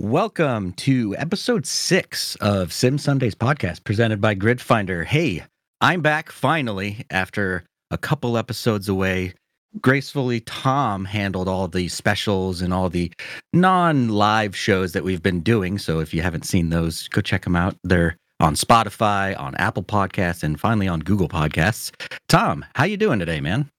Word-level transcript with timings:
Welcome 0.00 0.72
to 0.72 1.14
episode 1.18 1.66
six 1.66 2.34
of 2.40 2.72
Sim 2.72 2.98
Sundays 2.98 3.36
podcast 3.36 3.84
presented 3.84 4.20
by 4.20 4.34
Gridfinder. 4.34 5.04
Hey, 5.04 5.44
I'm 5.80 6.00
back 6.00 6.32
finally 6.32 7.06
after 7.10 7.62
a 7.92 7.96
couple 7.96 8.36
episodes 8.36 8.88
away. 8.88 9.34
Gracefully, 9.80 10.40
Tom 10.40 11.04
handled 11.04 11.46
all 11.46 11.68
the 11.68 11.86
specials 11.86 12.60
and 12.60 12.74
all 12.74 12.90
the 12.90 13.12
non 13.52 14.08
live 14.08 14.56
shows 14.56 14.94
that 14.94 15.04
we've 15.04 15.22
been 15.22 15.42
doing. 15.42 15.78
So 15.78 16.00
if 16.00 16.12
you 16.12 16.22
haven't 16.22 16.44
seen 16.44 16.70
those, 16.70 17.06
go 17.06 17.20
check 17.20 17.44
them 17.44 17.54
out. 17.54 17.76
They're 17.84 18.16
on 18.40 18.56
Spotify, 18.56 19.38
on 19.38 19.54
Apple 19.54 19.84
Podcasts, 19.84 20.42
and 20.42 20.58
finally 20.58 20.88
on 20.88 21.00
Google 21.00 21.28
Podcasts. 21.28 21.92
Tom, 22.28 22.64
how 22.74 22.82
you 22.82 22.96
doing 22.96 23.20
today, 23.20 23.40
man? 23.40 23.70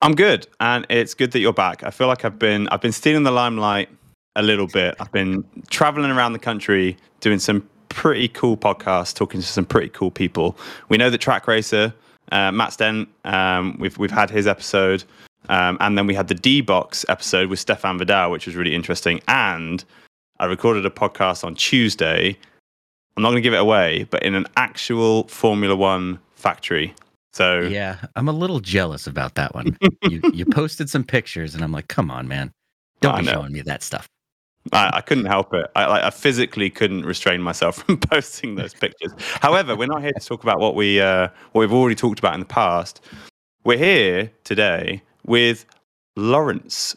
I'm 0.00 0.14
good, 0.14 0.46
and 0.60 0.86
it's 0.88 1.12
good 1.12 1.32
that 1.32 1.40
you're 1.40 1.52
back. 1.52 1.84
I 1.84 1.90
feel 1.90 2.06
like 2.06 2.24
I've 2.24 2.38
been 2.38 2.68
I've 2.68 2.80
been 2.80 2.90
stealing 2.90 3.24
the 3.24 3.30
limelight 3.30 3.90
a 4.36 4.42
little 4.42 4.66
bit. 4.66 4.94
I've 5.00 5.12
been 5.12 5.44
traveling 5.70 6.10
around 6.10 6.32
the 6.32 6.38
country 6.38 6.96
doing 7.20 7.38
some 7.38 7.68
pretty 7.88 8.28
cool 8.28 8.56
podcasts, 8.56 9.14
talking 9.14 9.40
to 9.40 9.46
some 9.46 9.64
pretty 9.66 9.88
cool 9.90 10.10
people. 10.10 10.56
We 10.88 10.96
know 10.96 11.10
that 11.10 11.18
Track 11.18 11.46
Racer, 11.46 11.92
uh, 12.30 12.50
Matt 12.50 12.72
Stent, 12.72 13.08
um, 13.24 13.76
we've 13.78 13.96
we've 13.98 14.10
had 14.10 14.30
his 14.30 14.46
episode, 14.46 15.04
um, 15.48 15.76
and 15.80 15.96
then 15.96 16.06
we 16.06 16.14
had 16.14 16.28
the 16.28 16.34
D 16.34 16.60
Box 16.60 17.04
episode 17.08 17.48
with 17.48 17.58
Stefan 17.58 17.98
Vidal, 17.98 18.30
which 18.30 18.46
was 18.46 18.56
really 18.56 18.74
interesting. 18.74 19.20
And 19.28 19.84
I 20.38 20.46
recorded 20.46 20.86
a 20.86 20.90
podcast 20.90 21.44
on 21.44 21.54
Tuesday. 21.54 22.36
I'm 23.16 23.22
not 23.22 23.28
going 23.28 23.42
to 23.42 23.46
give 23.46 23.52
it 23.52 23.60
away, 23.60 24.04
but 24.04 24.22
in 24.22 24.34
an 24.34 24.46
actual 24.56 25.28
Formula 25.28 25.76
One 25.76 26.18
factory. 26.34 26.94
So 27.34 27.60
yeah, 27.60 27.98
I'm 28.16 28.28
a 28.28 28.32
little 28.32 28.60
jealous 28.60 29.06
about 29.06 29.34
that 29.34 29.54
one. 29.54 29.76
you 30.02 30.20
you 30.32 30.44
posted 30.50 30.88
some 30.88 31.04
pictures, 31.04 31.54
and 31.54 31.62
I'm 31.62 31.72
like, 31.72 31.88
come 31.88 32.10
on, 32.10 32.28
man, 32.28 32.52
don't 33.00 33.20
be 33.20 33.26
showing 33.26 33.52
me 33.52 33.60
that 33.62 33.82
stuff. 33.82 34.08
I, 34.70 34.90
I, 34.94 35.00
couldn't 35.00 35.24
help 35.24 35.52
it. 35.54 35.66
I, 35.74 36.06
I, 36.06 36.10
physically 36.10 36.70
couldn't 36.70 37.04
restrain 37.04 37.42
myself 37.42 37.76
from 37.84 37.98
posting 37.98 38.54
those 38.54 38.74
pictures. 38.74 39.12
However, 39.18 39.74
we're 39.74 39.86
not 39.86 40.02
here 40.02 40.12
to 40.12 40.24
talk 40.24 40.42
about 40.42 40.60
what 40.60 40.74
we 40.74 41.00
uh, 41.00 41.28
what 41.52 41.60
we've 41.60 41.72
already 41.72 41.96
talked 41.96 42.18
about 42.18 42.34
in 42.34 42.40
the 42.40 42.46
past. 42.46 43.00
We're 43.64 43.78
here 43.78 44.30
today 44.44 45.02
with 45.26 45.66
Laurence, 46.16 46.96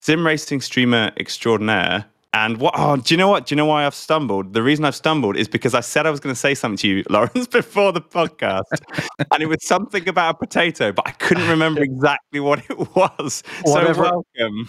sim 0.00 0.26
racing 0.26 0.60
streamer 0.62 1.12
extraordinaire, 1.18 2.06
and 2.32 2.58
what? 2.58 2.74
Oh, 2.76 2.96
do 2.96 3.12
you 3.12 3.18
know 3.18 3.28
what? 3.28 3.46
Do 3.46 3.54
you 3.54 3.56
know 3.56 3.66
why 3.66 3.84
I've 3.84 3.94
stumbled? 3.94 4.52
The 4.54 4.62
reason 4.62 4.84
I've 4.84 4.94
stumbled 4.94 5.36
is 5.36 5.48
because 5.48 5.74
I 5.74 5.80
said 5.80 6.06
I 6.06 6.10
was 6.10 6.20
going 6.20 6.34
to 6.34 6.38
say 6.38 6.54
something 6.54 6.76
to 6.78 6.88
you, 6.88 7.04
Laurence, 7.10 7.46
before 7.46 7.92
the 7.92 8.00
podcast, 8.00 8.62
and 9.32 9.42
it 9.42 9.46
was 9.46 9.66
something 9.66 10.08
about 10.08 10.36
a 10.36 10.38
potato, 10.38 10.92
but 10.92 11.06
I 11.08 11.12
couldn't 11.12 11.48
remember 11.48 11.82
exactly 11.84 12.40
what 12.40 12.62
it 12.70 12.78
was. 12.94 13.42
Whatever, 13.62 14.04
so 14.04 14.24
welcome. 14.38 14.68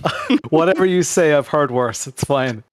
whatever 0.49 0.85
you 0.85 1.03
say, 1.03 1.33
I've 1.33 1.47
heard 1.47 1.71
worse. 1.71 2.07
It's 2.07 2.23
fine. 2.23 2.63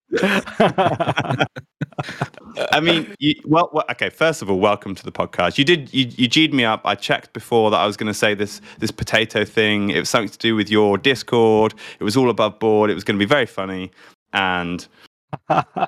I 2.73 2.81
mean, 2.81 3.15
you, 3.19 3.35
well, 3.45 3.69
well, 3.75 3.85
okay. 3.91 4.09
First 4.09 4.41
of 4.41 4.51
all, 4.51 4.59
welcome 4.59 4.95
to 4.95 5.05
the 5.05 5.13
podcast. 5.13 5.59
You 5.59 5.65
did 5.65 5.93
you, 5.93 6.07
you 6.17 6.29
g'd 6.29 6.55
me 6.55 6.65
up. 6.65 6.81
I 6.87 6.95
checked 6.95 7.35
before 7.35 7.71
that 7.71 7.77
I 7.77 7.87
was 7.87 7.99
going 7.99 8.07
to 8.07 8.15
say 8.15 8.33
this 8.33 8.63
this 8.79 8.91
potato 8.91 9.45
thing. 9.45 9.91
It 9.91 9.99
was 9.99 10.09
something 10.09 10.31
to 10.31 10.39
do 10.39 10.57
with 10.57 10.71
your 10.71 10.97
Discord. 10.97 11.75
It 12.01 12.05
was 12.05 12.17
all 12.17 12.31
above 12.31 12.59
board. 12.59 12.91
It 12.91 12.95
was 12.95 13.05
going 13.05 13.19
to 13.19 13.23
be 13.23 13.29
very 13.29 13.45
funny. 13.45 13.91
And 14.33 14.87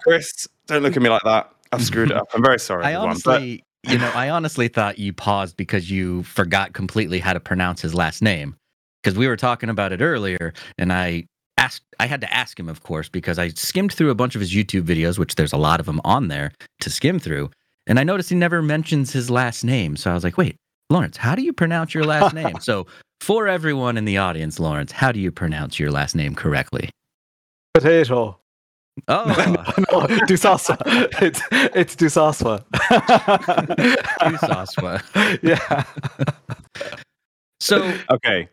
Chris, 0.03 0.49
don't 0.67 0.83
look 0.83 0.97
at 0.97 1.03
me 1.03 1.09
like 1.09 1.23
that. 1.25 1.53
I've 1.73 1.83
screwed 1.83 2.11
it 2.11 2.17
up. 2.17 2.29
I'm 2.35 2.43
very 2.43 2.59
sorry. 2.59 2.85
I 2.85 2.93
everyone, 2.93 3.11
honestly, 3.11 3.65
but... 3.85 3.93
you 3.93 3.99
know, 3.99 4.11
I 4.15 4.29
honestly 4.31 4.69
thought 4.69 4.99
you 4.99 5.13
paused 5.13 5.57
because 5.57 5.91
you 5.91 6.23
forgot 6.25 6.73
completely 6.73 7.21
how 7.21 7.33
to 7.33 7.41
pronounce 7.41 7.81
his 7.81 7.95
last 7.95 8.23
name. 8.23 8.57
Because 9.03 9.17
we 9.17 9.29
were 9.29 9.37
talking 9.37 9.71
about 9.71 9.93
it 9.93 10.03
earlier, 10.03 10.53
and 10.77 10.93
I 10.93 11.25
asked, 11.57 11.85
I 11.99 12.07
had 12.07 12.21
to 12.21 12.33
ask 12.33 12.59
him, 12.59 12.69
of 12.69 12.83
course, 12.83 13.09
because 13.09 13.39
I 13.39 13.49
skimmed 13.51 13.93
through 13.93 14.11
a 14.11 14.15
bunch 14.15 14.35
of 14.35 14.41
his 14.41 14.53
YouTube 14.53 14.83
videos, 14.83 15.19
which 15.19 15.37
there's 15.37 15.55
a 15.55 15.59
lot 15.59 15.81
of 15.81 15.87
them 15.87 16.01
on 16.05 16.29
there 16.29 16.53
to 16.81 16.91
skim 16.91 17.19
through, 17.19 17.51
and 17.87 17.99
I 17.99 18.05
noticed 18.05 18.29
he 18.29 18.37
never 18.37 18.61
mentions 18.61 19.13
his 19.13 19.31
last 19.31 19.65
name. 19.65 19.97
So 19.97 20.11
I 20.11 20.15
was 20.15 20.25
like, 20.25 20.37
wait, 20.37 20.57
Laurence, 20.91 21.17
how 21.17 21.35
do 21.35 21.43
you 21.43 21.53
pronounce 21.53 21.95
your 21.95 22.05
last 22.05 22.35
name? 22.35 22.59
so 22.61 22.87
for 23.21 23.49
everyone 23.49 23.97
in 23.97 24.05
the 24.05 24.19
audience, 24.19 24.61
Laurence, 24.61 24.93
how 24.93 25.13
do 25.13 25.21
you 25.21 25.31
pronounce 25.31 25.79
your 25.79 25.91
last 25.91 26.15
name 26.15 26.35
correctly? 26.35 26.91
Potato. 27.75 28.39
Oh 29.09 29.25
no, 29.93 30.07
Dusoswa. 30.27 30.77
It's 31.23 31.41
it's 31.75 31.97
Dusoswa. 31.97 32.65
Dusoswa. 34.21 35.41
Yeah. 35.43 35.85
So 37.61 37.95
okay, 38.11 38.49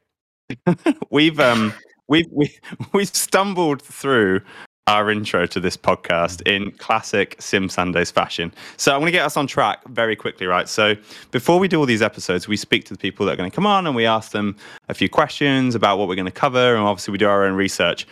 we've 1.09 1.39
um 1.39 1.73
we've 2.07 2.27
we 2.31 2.55
we've 2.93 3.07
stumbled 3.07 3.81
through 3.81 4.41
our 4.87 5.11
intro 5.11 5.45
to 5.45 5.59
this 5.59 5.75
podcast 5.75 6.41
in 6.47 6.71
classic 6.73 7.35
Sim 7.39 7.67
Sundays 7.67 8.09
fashion. 8.09 8.53
So 8.77 8.93
I'm 8.93 9.01
going 9.01 9.07
to 9.07 9.11
get 9.11 9.25
us 9.25 9.35
on 9.35 9.45
track 9.45 9.85
very 9.89 10.15
quickly, 10.15 10.47
right? 10.47 10.69
So 10.69 10.95
before 11.31 11.59
we 11.59 11.67
do 11.67 11.77
all 11.77 11.85
these 11.85 12.01
episodes, 12.01 12.47
we 12.47 12.55
speak 12.55 12.85
to 12.85 12.93
the 12.93 12.97
people 12.97 13.25
that 13.25 13.33
are 13.33 13.35
going 13.35 13.51
to 13.51 13.55
come 13.55 13.65
on 13.65 13.85
and 13.85 13.97
we 13.97 14.05
ask 14.05 14.31
them 14.31 14.55
a 14.87 14.93
few 14.93 15.09
questions 15.09 15.75
about 15.75 15.97
what 15.97 16.07
we're 16.07 16.15
going 16.15 16.25
to 16.25 16.31
cover, 16.31 16.75
and 16.75 16.85
obviously 16.85 17.11
we 17.11 17.17
do 17.17 17.27
our 17.27 17.43
own 17.43 17.55
research. 17.55 18.07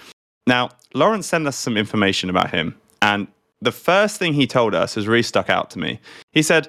Now, 0.47 0.69
Laurence 0.93 1.27
sent 1.27 1.47
us 1.47 1.57
some 1.57 1.77
information 1.77 2.29
about 2.29 2.51
him, 2.51 2.75
and 3.01 3.27
the 3.61 3.71
first 3.71 4.17
thing 4.17 4.33
he 4.33 4.47
told 4.47 4.75
us 4.75 4.95
has 4.95 5.07
really 5.07 5.23
stuck 5.23 5.49
out 5.49 5.69
to 5.71 5.79
me. 5.79 5.99
He 6.31 6.41
said, 6.41 6.67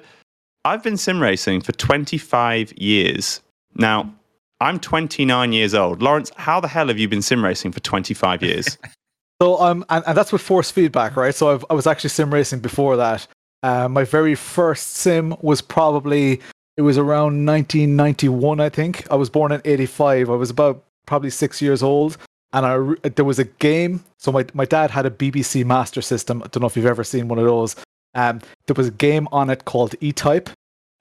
I've 0.65 0.83
been 0.83 0.97
sim 0.97 1.21
racing 1.21 1.61
for 1.61 1.71
25 1.73 2.73
years. 2.77 3.41
Now, 3.75 4.13
I'm 4.59 4.79
29 4.79 5.53
years 5.53 5.73
old. 5.73 6.01
Laurence, 6.01 6.31
how 6.35 6.59
the 6.59 6.67
hell 6.67 6.87
have 6.87 6.97
you 6.97 7.07
been 7.07 7.21
sim 7.21 7.43
racing 7.43 7.71
for 7.71 7.79
25 7.79 8.43
years? 8.43 8.77
so, 9.41 9.61
um, 9.61 9.85
and, 9.89 10.03
and 10.07 10.17
that's 10.17 10.31
with 10.31 10.41
force 10.41 10.71
feedback, 10.71 11.15
right? 11.15 11.33
So, 11.33 11.51
I've, 11.51 11.65
i 11.69 11.73
was 11.73 11.87
actually 11.87 12.09
sim 12.09 12.33
racing 12.33 12.59
before 12.59 12.97
that. 12.97 13.27
Uh, 13.63 13.87
my 13.87 14.03
very 14.03 14.35
first 14.35 14.97
sim 14.97 15.35
was 15.41 15.61
probably, 15.61 16.41
it 16.75 16.81
was 16.81 16.97
around 16.97 17.45
1991, 17.45 18.59
I 18.59 18.69
think. 18.69 19.09
I 19.11 19.15
was 19.15 19.29
born 19.29 19.51
in 19.51 19.61
85. 19.63 20.29
I 20.29 20.33
was 20.33 20.49
about 20.49 20.83
probably 21.05 21.29
six 21.29 21.61
years 21.61 21.81
old 21.81 22.17
and 22.53 22.65
I, 22.65 23.09
there 23.09 23.25
was 23.25 23.39
a 23.39 23.45
game. 23.45 24.03
So 24.17 24.31
my, 24.31 24.45
my 24.53 24.65
dad 24.65 24.91
had 24.91 25.05
a 25.05 25.09
BBC 25.09 25.65
Master 25.65 26.01
System. 26.01 26.41
I 26.43 26.47
don't 26.47 26.61
know 26.61 26.67
if 26.67 26.75
you've 26.75 26.85
ever 26.85 27.03
seen 27.03 27.27
one 27.27 27.39
of 27.39 27.45
those. 27.45 27.75
Um, 28.15 28.41
there 28.65 28.73
was 28.75 28.87
a 28.87 28.91
game 28.91 29.27
on 29.31 29.49
it 29.49 29.65
called 29.65 29.95
E-Type, 30.01 30.49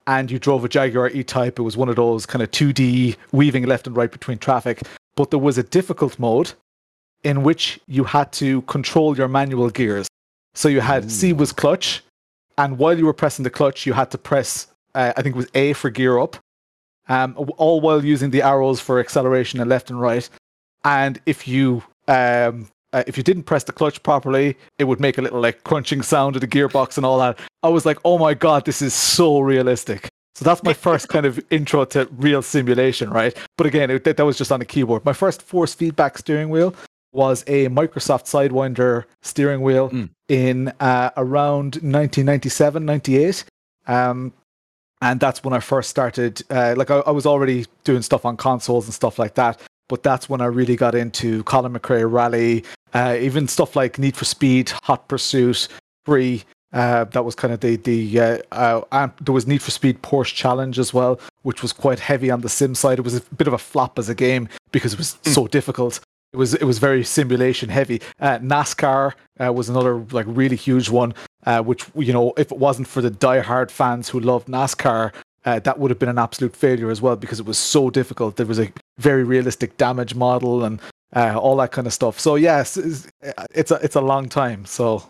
and 0.07 0.31
you 0.31 0.39
drove 0.39 0.65
a 0.65 0.69
Jaguar 0.69 1.09
E-Type. 1.11 1.59
It 1.59 1.63
was 1.63 1.77
one 1.77 1.89
of 1.89 1.97
those 1.97 2.27
kind 2.27 2.43
of 2.43 2.51
2D 2.51 3.17
weaving 3.33 3.65
left 3.65 3.87
and 3.87 3.97
right 3.97 4.11
between 4.11 4.39
traffic. 4.39 4.83
But 5.15 5.31
there 5.31 5.39
was 5.39 5.57
a 5.57 5.63
difficult 5.63 6.19
mode 6.19 6.53
in 7.25 7.43
which 7.43 7.81
you 7.87 8.05
had 8.05 8.33
to 8.33 8.63
control 8.63 9.17
your 9.17 9.29
manual 9.29 9.71
gears. 9.71 10.09
So 10.55 10.69
you 10.69 10.81
had. 10.81 11.11
C 11.11 11.33
was 11.33 11.53
clutch, 11.53 12.03
and 12.59 12.79
while 12.79 12.99
you 12.99 13.07
were 13.07 13.15
pressing 13.15 13.43
the 13.45 13.51
clutch, 13.51 13.87
you 13.87 13.93
had 13.93 14.11
to 14.11 14.19
press 14.19 14.67
uh, 14.97 15.13
I 15.17 15.23
think 15.23 15.37
it 15.37 15.39
was 15.39 15.49
A 15.55 15.75
for 15.75 15.91
gear 15.91 16.19
up, 16.19 16.37
um, 17.09 17.37
all 17.59 17.81
while 17.81 18.05
using 18.05 18.31
the 18.31 18.43
arrows 18.43 18.81
for 18.81 18.99
acceleration 18.99 19.61
and 19.61 19.69
left 19.69 19.91
and 19.91 20.01
right 20.01 20.29
and 20.85 21.21
if 21.27 21.47
you 21.49 21.83
um, 22.09 22.69
uh, 22.93 23.03
if 23.07 23.17
you 23.17 23.23
didn't 23.23 23.43
press 23.43 23.65
the 23.65 23.73
clutch 23.73 24.03
properly, 24.03 24.57
it 24.79 24.85
would 24.85 25.01
make 25.01 25.19
a 25.19 25.23
little 25.23 25.41
like 25.41 25.65
crunching 25.65 26.03
sound 26.03 26.37
of 26.37 26.41
the 26.41 26.49
gearbox 26.49 26.97
and 26.97 27.05
all 27.05 27.19
that. 27.19 27.39
I 27.63 27.69
was 27.69 27.85
like, 27.85 27.99
oh 28.05 28.19
my 28.19 28.35
god, 28.35 28.65
this 28.65 28.81
is 28.81 28.95
so 28.95 29.41
realistic. 29.41 30.09
So 30.35 30.45
that's 30.45 30.63
my 30.63 30.73
first 30.87 31.09
kind 31.09 31.27
of 31.27 31.39
intro 31.51 31.85
to 31.87 32.09
real 32.13 32.43
simulation, 32.43 33.11
right? 33.11 33.37
But 33.59 33.67
again, 33.67 33.91
it, 33.91 34.05
that 34.05 34.25
was 34.25 34.39
just 34.39 34.53
on 34.53 34.61
the 34.61 34.67
keyboard. 34.67 35.05
My 35.05 35.13
first 35.13 35.43
force 35.43 35.75
feedback 35.75 36.17
steering 36.19 36.49
wheel 36.49 36.75
was 37.13 37.43
a 37.47 37.69
Microsoft 37.69 38.25
Sidewinder 38.25 39.05
steering 39.23 39.63
wheel 39.63 39.91
mm. 39.91 40.09
in 40.29 40.69
uh, 40.81 41.11
around 41.17 41.77
1997, 41.77 42.85
98. 42.85 43.45
Um, 43.87 44.33
and 45.03 45.21
that's 45.21 45.43
when 45.45 45.53
I 45.53 45.61
first 45.61 45.91
started. 45.91 46.43
Uh, 46.51 46.75
like 46.77 46.91
I, 46.91 46.99
I 47.01 47.11
was 47.11 47.27
already 47.27 47.67
doing 47.85 48.03
stuff 48.03 48.25
on 48.25 48.37
consoles 48.37 48.87
and 48.87 48.95
stuff 48.95 49.19
like 49.19 49.35
that, 49.35 49.61
but 49.89 50.03
that's 50.03 50.29
when 50.29 50.41
I 50.41 50.47
really 50.47 50.77
got 50.77 50.95
into 50.95 51.43
Colin 51.45 51.73
McRae 51.73 52.11
Rally, 52.11 52.65
uh, 52.95 53.17
even 53.21 53.49
stuff 53.49 53.77
like 53.77 53.99
Need 53.99 54.17
for 54.17 54.25
Speed, 54.25 54.71
Hot 54.85 55.09
Pursuit, 55.09 55.69
Free. 56.05 56.45
Uh, 56.73 57.05
that 57.05 57.25
was 57.25 57.35
kind 57.35 57.55
of 57.55 57.61
the 57.61 57.77
the 57.77 58.21
uh, 58.21 58.39
uh, 58.53 58.81
and 58.93 59.13
there 59.23 59.33
was 59.33 59.47
Need 59.47 59.63
for 59.63 59.71
Speed 59.71 60.03
Porsche 60.03 60.35
Challenge 60.35 60.79
as 60.79 60.93
well, 60.93 61.21
which 61.43 61.63
was 61.63 61.73
quite 61.73 62.01
heavy 62.01 62.31
on 62.31 62.41
the 62.41 62.49
sim 62.49 62.75
side. 62.75 62.99
It 62.99 63.03
was 63.03 63.17
a 63.17 63.23
bit 63.37 63.47
of 63.47 63.55
a 63.55 63.59
flop 63.59 63.99
as 63.99 64.09
a 64.09 64.15
game 64.15 64.49
because 64.73 64.93
it 64.93 64.99
was 64.99 65.17
mm. 65.25 65.33
so 65.33 65.47
difficult. 65.47 66.01
It 66.33 66.37
was 66.37 66.55
it 66.55 66.65
was 66.65 66.79
very 66.79 67.05
simulation 67.05 67.69
heavy. 67.69 68.03
Uh, 68.21 68.39
NASCAR 68.41 69.13
uh, 69.43 69.53
was 69.53 69.69
another 69.69 70.05
like 70.11 70.27
really 70.29 70.57
huge 70.57 70.91
one, 70.91 71.15
uh, 71.47 71.63
which 71.63 71.87
you 71.95 72.13
know 72.13 72.35
if 72.37 72.53
it 72.53 72.59
wasn't 72.59 72.89
for 72.89 73.01
the 73.01 73.11
die-hard 73.11 73.71
fans 73.71 74.09
who 74.09 74.21
loved 74.21 74.49
NASCAR, 74.49 75.13
uh, 75.47 75.59
that 75.61 75.79
would 75.79 75.91
have 75.91 75.99
been 75.99 76.09
an 76.09 76.19
absolute 76.19 76.55
failure 76.55 76.91
as 76.91 77.01
well 77.01 77.17
because 77.17 77.41
it 77.41 77.47
was 77.47 77.59
so 77.59 77.89
difficult. 77.91 78.37
There 78.37 78.47
was 78.47 78.59
a 78.61 78.71
very 78.99 79.25
realistic 79.25 79.77
damage 79.77 80.15
model 80.15 80.65
and 80.65 80.81
uh, 81.15 81.39
all 81.39 81.57
that 81.57 81.73
kind 81.73 81.87
of 81.87 81.93
stuff. 81.93 82.19
So 82.21 82.35
yes, 82.35 82.77
it's, 82.77 83.09
it's 83.55 83.71
a 83.71 83.77
it's 83.77 83.97
a 83.97 84.01
long 84.01 84.29
time. 84.29 84.65
So 84.67 85.03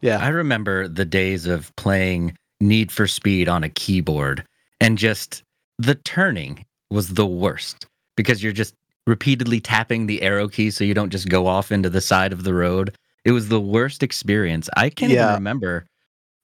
yeah, 0.00 0.18
I 0.20 0.28
remember 0.28 0.88
the 0.88 1.04
days 1.04 1.46
of 1.46 1.74
playing 1.76 2.36
Need 2.60 2.92
for 2.92 3.06
Speed 3.06 3.48
on 3.48 3.64
a 3.64 3.68
keyboard 3.68 4.44
and 4.80 4.98
just 4.98 5.42
the 5.78 5.94
turning 5.94 6.64
was 6.90 7.14
the 7.14 7.26
worst 7.26 7.86
because 8.16 8.42
you're 8.42 8.52
just 8.52 8.74
repeatedly 9.06 9.60
tapping 9.60 10.06
the 10.06 10.22
arrow 10.22 10.48
key 10.48 10.70
so 10.70 10.82
you 10.84 10.94
don't 10.94 11.10
just 11.10 11.28
go 11.28 11.46
off 11.46 11.70
into 11.72 11.90
the 11.90 12.00
side 12.00 12.32
of 12.32 12.42
the 12.44 12.54
road 12.54 12.96
It 13.24 13.32
was 13.32 13.48
the 13.48 13.60
worst 13.60 14.02
experience. 14.02 14.68
I 14.76 14.90
can't 14.90 15.12
Yeah. 15.12 15.24
even 15.24 15.34
remember 15.36 15.86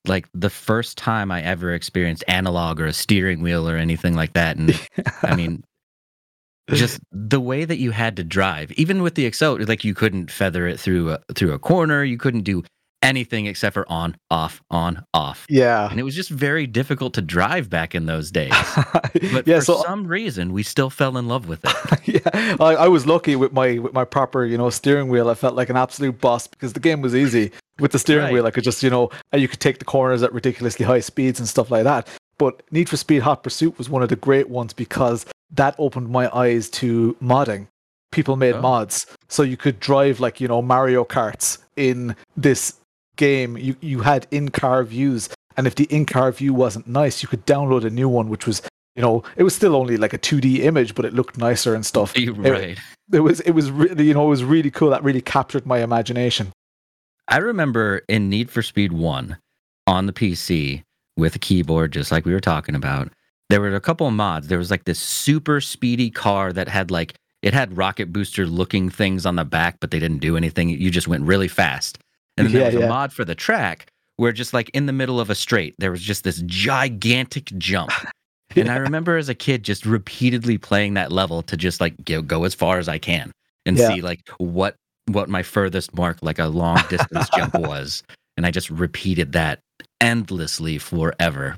like 0.07 0.29
the 0.35 0.51
first 0.51 0.97
time 0.97 1.31
I 1.31 1.43
ever 1.43 1.73
experienced 1.73 2.25
analog 2.29 2.81
or 2.81 2.87
a 2.87 2.93
steering 2.93 3.43
wheel 3.43 3.69
or 3.69 3.77
anything 3.77 4.15
like 4.15 4.33
that. 4.33 4.57
And 4.57 4.81
I 5.23 5.35
mean, 5.35 5.65
just 6.71 7.01
the 7.13 7.41
way 7.41 7.65
that 7.65 7.79
you 7.79 7.91
had 7.91 8.17
to 8.17 8.25
drive, 8.25 8.73
even 8.73 9.03
with 9.03 9.15
the 9.15 9.27
Excel, 9.27 9.59
like 9.65 9.85
you 9.85 9.95
couldn't 9.95 10.31
feather 10.31 10.67
it 10.67 10.79
through 10.79 11.13
a, 11.13 11.21
through 11.35 11.53
a 11.53 11.59
corner. 11.59 12.05
You 12.05 12.19
couldn't 12.19 12.43
do 12.43 12.63
anything 13.03 13.47
except 13.47 13.75
for 13.75 13.91
on, 13.91 14.17
off, 14.31 14.63
on, 14.71 15.05
off. 15.15 15.47
yeah. 15.49 15.91
And 15.91 15.99
it 15.99 16.03
was 16.03 16.15
just 16.15 16.29
very 16.31 16.67
difficult 16.67 17.15
to 17.15 17.23
drive 17.23 17.71
back 17.71 17.95
in 17.95 18.07
those 18.07 18.31
days. 18.31 18.53
But 19.33 19.47
yeah, 19.47 19.59
for 19.59 19.65
so 19.65 19.75
uh, 19.79 19.83
some 19.83 20.07
reason, 20.07 20.53
we 20.53 20.63
still 20.63 20.89
fell 20.91 21.17
in 21.17 21.27
love 21.29 21.49
with 21.49 21.61
it. 21.65 22.01
yeah, 22.25 22.57
I, 22.61 22.75
I 22.77 22.89
was 22.89 23.07
lucky 23.07 23.37
with 23.37 23.53
my 23.53 23.79
with 23.79 23.93
my 23.93 24.05
proper 24.05 24.45
you 24.45 24.57
know 24.57 24.71
steering 24.71 25.09
wheel. 25.09 25.29
I 25.29 25.35
felt 25.35 25.55
like 25.55 25.69
an 25.71 25.77
absolute 25.77 26.21
boss 26.21 26.47
because 26.47 26.73
the 26.75 26.81
game 26.81 27.01
was 27.03 27.15
easy 27.15 27.51
with 27.79 27.93
the 27.93 27.99
steering 27.99 28.25
Right. 28.25 28.33
wheel. 28.35 28.47
I 28.47 28.51
could 28.51 28.65
just 28.65 28.83
you 28.83 28.91
know 28.91 29.11
uh, 29.35 29.37
you 29.39 29.49
could 29.49 29.61
take 29.61 29.79
the 29.79 29.85
corners 29.85 30.23
at 30.23 30.33
ridiculously 30.33 30.85
high 30.87 31.01
speeds 31.01 31.39
and 31.41 31.49
stuff 31.49 31.71
like 31.71 31.85
that. 31.85 32.07
But 32.39 32.63
Need 32.71 32.89
for 32.89 32.97
Speed 32.97 33.23
Hot 33.23 33.43
Pursuit 33.43 33.77
was 33.79 33.89
one 33.91 34.03
of 34.03 34.09
the 34.09 34.17
great 34.17 34.49
ones 34.49 34.73
because 34.73 35.27
that 35.53 35.75
opened 35.79 36.09
my 36.09 36.31
eyes 36.37 36.71
to 36.71 37.17
modding. 37.23 37.67
People 38.13 38.37
made 38.37 38.55
Oh. 38.57 38.61
mods, 38.63 39.07
so 39.29 39.43
you 39.43 39.57
could 39.57 39.79
drive 39.81 40.19
like 40.21 40.41
you 40.41 40.49
know 40.49 40.63
Mario 40.63 41.05
Karts 41.05 41.59
in 41.77 42.15
this 42.37 42.75
game. 43.21 43.57
You 43.57 43.77
you 43.81 44.01
had 44.01 44.27
in 44.33 44.49
car 44.49 44.83
views, 44.83 45.29
and 45.57 45.69
if 45.69 45.77
the 45.77 45.85
in 45.85 46.07
car 46.07 46.33
view 46.33 46.53
wasn't 46.53 46.89
nice, 46.89 47.23
you 47.23 47.29
could 47.29 47.47
download 47.47 47.85
a 47.85 47.91
new 47.91 48.09
one, 48.09 48.29
which 48.29 48.47
was 48.47 48.63
you 48.97 49.03
know 49.03 49.23
it 49.37 49.45
was 49.45 49.55
still 49.55 49.77
only 49.77 49.97
like 49.97 50.13
a 50.13 50.19
2D 50.19 50.61
image, 50.71 50.97
but 50.97 51.05
it 51.05 51.15
looked 51.15 51.39
nicer 51.39 51.75
and 51.77 51.87
stuff. 51.87 52.15
Right. 52.37 52.79
It 53.13 53.21
was 53.21 53.41
it 53.41 53.53
was 53.53 53.71
really 53.71 54.07
you 54.09 54.15
know 54.15 54.27
it 54.27 54.31
was 54.37 54.43
really 54.43 54.71
cool. 54.71 54.91
That 54.91 55.05
really 55.05 55.21
captured 55.23 55.67
my 55.67 55.79
imagination. 55.79 56.53
I 57.29 57.37
remember 57.37 58.03
in 58.09 58.29
Need 58.29 58.51
for 58.51 58.63
Speed 58.63 58.93
1 58.93 59.39
on 59.87 60.07
the 60.07 60.13
PC 60.13 60.83
with 61.17 61.37
a 61.37 61.39
keyboard, 61.39 61.93
just 61.93 62.11
like 62.11 62.25
we 62.25 62.33
were 62.33 62.41
talking 62.41 62.75
about, 62.75 63.13
there 63.51 63.61
were 63.61 63.75
a 63.77 63.81
couple 63.81 64.09
of 64.09 64.15
mods. 64.15 64.49
There 64.49 64.59
was 64.59 64.71
like 64.71 64.85
this 64.85 64.99
super 64.99 65.61
speedy 65.61 66.11
car 66.11 66.53
that 66.53 66.69
had 66.69 66.91
like, 66.91 67.15
it 67.43 67.55
had 67.55 67.77
rocket 67.77 68.13
booster 68.13 68.47
looking 68.47 68.91
things 68.91 69.27
on 69.27 69.37
the 69.37 69.45
back, 69.45 69.79
but 69.81 69.93
they 69.93 70.01
didn't 70.01 70.19
do 70.19 70.37
anything. 70.37 70.71
You 70.71 70.91
just 70.91 71.07
went 71.07 71.25
really 71.25 71.47
fast. 71.47 71.99
And 72.41 72.49
then 72.49 72.53
there 72.53 72.63
Yeah, 72.63 72.67
was 72.79 72.85
a 72.85 72.89
mod 72.89 73.13
for 73.13 73.25
the 73.25 73.35
track 73.35 73.87
where 74.17 74.33
just 74.33 74.53
like 74.55 74.69
in 74.71 74.87
the 74.87 74.93
middle 74.93 75.21
of 75.21 75.31
a 75.31 75.35
straight, 75.35 75.75
there 75.79 75.91
was 75.91 76.03
just 76.03 76.25
this 76.25 76.43
gigantic 76.47 77.47
jump. 77.59 77.91
And 78.57 78.69
I 78.69 78.77
remember 78.77 79.17
as 79.17 79.29
a 79.29 79.35
kid 79.35 79.63
just 79.63 79.87
repeatedly 79.87 80.59
playing 80.59 80.95
that 80.95 81.13
level 81.13 81.41
to 81.43 81.57
just 81.57 81.81
like 81.81 81.95
go, 82.05 82.21
go 82.21 82.43
as 82.45 82.53
far 82.55 82.79
as 82.79 82.89
I 82.89 82.99
can 82.99 83.31
and 83.65 83.79
Yeah. 83.79 83.95
see 83.95 84.01
like 84.01 84.29
what 84.39 84.75
what 85.07 85.29
my 85.29 85.43
furthest 85.45 85.95
mark 85.95 86.19
like 86.23 86.41
a 86.41 86.47
long 86.47 86.83
distance 86.83 87.29
jump 87.31 87.57
was 87.59 88.03
and 88.37 88.45
I 88.45 88.51
just 88.51 88.69
repeated 88.69 89.33
that 89.35 89.61
endlessly 90.01 90.79
forever. 90.79 91.57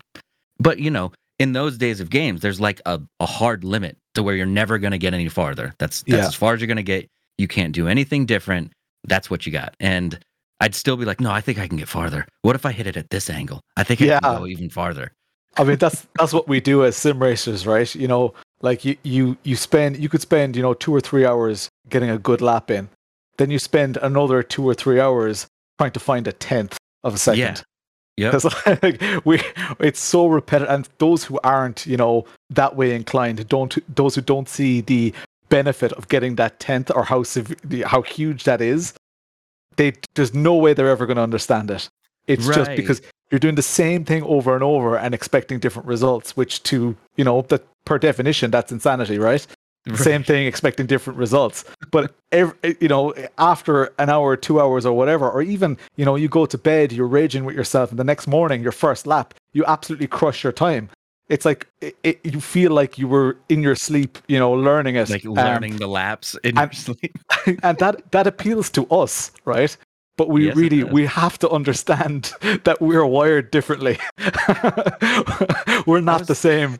But 0.58 0.80
you 0.80 0.90
know, 0.90 1.12
in 1.38 1.54
those 1.54 1.78
days 1.78 1.98
of 2.00 2.10
games 2.10 2.42
there's 2.42 2.60
like 2.60 2.80
a, 2.84 3.00
a 3.20 3.26
hard 3.26 3.64
limit 3.64 3.96
to 4.14 4.22
where 4.22 4.34
you're 4.36 4.44
never 4.46 4.78
going 4.78 4.92
to 4.92 4.98
get 4.98 5.14
any 5.14 5.28
farther. 5.30 5.72
That's 5.78 6.02
that's 6.02 6.12
Yeah. 6.12 6.26
as 6.28 6.34
far 6.34 6.52
as 6.54 6.60
you're 6.60 6.66
going 6.68 6.76
to 6.76 6.82
get. 6.82 7.08
You 7.38 7.48
can't 7.48 7.72
do 7.72 7.88
anything 7.88 8.26
different. 8.26 8.72
That's 9.08 9.30
what 9.30 9.46
you 9.46 9.52
got. 9.52 9.74
And 9.80 10.18
I'd 10.62 10.74
still 10.74 10.96
be 10.96 11.04
like, 11.04 11.20
"No, 11.20 11.30
I 11.30 11.40
think 11.40 11.58
I 11.58 11.66
can 11.68 11.76
get 11.76 11.88
farther. 11.88 12.26
What 12.42 12.54
if 12.56 12.64
I 12.64 12.72
hit 12.72 12.86
it 12.86 12.96
at 12.96 13.10
this 13.10 13.28
angle? 13.28 13.60
I 13.76 13.84
think 13.84 14.00
I 14.00 14.04
Yeah. 14.06 14.20
can 14.20 14.38
go 14.38 14.46
even 14.46 14.70
farther." 14.70 15.12
I 15.58 15.64
mean 15.64 15.76
that's 15.76 16.06
that's 16.18 16.32
what 16.32 16.48
we 16.48 16.60
do 16.60 16.84
as 16.84 16.96
sim 16.96 17.20
racers, 17.22 17.66
right? 17.66 17.92
You 17.94 18.08
know, 18.08 18.32
like 18.62 18.84
you 18.84 18.96
you 19.02 19.36
you 19.42 19.56
spend 19.56 19.96
you 19.98 20.08
could 20.08 20.22
spend 20.22 20.56
you 20.56 20.62
know 20.62 20.74
two 20.74 20.94
or 20.94 21.00
three 21.00 21.26
hours 21.26 21.68
getting 21.90 22.10
a 22.10 22.18
good 22.18 22.40
lap 22.40 22.70
in, 22.70 22.88
then 23.38 23.50
you 23.50 23.58
spend 23.58 23.96
another 23.98 24.42
two 24.42 24.64
or 24.66 24.74
three 24.74 25.00
hours 25.00 25.46
trying 25.78 25.92
to 25.92 26.00
find 26.00 26.26
a 26.28 26.32
tenth 26.32 26.78
of 27.04 27.14
a 27.14 27.18
second. 27.18 27.64
Yeah. 28.16 28.30
Because 28.30 28.44
like, 28.82 29.02
we, 29.24 29.40
it's 29.80 29.98
so 30.00 30.26
repetitive, 30.26 30.72
and 30.74 30.88
those 30.98 31.24
who 31.24 31.40
aren't, 31.42 31.86
you 31.86 31.96
know, 31.96 32.26
that 32.50 32.76
way 32.76 32.94
inclined, 32.94 33.48
don't 33.48 33.76
those 33.96 34.14
who 34.14 34.20
don't 34.20 34.48
see 34.48 34.82
the 34.82 35.12
benefit 35.48 35.92
of 35.92 36.08
getting 36.08 36.36
that 36.36 36.60
tenth 36.60 36.90
or 36.94 37.04
how 37.04 37.22
sev- 37.22 37.56
the, 37.64 37.82
how 37.82 38.02
huge 38.02 38.44
that 38.44 38.60
is, 38.60 38.92
they 39.76 39.92
there's 40.14 40.34
no 40.34 40.54
way 40.54 40.74
they're 40.74 40.88
ever 40.88 41.06
going 41.06 41.16
to 41.16 41.22
understand 41.22 41.70
it. 41.70 41.88
It's 42.26 42.46
just 42.46 42.70
because 42.76 43.02
you're 43.30 43.38
doing 43.38 43.56
the 43.56 43.62
same 43.62 44.04
thing 44.04 44.22
over 44.22 44.54
and 44.54 44.62
over 44.62 44.96
and 44.96 45.14
expecting 45.14 45.58
different 45.58 45.88
results, 45.88 46.36
which 46.36 46.62
to 46.64 46.96
you 47.16 47.24
know 47.24 47.42
that 47.42 47.64
per 47.84 47.98
definition 47.98 48.50
that's 48.50 48.72
insanity, 48.72 49.18
right? 49.18 49.46
Same 49.96 50.22
thing, 50.22 50.46
expecting 50.46 50.86
different 50.86 51.18
results. 51.18 51.64
But 51.90 52.14
ev 52.30 52.54
you 52.80 52.86
know, 52.86 53.12
after 53.36 53.92
an 53.98 54.10
hour, 54.10 54.36
two 54.36 54.60
hours, 54.60 54.86
or 54.86 54.96
whatever, 54.96 55.28
or 55.28 55.42
even 55.42 55.76
you 55.96 56.04
know, 56.04 56.14
you 56.14 56.28
go 56.28 56.46
to 56.46 56.56
bed, 56.56 56.92
you're 56.92 57.08
raging 57.08 57.44
with 57.44 57.56
yourself, 57.56 57.90
and 57.90 57.98
the 57.98 58.04
next 58.04 58.28
morning, 58.28 58.62
your 58.62 58.70
first 58.70 59.08
lap, 59.08 59.34
you 59.52 59.64
absolutely 59.64 60.06
crush 60.06 60.44
your 60.44 60.52
time. 60.52 60.88
It's 61.32 61.46
like 61.46 61.66
it, 61.80 61.96
it, 62.02 62.16
you 62.24 62.40
feel 62.40 62.72
like 62.72 62.98
you 63.00 63.08
were 63.08 63.36
in 63.48 63.62
your 63.62 63.74
sleep, 63.74 64.18
you 64.28 64.38
know, 64.38 64.52
learning 64.52 64.96
it, 64.96 65.08
like 65.10 65.24
Um, 65.24 65.32
learning 65.34 65.76
the 65.78 65.86
laps 65.88 66.36
in 66.44 66.54
your 66.56 66.64
and- 66.64 66.74
sleep. 66.86 67.18
and 67.62 67.78
that 67.78 67.94
that 68.12 68.26
appeals 68.26 68.70
to 68.70 68.82
us, 69.02 69.32
right? 69.46 69.74
But 70.18 70.28
we 70.28 70.46
Yes, 70.46 70.56
really 70.56 70.84
we 70.84 71.06
have 71.06 71.38
to 71.38 71.48
understand 71.58 72.20
that 72.66 72.76
we're 72.80 73.06
wired 73.06 73.50
differently. 73.50 73.96
we're 75.86 76.00
not 76.00 76.20
was- 76.20 76.28
the 76.28 76.34
same. 76.34 76.78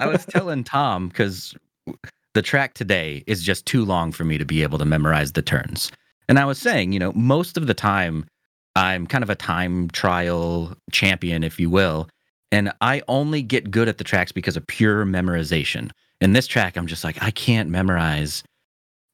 I 0.00 0.06
was 0.06 0.24
telling 0.26 0.64
Tom 0.64 1.08
because 1.08 1.54
the 2.34 2.42
track 2.42 2.74
today 2.74 3.24
is 3.26 3.42
just 3.42 3.66
too 3.66 3.84
long 3.84 4.12
for 4.12 4.24
me 4.24 4.38
to 4.38 4.44
be 4.44 4.62
able 4.62 4.78
to 4.78 4.84
memorize 4.84 5.32
the 5.32 5.42
turns. 5.42 5.90
And 6.28 6.38
I 6.38 6.44
was 6.44 6.58
saying, 6.58 6.92
you 6.92 6.98
know, 6.98 7.12
most 7.14 7.56
of 7.56 7.66
the 7.66 7.74
time 7.74 8.26
I'm 8.76 9.06
kind 9.06 9.24
of 9.24 9.30
a 9.30 9.34
time 9.34 9.88
trial 9.90 10.76
champion, 10.92 11.42
if 11.42 11.58
you 11.58 11.70
will. 11.70 12.08
And 12.50 12.72
I 12.80 13.02
only 13.08 13.42
get 13.42 13.70
good 13.70 13.88
at 13.88 13.98
the 13.98 14.04
tracks 14.04 14.32
because 14.32 14.56
of 14.56 14.66
pure 14.66 15.04
memorization. 15.04 15.90
In 16.20 16.32
this 16.32 16.46
track, 16.46 16.76
I'm 16.76 16.86
just 16.86 17.04
like, 17.04 17.22
I 17.22 17.30
can't 17.30 17.68
memorize 17.68 18.42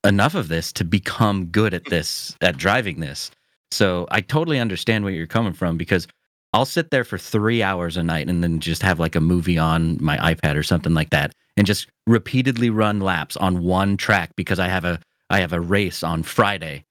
enough 0.04 0.34
of 0.34 0.48
this 0.48 0.72
to 0.74 0.84
become 0.84 1.46
good 1.46 1.74
at 1.74 1.84
this, 1.86 2.36
at 2.40 2.56
driving 2.56 3.00
this. 3.00 3.30
So 3.72 4.06
I 4.10 4.20
totally 4.20 4.60
understand 4.60 5.04
where 5.04 5.12
you're 5.12 5.26
coming 5.26 5.52
from 5.52 5.76
because 5.76 6.06
I'll 6.52 6.64
sit 6.64 6.90
there 6.90 7.02
for 7.02 7.18
three 7.18 7.62
hours 7.62 7.96
a 7.96 8.02
night 8.02 8.28
and 8.28 8.42
then 8.42 8.60
just 8.60 8.82
have 8.82 9.00
like 9.00 9.16
a 9.16 9.20
movie 9.20 9.58
on 9.58 9.98
my 10.00 10.16
iPad 10.18 10.54
or 10.54 10.62
something 10.62 10.94
like 10.94 11.10
that 11.10 11.32
and 11.56 11.66
just 11.66 11.88
repeatedly 12.06 12.70
run 12.70 13.00
laps 13.00 13.36
on 13.36 13.64
one 13.64 13.96
track 13.96 14.30
because 14.36 14.60
I 14.60 14.68
have 14.68 14.84
a 14.84 15.00
I 15.30 15.40
have 15.40 15.52
a 15.52 15.60
race 15.60 16.02
on 16.02 16.22
Friday. 16.22 16.84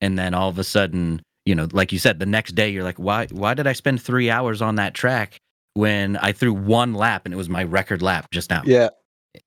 And 0.00 0.18
then 0.18 0.34
all 0.34 0.48
of 0.48 0.58
a 0.58 0.64
sudden, 0.64 1.22
you 1.44 1.54
know, 1.54 1.68
like 1.72 1.92
you 1.92 1.98
said, 1.98 2.18
the 2.18 2.26
next 2.26 2.56
day 2.56 2.70
you're 2.70 2.82
like, 2.82 2.98
why 2.98 3.26
why 3.30 3.54
did 3.54 3.66
I 3.66 3.72
spend 3.72 4.02
three 4.02 4.30
hours 4.30 4.60
on 4.60 4.74
that 4.76 4.94
track 4.94 5.38
when 5.74 6.16
I 6.16 6.32
threw 6.32 6.52
one 6.52 6.94
lap 6.94 7.22
and 7.24 7.34
it 7.34 7.36
was 7.36 7.48
my 7.48 7.64
record 7.64 8.00
lap 8.02 8.26
just 8.32 8.50
now? 8.50 8.62
Yeah, 8.64 8.88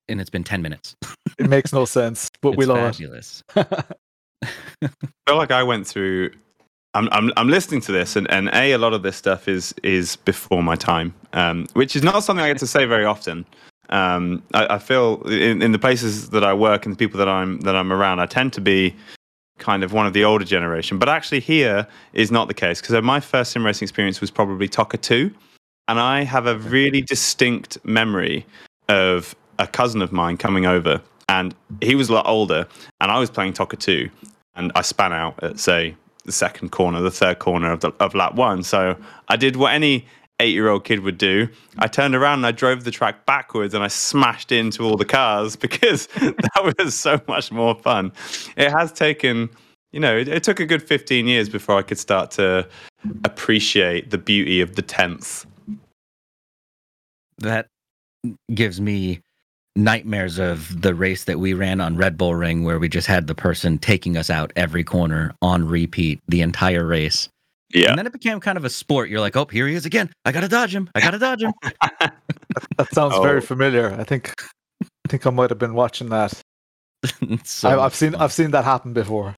And 0.08 0.20
it's 0.20 0.30
been 0.30 0.44
ten 0.44 0.62
minutes. 0.62 0.94
it 1.38 1.48
makes 1.48 1.72
no 1.72 1.84
sense, 1.84 2.30
but 2.42 2.56
we 2.56 2.64
It's 2.64 2.68
love 2.68 2.92
fabulous. 2.94 3.42
it. 3.56 3.66
I 4.82 4.88
feel 5.26 5.36
like 5.36 5.50
I 5.50 5.62
went 5.62 5.86
through. 5.86 6.30
I'm 6.94 7.08
I'm 7.12 7.32
I'm 7.36 7.48
listening 7.48 7.80
to 7.82 7.92
this, 7.92 8.16
and, 8.16 8.30
and 8.30 8.48
a 8.54 8.72
a 8.72 8.78
lot 8.78 8.92
of 8.94 9.02
this 9.02 9.16
stuff 9.16 9.48
is 9.48 9.74
is 9.82 10.16
before 10.16 10.62
my 10.62 10.74
time, 10.76 11.14
um, 11.32 11.66
which 11.74 11.94
is 11.96 12.02
not 12.02 12.22
something 12.24 12.44
I 12.44 12.48
get 12.48 12.58
to 12.58 12.66
say 12.66 12.84
very 12.86 13.04
often. 13.04 13.44
Um, 13.90 14.42
I, 14.54 14.74
I 14.74 14.78
feel 14.78 15.22
in, 15.28 15.62
in 15.62 15.72
the 15.72 15.78
places 15.78 16.30
that 16.30 16.44
I 16.44 16.52
work 16.54 16.84
and 16.86 16.94
the 16.94 16.98
people 16.98 17.18
that 17.18 17.28
I'm 17.28 17.60
that 17.60 17.74
I'm 17.76 17.92
around, 17.92 18.20
I 18.20 18.26
tend 18.26 18.52
to 18.54 18.60
be 18.60 18.94
kind 19.58 19.82
of 19.82 19.92
one 19.92 20.06
of 20.06 20.12
the 20.12 20.24
older 20.24 20.44
generation. 20.44 20.98
But 20.98 21.08
actually, 21.08 21.40
here 21.40 21.86
is 22.12 22.30
not 22.30 22.48
the 22.48 22.54
case 22.54 22.80
because 22.80 23.02
my 23.02 23.20
first 23.20 23.52
sim 23.52 23.64
racing 23.66 23.86
experience 23.86 24.20
was 24.20 24.30
probably 24.30 24.68
TOCA 24.68 24.98
Two, 24.98 25.30
and 25.88 25.98
I 25.98 26.22
have 26.22 26.46
a 26.46 26.58
really 26.58 27.00
distinct 27.00 27.78
memory 27.84 28.46
of 28.88 29.34
a 29.58 29.66
cousin 29.66 30.02
of 30.02 30.12
mine 30.12 30.36
coming 30.36 30.66
over, 30.66 31.00
and 31.28 31.54
he 31.82 31.94
was 31.94 32.10
a 32.10 32.12
lot 32.12 32.26
older, 32.26 32.66
and 33.00 33.10
I 33.10 33.18
was 33.18 33.30
playing 33.30 33.54
TOCA 33.54 33.76
Two, 33.78 34.10
and 34.54 34.70
I 34.74 34.82
span 34.82 35.12
out 35.12 35.42
at 35.42 35.58
say 35.58 35.96
the 36.24 36.32
second 36.32 36.70
corner, 36.70 37.00
the 37.00 37.10
third 37.10 37.38
corner 37.38 37.72
of 37.72 37.80
the, 37.80 37.90
of 38.00 38.14
lap 38.14 38.34
one. 38.34 38.62
So 38.62 38.96
I 39.28 39.36
did 39.36 39.56
what 39.56 39.72
any 39.72 40.06
eight-year-old 40.40 40.84
kid 40.84 41.00
would 41.00 41.18
do. 41.18 41.48
I 41.78 41.88
turned 41.88 42.14
around 42.14 42.40
and 42.40 42.46
I 42.46 42.52
drove 42.52 42.84
the 42.84 42.90
track 42.90 43.26
backwards, 43.26 43.74
and 43.74 43.82
I 43.82 43.88
smashed 43.88 44.52
into 44.52 44.84
all 44.84 44.96
the 44.96 45.06
cars 45.06 45.56
because 45.66 46.06
that 46.06 46.74
was 46.76 46.94
so 46.94 47.20
much 47.26 47.50
more 47.50 47.74
fun. 47.74 48.12
It 48.56 48.70
has 48.70 48.92
taken. 48.92 49.48
You 49.90 50.00
know, 50.00 50.18
it, 50.18 50.28
it 50.28 50.42
took 50.42 50.60
a 50.60 50.66
good 50.66 50.82
15 50.82 51.26
years 51.26 51.48
before 51.48 51.78
I 51.78 51.82
could 51.82 51.98
start 51.98 52.30
to 52.32 52.68
appreciate 53.24 54.10
the 54.10 54.18
beauty 54.18 54.60
of 54.60 54.76
the 54.76 54.82
tenth. 54.82 55.46
That 57.38 57.68
gives 58.54 58.80
me 58.80 59.20
nightmares 59.76 60.38
of 60.38 60.80
the 60.82 60.94
race 60.94 61.24
that 61.24 61.38
we 61.38 61.54
ran 61.54 61.80
on 61.80 61.96
Red 61.96 62.16
Bull 62.18 62.34
Ring, 62.34 62.64
where 62.64 62.78
we 62.78 62.88
just 62.88 63.06
had 63.06 63.26
the 63.28 63.34
person 63.34 63.78
taking 63.78 64.16
us 64.16 64.28
out 64.30 64.52
every 64.56 64.82
corner 64.84 65.32
on 65.40 65.66
repeat 65.68 66.20
the 66.28 66.40
entire 66.42 66.84
race. 66.84 67.28
Yeah. 67.72 67.90
And 67.90 67.98
then 67.98 68.06
it 68.06 68.12
became 68.12 68.40
kind 68.40 68.56
of 68.58 68.64
a 68.64 68.70
sport. 68.70 69.08
You're 69.10 69.20
like, 69.20 69.36
oh, 69.36 69.44
here 69.44 69.68
he 69.68 69.74
is 69.74 69.84
again. 69.86 70.10
I 70.24 70.32
gotta 70.32 70.48
dodge 70.48 70.74
him. 70.74 70.90
I 70.94 71.00
gotta 71.00 71.18
dodge 71.18 71.42
him. 71.42 71.52
That 72.78 72.92
sounds 72.94 73.14
Oh. 73.14 73.22
very 73.22 73.40
familiar. 73.40 73.92
I 73.98 74.04
think 74.04 74.32
I 74.82 75.08
think 75.08 75.26
I 75.26 75.30
might 75.30 75.50
have 75.50 75.58
been 75.58 75.74
watching 75.74 76.08
that. 76.10 76.32
so 77.44 77.68
I, 77.68 77.84
I've 77.84 77.94
seen 77.94 78.12
fun. 78.12 78.20
I've 78.22 78.32
seen 78.32 78.50
that 78.52 78.64
happen 78.64 78.92
before. 78.92 79.34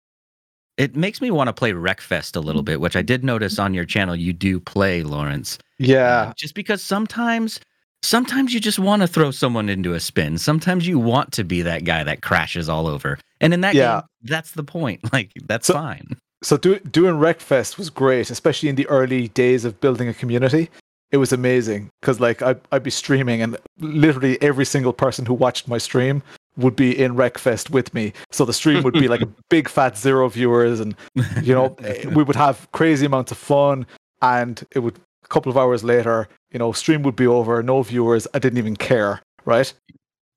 it 0.78 0.96
makes 0.96 1.22
me 1.22 1.32
want 1.32 1.48
to 1.48 1.54
play 1.54 1.72
Wreckfest 1.74 2.36
a 2.36 2.40
little 2.40 2.62
bit, 2.64 2.80
which 2.80 2.96
I 2.96 3.02
did 3.02 3.24
notice 3.24 3.60
on 3.60 3.74
your 3.74 3.86
channel 3.86 4.16
you 4.16 4.32
do 4.34 4.60
play, 4.60 5.04
Laurence. 5.04 5.58
Yeah. 5.80 6.30
Uh, 6.30 6.34
just 6.38 6.54
because 6.54 6.84
sometimes 6.84 7.60
sometimes 8.04 8.54
you 8.54 8.60
just 8.60 8.80
want 8.80 9.02
to 9.02 9.08
throw 9.08 9.32
someone 9.32 9.70
into 9.70 9.94
a 9.94 10.00
spin. 10.00 10.38
Sometimes 10.38 10.88
you 10.88 11.00
want 11.00 11.32
to 11.34 11.44
be 11.44 11.62
that 11.64 11.84
guy 11.84 12.04
that 12.04 12.22
crashes 12.22 12.70
all 12.70 12.88
over. 12.88 13.18
And 13.42 13.54
in 13.54 13.62
that 13.62 13.76
Yeah. 13.76 14.02
game, 14.02 14.02
that's 14.24 14.52
the 14.52 14.64
point. 14.64 15.02
Like 15.14 15.32
that's 15.46 15.68
So- 15.68 15.74
fine. 15.74 16.18
So 16.42 16.56
do, 16.56 16.80
doing 16.80 17.16
Wreckfest 17.16 17.78
was 17.78 17.90
great, 17.90 18.30
especially 18.30 18.70
in 18.70 18.76
the 18.76 18.88
early 18.88 19.28
days 19.30 19.66
of 19.66 19.82
building 19.82 20.08
a 20.08 20.14
community. 20.14 20.70
It 21.12 21.18
was 21.18 21.34
amazing 21.34 21.90
because 22.00 22.22
like 22.22 22.42
I'd, 22.42 22.62
I'd 22.72 22.84
be 22.84 22.92
streaming 22.92 23.42
and 23.42 23.58
literally 23.80 24.42
every 24.42 24.64
single 24.66 24.94
person 24.94 25.26
who 25.26 25.34
watched 25.34 25.68
my 25.68 25.78
stream 25.80 26.24
would 26.56 26.76
be 26.78 26.98
in 26.98 27.16
Wreckfest 27.16 27.70
with 27.72 27.94
me. 27.94 28.14
So 28.32 28.46
the 28.46 28.54
stream 28.54 28.84
would 28.84 28.94
be 28.94 29.08
like 29.10 29.22
a 29.22 29.28
big 29.50 29.68
fat 29.68 29.98
zero 29.98 30.30
viewers 30.30 30.80
and 30.80 30.96
you 31.44 31.54
know 31.54 31.76
we 32.16 32.24
would 32.24 32.36
have 32.38 32.72
crazy 32.72 33.06
amounts 33.06 33.32
of 33.34 33.38
fun 33.38 33.86
and 34.22 34.64
it 34.72 34.80
would 34.80 34.98
a 35.26 35.28
couple 35.28 35.50
of 35.52 35.58
hours 35.58 35.84
later 35.84 36.30
you 36.52 36.60
know 36.60 36.72
stream 36.72 37.04
would 37.04 37.16
be 37.16 37.28
over 37.28 37.62
no 37.64 37.82
viewers 37.84 38.28
i 38.34 38.40
didn't 38.40 38.58
even 38.58 38.76
care 38.76 39.22
right? 39.50 39.74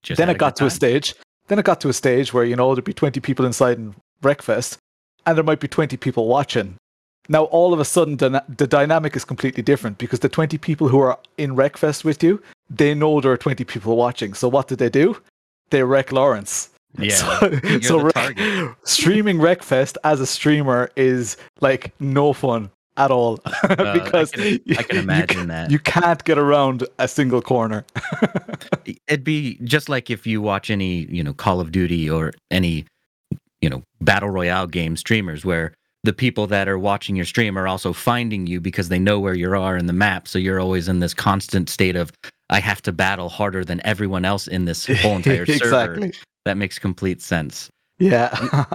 Just 0.02 0.18
then 0.18 0.30
it 0.30 0.38
got 0.38 0.56
to 0.56 0.66
a 0.66 0.70
stage 0.70 1.14
then 1.48 1.58
it 1.58 1.64
got 1.64 1.80
to 1.82 1.88
a 1.88 1.92
stage 1.92 2.32
where 2.32 2.44
you 2.44 2.56
know 2.56 2.74
there'd 2.74 2.84
be 2.84 2.94
20 2.94 3.20
people 3.20 3.44
inside 3.44 3.76
in 3.76 3.94
Wreckfest 4.22 4.78
and 5.26 5.36
there 5.36 5.44
might 5.44 5.60
be 5.60 5.68
20 5.68 5.96
people 5.96 6.26
watching. 6.26 6.76
Now 7.28 7.44
all 7.44 7.72
of 7.72 7.80
a 7.80 7.84
sudden 7.84 8.16
the, 8.16 8.42
the 8.48 8.66
dynamic 8.66 9.14
is 9.16 9.24
completely 9.24 9.62
different 9.62 9.98
because 9.98 10.20
the 10.20 10.28
20 10.28 10.56
people 10.58 10.88
who 10.88 11.00
are 11.00 11.18
in 11.36 11.54
Wreckfest 11.54 12.04
with 12.04 12.22
you 12.22 12.42
they 12.70 12.94
know 12.94 13.20
there 13.20 13.32
are 13.32 13.36
20 13.36 13.64
people 13.64 13.96
watching. 13.96 14.34
So 14.34 14.48
what 14.48 14.68
did 14.68 14.78
they 14.78 14.88
do? 14.88 15.16
They 15.70 15.82
wreck 15.82 16.12
laurence. 16.12 16.68
Yeah. 16.98 17.14
so, 17.14 17.80
so 17.80 18.08
target. 18.10 18.76
streaming 18.84 19.38
Wreckfest 19.38 19.96
as 20.04 20.20
a 20.20 20.26
streamer 20.26 20.90
is 20.94 21.38
like 21.62 21.94
no 22.00 22.34
fun 22.34 22.70
at 22.96 23.10
all 23.10 23.38
Uh, 23.62 23.94
because 23.94 24.32
I 24.34 24.36
can, 24.36 24.60
I 24.78 24.82
can 24.82 24.96
you 24.96 25.02
imagine 25.02 25.48
that. 25.48 25.70
you 25.70 25.78
can't 25.78 26.22
get 26.24 26.38
around 26.38 26.86
a 26.98 27.08
single 27.08 27.40
corner. 27.40 27.84
It'd 29.08 29.24
be 29.24 29.58
just 29.64 29.88
like 29.88 30.10
if 30.10 30.26
you 30.26 30.40
watch 30.42 30.70
any, 30.70 31.06
you 31.06 31.22
know, 31.22 31.32
Call 31.32 31.60
of 31.60 31.72
Duty 31.72 32.10
or 32.10 32.32
any, 32.50 32.84
you 33.60 33.70
know, 33.70 33.82
battle 34.00 34.28
royale 34.30 34.66
game 34.66 34.96
streamers 34.96 35.44
where 35.44 35.72
the 36.04 36.12
people 36.12 36.46
that 36.48 36.68
are 36.68 36.78
watching 36.78 37.16
your 37.16 37.24
stream 37.24 37.56
are 37.56 37.68
also 37.68 37.92
finding 37.92 38.46
you 38.46 38.60
because 38.60 38.88
they 38.88 38.98
know 38.98 39.20
where 39.20 39.34
you 39.34 39.54
are 39.54 39.76
in 39.76 39.86
the 39.86 39.92
map. 39.92 40.26
So 40.26 40.38
you're 40.38 40.60
always 40.60 40.88
in 40.88 41.00
this 41.00 41.14
constant 41.14 41.70
state 41.70 41.96
of 41.96 42.12
I 42.50 42.60
have 42.60 42.82
to 42.82 42.92
battle 42.92 43.28
harder 43.28 43.64
than 43.64 43.80
everyone 43.84 44.24
else 44.24 44.46
in 44.48 44.64
this 44.66 44.86
whole 45.00 45.16
entire 45.16 45.46
server. 45.46 46.10
That 46.44 46.56
makes 46.56 46.78
complete 46.78 47.22
sense. 47.22 47.70
Yeah. 47.98 48.74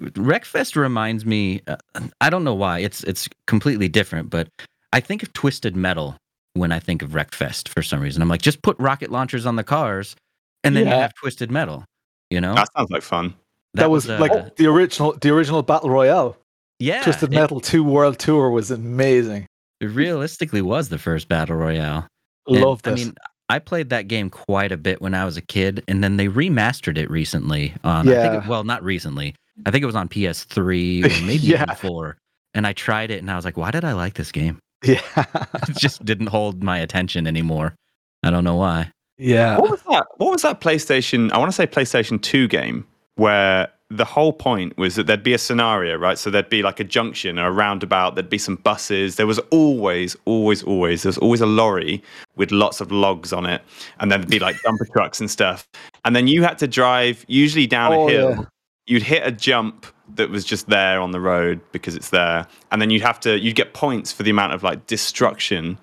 Wreckfest 0.00 0.76
reminds 0.76 1.24
me. 1.26 1.60
Uh, 1.66 1.76
I 2.20 2.30
don't 2.30 2.44
know 2.44 2.54
why. 2.54 2.78
It's 2.80 3.02
it's 3.04 3.28
completely 3.46 3.88
different, 3.88 4.30
but 4.30 4.48
I 4.92 5.00
think 5.00 5.22
of 5.22 5.32
Twisted 5.32 5.76
Metal 5.76 6.16
when 6.54 6.72
I 6.72 6.80
think 6.80 7.02
of 7.02 7.10
Wreckfest 7.10 7.68
for 7.68 7.82
some 7.82 8.00
reason. 8.00 8.22
I'm 8.22 8.28
like, 8.28 8.42
just 8.42 8.62
put 8.62 8.78
rocket 8.78 9.10
launchers 9.10 9.46
on 9.46 9.56
the 9.56 9.64
cars, 9.64 10.16
and 10.64 10.74
then 10.74 10.86
you 10.86 10.92
have 10.92 11.14
Twisted 11.14 11.50
Metal. 11.50 11.84
You 12.30 12.40
know, 12.40 12.54
That 12.54 12.68
sounds 12.76 12.90
like 12.90 13.02
fun. 13.02 13.34
that, 13.74 13.90
was, 13.90 14.08
uh, 14.08 14.18
like 14.20 14.56
the 14.56 14.66
original 14.66 15.12
the 15.20 15.30
original 15.30 15.62
battle 15.62 15.90
royale. 15.90 16.36
yeah, 16.78 17.02
Twisted 17.02 17.32
it- 17.32 17.36
Metal 17.36 17.60
2 17.60 17.82
World 17.84 18.18
Tour 18.18 18.50
was 18.50 18.70
amazing. 18.70 19.46
It, 19.80 19.86
realistically 19.86 20.62
was 20.62 20.88
the 20.90 20.98
first 20.98 21.28
battle 21.28 21.56
royale. 21.56 22.06
And, 22.46 22.60
Loved 22.62 22.86
it. 22.86 22.90
I 22.90 22.94
mean, 22.94 23.14
I 23.48 23.58
played 23.58 23.90
that 23.90 24.06
game 24.08 24.30
quite 24.30 24.70
a 24.72 24.76
bit 24.76 25.00
when 25.02 25.12
I 25.14 25.24
was 25.24 25.36
a 25.36 25.40
kid, 25.40 25.82
and 25.88 26.04
then 26.04 26.16
they 26.18 26.28
remastered 26.28 26.96
it 26.98 27.10
recently. 27.10 27.74
On, 27.82 28.08
I 28.08 28.12
think 28.12 28.34
Yeah. 28.34 28.42
it, 28.44 28.46
well, 28.48 28.62
not 28.64 28.82
recently. 28.84 29.34
I 29.66 29.70
think 29.70 29.82
it 29.82 29.86
was 29.86 29.94
on 29.96 30.08
PS3 30.08 31.04
or 31.22 31.24
maybe 31.26 31.46
Yeah. 31.46 31.62
even 31.62 31.74
four. 31.76 32.16
And 32.54 32.66
I 32.66 32.72
tried 32.72 33.10
it, 33.10 33.20
and 33.20 33.30
I 33.30 33.36
was 33.36 33.44
like, 33.44 33.56
"Why 33.56 33.70
did 33.70 33.84
I 33.84 33.92
like 33.92 34.14
this 34.14 34.32
game?" 34.32 34.58
yeah. 34.84 35.00
It 35.68 35.76
just 35.78 36.04
didn't 36.04 36.28
hold 36.28 36.62
my 36.62 36.78
attention 36.78 37.26
anymore. 37.26 37.74
I 38.22 38.30
don't 38.30 38.44
know 38.44 38.56
why. 38.56 38.90
yeah. 39.18 39.58
What 39.58 39.70
was 39.70 39.82
that? 39.82 40.06
What 40.16 40.32
was 40.32 40.42
that 40.42 40.60
PlayStation? 40.60 41.30
I 41.32 41.38
want 41.38 41.50
to 41.50 41.54
say 41.54 41.66
PlayStation 41.66 42.20
2 42.20 42.48
game 42.48 42.86
where 43.16 43.68
the 43.92 44.04
whole 44.04 44.32
point 44.32 44.76
was 44.78 44.94
that 44.94 45.06
there'd 45.06 45.22
be 45.22 45.32
a 45.34 45.38
scenario, 45.38 45.96
right? 45.96 46.16
So 46.16 46.30
there'd 46.30 46.48
be 46.48 46.62
like 46.62 46.78
a 46.80 46.84
junction 46.84 47.38
or 47.38 47.48
a 47.48 47.50
roundabout, 47.50 48.14
there'd 48.14 48.30
be 48.30 48.38
some 48.38 48.56
buses. 48.56 49.16
There 49.16 49.26
was 49.26 49.38
always, 49.50 50.16
always, 50.26 50.62
always, 50.62 51.02
there's 51.02 51.18
always 51.18 51.40
a 51.40 51.46
lorry 51.46 52.02
with 52.36 52.50
lots 52.52 52.80
of 52.80 52.92
logs 52.92 53.32
on 53.32 53.46
it. 53.46 53.62
And 53.98 54.10
then 54.10 54.20
there'd 54.20 54.30
be 54.30 54.38
like 54.38 54.56
dumper 54.64 54.90
trucks 54.92 55.18
and 55.20 55.30
stuff. 55.30 55.66
And 56.04 56.14
then 56.14 56.28
you 56.28 56.42
had 56.42 56.56
to 56.58 56.68
drive 56.68 57.24
usually 57.28 57.66
down 57.66 57.92
Oh, 57.92 58.08
a 58.08 58.10
hill. 58.12 58.30
yeah. 58.30 58.44
You'd 58.90 59.02
hit 59.04 59.22
a 59.24 59.30
jump 59.30 59.86
that 60.16 60.30
was 60.30 60.44
just 60.44 60.68
there 60.68 61.00
on 61.00 61.12
the 61.12 61.20
road 61.20 61.60
because 61.70 61.94
it's 61.94 62.10
there. 62.10 62.46
And 62.72 62.82
then 62.82 62.90
you'd 62.90 63.02
have 63.02 63.20
to 63.20 63.38
you'd 63.38 63.54
get 63.54 63.72
points 63.72 64.10
for 64.10 64.24
the 64.24 64.30
amount 64.30 64.52
of 64.52 64.62
like 64.64 64.86
destruction 64.88 65.78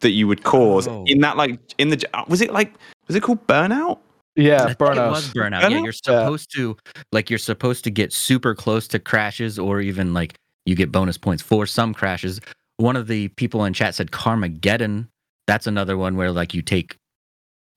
that 0.00 0.10
you 0.10 0.26
would 0.26 0.42
cause 0.42 0.88
Oh. 0.88 1.04
in 1.06 1.20
that 1.20 1.36
like 1.36 1.60
in 1.78 1.90
the 1.90 2.04
was 2.26 2.40
it 2.40 2.52
like 2.52 2.74
was 3.06 3.14
it 3.16 3.22
called 3.22 3.46
burnout? 3.46 4.00
Yeah, 4.34 4.64
I 4.64 4.74
burnout. 4.74 5.06
It 5.06 5.10
was 5.10 5.32
burnout. 5.32 5.70
Yeah, 5.70 5.78
you're 5.82 5.92
supposed 5.92 6.50
to 6.56 6.76
like 7.12 7.30
you're 7.30 7.38
supposed 7.38 7.84
to 7.84 7.90
get 7.90 8.12
super 8.12 8.54
close 8.54 8.88
to 8.88 8.98
crashes, 8.98 9.58
or 9.58 9.80
even 9.80 10.12
like 10.14 10.34
you 10.66 10.74
get 10.74 10.90
bonus 10.90 11.18
points 11.18 11.42
for 11.42 11.66
some 11.66 11.94
crashes. 11.94 12.40
One 12.78 12.96
of 12.96 13.06
the 13.06 13.28
people 13.28 13.64
in 13.64 13.72
chat 13.74 13.94
said 13.94 14.10
Carmageddon. 14.10 15.06
That's 15.46 15.66
another 15.66 15.96
one 15.96 16.16
where 16.16 16.32
like 16.32 16.54
you 16.54 16.62
take 16.62 16.96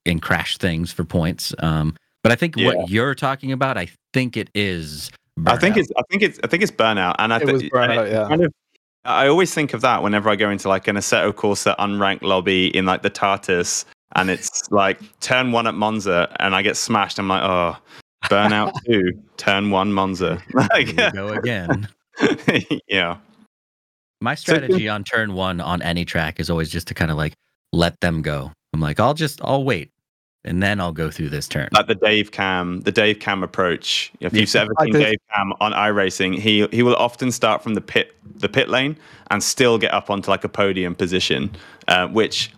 and 0.05 0.21
crash 0.21 0.57
things 0.57 0.91
for 0.91 1.03
points. 1.03 1.53
Um, 1.59 1.95
but 2.23 2.31
I 2.31 2.35
think 2.35 2.55
Yeah. 2.57 2.67
what 2.73 2.89
you're 2.89 3.13
talking 3.15 3.51
about, 3.51 3.77
I 3.77 3.89
think 4.13 4.35
it 4.37 4.49
is. 4.55 5.11
I 5.45 5.57
think 5.57 5.77
it's 5.77 5.89
I 5.97 6.01
think 6.09 6.23
it's 6.23 6.39
I 6.43 6.47
think 6.47 6.63
it's 6.63 6.71
burnout, 6.71 7.15
and 7.19 7.33
I 7.33 7.37
It 7.37 7.45
thi- 7.47 7.51
was 7.53 7.63
burnout, 7.63 8.11
yeah. 8.11 8.27
kind 8.27 8.43
of. 8.45 8.53
I 9.05 9.27
always 9.27 9.53
think 9.53 9.73
of 9.73 9.81
that 9.81 10.01
whenever 10.01 10.29
I 10.29 10.35
go 10.37 10.49
into 10.49 10.69
like 10.69 10.87
an 10.87 10.95
Assetto 10.95 11.33
Corsa 11.33 11.75
unranked 11.77 12.21
lobby 12.21 12.67
in 12.75 12.85
like 12.85 13.01
the 13.01 13.09
Tatuus, 13.09 13.83
and 14.15 14.29
it's 14.29 14.71
like 14.71 14.99
turn 15.19 15.51
one 15.51 15.67
at 15.67 15.73
Monza, 15.73 16.33
and 16.39 16.55
I 16.55 16.61
get 16.61 16.77
smashed. 16.77 17.19
I'm 17.19 17.27
like, 17.27 17.43
oh, 17.43 17.75
burnout 18.25 18.71
two, 18.85 19.11
turn 19.37 19.71
one 19.71 19.91
Monza. 19.91 20.41
like, 20.53 20.87
Here 20.89 21.11
go 21.11 21.29
again. 21.29 21.87
yeah, 22.87 23.17
My 24.21 24.35
So- 24.35 24.53
strategy 24.53 24.87
on 24.87 25.03
turn 25.03 25.33
one 25.33 25.59
on 25.59 25.81
any 25.81 26.05
track 26.05 26.39
is 26.39 26.49
always 26.49 26.69
just 26.69 26.87
to 26.87 26.93
kind 26.93 27.11
of 27.11 27.17
like 27.17 27.33
let 27.73 27.99
them 28.01 28.21
go. 28.21 28.51
I'm 28.73 28.79
like, 28.79 28.99
I'll 28.99 29.15
just 29.15 29.41
I'll 29.43 29.63
wait, 29.65 29.89
and 30.45 30.61
then 30.61 30.79
I'll 30.79 30.91
go 30.91 31.09
through 31.09 31.29
this 31.29 31.47
turn. 31.47 31.69
like 31.71 31.87
the 31.87 31.95
Dave 31.95 32.31
Cam, 32.31 32.81
the 32.81 32.91
Dave 32.91 33.19
Cam 33.19 33.43
approach. 33.43 34.11
If 34.19 34.33
you've 34.33 34.53
ever 34.55 34.73
seen 34.81 34.93
Dave 34.93 35.19
Cam 35.33 35.53
on 35.59 35.71
iRacing, 35.71 36.37
he 36.37 36.67
he 36.67 36.83
will 36.83 36.95
often 36.95 37.31
start 37.31 37.63
from 37.63 37.73
the 37.73 37.81
pit 37.81 38.15
the 38.35 38.49
pit 38.49 38.69
lane 38.69 38.97
and 39.31 39.41
still 39.41 39.77
get 39.77 39.93
up 39.93 40.09
onto 40.09 40.29
like 40.29 40.43
a 40.43 40.49
podium 40.49 40.95
position, 40.95 41.51
uh, 41.87 42.07
which 42.07 42.51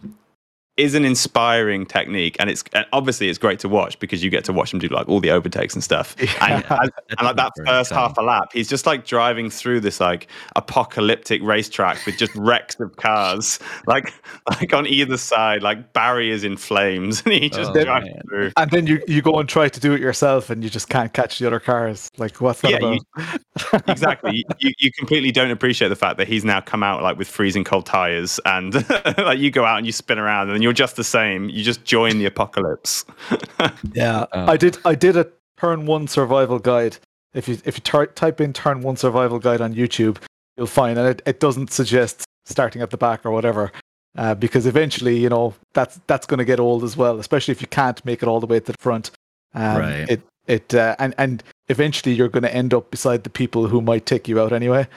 is 0.77 0.93
an 0.93 1.05
inspiring 1.05 1.85
technique, 1.85 2.35
and 2.39 2.49
it's 2.49 2.63
and 2.73 2.85
obviously 2.91 3.29
it's 3.29 3.37
great 3.37 3.59
to 3.59 3.69
watch 3.69 3.97
because 3.99 4.23
you 4.23 4.29
get 4.29 4.43
to 4.45 4.51
watch 4.53 4.73
him 4.73 4.79
do 4.79 4.87
like 4.89 5.07
all 5.07 5.19
the 5.21 5.31
overtakes 5.31 5.73
and 5.73 5.83
stuff. 5.83 6.15
And, 6.19 6.29
Yeah. 6.39 6.53
and, 6.53 6.63
That's 6.69 6.91
and 7.17 7.25
like 7.25 7.35
that 7.37 7.51
first 7.65 7.91
exciting. 7.91 7.97
half 7.97 8.17
a 8.17 8.21
lap, 8.21 8.49
he's 8.53 8.67
just 8.67 8.85
like 8.85 9.05
driving 9.05 9.49
through 9.49 9.79
this 9.79 9.99
like 9.99 10.27
apocalyptic 10.55 11.41
racetrack 11.43 12.05
with 12.05 12.17
just 12.17 12.35
wrecks 12.35 12.77
of 12.79 12.95
cars, 12.97 13.59
like 13.87 14.13
like 14.49 14.73
on 14.73 14.85
either 14.87 15.17
side, 15.17 15.63
like 15.63 15.93
barriers 15.93 16.43
in 16.43 16.57
flames, 16.57 17.21
and 17.25 17.33
he 17.33 17.45
oh, 17.53 17.55
just 17.55 17.71
Oh, 17.71 17.83
drives 17.83 18.05
man. 18.05 18.21
through. 18.27 18.51
And 18.57 18.71
then 18.71 18.87
you, 18.87 19.01
you 19.07 19.21
go 19.21 19.39
and 19.39 19.47
try 19.47 19.69
to 19.69 19.79
do 19.79 19.93
it 19.93 20.01
yourself 20.01 20.49
and 20.49 20.63
you 20.63 20.69
just 20.69 20.89
can't 20.89 21.13
catch 21.13 21.39
the 21.39 21.47
other 21.47 21.59
cars. 21.59 22.09
Like, 22.17 22.41
what's 22.41 22.61
that 22.61 22.71
Yeah, 22.71 22.77
about? 22.77 22.93
you- 22.93 23.79
exactly. 23.87 24.45
You, 24.59 24.71
you 24.79 24.91
completely 24.91 25.31
don't 25.31 25.51
appreciate 25.51 25.87
the 25.89 25.95
fact 25.95 26.17
that 26.17 26.27
he's 26.27 26.43
now 26.43 26.59
come 26.61 26.83
out 26.83 27.01
like 27.01 27.17
with 27.17 27.27
freezing 27.27 27.63
cold 27.63 27.85
tires, 27.85 28.39
and 28.45 28.73
like 29.17 29.39
you 29.39 29.51
go 29.51 29.63
out 29.65 29.77
and 29.77 29.85
you 29.85 29.91
spin 29.93 30.19
around, 30.19 30.49
and 30.49 30.63
you're 30.65 30.73
just 30.73 30.95
the 30.95 31.03
same. 31.03 31.47
You 31.49 31.63
just 31.63 31.85
join 31.85 32.17
the 32.17 32.25
apocalypse. 32.25 33.05
Yeah, 33.93 34.25
Oh. 34.33 34.45
I 34.53 34.57
did. 34.57 34.77
I 34.83 34.95
did 34.95 35.15
a 35.15 35.27
turn 35.57 35.85
one 35.85 36.07
survival 36.07 36.59
guide. 36.59 36.97
If 37.33 37.47
you 37.47 37.57
if 37.65 37.77
you 37.77 37.81
tar- 37.81 38.07
type 38.07 38.41
in 38.41 38.51
turn 38.53 38.81
one 38.81 38.97
survival 38.97 39.39
guide 39.39 39.61
on 39.61 39.73
YouTube, 39.73 40.17
you'll 40.57 40.67
find, 40.67 40.97
and 40.99 41.07
it, 41.07 41.21
it 41.25 41.39
doesn't 41.39 41.71
suggest 41.71 42.25
starting 42.45 42.81
at 42.81 42.89
the 42.89 42.97
back 42.97 43.25
or 43.25 43.31
whatever, 43.31 43.71
uh, 44.17 44.35
because 44.35 44.65
eventually, 44.65 45.17
you 45.17 45.29
know, 45.29 45.53
that's 45.73 45.99
that's 46.07 46.25
going 46.25 46.39
to 46.39 46.45
get 46.45 46.59
old 46.59 46.83
as 46.83 46.97
well, 46.97 47.19
especially 47.19 47.51
if 47.53 47.61
you 47.61 47.67
can't 47.67 48.03
make 48.05 48.21
it 48.23 48.27
all 48.27 48.39
the 48.39 48.47
way 48.47 48.59
to 48.59 48.71
the 48.71 48.77
front. 48.79 49.11
Um, 49.53 49.77
Right. 49.77 50.09
It 50.09 50.21
it 50.47 50.73
uh, 50.73 50.95
and 50.99 51.13
and 51.17 51.43
eventually 51.69 52.13
you're 52.15 52.29
going 52.29 52.43
to 52.49 52.53
end 52.53 52.73
up 52.73 52.89
beside 52.91 53.23
the 53.23 53.29
people 53.29 53.67
who 53.67 53.81
might 53.81 54.05
take 54.05 54.27
you 54.27 54.39
out 54.41 54.51
anyway. 54.51 54.87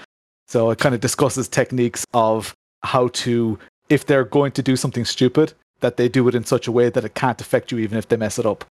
So 0.48 0.70
it 0.70 0.78
kind 0.78 0.94
of 0.94 1.00
discusses 1.00 1.46
techniques 1.48 2.04
of 2.14 2.54
how 2.82 3.08
to, 3.08 3.58
if 3.88 4.06
they're 4.06 4.24
going 4.24 4.52
to 4.52 4.62
do 4.62 4.76
something 4.76 5.04
stupid, 5.04 5.54
that 5.80 5.96
they 5.96 6.08
do 6.08 6.26
it 6.28 6.34
in 6.34 6.44
such 6.44 6.66
a 6.66 6.72
way 6.72 6.90
that 6.90 7.04
it 7.04 7.14
can't 7.14 7.40
affect 7.40 7.72
you 7.72 7.78
even 7.78 7.98
if 7.98 8.08
they 8.08 8.16
mess 8.16 8.38
it 8.38 8.46
up. 8.46 8.64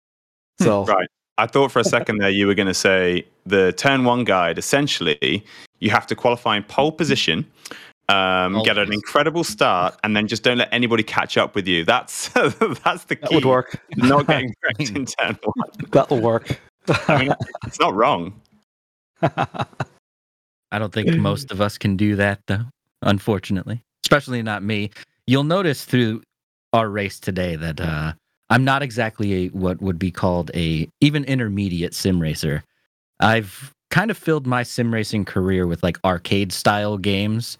So 0.61 0.85
right. 0.85 1.09
I 1.39 1.47
thought 1.47 1.71
for 1.71 1.81
a 1.81 1.85
second 1.85 2.19
there 2.19 2.31
you 2.31 2.47
were 2.47 2.55
going 2.55 2.67
to 2.67 2.75
say 2.75 3.27
the 3.45 3.73
turn 3.73 4.05
one 4.05 4.25
guide. 4.25 4.59
Essentially, 4.59 5.45
you 5.81 5.91
have 5.91 6.07
to 6.09 6.17
qualify 6.17 6.57
in 6.57 6.65
pole 6.65 6.93
position, 6.93 7.47
um, 8.09 8.63
get 8.63 8.79
an 8.79 8.93
incredible 8.93 9.45
start, 9.45 9.97
and 10.03 10.17
then 10.17 10.27
just 10.27 10.43
don't 10.43 10.59
let 10.59 10.73
anybody 10.73 11.03
catch 11.03 11.37
up 11.37 11.55
with 11.55 11.67
you. 11.67 11.85
That's 11.85 12.29
that's 12.35 13.05
the 13.05 13.17
that 13.21 13.29
key. 13.29 13.35
would 13.35 13.45
work. 13.45 13.81
Not 13.97 14.27
getting 14.27 14.55
wrecked 14.65 14.91
in 14.91 15.07
turn 15.07 15.39
one. 15.43 15.69
That'll 15.91 16.21
work. 16.21 16.61
I 16.89 17.25
mean, 17.25 17.35
it's 17.67 17.81
not 17.81 17.95
wrong. 17.95 18.41
I 19.23 20.79
don't 20.79 20.93
think 20.93 21.15
most 21.17 21.51
of 21.51 21.61
us 21.61 21.79
can 21.79 21.97
do 21.97 22.17
that 22.17 22.41
though, 22.47 22.65
unfortunately. 23.03 23.83
Especially 24.07 24.41
not 24.41 24.63
me. 24.63 24.91
You'll 25.27 25.43
notice 25.43 25.85
through 25.85 26.23
our 26.73 26.89
race 26.89 27.19
today 27.19 27.57
that 27.57 27.81
uh, 27.81 28.13
I'm 28.49 28.65
not 28.65 28.83
exactly 28.83 29.35
a 29.35 29.49
what 29.49 29.83
would 29.83 29.99
be 29.99 30.13
called 30.13 30.53
a 30.55 30.89
even 31.01 31.25
intermediate 31.25 31.93
sim 31.93 32.23
racer. 32.23 32.63
I've 33.19 33.75
kind 33.91 34.13
of 34.13 34.17
filled 34.17 34.47
my 34.47 34.63
sim 34.63 34.95
racing 34.95 35.25
career 35.25 35.67
with 35.67 35.83
like 35.83 35.99
arcade 36.05 36.53
style 36.53 36.99
games 36.99 37.59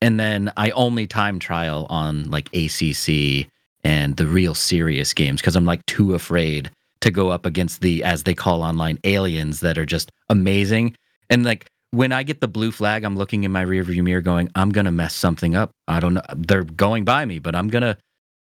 and 0.00 0.20
then 0.20 0.52
I 0.56 0.70
only 0.70 1.08
time 1.08 1.40
trial 1.40 1.86
on 1.88 2.30
like 2.30 2.48
ACC 2.54 3.48
and 3.82 4.16
the 4.16 4.26
real 4.26 4.54
serious 4.54 5.12
games 5.12 5.40
because 5.40 5.56
I'm 5.56 5.64
like 5.64 5.84
too 5.86 6.14
afraid 6.14 6.70
to 7.00 7.10
go 7.10 7.30
up 7.30 7.44
against 7.44 7.80
the 7.80 8.04
as 8.04 8.22
they 8.22 8.34
call 8.34 8.62
online 8.62 8.98
aliens 9.02 9.60
that 9.60 9.78
are 9.78 9.86
just 9.86 10.12
amazing. 10.28 10.96
And 11.28 11.44
like 11.44 11.66
when 11.92 12.10
I 12.10 12.22
get 12.22 12.40
the 12.40 12.48
blue 12.48 12.72
flag, 12.72 13.04
I'm 13.04 13.16
looking 13.16 13.44
in 13.44 13.52
my 13.52 13.64
rearview 13.64 14.02
mirror 14.02 14.22
going, 14.22 14.50
I'm 14.54 14.70
gonna 14.70 14.90
mess 14.90 15.14
something 15.14 15.54
up. 15.54 15.70
I 15.86 16.00
don't 16.00 16.14
know. 16.14 16.22
They're 16.34 16.64
going 16.64 17.04
by 17.04 17.24
me, 17.24 17.38
but 17.38 17.54
I'm 17.54 17.68
gonna 17.68 17.98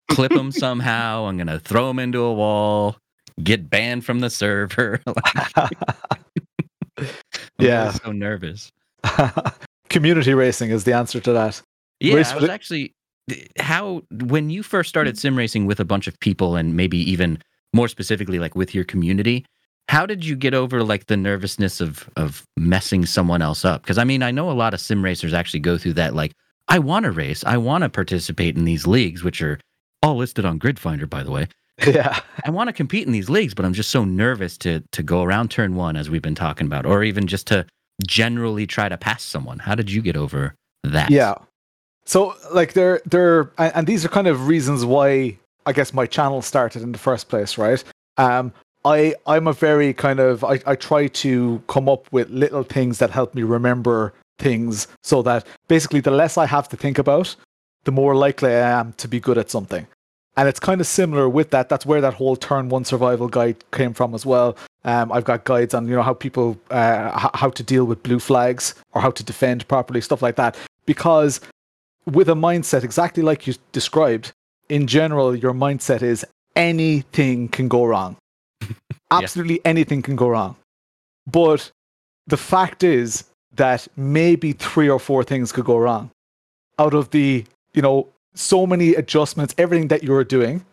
clip 0.09 0.31
them 0.31 0.51
somehow. 0.53 1.25
I'm 1.25 1.37
gonna 1.37 1.59
throw 1.59 1.87
them 1.87 1.99
into 1.99 2.21
a 2.21 2.33
wall, 2.33 2.97
get 3.43 3.69
banned 3.69 4.05
from 4.05 4.21
the 4.21 4.29
server. 4.29 5.01
yeah, 7.59 7.91
so 7.91 8.11
nervous. 8.11 8.71
Community 9.89 10.33
racing 10.33 10.71
is 10.71 10.85
the 10.85 10.93
answer 10.93 11.19
to 11.19 11.33
that. 11.33 11.61
Yeah, 11.99 12.15
Race 12.15 12.31
I 12.31 12.35
was 12.37 12.49
actually 12.49 12.93
eh, 13.29 13.35
how 13.59 14.03
when 14.11 14.49
you 14.49 14.63
first 14.63 14.87
started 14.87 15.17
sim 15.17 15.37
racing 15.37 15.65
with 15.65 15.79
a 15.81 15.85
bunch 15.85 16.07
of 16.07 16.17
people 16.21 16.55
and 16.55 16.77
maybe 16.77 16.97
even 16.97 17.39
more 17.73 17.89
specifically 17.89 18.39
like 18.39 18.55
with 18.55 18.73
your 18.73 18.85
community 18.85 19.45
how 19.87 20.05
did 20.05 20.25
you 20.25 20.35
get 20.35 20.53
over 20.53 20.83
like 20.83 21.07
the 21.07 21.17
nervousness 21.17 21.81
of 21.81 22.09
of 22.15 22.45
messing 22.57 23.05
someone 23.05 23.41
else 23.41 23.65
up? 23.65 23.81
Because 23.81 23.97
i 23.97 24.03
mean 24.03 24.23
i 24.23 24.31
know 24.31 24.49
a 24.49 24.53
lot 24.53 24.73
of 24.73 24.79
sim 24.79 25.03
racers 25.03 25.33
actually 25.33 25.59
go 25.59 25.77
through 25.77 25.93
that 25.93 26.15
like 26.15 26.33
i 26.67 26.79
want 26.79 27.05
to 27.05 27.11
race. 27.11 27.43
I 27.43 27.57
want 27.57 27.83
to 27.83 27.89
participate 27.89 28.55
in 28.55 28.65
these 28.65 28.87
leagues 28.87 29.23
which 29.23 29.41
are 29.41 29.59
all 30.03 30.15
listed 30.15 30.45
on 30.45 30.57
grid 30.57 30.79
finder 30.79 31.07
by 31.07 31.23
the 31.23 31.31
way. 31.31 31.47
Yeah. 31.87 32.19
I 32.45 32.51
want 32.51 32.67
to 32.67 32.73
compete 32.73 33.07
in 33.07 33.13
these 33.13 33.29
leagues 33.29 33.53
but 33.53 33.65
i'm 33.65 33.73
just 33.73 33.89
so 33.89 34.05
nervous 34.05 34.57
to 34.59 34.81
to 34.91 35.01
go 35.01 35.23
around 35.23 35.49
turn 35.49 35.75
one 35.75 35.95
as 35.95 36.09
we've 36.09 36.21
been 36.21 36.35
talking 36.35 36.67
about 36.67 36.85
or 36.85 37.03
even 37.03 37.25
just 37.27 37.47
to 37.47 37.65
generally 38.05 38.67
try 38.67 38.89
to 38.89 38.97
pass 38.97 39.23
someone. 39.23 39.59
How 39.59 39.75
did 39.75 39.91
you 39.91 40.01
get 40.01 40.15
over 40.17 40.55
that? 40.83 41.09
Yeah. 41.09 41.35
So 42.05 42.35
like 42.51 42.73
there 42.73 43.01
there 43.05 43.51
and 43.57 43.85
these 43.87 44.03
are 44.05 44.09
kind 44.09 44.27
of 44.27 44.47
reasons 44.47 44.85
why 44.85 45.37
I 45.65 45.73
guess 45.73 45.93
my 45.93 46.05
channel 46.05 46.41
started 46.41 46.81
in 46.81 46.91
the 46.91 46.97
first 46.97 47.29
place, 47.29 47.57
right? 47.57 47.83
Um 48.17 48.53
I 48.85 49.15
I'm 49.27 49.47
a 49.47 49.53
very 49.53 49.93
kind 49.93 50.19
of 50.19 50.43
I, 50.43 50.59
I 50.65 50.75
try 50.75 51.07
to 51.07 51.61
come 51.67 51.87
up 51.87 52.11
with 52.11 52.29
little 52.29 52.63
things 52.63 52.99
that 52.99 53.11
help 53.11 53.35
me 53.35 53.43
remember 53.43 54.13
things 54.39 54.87
so 55.03 55.21
that 55.21 55.45
basically 55.67 55.99
the 55.99 56.11
less 56.11 56.37
I 56.37 56.45
have 56.47 56.67
to 56.69 56.77
think 56.77 56.97
about, 56.97 57.35
the 57.83 57.91
more 57.91 58.15
likely 58.15 58.49
I 58.49 58.79
am 58.79 58.93
to 58.93 59.07
be 59.07 59.19
good 59.19 59.37
at 59.37 59.49
something. 59.49 59.87
And 60.37 60.47
it's 60.47 60.59
kind 60.59 60.81
of 60.81 60.87
similar 60.87 61.27
with 61.27 61.51
that. 61.51 61.69
That's 61.69 61.85
where 61.85 62.01
that 62.01 62.13
whole 62.13 62.35
turn 62.35 62.69
one 62.69 62.85
survival 62.85 63.27
guide 63.27 63.63
came 63.71 63.93
from 63.93 64.15
as 64.15 64.25
well. 64.25 64.57
Um, 64.83 65.11
I've 65.11 65.25
got 65.25 65.43
guides 65.43 65.73
on 65.73 65.87
you 65.87 65.95
know 65.95 66.01
how 66.01 66.13
people 66.13 66.59
uh, 66.71 67.29
how 67.33 67.49
to 67.49 67.63
deal 67.63 67.85
with 67.85 68.01
blue 68.01 68.19
flags 68.19 68.73
or 68.93 69.01
how 69.01 69.11
to 69.11 69.23
defend 69.23 69.67
properly, 69.67 70.01
stuff 70.01 70.21
like 70.21 70.37
that. 70.37 70.57
Because 70.85 71.41
with 72.05 72.29
a 72.29 72.33
mindset 72.33 72.83
exactly 72.83 73.21
like 73.21 73.45
you 73.45 73.53
described, 73.73 74.31
in 74.69 74.87
general, 74.87 75.35
your 75.35 75.53
mindset 75.53 76.01
is 76.01 76.25
anything 76.55 77.47
can 77.49 77.67
go 77.67 77.85
wrong. 77.85 78.15
Absolutely 79.11 79.55
yeah. 79.55 79.61
anything 79.65 80.01
can 80.01 80.15
go 80.15 80.29
wrong. 80.29 80.55
But 81.29 81.71
the 82.27 82.37
fact 82.37 82.83
is 82.83 83.25
that 83.53 83.87
maybe 83.95 84.53
three 84.53 84.89
or 84.89 84.99
four 84.99 85.23
things 85.23 85.51
could 85.51 85.65
go 85.65 85.77
wrong 85.77 86.11
out 86.79 86.93
of 86.93 87.11
the, 87.11 87.45
you 87.73 87.81
know, 87.81 88.07
so 88.33 88.65
many 88.65 88.95
adjustments, 88.95 89.53
everything 89.57 89.89
that 89.89 90.03
you're 90.03 90.23
doing. 90.23 90.65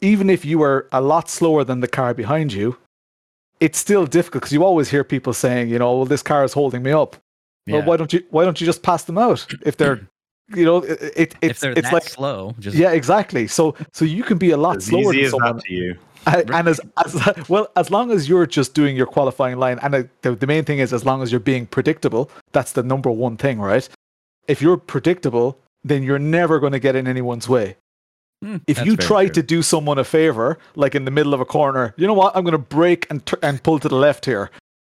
Even 0.00 0.30
if 0.30 0.44
you 0.44 0.58
were 0.58 0.88
a 0.92 1.00
lot 1.00 1.28
slower 1.28 1.62
than 1.62 1.80
the 1.80 1.88
car 1.88 2.14
behind 2.14 2.54
you, 2.54 2.78
it's 3.58 3.78
still 3.78 4.06
difficult 4.06 4.42
because 4.42 4.52
you 4.52 4.64
always 4.64 4.88
hear 4.88 5.04
people 5.04 5.34
saying, 5.34 5.68
you 5.68 5.78
know, 5.78 5.94
well, 5.94 6.06
this 6.06 6.22
car 6.22 6.42
is 6.44 6.54
holding 6.54 6.82
me 6.82 6.90
up. 6.90 7.16
Yeah. 7.66 7.76
Well, 7.76 7.86
why 7.86 7.96
don't 7.98 8.12
you 8.12 8.24
why 8.30 8.44
don't 8.44 8.58
you 8.60 8.64
just 8.64 8.82
pass 8.82 9.04
them 9.04 9.18
out 9.18 9.46
if 9.62 9.76
they're 9.76 10.08
you 10.54 10.64
know, 10.64 10.78
it, 10.78 11.12
it 11.16 11.34
it's 11.40 11.62
it's 11.62 11.92
like 11.92 12.04
slow. 12.04 12.54
Just... 12.58 12.76
Yeah, 12.76 12.92
exactly. 12.92 13.46
So 13.46 13.74
so 13.92 14.04
you 14.04 14.22
can 14.22 14.38
be 14.38 14.50
a 14.50 14.56
lot 14.56 14.78
as 14.78 14.86
slower 14.86 15.12
easy 15.12 15.16
than 15.16 15.24
as 15.24 15.30
someone. 15.30 15.56
That 15.56 15.64
to 15.64 15.74
you. 15.74 15.96
And, 16.26 16.68
as, 16.68 16.80
as 17.04 17.16
well 17.48 17.68
as 17.76 17.90
long 17.90 18.10
as 18.10 18.28
you're 18.28 18.46
just 18.46 18.74
doing 18.74 18.96
your 18.96 19.06
qualifying 19.06 19.58
line, 19.58 19.78
and 19.82 20.08
the, 20.22 20.34
the 20.34 20.46
main 20.46 20.64
thing 20.64 20.78
is 20.78 20.92
as 20.92 21.04
long 21.04 21.22
as 21.22 21.32
you're 21.32 21.40
being 21.40 21.66
predictable, 21.66 22.30
that's 22.52 22.72
the 22.72 22.82
number 22.82 23.10
one 23.10 23.36
thing, 23.36 23.60
right? 23.60 23.88
If 24.46 24.60
you're 24.60 24.76
predictable, 24.76 25.58
then 25.82 26.02
you're 26.02 26.18
never 26.18 26.58
going 26.58 26.72
to 26.72 26.78
get 26.78 26.94
in 26.94 27.06
anyone's 27.06 27.48
way. 27.48 27.76
Mm, 28.44 28.62
if 28.66 28.84
you 28.84 28.96
try 28.96 29.26
true. 29.26 29.34
to 29.34 29.42
do 29.42 29.62
someone 29.62 29.98
a 29.98 30.04
favor, 30.04 30.58
like 30.74 30.94
in 30.94 31.04
the 31.04 31.10
middle 31.10 31.34
of 31.34 31.40
a 31.40 31.44
corner, 31.44 31.94
you 31.96 32.06
know 32.06 32.14
what? 32.14 32.34
I'm 32.36 32.44
going 32.44 32.52
to 32.52 32.58
brake 32.58 33.06
and 33.10 33.24
t- 33.24 33.36
and 33.42 33.62
pull 33.62 33.78
to 33.78 33.88
the 33.88 33.96
left 33.96 34.24
here. 34.24 34.50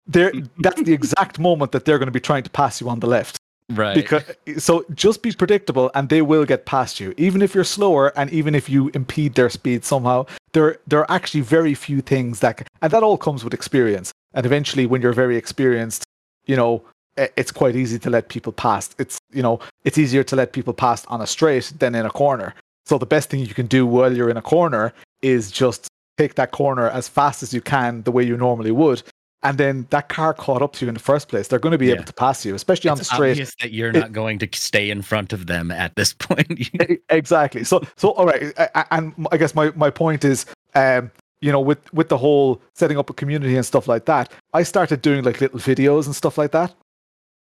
There, 0.05 0.31
that's 0.59 0.81
the 0.81 0.93
exact 0.93 1.39
moment 1.39 1.71
that 1.71 1.85
they're 1.85 1.97
going 1.97 2.07
to 2.07 2.11
be 2.11 2.19
trying 2.19 2.43
to 2.43 2.49
pass 2.49 2.81
you 2.81 2.89
on 2.89 2.99
the 2.99 3.07
left. 3.07 3.37
Right. 3.75 3.95
Because 3.95 4.23
so 4.57 4.85
just 4.93 5.21
be 5.21 5.31
predictable 5.31 5.91
and 5.95 6.09
they 6.09 6.21
will 6.21 6.45
get 6.45 6.65
past 6.65 6.99
you. 6.99 7.13
Even 7.17 7.41
if 7.41 7.53
you're 7.55 7.63
slower 7.63 8.11
and 8.17 8.29
even 8.31 8.55
if 8.55 8.69
you 8.69 8.89
impede 8.93 9.35
their 9.35 9.49
speed 9.49 9.83
somehow, 9.85 10.25
there 10.53 10.77
there 10.87 10.99
are 10.99 11.11
actually 11.11 11.41
very 11.41 11.73
few 11.73 12.01
things 12.01 12.39
that 12.39 12.67
and 12.81 12.91
that 12.91 13.03
all 13.03 13.17
comes 13.17 13.43
with 13.43 13.53
experience. 13.53 14.11
And 14.33 14.45
eventually 14.45 14.85
when 14.85 15.01
you're 15.01 15.13
very 15.13 15.37
experienced, 15.37 16.03
you 16.45 16.55
know, 16.55 16.83
it's 17.17 17.51
quite 17.51 17.75
easy 17.75 17.99
to 17.99 18.09
let 18.09 18.29
people 18.29 18.51
pass. 18.51 18.89
It's 18.97 19.17
you 19.31 19.41
know, 19.41 19.59
it's 19.83 19.97
easier 19.97 20.23
to 20.23 20.35
let 20.35 20.53
people 20.53 20.73
pass 20.73 21.05
on 21.05 21.21
a 21.21 21.27
straight 21.27 21.73
than 21.79 21.95
in 21.95 22.05
a 22.05 22.11
corner. 22.11 22.53
So 22.85 22.97
the 22.97 23.05
best 23.05 23.29
thing 23.29 23.41
you 23.41 23.53
can 23.53 23.67
do 23.67 23.85
while 23.85 24.15
you're 24.15 24.29
in 24.29 24.37
a 24.37 24.41
corner 24.41 24.93
is 25.21 25.51
just 25.51 25.87
take 26.17 26.35
that 26.35 26.51
corner 26.51 26.89
as 26.89 27.07
fast 27.07 27.41
as 27.43 27.53
you 27.53 27.61
can 27.61 28.03
the 28.03 28.11
way 28.11 28.23
you 28.23 28.37
normally 28.37 28.71
would 28.71 29.03
and 29.43 29.57
then 29.57 29.87
that 29.89 30.09
car 30.09 30.33
caught 30.33 30.61
up 30.61 30.73
to 30.73 30.85
you 30.85 30.89
in 30.89 30.93
the 30.93 30.99
first 30.99 31.27
place, 31.27 31.47
they're 31.47 31.59
going 31.59 31.71
to 31.71 31.77
be 31.77 31.87
yeah. 31.87 31.95
able 31.95 32.03
to 32.03 32.13
pass 32.13 32.45
you, 32.45 32.53
especially 32.53 32.89
it's 32.89 32.91
on 32.91 32.97
the 32.99 33.03
straight. 33.05 33.31
Obvious 33.31 33.55
that 33.59 33.71
you're 33.71 33.91
not 33.91 34.11
going 34.11 34.37
to 34.39 34.47
stay 34.53 34.91
in 34.91 35.01
front 35.01 35.33
of 35.33 35.47
them 35.47 35.71
at 35.71 35.95
this 35.95 36.13
point. 36.19 36.69
exactly. 37.09 37.63
So, 37.63 37.81
so 37.95 38.11
all 38.11 38.27
right, 38.27 38.53
and 38.91 39.13
I 39.31 39.37
guess 39.37 39.55
my 39.55 39.71
my 39.71 39.89
point 39.89 40.23
is, 40.23 40.45
um, 40.75 41.11
you 41.41 41.51
know, 41.51 41.59
with 41.59 41.91
with 41.91 42.09
the 42.09 42.17
whole 42.17 42.61
setting 42.75 42.99
up 42.99 43.09
a 43.09 43.13
community 43.13 43.55
and 43.55 43.65
stuff 43.65 43.87
like 43.87 44.05
that, 44.05 44.31
I 44.53 44.61
started 44.61 45.01
doing 45.01 45.23
like 45.23 45.41
little 45.41 45.59
videos 45.59 46.05
and 46.05 46.15
stuff 46.15 46.37
like 46.37 46.51
that 46.51 46.73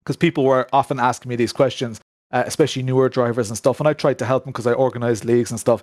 because 0.04 0.16
people 0.16 0.44
were 0.44 0.68
often 0.74 1.00
asking 1.00 1.30
me 1.30 1.36
these 1.36 1.52
questions, 1.52 1.98
uh, 2.30 2.42
especially 2.46 2.82
newer 2.82 3.08
drivers 3.08 3.48
and 3.48 3.56
stuff, 3.56 3.80
and 3.80 3.88
I 3.88 3.94
tried 3.94 4.18
to 4.18 4.26
help 4.26 4.44
them 4.44 4.52
because 4.52 4.66
I 4.66 4.74
organized 4.74 5.24
leagues 5.24 5.50
and 5.50 5.58
stuff, 5.58 5.82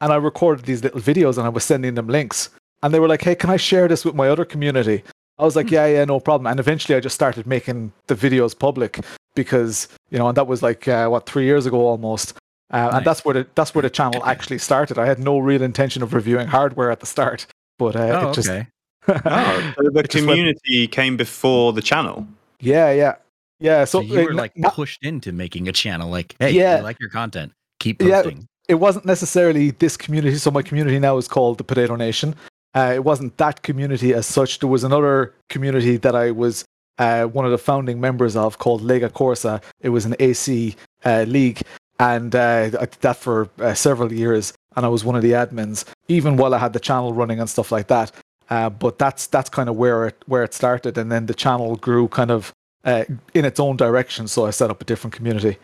and 0.00 0.10
I 0.10 0.16
recorded 0.16 0.64
these 0.64 0.82
little 0.82 1.00
videos 1.00 1.36
and 1.36 1.44
I 1.46 1.50
was 1.50 1.64
sending 1.64 1.94
them 1.94 2.08
links. 2.08 2.48
And 2.82 2.94
they 2.94 2.98
were 2.98 3.08
like, 3.08 3.20
"Hey, 3.20 3.34
can 3.34 3.50
I 3.50 3.58
share 3.58 3.88
this 3.88 4.06
with 4.06 4.14
my 4.14 4.30
other 4.30 4.46
community?" 4.46 5.04
I 5.40 5.44
was 5.44 5.56
like, 5.56 5.70
yeah, 5.70 5.86
yeah, 5.86 6.04
no 6.04 6.20
problem. 6.20 6.46
And 6.46 6.60
eventually 6.60 6.96
I 6.96 7.00
just 7.00 7.14
started 7.14 7.46
making 7.46 7.92
the 8.08 8.14
videos 8.14 8.56
public 8.56 9.00
because, 9.34 9.88
you 10.10 10.18
know, 10.18 10.28
and 10.28 10.36
that 10.36 10.46
was 10.46 10.62
like, 10.62 10.86
uh, 10.86 11.08
what, 11.08 11.26
three 11.26 11.44
years 11.44 11.66
ago 11.66 11.78
almost. 11.86 12.34
Uh, 12.70 12.78
nice. 12.78 12.94
And 12.94 13.06
that's 13.06 13.24
where 13.24 13.34
the, 13.34 13.46
that's 13.54 13.74
where 13.74 13.82
the 13.82 13.90
channel 13.90 14.24
actually 14.24 14.58
started. 14.58 14.98
I 14.98 15.06
had 15.06 15.18
no 15.18 15.38
real 15.38 15.62
intention 15.62 16.02
of 16.02 16.12
reviewing 16.12 16.46
hardware 16.46 16.90
at 16.90 17.00
the 17.00 17.06
start, 17.06 17.46
but 17.78 17.96
uh, 17.96 17.98
oh, 18.22 18.30
it 18.30 18.34
just. 18.34 18.48
Okay. 18.48 18.66
oh, 19.08 19.72
so 19.76 19.90
the 19.90 20.06
community 20.06 20.82
went... 20.82 20.92
came 20.92 21.16
before 21.16 21.72
the 21.72 21.82
channel. 21.82 22.26
Yeah, 22.60 22.92
yeah. 22.92 23.14
Yeah, 23.60 23.84
so, 23.84 24.00
so 24.00 24.06
you 24.06 24.24
were 24.24 24.34
like 24.34 24.56
not, 24.56 24.74
pushed 24.74 25.02
into 25.04 25.32
making 25.32 25.68
a 25.68 25.72
channel. 25.72 26.08
Like, 26.08 26.34
hey, 26.38 26.52
yeah, 26.52 26.76
I 26.76 26.80
like 26.80 26.98
your 26.98 27.10
content. 27.10 27.52
Keep 27.78 28.00
posting. 28.00 28.38
Yeah, 28.38 28.44
it 28.68 28.74
wasn't 28.74 29.04
necessarily 29.04 29.72
this 29.72 29.96
community. 29.96 30.36
So 30.36 30.50
my 30.50 30.62
community 30.62 30.98
now 30.98 31.18
is 31.18 31.28
called 31.28 31.58
the 31.58 31.64
Potato 31.64 31.96
Nation, 31.96 32.34
uh, 32.74 32.92
it 32.94 33.04
wasn't 33.04 33.36
that 33.38 33.62
community 33.62 34.14
as 34.14 34.26
such. 34.26 34.58
There 34.60 34.68
was 34.68 34.84
another 34.84 35.34
community 35.48 35.96
that 35.98 36.14
I 36.14 36.30
was 36.30 36.64
uh, 36.98 37.24
one 37.24 37.44
of 37.44 37.50
the 37.50 37.58
founding 37.58 38.00
members 38.00 38.36
of 38.36 38.58
called 38.58 38.82
Lega 38.82 39.08
Corsa. 39.08 39.62
It 39.80 39.88
was 39.88 40.04
an 40.04 40.14
AC 40.20 40.76
uh, 41.04 41.24
league, 41.26 41.62
and 41.98 42.34
uh, 42.34 42.70
I 42.78 42.86
did 42.86 43.00
that 43.00 43.16
for 43.16 43.48
uh, 43.58 43.74
several 43.74 44.12
years. 44.12 44.52
And 44.76 44.86
I 44.86 44.88
was 44.88 45.04
one 45.04 45.16
of 45.16 45.22
the 45.22 45.32
admins, 45.32 45.84
even 46.06 46.36
while 46.36 46.54
I 46.54 46.58
had 46.58 46.72
the 46.72 46.78
channel 46.78 47.12
running 47.12 47.40
and 47.40 47.50
stuff 47.50 47.72
like 47.72 47.88
that. 47.88 48.12
Uh, 48.50 48.70
but 48.70 48.98
that's 48.98 49.26
that's 49.26 49.50
kind 49.50 49.68
of 49.68 49.76
where 49.76 50.06
it 50.06 50.22
where 50.26 50.44
it 50.44 50.54
started, 50.54 50.96
and 50.96 51.10
then 51.10 51.26
the 51.26 51.34
channel 51.34 51.76
grew 51.76 52.06
kind 52.08 52.30
of 52.30 52.52
in 52.84 53.44
its 53.44 53.60
own 53.60 53.76
direction. 53.76 54.28
So 54.28 54.46
I 54.46 54.50
set 54.50 54.70
up 54.70 54.80
a 54.80 54.84
different 54.84 55.14
community. 55.14 55.58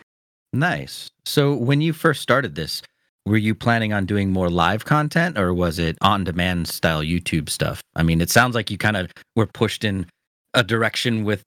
Nice. 0.52 1.10
So 1.24 1.54
when 1.54 1.80
you 1.80 1.92
first 1.92 2.20
started 2.20 2.54
this, 2.54 2.82
were 3.26 3.36
you 3.36 3.54
planning 3.54 3.92
on 3.92 4.06
doing 4.06 4.30
more 4.30 4.48
live 4.48 4.84
content 4.84 5.36
or 5.36 5.52
was 5.52 5.78
it 5.78 5.98
on 6.00 6.24
demand 6.24 6.68
style 6.68 7.02
YouTube 7.02 7.50
stuff? 7.50 7.82
I 7.96 8.02
mean, 8.02 8.20
it 8.20 8.30
sounds 8.30 8.54
like 8.54 8.70
you 8.70 8.78
kind 8.78 8.96
of 8.96 9.10
were 9.34 9.46
pushed 9.46 9.84
in 9.84 10.06
a 10.54 10.62
direction 10.62 11.24
with 11.24 11.42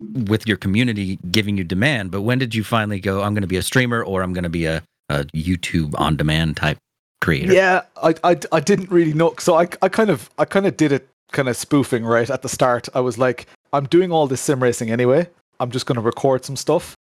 with 0.00 0.46
your 0.46 0.56
community 0.56 1.18
giving 1.30 1.58
you 1.58 1.64
demand, 1.64 2.10
but 2.10 2.22
when 2.22 2.38
did 2.38 2.54
you 2.54 2.64
finally 2.64 3.00
go 3.00 3.22
I'm 3.22 3.34
going 3.34 3.42
to 3.42 3.48
be 3.48 3.56
a 3.56 3.62
streamer 3.62 4.02
or 4.02 4.22
I'm 4.22 4.32
going 4.32 4.44
to 4.44 4.50
be 4.50 4.64
a, 4.64 4.82
a 5.08 5.24
YouTube 5.26 5.98
on 5.98 6.16
demand 6.16 6.56
type 6.56 6.78
creator? 7.20 7.52
Yeah, 7.52 7.82
I, 8.02 8.14
I 8.24 8.36
I 8.50 8.60
didn't 8.60 8.90
really 8.90 9.12
know. 9.12 9.34
So 9.38 9.54
I 9.54 9.68
I 9.82 9.88
kind 9.88 10.10
of 10.10 10.30
I 10.36 10.44
kind 10.44 10.66
of 10.66 10.76
did 10.76 10.90
it 10.90 11.08
kind 11.32 11.48
of 11.48 11.56
spoofing 11.56 12.04
right 12.04 12.28
at 12.28 12.42
the 12.42 12.48
start. 12.48 12.88
I 12.94 13.00
was 13.00 13.18
like 13.18 13.46
I'm 13.72 13.86
doing 13.86 14.10
all 14.10 14.26
this 14.26 14.40
sim 14.40 14.62
racing 14.62 14.90
anyway. 14.90 15.28
I'm 15.60 15.70
just 15.70 15.86
going 15.86 15.96
to 15.96 16.02
record 16.02 16.44
some 16.44 16.56
stuff 16.56 16.96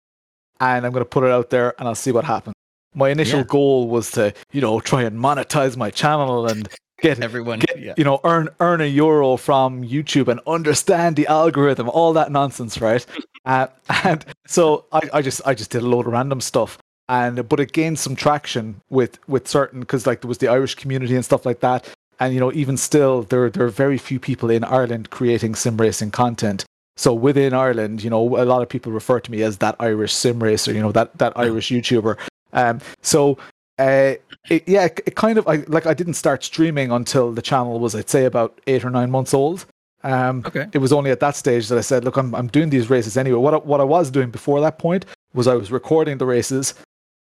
and 0.60 0.84
I'm 0.84 0.92
going 0.92 1.04
to 1.04 1.08
put 1.08 1.24
it 1.24 1.30
out 1.30 1.50
there 1.50 1.74
and 1.78 1.88
I'll 1.88 1.94
see 1.94 2.12
what 2.12 2.24
happens. 2.24 2.54
My 2.94 3.10
initial 3.10 3.40
Yeah. 3.40 3.44
goal 3.48 3.88
was 3.88 4.10
to, 4.12 4.32
you 4.52 4.60
know, 4.60 4.80
try 4.80 5.02
and 5.02 5.18
monetize 5.18 5.76
my 5.76 5.90
channel 5.90 6.46
and 6.46 6.68
get 7.02 7.20
Everyone, 7.22 7.60
get, 7.60 7.80
yeah. 7.80 7.94
you 7.96 8.02
know 8.02 8.20
earn 8.24 8.48
earn 8.58 8.80
a 8.80 8.84
euro 8.86 9.36
from 9.36 9.84
YouTube 9.84 10.26
and 10.28 10.40
understand 10.48 11.14
the 11.16 11.26
algorithm, 11.28 11.88
all 11.88 12.12
that 12.14 12.32
nonsense, 12.32 12.80
right? 12.80 13.06
uh, 13.44 13.68
and 14.04 14.24
so 14.46 14.84
I, 14.92 15.08
I 15.14 15.22
just 15.22 15.40
I 15.46 15.54
just 15.54 15.70
did 15.70 15.82
a 15.82 15.86
load 15.86 16.06
of 16.06 16.12
random 16.12 16.40
stuff, 16.40 16.76
and 17.08 17.48
but 17.48 17.60
it 17.60 17.72
gained 17.72 17.98
some 18.00 18.16
traction 18.16 18.80
with 18.90 19.18
with 19.28 19.46
certain 19.46 19.80
because 19.80 20.06
like 20.08 20.22
there 20.22 20.28
was 20.28 20.38
the 20.38 20.48
Irish 20.48 20.74
community 20.74 21.14
and 21.14 21.24
stuff 21.24 21.46
like 21.46 21.60
that, 21.60 21.88
and 22.18 22.34
you 22.34 22.40
know 22.40 22.52
even 22.52 22.76
still 22.76 23.22
there 23.22 23.48
there 23.48 23.64
are 23.66 23.68
very 23.70 23.98
few 23.98 24.18
people 24.18 24.50
in 24.50 24.64
Ireland 24.64 25.10
creating 25.10 25.54
sim 25.54 25.76
racing 25.76 26.10
content. 26.10 26.64
So 26.96 27.14
within 27.14 27.54
Ireland, 27.54 28.02
you 28.02 28.10
know, 28.10 28.22
a 28.36 28.42
lot 28.44 28.60
of 28.60 28.68
people 28.68 28.90
refer 28.90 29.20
to 29.20 29.30
me 29.30 29.42
as 29.42 29.58
that 29.58 29.76
Irish 29.78 30.12
sim 30.12 30.42
racer, 30.42 30.72
you 30.72 30.80
know, 30.82 30.90
that 30.90 31.16
that 31.18 31.32
Irish 31.36 31.68
YouTuber. 31.70 32.18
Um, 32.52 32.80
so 33.02 33.38
uh, 33.78 34.14
it, 34.50 34.64
yeah, 34.66 34.84
it, 34.86 35.00
it 35.06 35.14
kind 35.16 35.38
of 35.38 35.46
I 35.46 35.56
like 35.68 35.86
I 35.86 35.94
didn't 35.94 36.14
start 36.14 36.42
streaming 36.44 36.90
until 36.90 37.32
the 37.32 37.42
channel 37.42 37.78
was 37.78 37.94
I'd 37.94 38.08
say 38.10 38.24
about 38.24 38.60
eight 38.66 38.84
or 38.84 38.90
nine 38.90 39.10
months 39.10 39.32
old. 39.34 39.66
Um, 40.04 40.42
Okay. 40.46 40.66
it 40.72 40.78
was 40.78 40.92
only 40.92 41.10
at 41.10 41.20
that 41.20 41.34
stage 41.36 41.68
that 41.68 41.78
I 41.78 41.80
said, 41.82 42.04
look, 42.04 42.16
I'm 42.16 42.34
I'm 42.34 42.48
doing 42.48 42.70
these 42.70 42.88
races 42.90 43.16
anyway. 43.16 43.38
What 43.38 43.54
I, 43.54 43.56
what 43.58 43.80
I 43.80 43.84
was 43.84 44.10
doing 44.10 44.30
before 44.30 44.60
that 44.60 44.78
point 44.78 45.04
was 45.34 45.46
I 45.46 45.54
was 45.54 45.70
recording 45.70 46.18
the 46.18 46.26
races, 46.26 46.74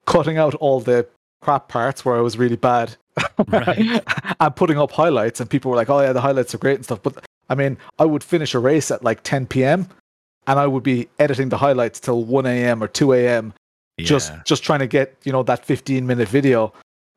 cutting 0.07 0.39
out 0.39 0.55
all 0.57 0.81
the 0.81 1.07
crap 1.43 1.69
parts 1.69 2.05
where 2.05 2.17
I 2.17 2.21
was 2.21 2.39
really 2.39 2.57
bad, 2.57 2.97
Right. 3.49 4.03
and 4.41 4.57
putting 4.57 4.79
up 4.79 4.93
highlights. 4.93 5.41
And 5.41 5.49
people 5.51 5.71
were 5.71 5.77
like, 5.77 5.91
oh 5.91 6.01
yeah, 6.01 6.13
the 6.13 6.21
highlights 6.21 6.55
are 6.55 6.59
great 6.59 6.77
and 6.77 6.85
stuff. 6.85 7.03
But 7.03 7.25
I 7.49 7.55
mean, 7.55 7.77
I 7.99 8.05
would 8.05 8.23
finish 8.25 8.55
a 8.55 8.59
race 8.59 8.91
at 8.91 9.03
like 9.05 9.23
10 9.23 9.47
p.m. 9.47 9.89
and 10.47 10.59
I 10.59 10.67
would 10.67 10.83
be 10.83 11.09
editing 11.19 11.49
the 11.49 11.59
highlights 11.59 11.99
till 12.01 12.25
1 12.25 12.47
a.m. 12.47 12.83
or 12.83 12.89
2 12.89 13.13
a.m 13.15 13.53
Yeah. 13.99 14.43
just 14.45 14.63
trying 14.63 14.81
to 14.81 14.87
get 14.87 15.17
you 15.25 15.33
know 15.33 15.43
that 15.45 15.65
15 15.65 16.07
minute 16.07 16.29
video. 16.29 16.73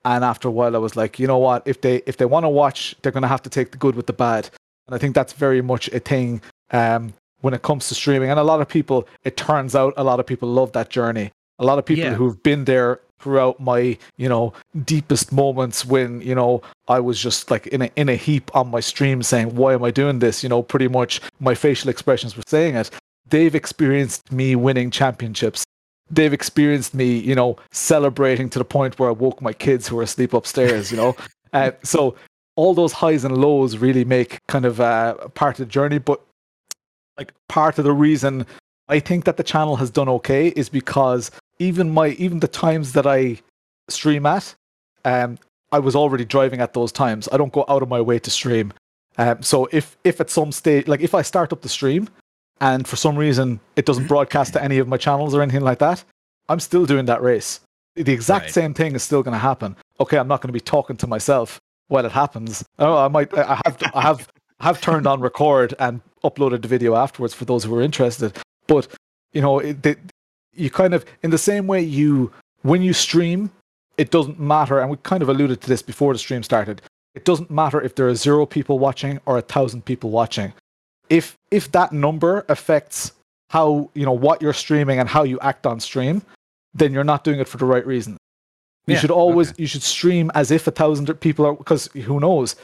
And 0.05 0.23
after 0.23 0.47
a 0.47 0.51
while 0.51 0.75
i 0.75 0.79
was 0.79 0.95
like 0.95 1.19
you 1.19 1.27
know 1.27 1.37
what? 1.37 1.63
If 1.67 1.81
they 1.81 2.01
if 2.05 2.17
they 2.17 2.25
want 2.25 2.45
to 2.45 2.49
watch 2.49 2.95
they're 3.01 3.11
going 3.11 3.23
to 3.23 3.27
have 3.27 3.41
to 3.43 3.49
take 3.49 3.71
the 3.71 3.77
good 3.77 3.95
with 3.95 4.07
the 4.07 4.13
bad. 4.13 4.49
And 4.87 4.95
i 4.95 4.97
think 4.97 5.13
that's 5.13 5.33
very 5.33 5.61
much 5.61 5.87
a 5.89 5.99
thing 5.99 6.41
um 6.71 7.13
when 7.41 7.53
it 7.53 7.61
comes 7.63 7.87
to 7.89 7.95
streaming. 7.95 8.29
And 8.29 8.39
a 8.39 8.43
lot 8.43 8.61
of 8.61 8.67
people 8.69 9.07
it 9.23 9.35
turns 9.35 9.75
out 9.75 9.93
a 9.97 10.03
lot 10.03 10.19
of 10.19 10.25
people 10.25 10.47
love 10.49 10.71
that 10.71 10.89
journey. 10.89 11.31
A 11.59 11.65
lot 11.65 11.79
of 11.79 11.85
people 11.85 12.05
Yeah. 12.05 12.13
who've 12.13 12.41
been 12.43 12.63
there 12.65 13.01
throughout 13.19 13.59
my 13.59 13.97
you 14.15 14.29
know 14.29 14.53
deepest 14.85 15.33
moments 15.33 15.85
when 15.85 16.21
you 16.21 16.33
know 16.33 16.61
i 16.87 16.97
was 17.01 17.19
just 17.21 17.51
like 17.51 17.67
in 17.67 17.81
a 17.81 17.91
in 17.97 18.07
a 18.07 18.15
heap 18.15 18.49
on 18.55 18.71
my 18.71 18.79
stream 18.79 19.21
saying 19.21 19.53
why 19.53 19.73
am 19.73 19.83
i 19.83 19.91
doing 19.91 20.19
this? 20.19 20.41
You 20.43 20.47
know 20.47 20.63
pretty 20.63 20.87
much 20.87 21.19
my 21.41 21.53
facial 21.55 21.89
expressions 21.89 22.37
were 22.37 22.43
saying 22.47 22.75
it. 22.77 22.89
They've 23.29 23.53
experienced 23.53 24.31
me 24.31 24.55
winning 24.55 24.89
championships 24.89 25.65
they've 26.09 26.33
experienced 26.33 26.93
me, 26.93 27.17
you 27.17 27.35
know, 27.35 27.57
celebrating 27.71 28.49
to 28.49 28.59
the 28.59 28.65
point 28.65 28.99
where 28.99 29.09
I 29.09 29.13
woke 29.13 29.41
my 29.41 29.53
kids 29.53 29.87
who 29.87 29.95
were 29.95 30.03
asleep 30.03 30.33
upstairs, 30.33 30.91
you 30.91 30.97
know. 30.97 31.15
uh, 31.53 31.71
so 31.83 32.15
all 32.55 32.73
those 32.73 32.91
highs 32.91 33.23
and 33.23 33.37
lows 33.37 33.77
really 33.77 34.03
make 34.03 34.39
kind 34.47 34.65
of 34.65 34.81
uh, 34.81 35.15
part 35.29 35.59
of 35.59 35.67
the 35.67 35.71
journey. 35.71 35.97
But 35.97 36.21
like 37.17 37.33
part 37.47 37.77
of 37.77 37.85
the 37.85 37.93
reason 37.93 38.45
I 38.87 38.99
think 38.99 39.25
that 39.25 39.37
the 39.37 39.43
channel 39.43 39.75
has 39.75 39.91
done 39.91 40.09
okay 40.09 40.49
is 40.49 40.67
because 40.67 41.31
even 41.59 41.91
my 41.91 42.09
even 42.09 42.39
the 42.39 42.47
times 42.47 42.93
that 42.93 43.05
I 43.05 43.39
stream 43.87 44.25
at, 44.25 44.55
um, 45.05 45.37
I 45.71 45.79
was 45.79 45.95
already 45.95 46.25
driving 46.25 46.59
at 46.59 46.73
those 46.73 46.91
times. 46.91 47.29
I 47.31 47.37
don't 47.37 47.53
go 47.53 47.65
out 47.67 47.83
of 47.83 47.89
my 47.89 48.01
way 48.01 48.17
to 48.19 48.31
stream. 48.31 48.73
Um, 49.17 49.43
so 49.43 49.67
if 49.71 49.97
if 50.03 50.19
at 50.19 50.29
some 50.29 50.51
stage, 50.51 50.87
like 50.87 51.01
if 51.01 51.13
I 51.13 51.21
start 51.21 51.53
up 51.53 51.61
the 51.61 51.69
stream 51.69 52.09
and 52.61 52.87
for 52.87 52.95
some 52.95 53.15
reason 53.17 53.59
it 53.75 53.85
doesn't 53.85 54.07
broadcast 54.07 54.53
to 54.53 54.63
any 54.63 54.77
of 54.79 54.87
my 54.87 54.97
channels 54.97 55.33
or 55.35 55.41
anything 55.41 55.61
like 55.61 55.79
that, 55.79 56.03
I'm 56.49 56.59
still 56.59 56.85
doing 56.85 57.05
that 57.05 57.21
race. 57.21 57.59
The 57.95 58.11
exact 58.13 58.45
Right. 58.45 58.53
same 58.53 58.73
thing 58.73 58.95
is 58.95 59.03
still 59.03 59.23
going 59.23 59.33
to 59.33 59.39
happen. 59.39 59.75
Okay, 59.99 60.17
I'm 60.17 60.27
not 60.27 60.41
going 60.41 60.49
to 60.49 60.53
be 60.53 60.59
talking 60.61 60.95
to 60.97 61.07
myself 61.07 61.59
while 61.87 62.05
it 62.05 62.11
happens. 62.11 62.63
Oh, 62.77 62.97
I 62.97 63.07
might. 63.07 63.35
I 63.37 63.59
have. 63.65 63.77
I 63.93 64.01
have. 64.01 64.27
I 64.61 64.65
have 64.65 64.81
turned 64.81 65.07
on 65.07 65.21
record 65.21 65.73
and 65.79 66.01
uploaded 66.23 66.61
the 66.61 66.67
video 66.67 66.95
afterwards 66.95 67.33
for 67.33 67.45
those 67.45 67.63
who 67.63 67.73
are 67.75 67.81
interested. 67.81 68.37
But 68.67 68.87
you 69.33 69.41
know, 69.41 69.59
it, 69.59 69.83
the, 69.83 69.97
you 70.53 70.69
kind 70.69 70.93
of 70.93 71.05
in 71.23 71.31
the 71.31 71.37
same 71.37 71.65
way 71.67 71.81
you 71.81 72.31
when 72.61 72.81
you 72.81 72.93
stream, 72.93 73.51
it 73.97 74.11
doesn't 74.11 74.39
matter. 74.39 74.79
And 74.79 74.89
we 74.89 74.97
kind 74.97 75.23
of 75.23 75.29
alluded 75.29 75.61
to 75.61 75.67
this 75.67 75.81
before 75.81 76.13
the 76.13 76.19
stream 76.19 76.43
started. 76.43 76.81
It 77.15 77.25
doesn't 77.25 77.49
matter 77.49 77.81
if 77.81 77.95
there 77.95 78.07
are 78.07 78.15
zero 78.15 78.45
people 78.45 78.79
watching 78.79 79.19
or 79.25 79.37
a 79.37 79.41
thousand 79.41 79.85
people 79.85 80.09
watching 80.09 80.53
if 81.09 81.35
if 81.51 81.71
that 81.71 81.91
number 81.91 82.45
affects 82.49 83.11
how 83.49 83.89
you 83.93 84.05
know 84.05 84.13
what 84.13 84.41
you're 84.41 84.53
streaming 84.53 84.99
and 84.99 85.09
how 85.09 85.23
you 85.23 85.39
act 85.39 85.65
on 85.65 85.79
stream 85.79 86.21
then 86.73 86.93
you're 86.93 87.03
not 87.03 87.23
doing 87.23 87.39
it 87.39 87.47
for 87.47 87.57
the 87.57 87.65
right 87.65 87.85
reason. 87.85 88.17
You 88.85 88.93
Yeah, 88.93 89.01
should 89.01 89.11
always 89.11 89.53
you 89.57 89.67
should 89.67 89.83
stream 89.83 90.31
as 90.33 90.51
if 90.51 90.67
a 90.67 90.71
thousand 90.71 91.13
people 91.19 91.45
are 91.45 91.53
because 91.53 91.87
who 91.87 92.19
knows? 92.19 92.55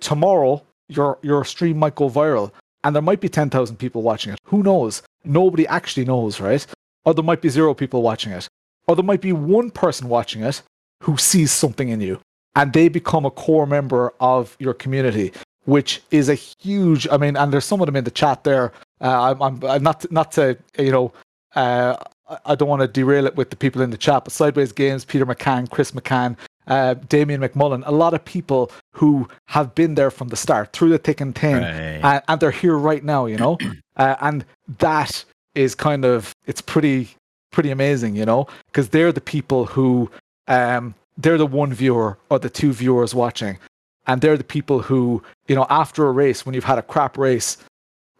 Tomorrow 0.00 0.62
your 0.88 1.18
your 1.22 1.44
stream 1.44 1.78
might 1.78 1.94
go 1.94 2.08
viral 2.08 2.52
and 2.82 2.94
there 2.94 3.02
might 3.02 3.20
be 3.20 3.28
10,000 3.28 3.76
people 3.76 4.00
watching 4.00 4.32
it. 4.32 4.38
Who 4.44 4.62
knows? 4.62 5.02
Nobody 5.24 5.66
actually 5.66 6.06
knows 6.06 6.40
right? 6.40 6.66
Or 7.04 7.12
there 7.14 7.24
might 7.24 7.42
be 7.42 7.48
zero 7.48 7.74
people 7.74 8.02
watching 8.02 8.32
it. 8.32 8.48
Or 8.86 8.96
there 8.96 9.04
might 9.04 9.20
be 9.20 9.32
one 9.32 9.70
person 9.70 10.08
watching 10.08 10.42
it 10.42 10.62
who 11.02 11.16
sees 11.16 11.52
something 11.52 11.88
in 11.88 12.00
you 12.00 12.20
and 12.56 12.72
they 12.72 12.88
become 12.88 13.24
a 13.24 13.30
core 13.30 13.66
member 13.66 14.12
of 14.20 14.56
your 14.58 14.74
community 14.74 15.32
which 15.64 16.02
is 16.10 16.28
a 16.28 16.34
huge. 16.34 17.06
I 17.10 17.16
mean, 17.16 17.36
and 17.36 17.52
there's 17.52 17.64
some 17.64 17.80
of 17.80 17.86
them 17.86 17.96
in 17.96 18.04
the 18.04 18.10
chat 18.10 18.44
there. 18.44 18.72
Uh, 19.00 19.32
I'm, 19.32 19.42
I'm, 19.42 19.64
I'm 19.64 19.82
not 19.82 20.10
not 20.12 20.32
to 20.32 20.56
you 20.78 20.90
know. 20.92 21.12
Uh, 21.54 21.96
I- 21.98 22.06
I 22.46 22.54
don't 22.54 22.68
want 22.68 22.80
to 22.80 22.86
derail 22.86 23.26
it 23.26 23.34
with 23.34 23.50
the 23.50 23.56
people 23.56 23.82
in 23.82 23.90
the 23.90 23.96
chat, 23.96 24.22
but 24.22 24.32
Sideways 24.32 24.70
Games, 24.70 25.04
Peter 25.04 25.26
McCann, 25.26 25.68
Chris 25.68 25.90
McCann, 25.90 26.36
uh, 26.68 26.94
Damien 27.08 27.40
McMullen, 27.40 27.82
a 27.86 27.90
lot 27.90 28.14
of 28.14 28.24
people 28.24 28.70
who 28.92 29.26
have 29.46 29.74
been 29.74 29.96
there 29.96 30.12
from 30.12 30.28
the 30.28 30.36
start, 30.36 30.72
through 30.72 30.90
the 30.90 30.98
thick 30.98 31.20
and 31.20 31.34
thin, 31.34 31.54
Right. 31.60 32.00
and, 32.14 32.22
and 32.28 32.40
they're 32.40 32.52
here 32.52 32.78
right 32.78 33.02
now, 33.02 33.26
you 33.26 33.36
know, 33.36 33.58
uh, 33.96 34.14
and 34.20 34.44
that 34.78 35.24
is 35.56 35.74
kind 35.74 36.04
of 36.04 36.32
it's 36.46 36.60
pretty 36.60 37.08
pretty 37.50 37.72
amazing, 37.72 38.14
you 38.14 38.24
know, 38.24 38.46
because 38.66 38.90
they're 38.90 39.10
the 39.10 39.20
people 39.20 39.66
who 39.66 40.08
um, 40.46 40.94
they're 41.18 41.36
the 41.38 41.46
one 41.46 41.72
viewer 41.74 42.16
or 42.30 42.38
the 42.38 42.48
two 42.50 42.72
viewers 42.72 43.12
watching, 43.12 43.58
and 44.06 44.20
they're 44.20 44.36
the 44.38 44.44
people 44.44 44.82
who 44.82 45.20
you 45.50 45.56
know 45.56 45.66
after 45.68 46.06
a 46.06 46.12
race 46.12 46.46
when 46.46 46.54
you've 46.54 46.70
had 46.72 46.78
a 46.78 46.82
crap 46.82 47.18
race, 47.18 47.58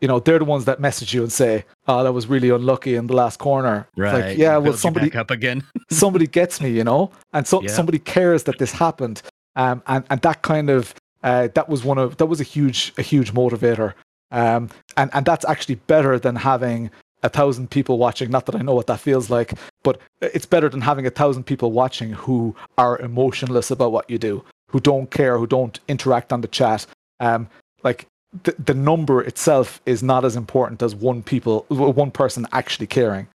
you 0.01 0.09
know 0.09 0.19
they're 0.19 0.41
the 0.41 0.45
ones 0.45 0.65
that 0.65 0.81
message 0.81 1.15
you 1.15 1.23
and 1.23 1.33
say, 1.33 1.65
"Oh, 1.87 2.03
that 2.03 2.13
was 2.13 2.27
really 2.27 2.51
unlucky 2.51 2.97
in 2.97 3.07
the 3.07 3.15
last 3.15 3.39
corner." 3.39 3.87
It's 3.93 3.99
right. 3.99 4.27
like, 4.27 4.39
yeah, 4.39 4.57
well, 4.59 4.73
somebody 4.73 5.15
up 5.15 5.31
again. 5.31 5.63
somebody 5.91 6.27
gets 6.27 6.61
me, 6.61 6.71
you 6.71 6.83
know, 6.83 7.13
and 7.33 7.47
so 7.47 7.63
Yeah. 7.63 7.69
somebody 7.69 8.01
cares 8.01 8.43
that 8.45 8.59
this 8.59 8.73
happened, 8.73 9.23
um, 9.55 9.81
and 9.87 10.03
and 10.11 10.21
that 10.23 10.43
kind 10.43 10.71
of 10.71 10.93
uh, 11.23 11.47
that 11.55 11.69
was 11.69 11.85
one 11.85 11.99
of 11.99 12.17
that 12.17 12.27
was 12.27 12.41
a 12.41 12.49
huge 12.57 12.93
a 12.99 13.03
huge 13.03 13.33
motivator, 13.33 13.95
um, 14.33 14.69
and 14.97 15.09
and 15.15 15.25
that's 15.25 15.45
actually 15.45 15.77
better 15.77 16.19
than 16.19 16.35
having 16.35 16.91
a 17.23 17.29
thousand 17.29 17.71
people 17.71 17.97
watching. 17.97 18.29
Not 18.29 18.47
that 18.47 18.57
I 18.57 18.63
know 18.63 18.75
what 18.75 18.89
that 18.89 18.99
feels 18.99 19.31
like, 19.31 19.55
but 19.85 20.01
it's 20.21 20.47
better 20.47 20.69
than 20.69 20.81
having 20.81 21.07
a 21.07 21.11
thousand 21.11 21.45
people 21.45 21.71
watching 21.71 22.11
who 22.13 22.57
are 22.77 22.99
emotionless 22.99 23.71
about 23.71 23.93
what 23.93 24.11
you 24.11 24.19
do, 24.19 24.43
who 24.71 24.81
don't 24.81 25.13
care, 25.13 25.39
who 25.39 25.47
don't 25.47 25.79
interact 25.87 26.33
on 26.33 26.41
the 26.41 26.49
chat. 26.49 26.87
Um, 27.21 27.49
like 27.83 28.07
the 28.43 28.55
the 28.59 28.75
number 28.75 29.23
itself 29.23 29.81
is 29.87 30.03
not 30.03 30.25
as 30.25 30.37
important 30.37 30.83
as 30.83 30.95
one 30.95 31.23
people 31.23 31.67
one 31.69 32.11
person 32.11 32.47
actually 32.53 32.87
caring. 32.87 33.29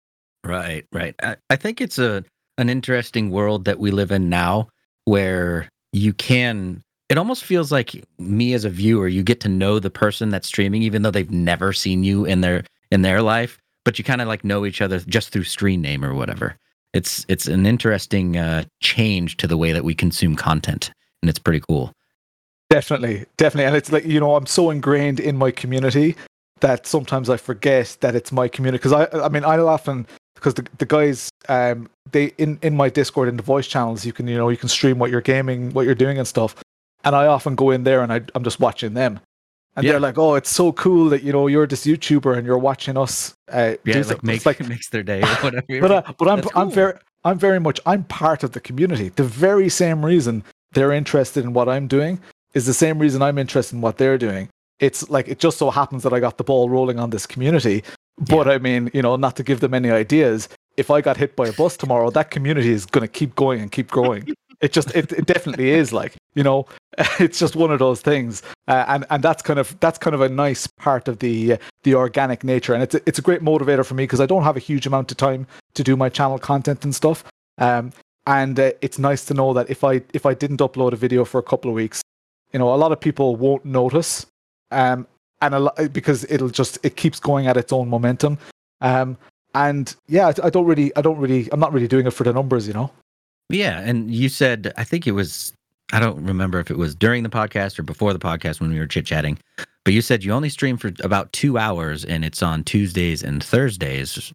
Right, 0.45 0.87
right. 0.93 1.15
I, 1.23 1.37
I 1.51 1.57
think 1.57 1.81
it's 1.81 1.99
a 1.99 2.25
an 2.59 2.69
interesting 2.69 3.31
world 3.31 3.65
that 3.65 3.79
we 3.79 3.91
live 3.91 4.13
in 4.13 4.29
now 4.29 4.69
where 5.05 5.69
you 5.93 6.13
can 6.13 6.83
it 7.09 7.19
almost 7.19 7.45
feels 7.45 7.71
like 7.71 8.03
me 8.19 8.55
as 8.55 8.65
a 8.65 8.71
viewer, 8.71 9.09
you 9.09 9.23
get 9.23 9.41
to 9.41 9.49
know 9.49 9.79
the 9.79 9.91
person 9.91 10.31
that's 10.31 10.49
streaming 10.49 10.83
even 10.83 11.03
though 11.03 11.11
they've 11.11 11.31
never 11.31 11.73
seen 11.73 12.05
you 12.05 12.25
in 12.25 12.41
their 12.41 12.65
in 12.91 13.03
their 13.03 13.23
life, 13.23 13.59
but 13.85 13.99
you 13.99 14.05
kind 14.05 14.21
of 14.21 14.29
like 14.29 14.45
know 14.45 14.65
each 14.65 14.81
other 14.81 14.99
just 15.01 15.31
through 15.31 15.45
screen 15.45 15.83
name 15.83 16.05
or 16.05 16.15
whatever. 16.15 16.57
It's 16.93 17.27
it's 17.29 17.49
an 17.49 17.67
interesting 17.67 18.37
uh, 18.37 18.65
change 18.81 19.37
to 19.39 19.47
the 19.47 19.57
way 19.57 19.73
that 19.73 19.85
we 19.85 19.95
consume 19.95 20.37
content 20.37 20.93
and 21.23 21.29
it's 21.29 21.39
pretty 21.39 21.61
cool. 21.61 21.93
Definitely, 22.75 23.25
definitely. 23.37 23.67
And 23.67 23.77
it's 23.77 23.93
like, 23.93 24.05
you 24.05 24.19
know, 24.19 24.35
I'm 24.35 24.47
so 24.47 24.71
ingrained 24.71 25.21
in 25.21 25.37
my 25.37 25.53
community 25.53 26.17
that 26.61 26.87
sometimes 26.87 27.31
I 27.31 27.37
forget 27.37 27.97
that 28.01 28.17
it's 28.17 28.33
my 28.33 28.49
community. 28.49 28.79
Because 28.83 28.93
I, 28.93 29.07
I 29.27 29.29
mean, 29.29 29.45
I'll 29.45 29.69
often, 29.69 30.07
because 30.35 30.55
the, 30.55 30.67
the 30.79 30.87
guys, 30.87 31.31
um, 31.49 31.89
they, 32.11 32.33
in, 32.39 32.59
in 32.63 32.77
my 32.77 32.89
Discord, 32.89 33.29
in 33.29 33.37
the 33.37 33.45
voice 33.45 33.69
channels, 33.69 34.05
you 34.05 34.13
can, 34.13 34.27
you 34.27 34.37
know, 34.37 34.49
you 34.49 34.57
can 34.57 34.69
stream 34.69 34.99
what 34.99 35.11
you're 35.13 35.21
gaming, 35.21 35.73
what 35.73 35.87
you're 35.87 35.95
doing 35.95 36.19
and 36.19 36.27
stuff. 36.27 36.57
And 37.05 37.15
I 37.15 37.27
often 37.27 37.55
go 37.55 37.71
in 37.71 37.85
there 37.85 38.03
and 38.03 38.13
I, 38.13 38.23
I'm 38.35 38.43
just 38.43 38.59
watching 38.59 38.95
them. 38.95 39.21
And 39.77 39.85
Yeah. 39.85 39.93
they're 39.93 40.01
like, 40.01 40.19
oh, 40.19 40.35
it's 40.35 40.51
so 40.51 40.73
cool 40.73 41.09
that, 41.11 41.23
you 41.23 41.33
know, 41.33 41.47
you're 41.47 41.67
this 41.69 41.87
YouTuber 41.87 42.37
and 42.37 42.45
you're 42.47 42.59
watching 42.59 42.97
us. 42.97 43.35
Uh, 43.53 43.75
Yeah, 43.85 43.95
do 43.95 44.01
it, 44.01 44.05
something." 44.07 44.17
like 44.17 44.23
make, 44.25 44.47
like, 44.47 44.69
makes 44.75 44.89
their 44.89 45.03
day 45.05 45.21
or 45.23 45.27
whatever. 45.47 45.81
but 45.81 45.91
uh, 45.93 46.13
but 46.19 46.29
I'm 46.29 46.41
That's 46.41 46.57
I'm 46.57 46.71
very 46.73 46.95
I'm 47.25 47.39
very 47.39 47.61
much 47.61 47.79
I'm 47.87 48.03
part 48.05 48.43
of 48.43 48.51
the 48.53 48.61
community. 48.61 49.11
The 49.11 49.23
very 49.25 49.69
same 49.69 50.05
reason 50.05 50.43
they're 50.73 50.93
interested 50.93 51.45
in 51.45 51.53
what 51.53 51.69
I'm 51.69 51.87
doing 51.87 52.19
is 52.55 52.67
the 52.67 52.75
same 52.75 52.99
reason 52.99 53.23
I'm 53.23 53.39
interested 53.39 53.77
in 53.77 53.83
what 53.83 53.99
they're 53.99 54.19
doing. 54.19 54.49
It's 54.81 55.09
like 55.11 55.29
it 55.29 55.39
just 55.39 55.59
so 55.59 55.71
happens 55.71 56.03
that 56.03 56.13
I 56.13 56.21
got 56.21 56.39
the 56.39 56.45
ball 56.45 56.69
rolling 56.69 56.99
on 56.99 57.11
this 57.11 57.27
community, 57.27 57.85
But 58.19 58.49
I 58.49 58.59
mean, 58.59 58.91
you 58.95 59.03
know, 59.03 59.17
not 59.17 59.37
to 59.37 59.43
give 59.43 59.61
them 59.61 59.75
any 59.75 59.91
ideas, 59.91 60.49
if 60.77 60.91
I 60.91 61.01
got 61.01 61.17
hit 61.17 61.37
by 61.37 61.49
a 61.49 61.53
bus 61.53 61.77
tomorrow, 61.77 62.11
that 62.11 62.31
community 62.31 62.71
is 62.71 62.87
going 62.87 63.03
to 63.03 63.09
keep 63.09 63.35
going 63.35 63.61
and 63.61 63.71
keep 63.71 63.91
growing. 63.91 64.33
it 64.61 64.73
just, 64.73 64.95
it, 64.95 65.13
it 65.13 65.27
definitely 65.27 65.71
is 65.71 65.93
like, 65.93 66.15
you 66.35 66.43
know, 66.43 66.67
it's 67.19 67.39
just 67.39 67.57
one 67.57 67.73
of 67.73 67.81
those 67.81 68.01
things, 68.01 68.43
uh, 68.69 68.85
and 68.87 69.05
and 69.11 69.23
that's 69.23 69.43
kind 69.43 69.59
of 69.59 69.79
that's 69.81 69.99
kind 69.99 70.15
of 70.15 70.21
a 70.21 70.29
nice 70.29 70.69
part 70.69 71.09
of 71.09 71.19
the 71.19 71.55
uh, 71.55 71.57
the 71.83 71.95
organic 71.95 72.45
nature, 72.45 72.73
and 72.73 72.85
it's 72.85 72.95
a, 72.95 73.01
it's 73.05 73.19
a 73.19 73.23
great 73.23 73.41
motivator 73.41 73.85
for 73.85 73.95
me 73.95 74.05
because 74.05 74.21
I 74.21 74.27
don't 74.27 74.45
have 74.45 74.57
a 74.57 74.61
huge 74.61 74.87
amount 74.87 75.11
of 75.11 75.17
time 75.17 75.49
to 75.75 75.83
do 75.83 75.97
my 75.97 76.09
channel 76.09 76.39
content 76.39 76.85
and 76.85 76.95
stuff. 76.95 77.25
Um, 77.59 77.93
and 78.27 78.59
uh, 78.59 78.71
it's 78.81 78.99
nice 78.99 79.25
to 79.27 79.35
know 79.35 79.53
that 79.55 79.69
if 79.71 79.83
I 79.83 80.03
if 80.13 80.25
I 80.25 80.35
didn't 80.35 80.59
upload 80.59 80.93
a 80.93 80.97
video 80.97 81.25
for 81.25 81.39
a 81.39 81.43
couple 81.43 81.69
of 81.69 81.75
weeks, 81.75 82.01
you 82.55 82.59
know, 82.61 82.73
a 82.73 82.77
lot 82.77 82.93
of 82.93 83.01
people 83.01 83.35
won't 83.35 83.65
notice, 83.65 84.25
um, 84.71 85.09
and 85.43 85.55
a 85.55 85.59
lot, 85.59 85.93
because 85.93 86.25
it'll 86.31 86.49
just 86.49 86.79
it 86.85 86.97
keeps 86.97 87.19
going 87.19 87.49
at 87.49 87.57
its 87.57 87.73
own 87.73 87.91
momentum. 87.91 88.39
Um, 88.81 89.19
and 89.55 89.95
yeah, 90.07 90.29
I, 90.29 90.47
I 90.47 90.51
don't 90.51 90.65
really, 90.65 90.95
I 90.97 91.03
don't 91.03 91.19
really, 91.19 91.49
I'm 91.51 91.59
not 91.59 91.73
really 91.73 91.89
doing 91.89 92.07
it 92.07 92.13
for 92.13 92.23
the 92.23 92.33
numbers, 92.33 92.69
you 92.69 92.73
know. 92.73 92.93
Yeah, 93.51 93.81
and 93.81 94.09
you 94.09 94.29
said 94.29 94.73
I 94.77 94.85
think 94.85 95.09
it 95.09 95.13
was 95.13 95.53
I 95.93 95.99
don't 95.99 96.25
remember 96.25 96.61
if 96.61 96.71
it 96.71 96.79
was 96.79 96.95
during 96.95 97.25
the 97.25 97.29
podcast 97.29 97.77
or 97.79 97.83
before 97.83 98.13
the 98.13 98.21
podcast 98.21 98.61
when 98.61 98.73
we 98.73 98.79
were 98.79 98.87
chit 98.87 99.05
chatting, 99.05 99.37
but 99.85 99.93
you 99.93 100.01
said 100.01 100.23
you 100.23 100.33
only 100.33 100.49
stream 100.49 100.77
for 100.77 100.93
about 101.03 101.33
two 101.33 101.59
hours 101.59 102.05
and 102.05 102.25
it's 102.25 102.43
on 102.43 102.63
Tuesdays 102.63 103.23
and 103.25 103.43
Thursdays. 103.43 104.33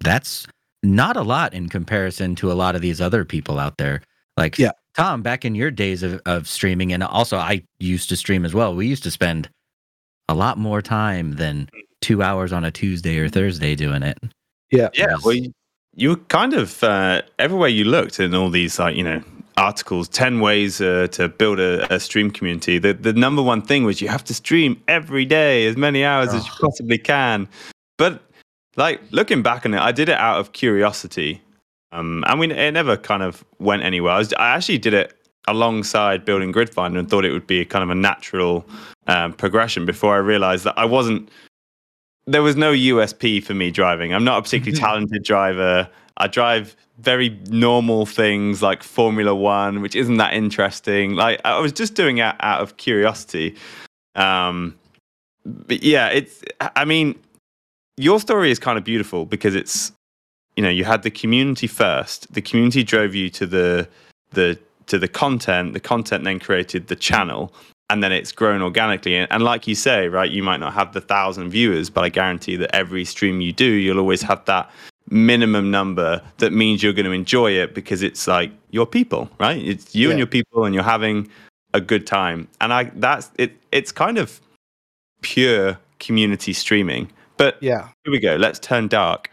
That's 0.00 0.46
not 0.82 1.16
a 1.16 1.22
lot 1.22 1.52
in 1.52 1.68
comparison 1.68 2.34
to 2.36 2.50
a 2.50 2.54
lot 2.54 2.74
of 2.74 2.80
these 2.80 3.02
other 3.02 3.26
people 3.26 3.58
out 3.58 3.76
there. 3.76 4.00
Like 4.38 4.58
yeah. 4.58 4.72
Tom, 4.98 5.22
back 5.22 5.44
in 5.44 5.54
your 5.54 5.70
days 5.70 6.02
of, 6.02 6.20
of 6.26 6.48
streaming, 6.48 6.92
and 6.92 7.04
also 7.04 7.36
I 7.36 7.62
used 7.78 8.08
to 8.08 8.16
stream 8.16 8.44
as 8.44 8.52
well. 8.52 8.74
We 8.74 8.88
used 8.88 9.04
to 9.04 9.12
spend 9.12 9.48
a 10.28 10.34
lot 10.34 10.58
more 10.58 10.82
time 10.82 11.36
than 11.36 11.68
two 12.00 12.20
hours 12.20 12.52
on 12.52 12.64
a 12.64 12.72
Tuesday 12.72 13.16
or 13.18 13.28
Thursday 13.28 13.76
doing 13.76 14.02
it. 14.02 14.18
Yeah. 14.72 14.88
Yeah. 14.94 15.14
Well, 15.24 15.34
you, 15.34 15.52
you 15.94 16.10
were 16.10 16.16
kind 16.16 16.52
of 16.52 16.82
uh, 16.82 17.22
everywhere 17.38 17.68
you 17.68 17.84
looked 17.84 18.18
in 18.18 18.34
all 18.34 18.50
these, 18.50 18.80
like, 18.80 18.96
you 18.96 19.04
know, 19.04 19.22
articles 19.56 20.08
10 20.08 20.40
ways 20.40 20.80
uh, 20.80 21.06
to 21.12 21.28
build 21.28 21.60
a, 21.60 21.92
a, 21.92 21.98
stream 21.98 22.30
community 22.30 22.78
the, 22.78 22.92
the 22.94 23.12
number 23.12 23.42
one 23.42 23.60
thing 23.60 23.82
was 23.82 24.00
you 24.00 24.06
have 24.06 24.22
to 24.22 24.32
stream 24.32 24.80
every 24.86 25.24
day 25.24 25.66
as 25.66 25.76
many 25.76 26.04
hours 26.04 26.28
oh. 26.30 26.36
as 26.36 26.46
you 26.46 26.52
possibly 26.60 26.96
can 26.96 27.48
but 27.96 28.22
like 28.76 29.00
looking 29.10 29.42
back 29.42 29.66
on 29.66 29.74
it 29.74 29.80
i 29.80 29.90
did 29.90 30.08
it 30.08 30.16
out 30.16 30.38
of 30.38 30.52
curiosity 30.52 31.42
um, 31.92 32.24
and 32.26 32.38
we, 32.38 32.52
it 32.52 32.72
never 32.72 32.96
kind 32.96 33.22
of 33.22 33.44
went 33.58 33.82
anywhere 33.82 34.12
I, 34.12 34.18
was, 34.18 34.32
I 34.34 34.48
actually 34.48 34.78
did 34.78 34.94
it 34.94 35.14
alongside 35.46 36.24
building 36.24 36.52
gridfinder 36.52 36.98
and 36.98 37.08
thought 37.08 37.24
it 37.24 37.32
would 37.32 37.46
be 37.46 37.64
kind 37.64 37.82
of 37.82 37.90
a 37.90 37.94
natural 37.94 38.66
um, 39.06 39.32
progression 39.32 39.86
before 39.86 40.14
i 40.14 40.18
realized 40.18 40.64
that 40.64 40.78
i 40.78 40.84
wasn't 40.84 41.28
there 42.26 42.42
was 42.42 42.56
no 42.56 42.72
usp 42.72 43.42
for 43.42 43.54
me 43.54 43.70
driving 43.70 44.12
i'm 44.12 44.24
not 44.24 44.38
a 44.38 44.42
particularly 44.42 44.78
talented 44.80 45.22
driver 45.22 45.88
I 46.18 46.26
drive 46.26 46.76
very 46.98 47.38
normal 47.48 48.04
things 48.04 48.60
like 48.60 48.82
Formula 48.82 49.34
One, 49.34 49.80
which 49.80 49.94
isn't 49.94 50.16
that 50.16 50.34
interesting. 50.34 51.14
Like 51.14 51.40
I 51.44 51.58
was 51.60 51.72
just 51.72 51.94
doing 51.94 52.18
it 52.18 52.34
out 52.40 52.60
of 52.60 52.76
curiosity. 52.76 53.56
Um, 54.16 54.76
but 55.44 55.82
yeah, 55.82 56.08
it's. 56.08 56.42
I 56.60 56.84
mean, 56.84 57.18
your 57.96 58.20
story 58.20 58.50
is 58.50 58.58
kind 58.58 58.76
of 58.76 58.84
beautiful 58.84 59.26
because 59.26 59.54
it's. 59.54 59.92
You 60.58 60.62
know, 60.62 60.70
you 60.70 60.84
had 60.84 61.04
the 61.04 61.10
community 61.12 61.68
first. 61.68 62.34
The 62.34 62.42
community 62.42 62.82
drove 62.82 63.14
you 63.14 63.30
to 63.30 63.46
the 63.46 63.88
the 64.32 64.58
to 64.86 64.98
the 64.98 65.06
content. 65.06 65.72
The 65.72 65.78
content 65.78 66.24
then 66.24 66.40
created 66.40 66.88
the 66.88 66.96
channel, 66.96 67.54
and 67.88 68.02
then 68.02 68.10
it's 68.10 68.32
grown 68.32 68.60
organically. 68.60 69.14
And, 69.14 69.30
and 69.30 69.44
like 69.44 69.68
you 69.68 69.76
say, 69.76 70.08
right, 70.08 70.28
you 70.28 70.42
might 70.42 70.56
not 70.56 70.72
have 70.74 70.94
the 70.94 71.00
thousand 71.00 71.50
viewers, 71.50 71.90
but 71.90 72.02
I 72.02 72.08
guarantee 72.08 72.56
that 72.56 72.74
every 72.74 73.04
stream 73.04 73.40
you 73.40 73.52
do, 73.52 73.70
you'll 73.70 74.00
always 74.00 74.20
have 74.22 74.44
that 74.46 74.68
minimum 75.10 75.70
number 75.70 76.20
that 76.38 76.52
means 76.52 76.82
you're 76.82 76.92
going 76.92 77.06
to 77.06 77.12
enjoy 77.12 77.52
it 77.52 77.72
because 77.72 78.02
it's 78.02 78.26
like 78.26 78.50
your 78.72 78.84
people, 78.84 79.30
right? 79.38 79.64
It's 79.64 79.94
you 79.94 80.08
yeah. 80.08 80.10
and 80.10 80.18
your 80.18 80.26
people, 80.26 80.64
and 80.64 80.74
you're 80.74 80.82
having 80.82 81.30
a 81.72 81.80
good 81.80 82.04
time. 82.04 82.48
And 82.60 82.72
I 82.72 82.90
that's 82.96 83.30
it. 83.38 83.52
It's 83.70 83.92
kind 83.92 84.18
of 84.18 84.40
pure 85.22 85.78
community 86.00 86.52
streaming. 86.52 87.12
But 87.36 87.62
yeah, 87.62 87.90
here 88.02 88.10
we 88.10 88.18
go. 88.18 88.34
Let's 88.34 88.58
turn 88.58 88.88
dark. 88.88 89.30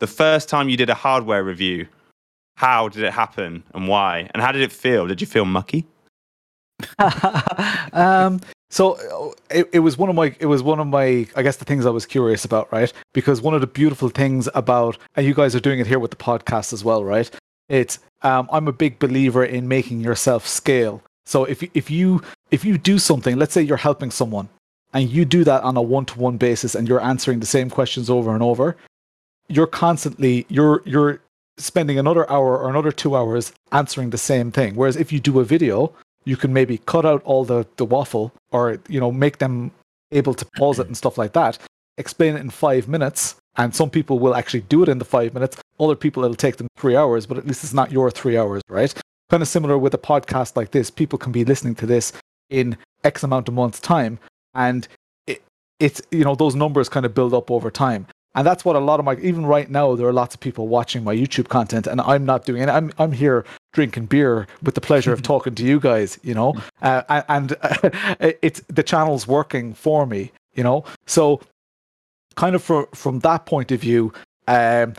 The 0.00 0.06
first 0.06 0.48
time 0.48 0.68
you 0.68 0.76
did 0.76 0.90
a 0.90 0.94
hardware 0.94 1.42
review, 1.42 1.88
how 2.56 2.88
did 2.88 3.02
it 3.02 3.12
happen 3.12 3.64
and 3.74 3.88
why? 3.88 4.30
And 4.32 4.42
how 4.42 4.52
did 4.52 4.62
it 4.62 4.72
feel? 4.72 5.06
Did 5.06 5.20
you 5.20 5.26
feel 5.26 5.44
mucky? 5.44 5.86
um, 7.92 8.40
so 8.70 9.34
it, 9.50 9.68
it 9.72 9.78
was 9.80 9.96
one 9.96 10.08
of 10.08 10.14
my 10.14 10.34
it 10.38 10.46
was 10.46 10.62
one 10.62 10.78
of 10.78 10.86
my 10.86 11.26
I 11.34 11.42
guess 11.42 11.56
the 11.56 11.64
things 11.64 11.86
I 11.86 11.90
was 11.90 12.06
curious 12.06 12.44
about, 12.44 12.70
right? 12.72 12.92
Because 13.12 13.40
one 13.40 13.54
of 13.54 13.60
the 13.60 13.66
beautiful 13.66 14.08
things 14.08 14.48
about 14.54 14.98
and 15.16 15.26
you 15.26 15.34
guys 15.34 15.54
are 15.54 15.60
doing 15.60 15.80
it 15.80 15.86
here 15.86 15.98
with 15.98 16.10
the 16.10 16.16
podcast 16.16 16.72
as 16.72 16.84
well, 16.84 17.02
right? 17.02 17.30
It's 17.68 17.98
um, 18.22 18.48
I'm 18.52 18.68
a 18.68 18.72
big 18.72 18.98
believer 18.98 19.44
in 19.44 19.68
making 19.68 20.00
yourself 20.00 20.46
scale. 20.46 21.02
So 21.26 21.44
if 21.44 21.62
if 21.74 21.90
you 21.90 22.22
if 22.50 22.64
you 22.64 22.78
do 22.78 22.98
something, 22.98 23.36
let's 23.36 23.52
say 23.52 23.62
you're 23.62 23.76
helping 23.76 24.10
someone, 24.10 24.48
and 24.92 25.08
you 25.08 25.24
do 25.24 25.44
that 25.44 25.62
on 25.62 25.76
a 25.76 25.82
one 25.82 26.04
to 26.06 26.18
one 26.18 26.36
basis, 26.36 26.74
and 26.74 26.88
you're 26.88 27.00
answering 27.00 27.40
the 27.40 27.46
same 27.46 27.70
questions 27.70 28.08
over 28.08 28.32
and 28.32 28.42
over, 28.42 28.76
you're 29.48 29.66
constantly 29.66 30.46
you're 30.48 30.82
you're 30.84 31.20
spending 31.56 31.98
another 31.98 32.30
hour 32.30 32.58
or 32.58 32.70
another 32.70 32.92
two 32.92 33.16
hours 33.16 33.52
answering 33.72 34.10
the 34.10 34.18
same 34.18 34.52
thing. 34.52 34.74
Whereas 34.74 34.96
if 34.96 35.12
you 35.12 35.20
do 35.20 35.40
a 35.40 35.44
video, 35.44 35.92
you 36.24 36.36
can 36.36 36.52
maybe 36.52 36.78
cut 36.78 37.04
out 37.04 37.22
all 37.24 37.44
the, 37.44 37.66
the 37.76 37.84
waffle 37.84 38.32
or 38.52 38.78
you 38.88 39.00
know 39.00 39.10
make 39.10 39.38
them 39.38 39.70
able 40.12 40.34
to 40.34 40.46
pause 40.56 40.78
it 40.78 40.86
and 40.86 40.96
stuff 40.96 41.18
like 41.18 41.32
that 41.32 41.58
explain 41.98 42.36
it 42.36 42.40
in 42.40 42.48
five 42.48 42.88
minutes 42.88 43.34
and 43.56 43.74
some 43.74 43.90
people 43.90 44.18
will 44.20 44.34
actually 44.34 44.60
do 44.60 44.82
it 44.82 44.88
in 44.88 44.98
the 44.98 45.04
five 45.04 45.34
minutes. 45.34 45.56
Other 45.80 45.96
people 45.96 46.24
it'll 46.24 46.36
take 46.36 46.56
them 46.56 46.68
three 46.76 46.96
hours 46.96 47.26
but 47.26 47.36
at 47.36 47.46
least 47.46 47.64
it's 47.64 47.74
not 47.74 47.92
your 47.92 48.10
three 48.10 48.38
hours 48.38 48.62
right? 48.68 48.94
Kind 49.28 49.42
of 49.42 49.48
similar 49.48 49.76
with 49.76 49.92
a 49.92 49.98
podcast 49.98 50.56
like 50.56 50.70
this. 50.70 50.90
People 50.90 51.18
can 51.18 51.32
be 51.32 51.44
listening 51.44 51.74
to 51.76 51.86
this 51.86 52.12
in 52.48 52.78
x 53.04 53.22
amount 53.22 53.48
of 53.48 53.54
months 53.54 53.80
time 53.80 54.18
and 54.54 54.88
it, 55.26 55.42
it's 55.78 56.00
you 56.10 56.24
know 56.24 56.34
those 56.34 56.54
numbers 56.54 56.88
kind 56.88 57.04
of 57.04 57.14
build 57.14 57.34
up 57.34 57.50
over 57.50 57.70
time 57.70 58.06
and 58.34 58.46
that's 58.46 58.64
what 58.64 58.76
a 58.76 58.78
lot 58.78 59.00
of 59.00 59.04
my 59.04 59.16
even 59.16 59.46
right 59.46 59.70
now 59.70 59.94
there 59.94 60.06
are 60.06 60.12
lots 60.12 60.34
of 60.34 60.40
people 60.40 60.68
watching 60.68 61.02
my 61.02 61.14
youtube 61.14 61.48
content 61.48 61.86
and 61.86 62.00
i'm 62.02 62.24
not 62.24 62.44
doing 62.44 62.62
it. 62.62 62.68
I'm, 62.68 62.92
I'm 62.98 63.12
here 63.12 63.44
drinking 63.72 64.06
beer 64.06 64.46
with 64.62 64.74
the 64.74 64.80
pleasure 64.80 65.12
of 65.12 65.22
talking 65.32 65.54
to 65.54 65.64
you 65.64 65.80
guys 65.80 66.18
you 66.22 66.34
know? 66.34 66.54
Uh, 66.82 67.22
and 67.28 67.52
uh, 67.62 68.32
it's 68.42 68.60
the 68.68 68.82
channel's 68.82 69.26
working 69.26 69.74
for 69.74 70.06
me 70.06 70.32
you 70.54 70.64
know? 70.64 70.84
So 71.06 71.40
kind 72.36 72.54
of 72.54 72.62
for, 72.62 72.88
from 72.94 73.20
that 73.20 73.46
point 73.46 73.72
of 73.72 73.80
view 73.80 74.12
um, 74.46 74.94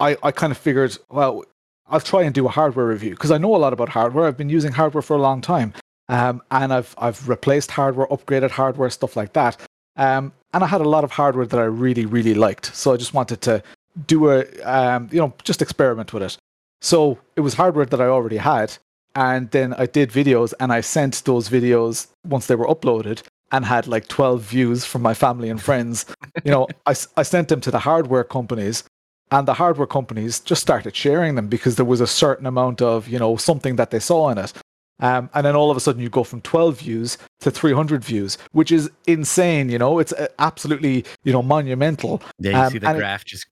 I, 0.00 0.16
I 0.22 0.30
kind 0.32 0.50
of 0.50 0.58
figured 0.58 0.96
well 1.10 1.44
i'll 1.88 2.00
try 2.00 2.22
and 2.22 2.34
do 2.34 2.46
a 2.46 2.50
hardware 2.50 2.86
review 2.86 3.10
because 3.10 3.30
i 3.30 3.38
know 3.38 3.54
a 3.54 3.58
lot 3.58 3.72
about 3.72 3.88
hardware. 3.88 4.26
I've 4.26 4.36
been 4.36 4.50
using 4.50 4.72
hardware 4.72 5.02
for 5.02 5.16
a 5.16 5.20
long 5.20 5.40
time. 5.40 5.72
Um, 6.10 6.42
and 6.50 6.70
i've 6.70 6.94
i've 6.98 7.26
replaced 7.30 7.70
hardware 7.70 8.06
upgraded 8.08 8.50
hardware 8.50 8.90
stuff 8.90 9.16
like 9.16 9.32
that 9.32 9.56
um, 9.96 10.32
and 10.52 10.62
I 10.62 10.66
had 10.66 10.80
a 10.80 10.88
lot 10.88 11.04
of 11.04 11.12
hardware 11.12 11.46
that 11.46 11.58
I 11.58 11.64
really, 11.64 12.06
really 12.06 12.34
liked. 12.34 12.74
So 12.74 12.92
I 12.92 12.96
just 12.96 13.14
wanted 13.14 13.40
to 13.42 13.62
do 14.06 14.30
a, 14.30 14.44
um, 14.62 15.08
you 15.12 15.18
know, 15.18 15.34
just 15.42 15.62
experiment 15.62 16.12
with 16.12 16.22
it. 16.22 16.36
So 16.80 17.18
it 17.36 17.40
was 17.40 17.54
hardware 17.54 17.86
that 17.86 18.00
I 18.00 18.06
already 18.06 18.36
had. 18.36 18.76
And 19.16 19.50
then 19.52 19.74
I 19.74 19.86
did 19.86 20.10
videos 20.10 20.52
and 20.58 20.72
I 20.72 20.80
sent 20.80 21.24
those 21.24 21.48
videos 21.48 22.08
once 22.24 22.46
they 22.46 22.56
were 22.56 22.66
uploaded 22.66 23.22
and 23.52 23.64
had 23.64 23.86
like 23.86 24.08
12 24.08 24.42
views 24.42 24.84
from 24.84 25.02
my 25.02 25.14
family 25.14 25.48
and 25.48 25.62
friends. 25.62 26.06
you 26.44 26.50
know, 26.50 26.66
I, 26.86 26.94
I 27.16 27.22
sent 27.22 27.48
them 27.48 27.60
to 27.60 27.70
the 27.70 27.78
hardware 27.78 28.24
companies 28.24 28.82
and 29.30 29.48
the 29.48 29.54
hardware 29.54 29.86
companies 29.86 30.40
just 30.40 30.62
started 30.62 30.94
sharing 30.94 31.36
them 31.36 31.48
because 31.48 31.76
there 31.76 31.84
was 31.84 32.00
a 32.00 32.06
certain 32.06 32.46
amount 32.46 32.82
of, 32.82 33.08
you 33.08 33.18
know, 33.18 33.36
something 33.36 33.76
that 33.76 33.90
they 33.90 34.00
saw 34.00 34.30
in 34.30 34.38
it. 34.38 34.52
Um, 35.00 35.28
and 35.34 35.44
then 35.44 35.56
all 35.56 35.70
of 35.70 35.76
a 35.76 35.80
sudden 35.80 36.00
you 36.00 36.08
go 36.08 36.24
from 36.24 36.40
12 36.42 36.80
views 36.80 37.18
to 37.40 37.50
300 37.50 38.04
views, 38.04 38.38
which 38.52 38.70
is 38.70 38.90
insane. 39.06 39.68
You 39.68 39.78
know, 39.78 39.98
it's 39.98 40.12
uh, 40.12 40.28
absolutely, 40.38 41.04
you 41.24 41.32
know, 41.32 41.42
monumental. 41.42 42.22
Yeah, 42.38 42.50
you 42.50 42.58
um, 42.58 42.72
see 42.72 42.78
the 42.78 42.92
graph 42.94 43.22
it, 43.22 43.26
just. 43.26 43.46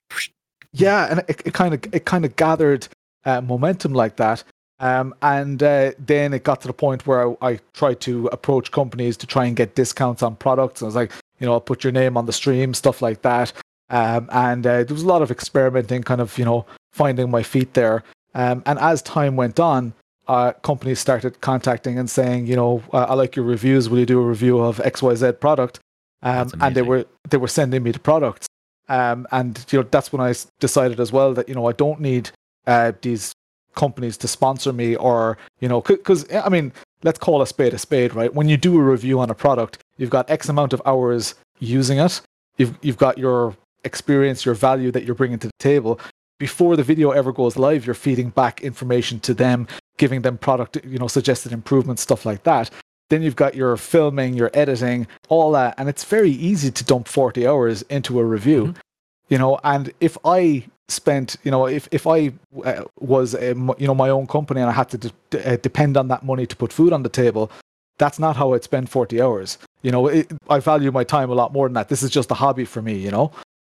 Yeah, 0.73 1.09
and 1.11 1.25
it 1.29 1.53
kind 1.53 1.75
of 1.75 1.85
it 1.93 2.07
kind 2.07 2.25
of 2.25 2.35
gathered 2.37 2.89
uh, 3.25 3.41
momentum 3.41 3.93
like 3.93 4.17
that. 4.17 4.45
Um, 4.81 5.15
and 5.23 5.63
uh, 5.63 5.93
then 5.99 6.33
it 6.33 6.43
got 6.43 6.61
to 6.63 6.67
the 6.67 6.73
point 6.73 7.07
where 7.07 7.29
I, 7.29 7.37
I, 7.41 7.61
tried 7.73 8.01
to 8.01 8.27
approach 8.29 8.73
companies 8.73 9.17
to 9.19 9.29
try 9.29 9.45
and 9.45 9.55
get 9.55 9.77
discounts 9.77 10.25
on 10.25 10.35
products. 10.35 10.81
And 10.81 10.87
I 10.87 10.89
was 10.89 10.97
like, 10.97 11.13
you 11.39 11.47
know, 11.47 11.53
I'll 11.53 11.61
put 11.61 11.85
your 11.85 11.93
name 11.93 12.17
on 12.17 12.27
the 12.27 12.33
stream, 12.33 12.75
stuff 12.75 13.01
like 13.01 13.23
that. 13.23 13.53
Um, 13.91 14.29
and 14.33 14.67
uh, 14.67 14.83
there 14.83 14.95
was 14.95 15.05
a 15.05 15.07
lot 15.07 15.23
of 15.23 15.31
experimenting, 15.31 16.03
kind 16.03 16.21
of, 16.21 16.37
you 16.37 16.45
know, 16.45 16.67
finding 16.91 17.31
my 17.31 17.45
feet 17.45 17.75
there. 17.75 18.03
Um, 18.35 18.65
and 18.67 18.77
as 18.81 19.03
time 19.03 19.37
went 19.37 19.61
on, 19.61 19.95
uh, 20.29 20.53
companies 20.63 20.99
started 20.99 21.41
contacting 21.41 21.99
and 21.99 22.09
saying, 22.09 22.47
you 22.47 22.57
know, 22.57 22.83
uh, 22.93 23.07
I 23.09 23.15
like 23.15 23.37
your 23.37 23.45
reviews. 23.45 23.89
Will 23.89 23.99
you 23.99 24.07
do 24.07 24.21
a 24.21 24.27
review 24.27 24.61
of 24.61 24.81
X 24.81 25.03
Y 25.03 25.15
Z 25.15 25.33
product? 25.33 25.81
Um, 26.23 26.53
and 26.61 26.75
they 26.75 26.83
were 26.83 27.05
they 27.29 27.37
were 27.37 27.49
sending 27.49 27.83
me 27.83 27.91
the 27.91 27.99
products. 27.99 28.47
Um, 28.89 29.27
and 29.33 29.65
you 29.71 29.81
know 29.81 29.89
that's 29.91 30.13
when 30.13 30.21
I 30.21 30.35
decided 30.61 31.01
as 31.01 31.13
well 31.13 31.35
that 31.35 31.49
you 31.49 31.55
know 31.55 31.67
I 31.67 31.73
don't 31.73 32.01
need 32.01 32.31
uh, 32.67 32.93
these 33.01 33.33
companies 33.75 34.17
to 34.19 34.29
sponsor 34.29 34.73
me 34.73 34.97
or 34.97 35.39
you 35.61 35.69
know 35.69 35.81
because 35.81 36.27
I 36.33 36.49
mean 36.49 36.73
let's 37.03 37.19
call 37.19 37.43
a 37.43 37.47
spade 37.47 37.75
a 37.75 37.79
spade, 37.79 38.15
right? 38.15 38.33
When 38.33 38.49
you 38.49 38.57
do 38.57 38.79
a 38.79 38.83
review 38.83 39.19
on 39.19 39.31
a 39.31 39.35
product, 39.35 39.79
you've 39.97 40.11
got 40.11 40.31
X 40.31 40.49
amount 40.49 40.73
of 40.73 40.83
hours 40.87 41.35
using 41.59 41.99
it. 41.99 42.21
You've 42.59 42.79
you've 42.83 42.99
got 42.99 43.19
your 43.19 43.57
experience, 43.85 44.45
your 44.45 44.55
value 44.55 44.91
that 44.93 45.05
you're 45.05 45.15
bringing 45.15 45.39
to 45.41 45.49
the 45.49 45.53
table. 45.59 45.99
Before 46.39 46.77
the 46.77 46.83
video 46.83 47.11
ever 47.11 47.33
goes 47.33 47.57
live, 47.57 47.87
you're 47.87 47.95
feeding 47.95 48.31
back 48.31 48.63
information 48.63 49.21
to 49.21 49.35
them, 49.35 49.69
giving 50.03 50.23
them 50.23 50.37
product, 50.37 50.85
you 50.85 50.99
know, 50.99 51.07
suggested 51.07 51.53
improvements, 51.53 52.03
stuff 52.03 52.27
like 52.27 52.43
that. 52.43 52.69
Then 53.09 53.23
you've 53.23 53.37
got 53.37 53.55
your 53.55 53.77
filming, 53.77 54.35
your 54.35 54.51
editing, 54.53 55.07
all 55.29 55.53
that, 55.53 55.77
and 55.79 55.89
it's 55.89 56.03
very 56.03 56.33
easy 56.33 56.73
to 56.73 56.83
dump 56.83 57.07
40 57.07 57.47
hours 57.47 57.83
into 57.83 58.19
a 58.19 58.25
review. 58.25 58.63
Mm-hmm. 58.65 58.81
You 59.29 59.39
know, 59.39 59.61
and 59.63 59.93
if 60.01 60.19
I 60.25 60.65
spent, 60.89 61.37
you 61.45 61.53
know, 61.53 61.69
if 61.69 61.87
if 61.93 62.09
I 62.09 62.33
uh, 62.65 62.83
was, 62.99 63.35
a, 63.35 63.55
you 63.79 63.87
know, 63.87 63.95
my 63.95 64.09
own 64.09 64.27
company 64.27 64.61
and 64.61 64.69
I 64.69 64.73
had 64.73 64.89
to 64.89 64.99
de- 64.99 65.53
uh, 65.53 65.57
depend 65.59 65.97
on 65.97 66.09
that 66.09 66.25
money 66.25 66.47
to 66.49 66.57
put 66.57 66.73
food 66.73 66.93
on 66.93 67.05
the 67.05 67.09
table, 67.09 67.53
that's 67.99 68.19
not 68.19 68.35
how 68.35 68.55
I'd 68.55 68.65
spend 68.65 68.91
40 68.91 69.23
hours. 69.23 69.57
You 69.83 69.93
know, 69.93 70.09
it, 70.09 70.33
I 70.51 70.59
value 70.59 70.91
my 70.91 71.05
time 71.05 71.31
a 71.31 71.35
lot 71.35 71.53
more 71.53 71.69
than 71.69 71.75
that. 71.75 71.89
This 71.89 72.03
is 72.03 72.11
just 72.11 72.33
a 72.33 72.35
hobby 72.35 72.65
for 72.65 72.83
me, 72.83 72.97
you 72.97 73.13
know. 73.13 73.31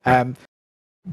Um, 0.06 0.36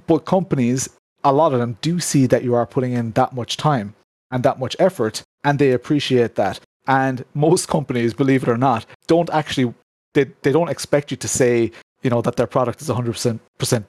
but 0.09 0.25
companies, 0.25 0.89
a 1.23 1.33
lot 1.33 1.53
of 1.53 1.61
them 1.61 1.79
do 1.83 2.01
see 2.01 2.27
that 2.27 2.43
you 2.43 2.57
are 2.57 2.67
putting 2.67 2.95
in 2.95 3.13
that 3.13 3.33
much 3.33 3.57
time 3.57 3.95
and 4.31 4.43
that 4.45 4.59
much 4.59 4.77
effort, 4.79 5.23
and 5.43 5.59
they 5.59 5.73
appreciate 5.73 6.35
that. 6.37 6.61
And 6.87 7.25
most 7.35 7.69
companies, 7.77 8.15
believe 8.15 8.43
it 8.43 8.49
or 8.49 8.59
not, 8.59 8.87
don't 9.07 9.31
actually 9.31 9.75
they, 10.15 10.25
they 10.43 10.53
don't 10.53 10.69
expect 10.69 11.11
you 11.11 11.17
to 11.17 11.29
say, 11.29 11.73
you 12.03 12.11
know, 12.11 12.23
that 12.23 12.37
their 12.37 12.47
product 12.47 12.81
is 12.81 12.89
100% 12.89 13.41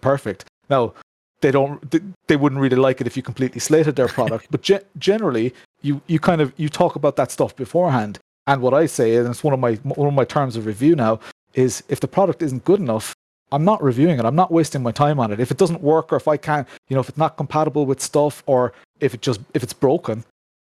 perfect. 0.01 0.45
Now, 0.69 0.93
they 1.41 1.51
don't 1.51 1.91
they, 1.91 1.99
they 2.27 2.35
wouldn't 2.37 2.61
really 2.61 2.77
like 2.77 3.01
it 3.01 3.07
if 3.07 3.15
you 3.15 3.21
completely 3.21 3.59
slated 3.59 3.95
their 3.95 4.07
product, 4.07 4.47
but 4.51 4.61
ge- 4.61 4.85
generally 4.97 5.53
you 5.81 6.01
you 6.07 6.19
kind 6.19 6.41
of 6.41 6.53
you 6.57 6.69
talk 6.69 6.95
about 6.95 7.15
that 7.17 7.31
stuff 7.31 7.55
beforehand. 7.55 8.19
And 8.47 8.61
what 8.61 8.73
I 8.73 8.85
say, 8.85 9.15
and 9.15 9.27
it's 9.27 9.43
one 9.43 9.53
of 9.53 9.59
my 9.59 9.73
one 9.83 10.07
of 10.07 10.13
my 10.13 10.25
terms 10.25 10.55
of 10.55 10.65
review 10.65 10.95
now, 10.95 11.19
is 11.53 11.83
if 11.89 11.99
the 11.99 12.07
product 12.07 12.41
isn't 12.41 12.63
good 12.63 12.79
enough, 12.79 13.13
I'm 13.51 13.63
not 13.63 13.81
reviewing 13.83 14.19
it. 14.19 14.25
I'm 14.25 14.35
not 14.35 14.51
wasting 14.51 14.81
my 14.83 14.91
time 14.91 15.19
on 15.19 15.31
it. 15.31 15.39
If 15.39 15.51
it 15.51 15.57
doesn't 15.57 15.81
work, 15.81 16.11
or 16.11 16.15
if 16.15 16.27
I 16.27 16.37
can't, 16.37 16.67
you 16.89 16.95
know, 16.95 17.01
if 17.01 17.09
it's 17.09 17.17
not 17.17 17.37
compatible 17.37 17.85
with 17.85 18.01
stuff, 18.01 18.43
or 18.45 18.73
if 18.99 19.13
it 19.13 19.21
just 19.21 19.41
if 19.53 19.63
it's 19.63 19.73
broken, 19.73 20.23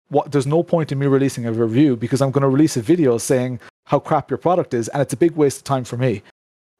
what 0.09 0.31
there's 0.31 0.47
no 0.47 0.63
point 0.63 0.91
in 0.91 0.99
me 0.99 1.07
releasing 1.07 1.45
a 1.45 1.51
review 1.51 1.95
because 1.95 2.21
I'm 2.21 2.31
going 2.31 2.41
to 2.41 2.49
release 2.49 2.77
a 2.77 2.81
video 2.81 3.17
saying 3.17 3.59
how 3.85 3.99
crap 3.99 4.29
your 4.29 4.37
product 4.37 4.73
is, 4.73 4.87
and 4.89 5.01
it's 5.01 5.13
a 5.13 5.17
big 5.17 5.35
waste 5.35 5.59
of 5.59 5.63
time 5.63 5.83
for 5.83 5.97
me. 5.97 6.21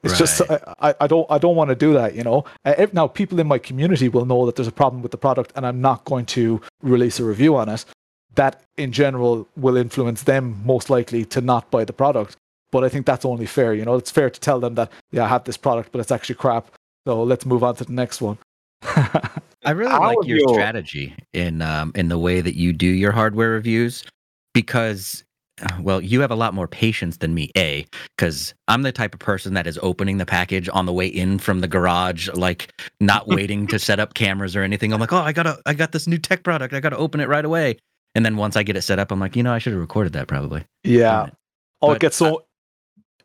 It's 0.03 0.13
right. 0.13 0.19
just 0.19 0.41
I, 0.79 0.95
I 0.99 1.07
don't 1.07 1.29
I 1.29 1.37
don't 1.37 1.55
want 1.55 1.69
to 1.69 1.75
do 1.75 1.93
that, 1.93 2.15
you 2.15 2.23
know. 2.23 2.45
Uh, 2.65 2.73
if, 2.77 2.93
now 2.93 3.07
people 3.07 3.39
in 3.39 3.47
my 3.47 3.59
community 3.59 4.09
will 4.09 4.25
know 4.25 4.45
that 4.47 4.55
there's 4.55 4.67
a 4.67 4.71
problem 4.71 5.01
with 5.01 5.11
the 5.11 5.17
product, 5.17 5.51
and 5.55 5.65
I'm 5.65 5.81
not 5.81 6.05
going 6.05 6.25
to 6.27 6.61
release 6.81 7.19
a 7.19 7.23
review 7.23 7.55
on 7.55 7.69
it 7.69 7.85
that 8.35 8.63
in 8.77 8.91
general 8.91 9.47
will 9.55 9.75
influence 9.75 10.23
them 10.23 10.61
most 10.65 10.89
likely 10.89 11.25
to 11.25 11.41
not 11.41 11.69
buy 11.69 11.83
the 11.83 11.93
product. 11.93 12.37
But 12.71 12.83
I 12.83 12.89
think 12.89 13.05
that's 13.05 13.25
only 13.25 13.45
fair. 13.45 13.73
You 13.73 13.85
know, 13.85 13.95
it's 13.95 14.11
fair 14.11 14.29
to 14.29 14.39
tell 14.39 14.59
them 14.59 14.75
that, 14.75 14.91
yeah, 15.11 15.25
I 15.25 15.27
have 15.27 15.43
this 15.43 15.57
product, 15.57 15.91
but 15.91 15.99
it's 15.99 16.11
actually 16.11 16.35
crap. 16.35 16.71
So 17.05 17.23
let's 17.23 17.45
move 17.45 17.63
on 17.63 17.75
to 17.75 17.85
the 17.85 17.93
next 17.93 18.21
one. 18.21 18.37
I 19.63 19.71
really 19.71 19.91
How 19.91 20.15
like 20.15 20.27
your, 20.27 20.39
your 20.39 20.53
strategy 20.53 21.15
in 21.33 21.61
um, 21.61 21.91
in 21.93 22.07
the 22.07 22.17
way 22.17 22.41
that 22.41 22.55
you 22.55 22.73
do 22.73 22.87
your 22.87 23.11
hardware 23.11 23.51
reviews 23.51 24.03
because 24.53 25.23
uh, 25.61 25.67
well, 25.81 26.01
you 26.01 26.21
have 26.21 26.31
a 26.31 26.35
lot 26.35 26.53
more 26.53 26.67
patience 26.67 27.17
than 27.17 27.33
me, 27.33 27.51
A, 27.55 27.85
because 28.17 28.53
I'm 28.67 28.81
the 28.81 28.91
type 28.91 29.13
of 29.13 29.19
person 29.19 29.53
that 29.53 29.67
is 29.67 29.77
opening 29.83 30.17
the 30.17 30.25
package 30.25 30.67
on 30.73 30.85
the 30.85 30.93
way 30.93 31.05
in 31.05 31.37
from 31.37 31.59
the 31.59 31.67
garage, 31.67 32.29
like 32.33 32.73
not 32.99 33.27
waiting 33.27 33.67
to 33.67 33.77
set 33.77 33.99
up 33.99 34.13
cameras 34.13 34.55
or 34.55 34.63
anything. 34.63 34.93
I'm 34.93 34.99
like, 34.99 35.13
oh, 35.13 35.17
I 35.17 35.33
gotta, 35.33 35.61
I 35.65 35.73
got 35.73 35.91
this 35.91 36.07
new 36.07 36.17
tech 36.17 36.43
product. 36.43 36.73
I 36.73 36.79
gotta 36.79 36.97
open 36.97 37.19
it 37.19 37.27
right 37.27 37.45
away. 37.45 37.77
And 38.15 38.25
then 38.25 38.37
once 38.37 38.55
I 38.55 38.63
get 38.63 38.75
it 38.75 38.81
set 38.81 38.99
up, 38.99 39.11
I'm 39.11 39.19
like, 39.19 39.35
you 39.35 39.43
know, 39.43 39.53
I 39.53 39.59
should 39.59 39.73
have 39.73 39.81
recorded 39.81 40.13
that 40.13 40.27
probably. 40.27 40.65
Yeah. 40.83 41.29
Oh, 41.81 41.91
it 41.91 41.99
gets 41.99 42.17
so. 42.17 42.43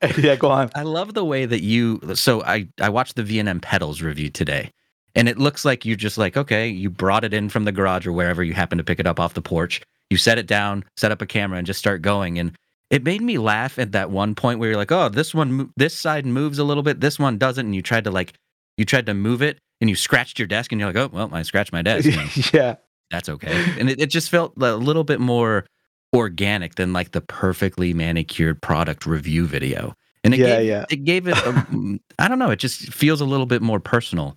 Yeah, 0.19 0.37
go 0.37 0.51
on. 0.51 0.71
I 0.75 0.83
love 0.83 1.15
the 1.15 1.25
way 1.25 1.47
that 1.47 1.63
you. 1.63 2.01
So 2.15 2.43
I 2.43 2.69
I 2.81 2.89
watched 2.89 3.17
the 3.17 3.23
VNM 3.23 3.63
pedals 3.63 4.03
review 4.03 4.31
today, 4.31 4.71
and 5.15 5.29
it 5.29 5.39
looks 5.39 5.65
like 5.65 5.85
you're 5.85 5.97
just 5.97 6.19
like 6.19 6.37
okay, 6.37 6.69
you 6.69 6.91
brought 6.91 7.25
it 7.25 7.35
in 7.35 7.49
from 7.49 7.65
the 7.65 7.73
garage 7.73 8.07
or 8.07 8.13
wherever 8.13 8.43
you 8.43 8.55
happen 8.55 8.79
to 8.79 8.85
pick 8.85 9.01
it 9.01 9.07
up 9.07 9.21
off 9.21 9.35
the 9.35 9.43
porch. 9.43 9.81
You 10.11 10.17
set 10.17 10.39
it 10.39 10.47
down, 10.47 10.85
set 10.97 11.13
up 11.13 11.21
a 11.23 11.27
camera, 11.27 11.59
and 11.59 11.67
just 11.67 11.81
start 11.81 12.03
going. 12.03 12.39
And 12.39 12.57
it 12.91 13.03
made 13.03 13.23
me 13.23 13.39
laugh 13.39 13.79
at 13.79 13.93
that 13.93 14.11
one 14.11 14.35
point 14.35 14.61
where 14.61 14.69
you're 14.69 14.79
like, 14.79 14.93
oh, 14.93 15.09
this 15.09 15.35
one, 15.35 15.73
this 15.77 15.97
side 15.97 16.25
moves 16.25 16.61
a 16.61 16.65
little 16.65 16.85
bit, 16.85 17.01
this 17.01 17.19
one 17.19 17.39
doesn't, 17.39 17.67
and 17.67 17.75
you 17.75 17.83
tried 17.83 18.05
to 18.05 18.13
like, 18.13 18.33
you 18.77 18.85
tried 18.85 19.07
to 19.07 19.15
move 19.15 19.43
it, 19.43 19.59
and 19.81 19.91
you 19.91 19.97
scratched 19.97 20.39
your 20.39 20.47
desk, 20.47 20.71
and 20.71 20.81
you're 20.81 20.93
like, 20.93 20.97
oh, 20.97 21.11
well, 21.13 21.29
I 21.33 21.43
scratched 21.43 21.73
my 21.73 21.83
desk. 21.83 22.53
yeah 22.55 22.77
that's 23.11 23.29
okay. 23.29 23.65
And 23.79 23.91
it, 23.91 24.01
it 24.01 24.11
just 24.11 24.31
felt 24.31 24.55
a 24.61 24.77
little 24.77 25.05
bit 25.05 25.21
more 25.21 25.67
organic 26.15 26.77
than 26.77 26.93
like 26.93 27.13
the 27.13 27.21
perfectly 27.21 27.93
manicured 27.95 28.61
product 28.63 29.07
review 29.07 29.47
video. 29.47 29.95
And 30.25 30.35
it 30.35 30.41
yeah, 30.41 30.47
gave, 30.47 30.67
yeah. 30.67 30.85
it 30.91 31.05
gave 31.05 31.29
it, 31.29 31.37
a, 31.37 31.99
I 32.19 32.29
don't 32.29 32.39
know, 32.39 32.51
it 32.51 32.59
just 32.59 32.93
feels 32.93 33.21
a 33.21 33.25
little 33.25 33.47
bit 33.47 33.63
more 33.63 33.81
personal. 33.81 34.37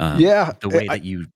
Um, 0.00 0.20
yeah. 0.20 0.52
The 0.60 0.68
way 0.68 0.86
I, 0.88 0.98
that 0.98 1.04
you 1.04 1.26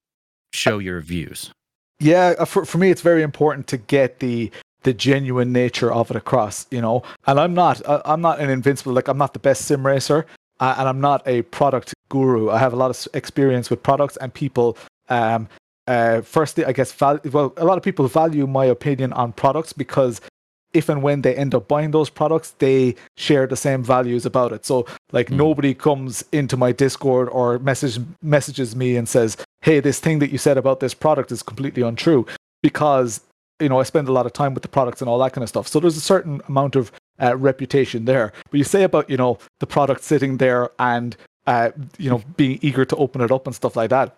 show 0.52 0.78
your 0.78 1.00
views. 1.00 1.52
Yeah. 2.00 2.34
Uh, 2.38 2.44
for, 2.44 2.64
for 2.64 2.78
me, 2.78 2.90
it's 2.90 3.02
very 3.02 3.22
important 3.22 3.66
to 3.68 3.76
get 3.76 4.20
the, 4.20 4.50
the 4.82 4.92
genuine 4.92 5.52
nature 5.52 5.92
of 5.92 6.10
it 6.10 6.16
across, 6.16 6.66
you 6.70 6.80
know, 6.80 7.02
and 7.26 7.38
I'm 7.38 7.54
not, 7.54 7.84
uh, 7.86 8.02
I'm 8.04 8.20
not 8.20 8.40
an 8.40 8.50
invincible, 8.50 8.92
like 8.92 9.08
I'm 9.08 9.18
not 9.18 9.32
the 9.32 9.40
best 9.40 9.66
sim 9.66 9.86
racer 9.86 10.26
uh, 10.60 10.76
and 10.78 10.88
I'm 10.88 11.00
not 11.00 11.26
a 11.26 11.42
product 11.42 11.92
guru. 12.08 12.50
I 12.50 12.58
have 12.58 12.72
a 12.72 12.76
lot 12.76 12.90
of 12.90 13.08
experience 13.14 13.68
with 13.68 13.82
products 13.82 14.16
and 14.18 14.32
people 14.32 14.78
um, 15.08 15.48
uh, 15.86 16.20
firstly, 16.22 16.64
I 16.64 16.72
guess, 16.72 16.92
val- 16.92 17.20
well, 17.30 17.52
a 17.56 17.64
lot 17.64 17.76
of 17.76 17.82
people 17.82 18.06
value 18.06 18.46
my 18.46 18.64
opinion 18.64 19.12
on 19.12 19.32
products 19.32 19.72
because 19.72 20.20
if 20.72 20.88
and 20.88 21.02
when 21.02 21.22
they 21.22 21.34
end 21.34 21.54
up 21.54 21.68
buying 21.68 21.90
those 21.90 22.08
products, 22.08 22.52
they 22.58 22.94
share 23.16 23.46
the 23.46 23.56
same 23.56 23.82
values 23.82 24.24
about 24.24 24.52
it. 24.52 24.64
So, 24.64 24.86
like, 25.10 25.28
mm. 25.28 25.36
nobody 25.36 25.74
comes 25.74 26.24
into 26.32 26.56
my 26.56 26.72
Discord 26.72 27.28
or 27.30 27.58
message 27.58 27.98
messages 28.22 28.74
me 28.74 28.96
and 28.96 29.08
says, 29.08 29.36
"Hey, 29.60 29.80
this 29.80 30.00
thing 30.00 30.18
that 30.20 30.30
you 30.30 30.38
said 30.38 30.56
about 30.56 30.80
this 30.80 30.94
product 30.94 31.32
is 31.32 31.42
completely 31.42 31.82
untrue," 31.82 32.26
because 32.62 33.20
you 33.60 33.68
know 33.68 33.80
I 33.80 33.82
spend 33.82 34.08
a 34.08 34.12
lot 34.12 34.24
of 34.24 34.32
time 34.32 34.54
with 34.54 34.62
the 34.62 34.68
products 34.68 35.02
and 35.02 35.10
all 35.10 35.18
that 35.18 35.32
kind 35.32 35.42
of 35.42 35.48
stuff. 35.48 35.68
So 35.68 35.80
there's 35.80 35.96
a 35.96 36.00
certain 36.00 36.40
amount 36.48 36.76
of 36.76 36.90
uh, 37.20 37.36
reputation 37.36 38.04
there. 38.06 38.32
But 38.50 38.58
you 38.58 38.64
say 38.64 38.84
about 38.84 39.10
you 39.10 39.16
know 39.16 39.38
the 39.60 39.66
product 39.66 40.04
sitting 40.04 40.38
there 40.38 40.70
and 40.78 41.16
uh, 41.46 41.72
you 41.98 42.08
know 42.08 42.22
being 42.36 42.58
eager 42.62 42.84
to 42.84 42.96
open 42.96 43.20
it 43.20 43.30
up 43.30 43.46
and 43.46 43.54
stuff 43.54 43.76
like 43.76 43.90
that 43.90 44.16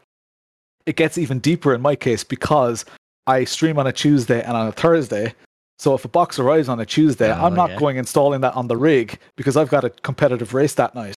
it 0.86 0.96
gets 0.96 1.18
even 1.18 1.38
deeper 1.38 1.74
in 1.74 1.80
my 1.80 1.96
case 1.96 2.24
because 2.24 2.84
I 3.26 3.44
stream 3.44 3.78
on 3.78 3.86
a 3.86 3.92
Tuesday 3.92 4.42
and 4.42 4.56
on 4.56 4.68
a 4.68 4.72
Thursday. 4.72 5.34
So 5.78 5.94
if 5.94 6.04
a 6.04 6.08
box 6.08 6.38
arrives 6.38 6.68
on 6.68 6.78
a 6.80 6.86
Tuesday, 6.86 7.32
oh, 7.32 7.44
I'm 7.44 7.54
not 7.54 7.70
yeah. 7.70 7.78
going 7.78 7.96
installing 7.96 8.42
that 8.42 8.54
on 8.54 8.68
the 8.68 8.76
rig 8.76 9.18
because 9.36 9.56
I've 9.56 9.70
got 9.70 9.84
a 9.84 9.90
competitive 9.90 10.54
race 10.54 10.74
that 10.74 10.94
night. 10.94 11.14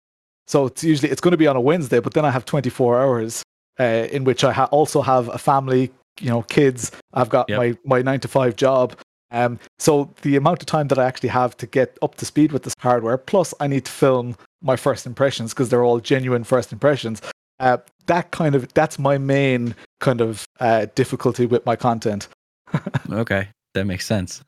So 0.46 0.66
it's 0.66 0.84
usually 0.84 1.10
it's 1.10 1.20
going 1.20 1.32
to 1.32 1.38
be 1.38 1.46
on 1.46 1.56
a 1.56 1.60
Wednesday, 1.60 2.00
but 2.00 2.14
then 2.14 2.24
I 2.24 2.30
have 2.30 2.44
24 2.44 3.00
hours 3.00 3.42
uh, 3.78 4.08
in 4.10 4.24
which 4.24 4.44
I 4.44 4.52
ha- 4.52 4.68
also 4.70 5.02
have 5.02 5.28
a 5.28 5.38
family, 5.38 5.90
you 6.20 6.30
know, 6.30 6.42
kids. 6.42 6.92
I've 7.12 7.28
got 7.28 7.48
yep. 7.48 7.58
my 7.58 7.76
my 7.84 8.02
nine 8.02 8.20
to 8.20 8.28
five 8.28 8.56
job. 8.56 8.96
Um, 9.32 9.58
so 9.78 10.12
the 10.22 10.36
amount 10.36 10.62
of 10.62 10.66
time 10.66 10.88
that 10.88 10.98
I 10.98 11.04
actually 11.04 11.30
have 11.30 11.56
to 11.58 11.66
get 11.66 11.98
up 12.00 12.14
to 12.16 12.24
speed 12.24 12.52
with 12.52 12.62
this 12.62 12.74
hardware, 12.78 13.18
plus 13.18 13.52
I 13.58 13.66
need 13.66 13.84
to 13.84 13.92
film 13.92 14.36
my 14.62 14.76
first 14.76 15.04
impressions 15.04 15.52
because 15.52 15.68
they're 15.68 15.82
all 15.82 16.00
genuine 16.00 16.44
first 16.44 16.72
impressions. 16.72 17.20
Uh, 17.58 17.78
that 18.06 18.30
kind 18.30 18.54
of 18.54 18.72
that's 18.74 18.98
my 18.98 19.18
main 19.18 19.74
kind 20.00 20.20
of 20.20 20.46
uh, 20.60 20.86
difficulty 20.94 21.46
with 21.46 21.64
my 21.66 21.76
content. 21.76 22.28
okay, 23.10 23.48
that 23.74 23.84
makes 23.84 24.06
sense. 24.06 24.42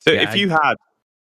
So 0.00 0.12
yeah, 0.12 0.22
if 0.22 0.30
I... 0.30 0.34
you 0.34 0.50
had, 0.50 0.74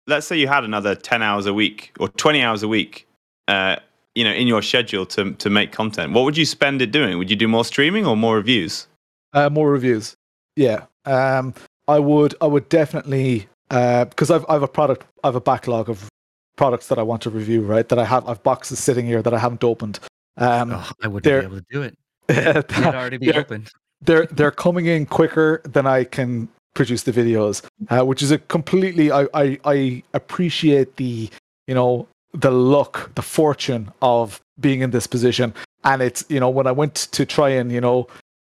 let's 0.07 0.27
say 0.27 0.37
you 0.37 0.47
had 0.47 0.63
another 0.63 0.95
ten 0.95 1.21
hours 1.21 1.45
a 1.45 1.53
week 1.53 1.91
or 1.99 2.09
twenty 2.09 2.41
hours 2.41 2.63
a 2.63 2.67
week, 2.67 3.07
uh, 3.47 3.77
you 4.15 4.23
know, 4.23 4.31
in 4.31 4.47
your 4.47 4.61
schedule 4.61 5.05
to 5.07 5.33
to 5.33 5.49
make 5.49 5.71
content, 5.71 6.13
what 6.13 6.25
would 6.25 6.37
you 6.37 6.45
spend 6.45 6.81
it 6.81 6.91
doing? 6.91 7.17
Would 7.17 7.29
you 7.29 7.35
do 7.35 7.47
more 7.47 7.65
streaming 7.65 8.05
or 8.05 8.17
more 8.17 8.35
reviews? 8.35 8.87
Uh, 9.33 9.49
more 9.49 9.71
reviews. 9.71 10.15
Yeah, 10.55 10.85
um, 11.05 11.53
I 11.87 11.99
would. 11.99 12.35
I 12.41 12.47
would 12.47 12.67
definitely 12.69 13.47
because 13.69 14.31
uh, 14.31 14.35
I've 14.35 14.45
I've 14.49 14.63
a 14.63 14.67
product. 14.67 15.05
I 15.23 15.27
have 15.27 15.35
a 15.35 15.41
backlog 15.41 15.89
of 15.89 16.09
products 16.57 16.87
that 16.87 16.97
I 16.97 17.03
want 17.03 17.21
to 17.23 17.29
review. 17.29 17.61
Right, 17.61 17.87
that 17.87 17.99
I 17.99 18.05
have. 18.05 18.27
I've 18.27 18.41
boxes 18.43 18.79
sitting 18.79 19.05
here 19.05 19.21
that 19.21 19.33
I 19.33 19.39
haven't 19.39 19.63
opened. 19.63 19.99
Um, 20.39 20.71
oh, 20.73 20.91
I 21.03 21.07
wouldn't 21.07 21.23
be 21.23 21.45
able 21.45 21.57
to 21.57 21.65
do 21.69 21.81
it. 21.83 21.97
It'd 22.29 22.95
already 22.95 23.17
be 23.17 23.31
they're, 23.31 23.41
open. 23.41 23.67
They're 24.01 24.25
they're 24.31 24.51
coming 24.51 24.85
in 24.87 25.05
quicker 25.05 25.61
than 25.65 25.85
I 25.85 26.05
can 26.05 26.47
produce 26.73 27.03
the 27.03 27.11
videos, 27.11 27.63
uh, 27.89 28.05
which 28.05 28.21
is 28.23 28.31
a 28.31 28.37
completely. 28.37 29.11
I, 29.11 29.27
I 29.33 29.59
I 29.65 30.03
appreciate 30.13 30.95
the 30.95 31.29
you 31.67 31.75
know 31.75 32.07
the 32.33 32.51
luck, 32.51 33.13
the 33.15 33.21
fortune 33.21 33.91
of 34.01 34.39
being 34.59 34.81
in 34.81 34.91
this 34.91 35.07
position, 35.07 35.53
and 35.83 36.01
it's 36.01 36.23
you 36.29 36.39
know 36.39 36.49
when 36.49 36.67
I 36.67 36.71
went 36.71 36.95
to 36.95 37.25
try 37.25 37.49
and 37.49 37.71
you 37.71 37.81
know 37.81 38.07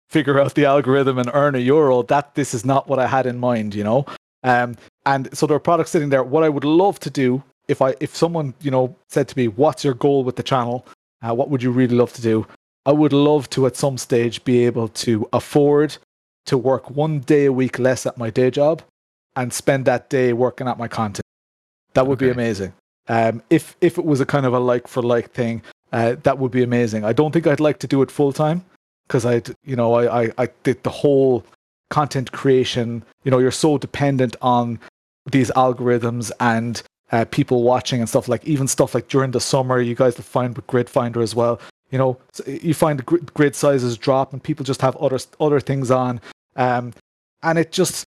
figure 0.09 0.41
out 0.41 0.55
the 0.55 0.65
algorithm 0.65 1.19
and 1.19 1.31
earn 1.35 1.55
a 1.55 1.59
euro, 1.59 2.03
that 2.05 2.35
this 2.35 2.55
is 2.55 2.65
not 2.65 2.89
what 2.89 2.99
I 2.99 3.07
had 3.07 3.27
in 3.27 3.39
mind, 3.39 3.75
you 3.75 3.85
know. 3.85 4.07
Um, 4.45 4.77
and 5.07 5.37
so 5.37 5.47
there 5.47 5.57
are 5.57 5.61
products 5.61 5.91
sitting 5.91 6.11
there. 6.11 6.23
What 6.23 6.45
I 6.45 6.49
would 6.49 6.65
love 6.65 7.01
to 7.01 7.11
do 7.11 7.43
if 7.69 7.83
I 7.83 7.95
if 8.01 8.15
someone 8.15 8.55
you 8.61 8.71
know 8.71 8.95
said 9.09 9.29
to 9.29 9.37
me, 9.37 9.49
"What's 9.49 9.85
your 9.85 9.95
goal 9.95 10.25
with 10.25 10.37
the 10.37 10.43
channel?" 10.43 10.87
Uh, 11.25 11.35
what 11.35 11.49
would 11.49 11.63
you 11.63 11.71
really 11.71 11.97
love 11.97 12.13
to 12.13 12.23
do? 12.23 12.47
I 12.87 12.93
would 12.93 13.13
love 13.13 13.49
to, 13.51 13.67
at 13.67 13.77
some 13.77 13.97
stage, 13.97 14.45
be 14.45 14.67
able 14.67 14.89
to 14.89 15.27
afford 15.33 15.97
to 16.47 16.59
work 16.59 16.91
one 16.91 17.21
day 17.21 17.47
a 17.47 17.53
week 17.53 17.79
less 17.79 18.05
at 18.05 18.19
my 18.19 18.29
day 18.29 18.51
job 18.51 18.83
and 19.35 19.53
spend 19.53 19.87
that 19.87 20.11
day 20.11 20.33
working 20.33 20.69
at 20.69 20.79
my 20.79 20.89
content. 20.89 21.25
That 21.95 22.07
would 22.07 22.19
okay. 22.19 22.27
be 22.27 22.33
amazing. 22.33 22.75
Um, 23.09 23.43
if 23.51 23.77
if 23.81 23.99
it 23.99 24.05
was 24.05 24.21
a 24.21 24.27
kind 24.27 24.47
of 24.47 24.53
a 24.55 24.59
like 24.59 24.89
for 24.89 25.03
like 25.03 25.31
thing, 25.31 25.63
uh, 25.93 26.17
that 26.23 26.39
would 26.39 26.51
be 26.51 26.63
amazing. 26.63 27.05
I 27.05 27.13
don't 27.13 27.33
think 27.33 27.47
I'd 27.47 27.61
like 27.61 27.79
to 27.79 27.87
do 27.87 28.03
it 28.03 28.11
full 28.11 28.33
time 28.33 28.65
because 29.07 29.25
I'd, 29.25 29.55
you 29.65 29.77
know, 29.77 29.95
I, 29.95 30.25
I, 30.25 30.33
I 30.39 30.49
did 30.63 30.83
the 30.83 30.91
whole 30.91 31.45
content 31.91 32.33
creation. 32.33 33.05
You 33.25 33.31
know, 33.31 33.39
you're 33.39 33.51
so 33.51 33.79
dependent 33.79 34.37
on 34.43 34.79
these 35.31 35.51
algorithms 35.53 36.33
and 36.41 36.83
uh, 37.15 37.25
people 37.27 37.63
watching 37.63 38.01
and 38.01 38.09
stuff 38.09 38.27
like 38.27 38.45
even 38.45 38.67
stuff 38.67 38.93
like 38.93 39.07
during 39.07 39.31
the 39.31 39.41
summer, 39.41 39.81
you 39.81 39.95
guys 39.95 40.17
will 40.17 40.25
find 40.25 40.57
with 40.57 40.67
Grid 40.67 40.91
Finder 40.91 41.23
as 41.23 41.33
well. 41.33 41.61
You 41.91 41.99
know, 41.99 42.19
you 42.47 42.75
find 42.75 42.99
the 42.99 43.05
grid 43.05 43.55
sizes 43.55 43.97
drop 43.97 44.33
and 44.33 44.43
people 44.43 44.65
just 44.65 44.81
have 44.81 44.97
other 44.97 45.19
other 45.39 45.61
things 45.61 45.93
on, 45.93 46.21
um, 46.57 46.93
and 47.45 47.57
it 47.57 47.71
just 47.71 48.05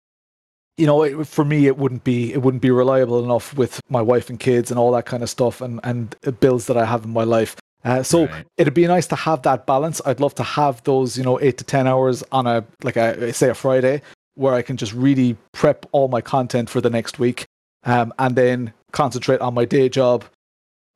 you 0.76 0.86
know, 0.86 1.04
it, 1.04 1.26
for 1.26 1.44
me, 1.44 1.66
it 1.66 1.78
wouldn't 1.78 2.02
be 2.02 2.32
it 2.32 2.42
wouldn't 2.42 2.62
be 2.62 2.70
reliable 2.70 3.22
enough 3.22 3.57
with 3.57 3.80
my 3.88 4.02
wife 4.02 4.28
and 4.28 4.40
kids 4.40 4.72
and 4.72 4.78
all 4.80 4.90
that 4.90 5.07
kind 5.07 5.22
of 5.22 5.30
stuff 5.30 5.61
and 5.61 5.78
and 5.84 6.16
bills 6.40 6.66
that 6.66 6.76
I 6.76 6.84
have 6.84 7.04
in 7.04 7.12
my 7.12 7.22
life. 7.22 7.54
Uh, 7.84 8.02
so 8.02 8.26
right. 8.26 8.44
it'd 8.57 8.74
be 8.74 8.88
nice 8.88 9.07
to 9.07 9.16
have 9.16 9.42
that 9.42 9.66
balance. 9.66 10.00
I'd 10.04 10.18
love 10.18 10.34
to 10.34 10.42
have 10.42 10.82
those, 10.82 11.16
you 11.16 11.22
know, 11.22 11.38
eight 11.40 11.59
to 11.59 11.64
ten 11.64 11.86
hours 11.86 12.24
on 12.32 12.48
a 12.48 12.64
like 12.82 12.96
a 12.96 13.32
say 13.32 13.50
a 13.50 13.54
Friday 13.54 14.02
where 14.34 14.54
I 14.54 14.62
can 14.62 14.76
just 14.76 14.92
really 14.92 15.36
prep 15.52 15.86
all 15.92 16.09
my 16.09 16.20
content 16.20 16.68
for 16.68 16.80
the 16.80 16.90
next 16.90 17.20
week, 17.20 17.44
um, 17.84 18.12
and 18.18 18.34
then 18.34 18.72
concentrate 18.97 19.42
on 19.42 19.53
my 19.53 19.66
day 19.66 19.88
job 19.90 20.24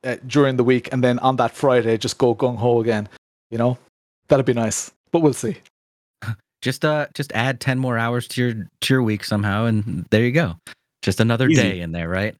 uh, 0.04 0.16
during 0.26 0.56
the 0.56 0.64
week, 0.64 0.88
and 0.90 1.04
then 1.04 1.18
on 1.18 1.36
that 1.36 1.52
Friday 1.52 1.98
just 1.98 2.16
go 2.16 2.34
gung 2.34 2.56
ho 2.56 2.80
again. 2.80 3.08
You 3.50 3.58
know, 3.58 3.78
that'd 4.28 4.46
be 4.46 4.54
nice, 4.54 4.90
but 5.12 5.20
we'll 5.20 5.34
see. 5.34 5.58
Just 6.62 6.84
uh, 6.84 7.06
just 7.14 7.32
add 7.32 7.58
ten 7.58 7.78
more 7.78 7.96
hours 7.96 8.28
to 8.28 8.42
your 8.42 8.68
to 8.82 8.94
your 8.94 9.02
week 9.02 9.24
somehow, 9.24 9.64
and 9.64 10.04
there 10.10 10.22
you 10.22 10.30
go. 10.30 10.56
Just 11.00 11.18
another 11.18 11.48
Easy. 11.48 11.62
day 11.62 11.80
in 11.80 11.92
there, 11.92 12.06
right? 12.06 12.34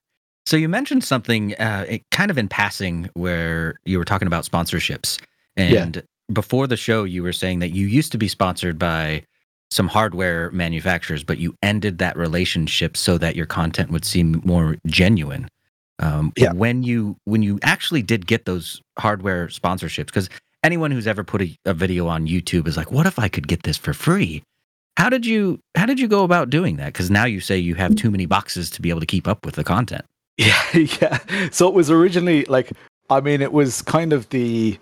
So 0.44 0.58
you 0.58 0.68
mentioned 0.68 1.04
something 1.04 1.54
uh, 1.54 1.86
it, 1.88 2.02
kind 2.10 2.30
of 2.30 2.36
in 2.36 2.46
passing 2.46 3.08
where 3.14 3.76
you 3.86 3.96
were 3.96 4.04
talking 4.04 4.26
about 4.26 4.44
sponsorships, 4.44 5.18
and 5.56 5.96
yeah. 5.96 6.02
before 6.34 6.66
the 6.66 6.76
show, 6.76 7.04
you 7.04 7.22
were 7.22 7.32
saying 7.32 7.60
that 7.60 7.70
you 7.70 7.86
used 7.86 8.12
to 8.12 8.18
be 8.18 8.28
sponsored 8.28 8.78
by 8.78 9.24
some 9.70 9.88
hardware 9.88 10.50
manufacturers, 10.50 11.22
but 11.22 11.38
you 11.38 11.54
ended 11.62 11.98
that 11.98 12.16
relationship 12.16 12.96
so 12.96 13.18
that 13.18 13.36
your 13.36 13.46
content 13.46 13.90
would 13.90 14.04
seem 14.04 14.42
more 14.44 14.76
genuine. 14.86 15.48
Um, 16.00 16.32
yeah. 16.36 16.52
When 16.52 16.82
you 16.82 17.16
when 17.24 17.42
you 17.42 17.58
actually 17.62 18.02
did 18.02 18.26
get 18.26 18.46
those 18.46 18.80
hardware 18.98 19.48
sponsorships, 19.48 20.06
because 20.06 20.30
anyone 20.64 20.90
who's 20.90 21.06
ever 21.06 21.22
put 21.22 21.42
a, 21.42 21.56
a 21.66 21.74
video 21.74 22.06
on 22.08 22.26
YouTube 22.26 22.66
is 22.66 22.76
like, 22.76 22.90
what 22.90 23.06
if 23.06 23.18
I 23.18 23.28
could 23.28 23.46
get 23.46 23.62
this 23.62 23.76
for 23.76 23.92
free? 23.92 24.42
How 24.96 25.08
did 25.08 25.24
you 25.24 25.60
how 25.76 25.86
did 25.86 26.00
you 26.00 26.08
go 26.08 26.24
about 26.24 26.50
doing 26.50 26.76
that? 26.76 26.92
Because 26.92 27.10
now 27.10 27.24
you 27.24 27.40
say 27.40 27.58
you 27.58 27.74
have 27.74 27.94
too 27.96 28.10
many 28.10 28.26
boxes 28.26 28.70
to 28.70 28.82
be 28.82 28.90
able 28.90 29.00
to 29.00 29.06
keep 29.06 29.28
up 29.28 29.44
with 29.44 29.54
the 29.54 29.64
content. 29.64 30.04
Yeah, 30.40 30.62
yeah. 30.72 31.18
So 31.50 31.68
it 31.68 31.74
was 31.74 31.90
originally 31.90 32.46
like, 32.46 32.72
I 33.10 33.20
mean, 33.20 33.42
it 33.42 33.52
was 33.52 33.82
kind 33.82 34.14
of 34.14 34.26
the, 34.30 34.78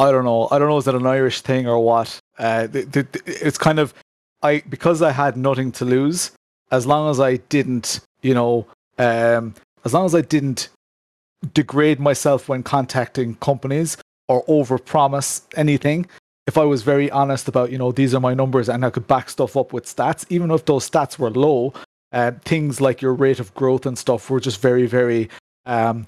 I 0.00 0.10
don't 0.10 0.24
know, 0.24 0.48
I 0.50 0.58
don't 0.58 0.68
know, 0.68 0.78
is 0.78 0.86
that 0.86 0.96
an 0.96 1.06
Irish 1.06 1.42
thing 1.42 1.68
or 1.68 1.78
what? 1.78 2.18
Uh, 2.36 2.66
the, 2.66 2.82
the, 2.82 3.22
it's 3.24 3.56
kind 3.56 3.78
of, 3.78 3.94
I 4.42 4.62
because 4.68 5.02
I 5.02 5.12
had 5.12 5.36
nothing 5.36 5.72
to 5.72 5.84
lose, 5.84 6.32
as 6.70 6.86
long 6.86 7.10
as 7.10 7.20
I 7.20 7.36
didn't, 7.36 8.00
you 8.22 8.34
know, 8.34 8.66
um, 8.98 9.54
as 9.84 9.94
long 9.94 10.06
as 10.06 10.14
I 10.14 10.22
didn't 10.22 10.68
degrade 11.54 12.00
myself 12.00 12.48
when 12.48 12.62
contacting 12.62 13.34
companies, 13.36 13.96
or 14.30 14.44
overpromise 14.44 15.42
anything. 15.56 16.06
If 16.46 16.56
I 16.56 16.62
was 16.62 16.84
very 16.84 17.10
honest 17.10 17.48
about, 17.48 17.72
you 17.72 17.78
know, 17.78 17.90
these 17.90 18.14
are 18.14 18.20
my 18.20 18.32
numbers 18.32 18.68
and 18.68 18.84
I 18.84 18.90
could 18.90 19.08
back 19.08 19.28
stuff 19.28 19.56
up 19.56 19.72
with 19.72 19.84
stats, 19.84 20.24
even 20.30 20.52
if 20.52 20.64
those 20.64 20.88
stats 20.88 21.18
were 21.18 21.30
low, 21.30 21.74
uh, 22.12 22.30
things 22.44 22.80
like 22.80 23.02
your 23.02 23.12
rate 23.12 23.40
of 23.40 23.52
growth 23.54 23.86
and 23.86 23.98
stuff 23.98 24.30
were 24.30 24.38
just 24.38 24.60
very, 24.62 24.86
very 24.86 25.28
um, 25.66 26.06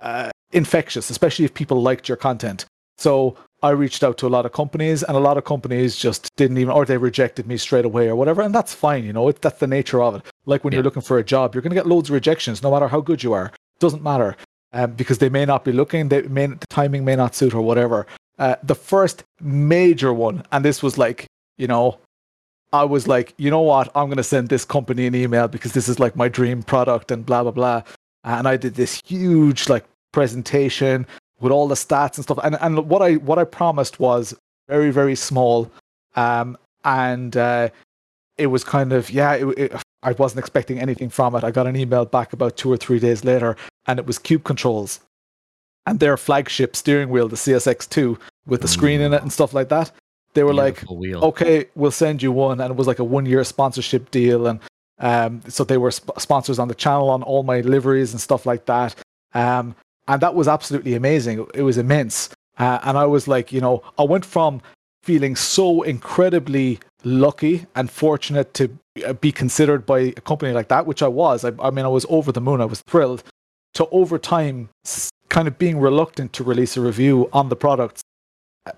uh, 0.00 0.30
infectious, 0.50 1.08
especially 1.08 1.44
if 1.44 1.54
people 1.54 1.80
liked 1.80 2.08
your 2.08 2.16
content. 2.16 2.66
So 2.98 3.36
I 3.62 3.70
reached 3.70 4.02
out 4.02 4.18
to 4.18 4.26
a 4.26 4.28
lot 4.28 4.44
of 4.44 4.52
companies, 4.52 5.02
and 5.02 5.16
a 5.16 5.20
lot 5.20 5.36
of 5.36 5.44
companies 5.44 5.96
just 5.96 6.34
didn't 6.36 6.58
even, 6.58 6.72
or 6.72 6.84
they 6.84 6.96
rejected 6.96 7.46
me 7.46 7.56
straight 7.56 7.84
away, 7.84 8.08
or 8.08 8.16
whatever. 8.16 8.42
And 8.42 8.54
that's 8.54 8.74
fine, 8.74 9.04
you 9.04 9.12
know, 9.12 9.28
it, 9.28 9.40
that's 9.40 9.60
the 9.60 9.66
nature 9.66 10.02
of 10.02 10.16
it. 10.16 10.22
Like 10.46 10.64
when 10.64 10.72
yeah. 10.72 10.78
you're 10.78 10.84
looking 10.84 11.02
for 11.02 11.18
a 11.18 11.24
job, 11.24 11.54
you're 11.54 11.62
going 11.62 11.70
to 11.70 11.76
get 11.76 11.86
loads 11.86 12.08
of 12.08 12.14
rejections, 12.14 12.62
no 12.62 12.70
matter 12.70 12.88
how 12.88 13.00
good 13.00 13.22
you 13.22 13.32
are. 13.32 13.52
Doesn't 13.78 14.02
matter 14.02 14.36
um, 14.72 14.92
because 14.92 15.18
they 15.18 15.28
may 15.28 15.44
not 15.44 15.64
be 15.64 15.72
looking, 15.72 16.08
they 16.08 16.22
may, 16.22 16.46
the 16.46 16.66
timing 16.68 17.04
may 17.04 17.16
not 17.16 17.34
suit 17.34 17.54
or 17.54 17.62
whatever. 17.62 18.06
Uh, 18.38 18.56
the 18.62 18.74
first 18.74 19.24
major 19.40 20.12
one, 20.12 20.42
and 20.50 20.64
this 20.64 20.82
was 20.82 20.98
like, 20.98 21.26
you 21.58 21.66
know, 21.66 21.98
I 22.72 22.84
was 22.84 23.06
like, 23.06 23.34
you 23.36 23.50
know 23.50 23.60
what, 23.60 23.88
I'm 23.94 24.06
going 24.06 24.16
to 24.16 24.22
send 24.22 24.48
this 24.48 24.64
company 24.64 25.06
an 25.06 25.14
email 25.14 25.46
because 25.46 25.72
this 25.72 25.88
is 25.88 26.00
like 26.00 26.16
my 26.16 26.28
dream 26.28 26.62
product 26.62 27.10
and 27.10 27.24
blah, 27.24 27.42
blah, 27.42 27.52
blah. 27.52 27.82
And 28.24 28.48
I 28.48 28.56
did 28.56 28.74
this 28.74 29.02
huge 29.04 29.68
like 29.68 29.84
presentation 30.12 31.06
with 31.42 31.52
all 31.52 31.68
the 31.68 31.74
stats 31.74 32.16
and 32.16 32.24
stuff. 32.24 32.38
And, 32.42 32.56
and 32.60 32.88
what 32.88 33.02
I, 33.02 33.14
what 33.16 33.38
I 33.38 33.44
promised 33.44 34.00
was 34.00 34.34
very, 34.68 34.90
very 34.90 35.14
small. 35.14 35.70
Um, 36.16 36.56
and, 36.84 37.36
uh, 37.36 37.68
it 38.38 38.46
was 38.46 38.64
kind 38.64 38.92
of, 38.92 39.10
yeah, 39.10 39.34
it, 39.34 39.46
it, 39.58 39.72
I 40.02 40.12
wasn't 40.12 40.40
expecting 40.40 40.80
anything 40.80 41.10
from 41.10 41.34
it. 41.34 41.44
I 41.44 41.50
got 41.50 41.66
an 41.66 41.76
email 41.76 42.04
back 42.04 42.32
about 42.32 42.56
two 42.56 42.72
or 42.72 42.76
three 42.76 42.98
days 42.98 43.24
later, 43.24 43.56
and 43.86 43.98
it 43.98 44.06
was 44.06 44.18
Cube 44.18 44.44
Controls 44.44 45.00
and 45.86 46.00
their 46.00 46.16
flagship 46.16 46.76
steering 46.76 47.08
wheel, 47.08 47.28
the 47.28 47.36
CSX2, 47.36 48.18
with 48.46 48.62
the 48.62 48.68
screen 48.68 49.00
in 49.00 49.12
it 49.12 49.22
and 49.22 49.32
stuff 49.32 49.52
like 49.52 49.68
that. 49.68 49.92
They 50.34 50.44
were 50.44 50.52
Beautiful 50.54 50.96
like, 50.96 51.00
wheel. 51.00 51.24
"Okay, 51.24 51.66
we'll 51.74 51.90
send 51.90 52.22
you 52.22 52.32
one," 52.32 52.60
and 52.60 52.70
it 52.70 52.76
was 52.76 52.86
like 52.86 53.00
a 53.00 53.04
one-year 53.04 53.44
sponsorship 53.44 54.10
deal, 54.10 54.46
and 54.46 54.60
um, 54.98 55.42
so 55.48 55.62
they 55.62 55.76
were 55.76 55.90
sp- 55.92 56.16
sponsors 56.18 56.58
on 56.58 56.68
the 56.68 56.74
channel 56.74 57.10
on 57.10 57.22
all 57.22 57.42
my 57.42 57.60
liveries 57.60 58.12
and 58.12 58.20
stuff 58.20 58.46
like 58.46 58.64
that. 58.66 58.94
Um, 59.34 59.74
and 60.08 60.20
that 60.20 60.34
was 60.34 60.48
absolutely 60.48 60.94
amazing. 60.94 61.46
It 61.54 61.62
was 61.62 61.78
immense, 61.78 62.30
uh, 62.58 62.78
and 62.82 62.98
I 62.98 63.06
was 63.06 63.28
like, 63.28 63.52
you 63.52 63.60
know, 63.60 63.82
I 63.98 64.02
went 64.02 64.24
from 64.24 64.60
feeling 65.02 65.34
so 65.36 65.82
incredibly 65.82 66.78
lucky 67.04 67.66
and 67.74 67.90
fortunate 67.90 68.54
to 68.54 68.70
uh, 69.04 69.12
be 69.14 69.32
considered 69.32 69.84
by 69.84 69.98
a 70.00 70.20
company 70.20 70.52
like 70.52 70.68
that, 70.68 70.86
which 70.86 71.02
I 71.02 71.08
was. 71.08 71.44
I, 71.44 71.52
I 71.60 71.70
mean, 71.70 71.84
I 71.84 71.88
was 71.88 72.06
over 72.08 72.30
the 72.30 72.40
moon. 72.40 72.60
I 72.60 72.66
was 72.66 72.82
thrilled. 72.82 73.24
To 73.74 73.88
over 73.88 74.18
time, 74.18 74.68
kind 75.30 75.48
of 75.48 75.58
being 75.58 75.80
reluctant 75.80 76.34
to 76.34 76.44
release 76.44 76.76
a 76.76 76.80
review 76.80 77.28
on 77.32 77.48
the 77.48 77.56
products 77.56 78.02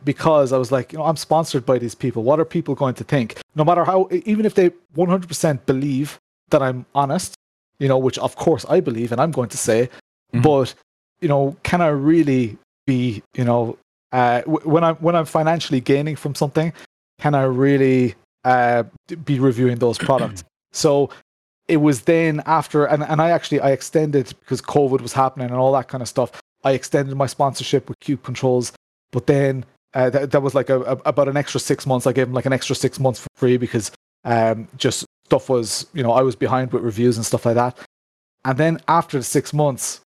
because 0.05 0.53
I 0.53 0.59
was 0.59 0.73
like, 0.73 0.93
you 0.93 0.99
know, 0.99 1.05
I'm 1.05 1.17
sponsored 1.17 1.67
by 1.67 1.79
these 1.79 1.95
people. 1.95 2.23
What 2.23 2.41
are 2.41 2.45
people 2.45 2.75
going 2.75 2.95
to 2.95 3.05
think? 3.05 3.41
No 3.55 3.65
matter 3.65 3.85
how, 3.85 4.09
even 4.25 4.47
if 4.47 4.55
they 4.55 4.71
100% 4.97 5.67
believe 5.67 6.19
that 6.51 6.63
I'm 6.63 6.87
honest, 6.95 7.35
you 7.79 7.89
know, 7.89 7.99
which 7.99 8.19
of 8.19 8.37
course 8.37 8.65
I 8.69 8.81
believe 8.81 9.13
and 9.13 9.21
I'm 9.21 9.33
going 9.33 9.49
to 9.51 9.59
say, 9.59 9.91
mm-hmm. 10.33 10.43
but 10.43 10.75
you 11.21 11.29
know, 11.29 11.57
can 11.63 11.81
I 11.81 11.89
really 11.89 12.59
be, 12.87 13.23
you 13.35 13.45
know, 13.45 13.79
uh, 14.13 14.43
when 14.43 14.85
I'm 14.85 14.97
when 14.97 15.17
I'm 15.17 15.25
financially 15.25 15.81
gaining 15.81 16.17
from 16.17 16.35
something, 16.35 16.73
can 17.19 17.35
I 17.35 17.45
really 17.45 18.15
uh, 18.45 18.85
be 19.25 19.39
reviewing 19.39 19.79
those 19.79 19.99
products? 20.09 20.45
so 20.73 21.11
it 21.67 21.79
was 21.79 22.03
then 22.03 22.43
after, 22.47 22.85
and, 22.85 23.03
and 23.03 23.23
I 23.23 23.31
actually 23.31 23.61
I 23.61 23.71
extended 23.71 24.35
because 24.41 24.61
COVID 24.61 25.01
was 25.01 25.13
happening 25.13 25.49
and 25.49 25.57
all 25.57 25.73
that 25.73 25.89
kind 25.89 26.03
of 26.03 26.09
stuff. 26.09 26.31
I 26.63 26.73
extended 26.73 27.15
my 27.17 27.27
sponsorship 27.27 27.89
with 27.89 27.99
Cube 28.01 28.23
Controls, 28.23 28.73
but 29.13 29.27
then 29.27 29.65
uh, 29.95 30.11
that, 30.11 30.31
that 30.33 30.43
was 30.43 30.55
like 30.55 30.69
a, 30.69 30.81
a, 30.83 30.93
about 31.07 31.29
an 31.29 31.37
extra 31.37 31.61
six 31.61 31.87
months. 31.87 32.07
I 32.07 32.13
gave 32.13 32.27
them 32.27 32.35
like 32.35 32.47
an 32.47 32.53
extra 32.53 32.77
six 32.77 33.01
months 33.01 33.21
for 33.21 33.29
free 33.37 33.57
because 33.57 33.91
um, 34.25 34.69
just 34.77 35.07
stuff 35.25 35.49
was, 35.49 35.87
you 35.95 36.03
know, 36.03 36.13
I 36.13 36.23
was 36.23 36.37
behind 36.37 36.73
with 36.73 36.83
reviews 36.83 37.17
and 37.17 37.25
stuff 37.25 37.47
like 37.47 37.55
that. 37.55 37.79
And 38.45 38.59
then 38.59 38.81
after 38.89 39.19
the 39.19 39.25
six 39.25 39.53
months, 39.55 40.01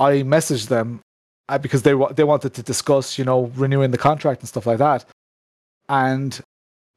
I 0.00 0.22
messaged 0.22 0.68
them 0.68 1.00
uh, 1.48 1.58
because 1.58 1.82
they 1.82 1.94
they 2.14 2.24
wanted 2.24 2.54
to 2.54 2.62
discuss, 2.62 3.18
you 3.18 3.24
know, 3.24 3.52
renewing 3.54 3.90
the 3.90 3.98
contract 3.98 4.40
and 4.40 4.48
stuff 4.48 4.66
like 4.66 4.78
that. 4.78 5.04
And 5.88 6.40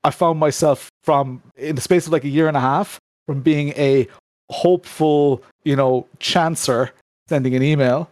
I 0.04 0.12
found 0.12 0.40
myself 0.40 0.90
from 1.04 1.44
in 1.56 1.76
the 1.76 1.82
space 1.82 2.08
of 2.08 2.14
like 2.14 2.24
a 2.24 2.30
year 2.30 2.48
and 2.48 2.58
a 2.58 2.62
half 2.62 3.00
from 3.28 3.42
being 3.42 3.70
a 3.70 4.08
hopeful, 4.50 5.44
you 5.64 5.76
know, 5.76 6.08
chancer 6.20 6.92
sending 7.30 7.56
an 7.56 7.64
email 7.64 8.10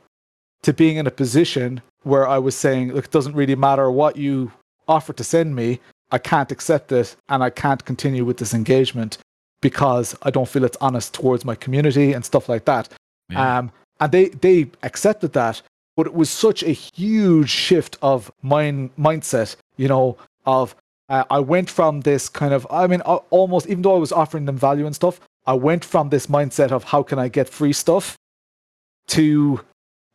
to 0.63 0.73
being 0.73 0.97
in 0.97 1.07
a 1.07 1.11
position 1.11 1.81
where 2.03 2.27
I 2.27 2.37
was 2.37 2.55
saying, 2.55 2.93
look, 2.93 3.05
it 3.05 3.11
doesn't 3.11 3.35
really 3.35 3.55
matter 3.55 3.91
what 3.91 4.15
you 4.15 4.51
offer 4.87 5.13
to 5.13 5.23
send 5.23 5.55
me, 5.55 5.79
I 6.11 6.17
can't 6.17 6.51
accept 6.51 6.91
it 6.91 7.15
and 7.29 7.43
I 7.43 7.49
can't 7.49 7.83
continue 7.85 8.25
with 8.25 8.37
this 8.37 8.53
engagement 8.53 9.17
because 9.61 10.15
I 10.23 10.31
don't 10.31 10.47
feel 10.47 10.65
it's 10.65 10.77
honest 10.81 11.13
towards 11.13 11.45
my 11.45 11.55
community 11.55 12.13
and 12.13 12.25
stuff 12.25 12.49
like 12.49 12.65
that. 12.65 12.89
Yeah. 13.29 13.59
Um, 13.59 13.71
and 14.01 14.11
they 14.11 14.29
they 14.29 14.69
accepted 14.83 15.31
that 15.33 15.61
but 15.95 16.07
it 16.07 16.13
was 16.13 16.29
such 16.29 16.63
a 16.63 16.71
huge 16.71 17.49
shift 17.49 17.97
of 18.01 18.31
mind 18.41 18.89
mindset, 18.97 19.55
you 19.77 19.87
know, 19.87 20.17
of 20.45 20.75
uh, 21.09 21.25
I 21.29 21.39
went 21.39 21.69
from 21.69 22.01
this 22.01 22.29
kind 22.29 22.53
of, 22.53 22.65
I 22.71 22.87
mean, 22.87 23.01
almost, 23.01 23.67
even 23.67 23.81
though 23.81 23.95
I 23.95 23.99
was 23.99 24.11
offering 24.11 24.45
them 24.45 24.57
value 24.57 24.85
and 24.85 24.95
stuff, 24.95 25.19
I 25.45 25.53
went 25.53 25.83
from 25.83 26.09
this 26.09 26.27
mindset 26.27 26.71
of 26.71 26.85
how 26.85 27.03
can 27.03 27.19
I 27.19 27.27
get 27.27 27.49
free 27.49 27.73
stuff 27.73 28.17
to 29.07 29.59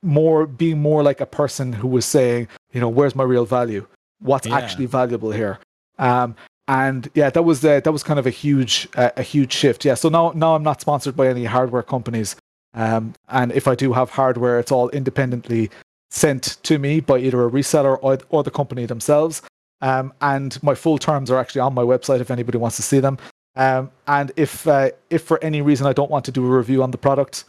more 0.02 0.46
being 0.46 0.80
more 0.80 1.02
like 1.02 1.20
a 1.20 1.26
person 1.26 1.72
who 1.72 1.88
was 1.88 2.06
saying, 2.06 2.48
you 2.72 2.80
know, 2.80 2.88
where's 2.88 3.14
my 3.14 3.24
real 3.24 3.44
value? 3.44 3.86
What's 4.20 4.46
yeah. 4.46 4.56
actually 4.56 4.86
valuable 4.86 5.32
here? 5.32 5.58
Um, 5.98 6.34
and 6.66 7.10
yeah, 7.14 7.30
that 7.30 7.42
was 7.42 7.64
uh, 7.64 7.80
that 7.80 7.92
was 7.92 8.02
kind 8.02 8.18
of 8.18 8.26
a 8.26 8.30
huge 8.30 8.88
uh, 8.96 9.10
a 9.16 9.22
huge 9.22 9.52
shift. 9.52 9.84
Yeah, 9.84 9.94
so 9.94 10.08
now 10.08 10.32
now 10.34 10.56
I'm 10.56 10.62
not 10.62 10.80
sponsored 10.80 11.14
by 11.14 11.28
any 11.28 11.44
hardware 11.44 11.82
companies. 11.82 12.34
Um, 12.76 13.14
and 13.28 13.50
if 13.52 13.66
I 13.66 13.74
do 13.74 13.92
have 13.94 14.10
hardware, 14.10 14.60
it's 14.60 14.70
all 14.70 14.90
independently 14.90 15.70
sent 16.10 16.58
to 16.62 16.78
me 16.78 17.00
by 17.00 17.18
either 17.18 17.44
a 17.44 17.50
reseller 17.50 17.98
or, 18.02 18.18
or 18.28 18.42
the 18.44 18.50
company 18.50 18.86
themselves. 18.86 19.42
Um, 19.80 20.12
and 20.20 20.62
my 20.62 20.74
full 20.74 20.98
terms 20.98 21.30
are 21.30 21.38
actually 21.38 21.62
on 21.62 21.74
my 21.74 21.82
website 21.82 22.20
if 22.20 22.30
anybody 22.30 22.58
wants 22.58 22.76
to 22.76 22.82
see 22.82 23.00
them. 23.00 23.18
Um, 23.56 23.90
and 24.06 24.32
if 24.36 24.66
uh, 24.68 24.90
if 25.08 25.22
for 25.22 25.42
any 25.42 25.62
reason 25.62 25.86
I 25.86 25.94
don't 25.94 26.10
want 26.10 26.26
to 26.26 26.32
do 26.32 26.44
a 26.44 26.56
review 26.56 26.82
on 26.82 26.90
the 26.90 26.98
product, 26.98 27.44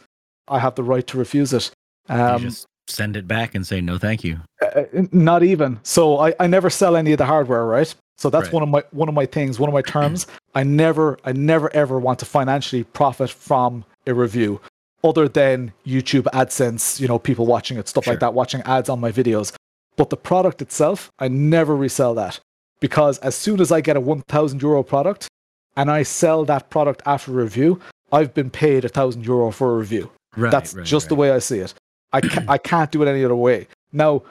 I 0.48 0.58
have 0.58 0.74
the 0.74 0.82
right 0.82 1.06
to 1.06 1.18
refuse 1.18 1.52
it. 1.52 1.70
Um, 2.08 2.40
just 2.40 2.66
send 2.86 3.16
it 3.16 3.28
back 3.28 3.54
and 3.54 3.66
say 3.66 3.82
no, 3.82 3.98
thank 3.98 4.24
you. 4.24 4.38
Uh, 4.62 4.66
uh, 4.66 4.84
not 5.12 5.42
even. 5.42 5.78
So 5.82 6.18
I, 6.18 6.34
I 6.40 6.46
never 6.46 6.70
sell 6.70 6.96
any 6.96 7.12
of 7.12 7.18
the 7.18 7.26
hardware, 7.26 7.66
right? 7.66 7.94
So 8.16 8.30
that's 8.30 8.46
right. 8.46 8.54
one 8.54 8.62
of 8.62 8.68
my 8.70 8.82
one 8.90 9.08
of 9.08 9.14
my 9.14 9.26
things, 9.26 9.60
one 9.60 9.68
of 9.68 9.74
my 9.74 9.82
terms. 9.82 10.26
I 10.54 10.64
never 10.64 11.18
I 11.24 11.32
never 11.32 11.74
ever 11.74 11.98
want 11.98 12.18
to 12.20 12.24
financially 12.24 12.84
profit 12.84 13.30
from 13.30 13.84
a 14.06 14.14
review 14.14 14.60
other 15.04 15.28
than 15.28 15.72
YouTube 15.86 16.24
AdSense, 16.32 17.00
you 17.00 17.08
know, 17.08 17.18
people 17.18 17.46
watching 17.46 17.78
it, 17.78 17.88
stuff 17.88 18.04
sure. 18.04 18.14
like 18.14 18.20
that, 18.20 18.34
watching 18.34 18.62
ads 18.62 18.88
on 18.88 19.00
my 19.00 19.12
videos. 19.12 19.54
But 19.96 20.10
the 20.10 20.16
product 20.16 20.62
itself, 20.62 21.10
I 21.18 21.28
never 21.28 21.76
resell 21.76 22.14
that 22.14 22.40
because 22.80 23.18
as 23.18 23.34
soon 23.34 23.60
as 23.60 23.72
I 23.72 23.80
get 23.80 23.96
a 23.96 24.00
1000 24.00 24.62
euro 24.62 24.82
product 24.82 25.28
and 25.76 25.90
I 25.90 26.02
sell 26.02 26.44
that 26.44 26.70
product 26.70 27.02
after 27.06 27.32
review, 27.32 27.80
I've 28.12 28.34
been 28.34 28.50
paid 28.50 28.84
a 28.84 28.88
thousand 28.88 29.24
euro 29.24 29.50
for 29.50 29.74
a 29.74 29.78
review. 29.78 30.10
Right, 30.36 30.50
That's 30.50 30.74
right, 30.74 30.86
just 30.86 31.04
right. 31.04 31.08
the 31.08 31.14
way 31.14 31.30
I 31.30 31.38
see 31.38 31.58
it. 31.58 31.74
I 32.12 32.20
can't, 32.20 32.48
I 32.48 32.58
can't 32.58 32.90
do 32.90 33.02
it 33.02 33.08
any 33.08 33.24
other 33.24 33.36
way. 33.36 33.66
Now, 33.92 34.22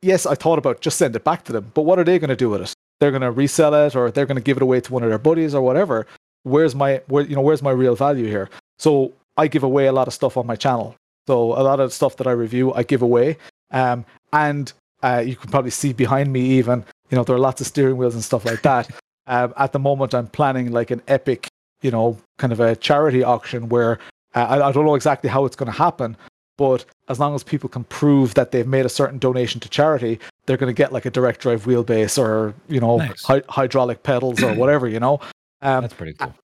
yes, 0.00 0.26
I 0.26 0.34
thought 0.34 0.58
about 0.58 0.80
just 0.80 0.98
send 0.98 1.16
it 1.16 1.24
back 1.24 1.44
to 1.44 1.52
them, 1.52 1.70
but 1.74 1.82
what 1.82 1.98
are 1.98 2.04
they 2.04 2.18
going 2.18 2.30
to 2.30 2.36
do 2.36 2.50
with 2.50 2.62
it? 2.62 2.74
They're 3.00 3.10
going 3.10 3.22
to 3.22 3.32
resell 3.32 3.74
it, 3.74 3.96
or 3.96 4.10
they're 4.10 4.26
going 4.26 4.36
to 4.36 4.42
give 4.42 4.58
it 4.58 4.62
away 4.62 4.80
to 4.80 4.92
one 4.92 5.02
of 5.02 5.08
their 5.08 5.18
buddies, 5.18 5.54
or 5.54 5.62
whatever. 5.62 6.06
Where's 6.44 6.74
my, 6.74 7.02
where, 7.08 7.24
you 7.24 7.34
know, 7.34 7.42
where's 7.42 7.62
my 7.62 7.70
real 7.72 7.96
value 7.96 8.26
here? 8.26 8.48
So 8.78 9.12
I 9.36 9.48
give 9.48 9.62
away 9.62 9.86
a 9.86 9.92
lot 9.92 10.08
of 10.08 10.14
stuff 10.14 10.36
on 10.36 10.46
my 10.46 10.56
channel. 10.56 10.96
So 11.26 11.52
a 11.52 11.62
lot 11.62 11.80
of 11.80 11.92
stuff 11.92 12.16
that 12.16 12.26
I 12.26 12.32
review, 12.32 12.72
I 12.74 12.82
give 12.82 13.02
away. 13.02 13.38
Um, 13.70 14.04
and 14.32 14.72
uh, 15.02 15.22
you 15.24 15.36
can 15.36 15.50
probably 15.50 15.70
see 15.70 15.92
behind 15.92 16.32
me, 16.32 16.40
even 16.40 16.84
you 17.12 17.16
know, 17.16 17.24
there 17.24 17.36
are 17.36 17.38
lots 17.38 17.60
of 17.60 17.66
steering 17.66 17.98
wheels 17.98 18.14
and 18.14 18.24
stuff 18.24 18.44
like 18.44 18.62
that. 18.70 18.90
um, 19.28 19.52
at 19.56 19.72
the 19.72 19.78
moment, 19.78 20.14
I'm 20.14 20.26
planning 20.26 20.72
like 20.72 20.90
an 20.90 21.02
epic, 21.06 21.46
you 21.82 21.92
know, 21.92 22.18
kind 22.38 22.52
of 22.52 22.58
a 22.58 22.74
charity 22.74 23.22
auction 23.22 23.68
where 23.68 23.98
uh, 24.34 24.40
I, 24.40 24.68
I 24.68 24.72
don't 24.72 24.86
know 24.86 24.94
exactly 24.94 25.28
how 25.28 25.44
it's 25.44 25.54
going 25.54 25.70
to 25.70 25.78
happen, 25.78 26.16
but 26.56 26.84
as 27.08 27.20
long 27.20 27.34
as 27.34 27.44
people 27.44 27.68
can 27.68 27.84
prove 27.84 28.34
that 28.34 28.50
they've 28.50 28.66
made 28.66 28.86
a 28.86 28.88
certain 28.88 29.18
donation 29.18 29.60
to 29.60 29.68
charity, 29.68 30.18
they're 30.46 30.56
going 30.56 30.74
to 30.74 30.76
get 30.76 30.92
like 30.92 31.04
a 31.04 31.10
direct 31.10 31.40
drive 31.40 31.66
wheelbase 31.66 32.18
or 32.18 32.54
you 32.68 32.80
know 32.80 32.96
nice. 32.96 33.22
hy- 33.22 33.42
hydraulic 33.48 34.02
pedals 34.02 34.42
or 34.42 34.54
whatever. 34.62 34.88
You 34.88 35.00
know, 35.00 35.20
um, 35.60 35.82
that's 35.82 35.94
pretty 35.94 36.14
cool. 36.14 36.34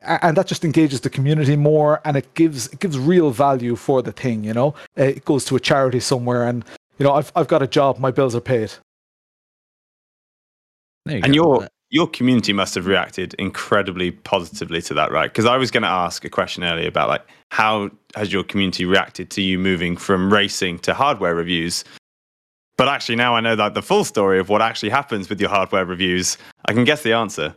And 0.00 0.36
that 0.36 0.46
just 0.46 0.64
engages 0.64 1.00
the 1.00 1.10
community 1.10 1.56
more, 1.56 2.00
and 2.04 2.16
it 2.16 2.32
gives 2.34 2.68
it 2.68 2.80
gives 2.80 2.98
real 2.98 3.30
value 3.30 3.76
for 3.76 4.00
the 4.00 4.12
thing. 4.12 4.44
You 4.44 4.54
know, 4.54 4.74
uh, 4.98 5.04
it 5.04 5.24
goes 5.24 5.44
to 5.46 5.56
a 5.56 5.60
charity 5.60 6.00
somewhere, 6.00 6.44
and 6.44 6.64
you 6.98 7.04
know, 7.04 7.12
I've 7.12 7.32
I've 7.34 7.48
got 7.48 7.62
a 7.62 7.66
job, 7.66 7.98
my 7.98 8.10
bills 8.10 8.34
are 8.34 8.40
paid. 8.40 8.72
You 11.04 11.20
and 11.22 11.34
your 11.34 11.64
uh, 11.64 11.68
your 11.90 12.08
community 12.08 12.52
must 12.52 12.74
have 12.74 12.86
reacted 12.86 13.34
incredibly 13.34 14.10
positively 14.10 14.82
to 14.82 14.94
that, 14.94 15.12
right? 15.12 15.30
Because 15.30 15.46
I 15.46 15.56
was 15.56 15.70
going 15.70 15.82
to 15.82 15.88
ask 15.88 16.24
a 16.24 16.30
question 16.30 16.64
earlier 16.64 16.88
about 16.88 17.08
like 17.08 17.26
how 17.50 17.90
has 18.14 18.32
your 18.32 18.44
community 18.44 18.84
reacted 18.84 19.30
to 19.30 19.42
you 19.42 19.58
moving 19.58 19.96
from 19.96 20.32
racing 20.32 20.78
to 20.80 20.94
hardware 20.94 21.34
reviews? 21.34 21.84
But 22.76 22.88
actually, 22.88 23.16
now 23.16 23.34
I 23.34 23.40
know 23.40 23.56
that 23.56 23.74
the 23.74 23.82
full 23.82 24.04
story 24.04 24.38
of 24.38 24.48
what 24.48 24.60
actually 24.60 24.90
happens 24.90 25.28
with 25.28 25.40
your 25.40 25.48
hardware 25.48 25.84
reviews, 25.84 26.36
I 26.66 26.72
can 26.72 26.84
guess 26.84 27.02
the 27.02 27.12
answer. 27.12 27.54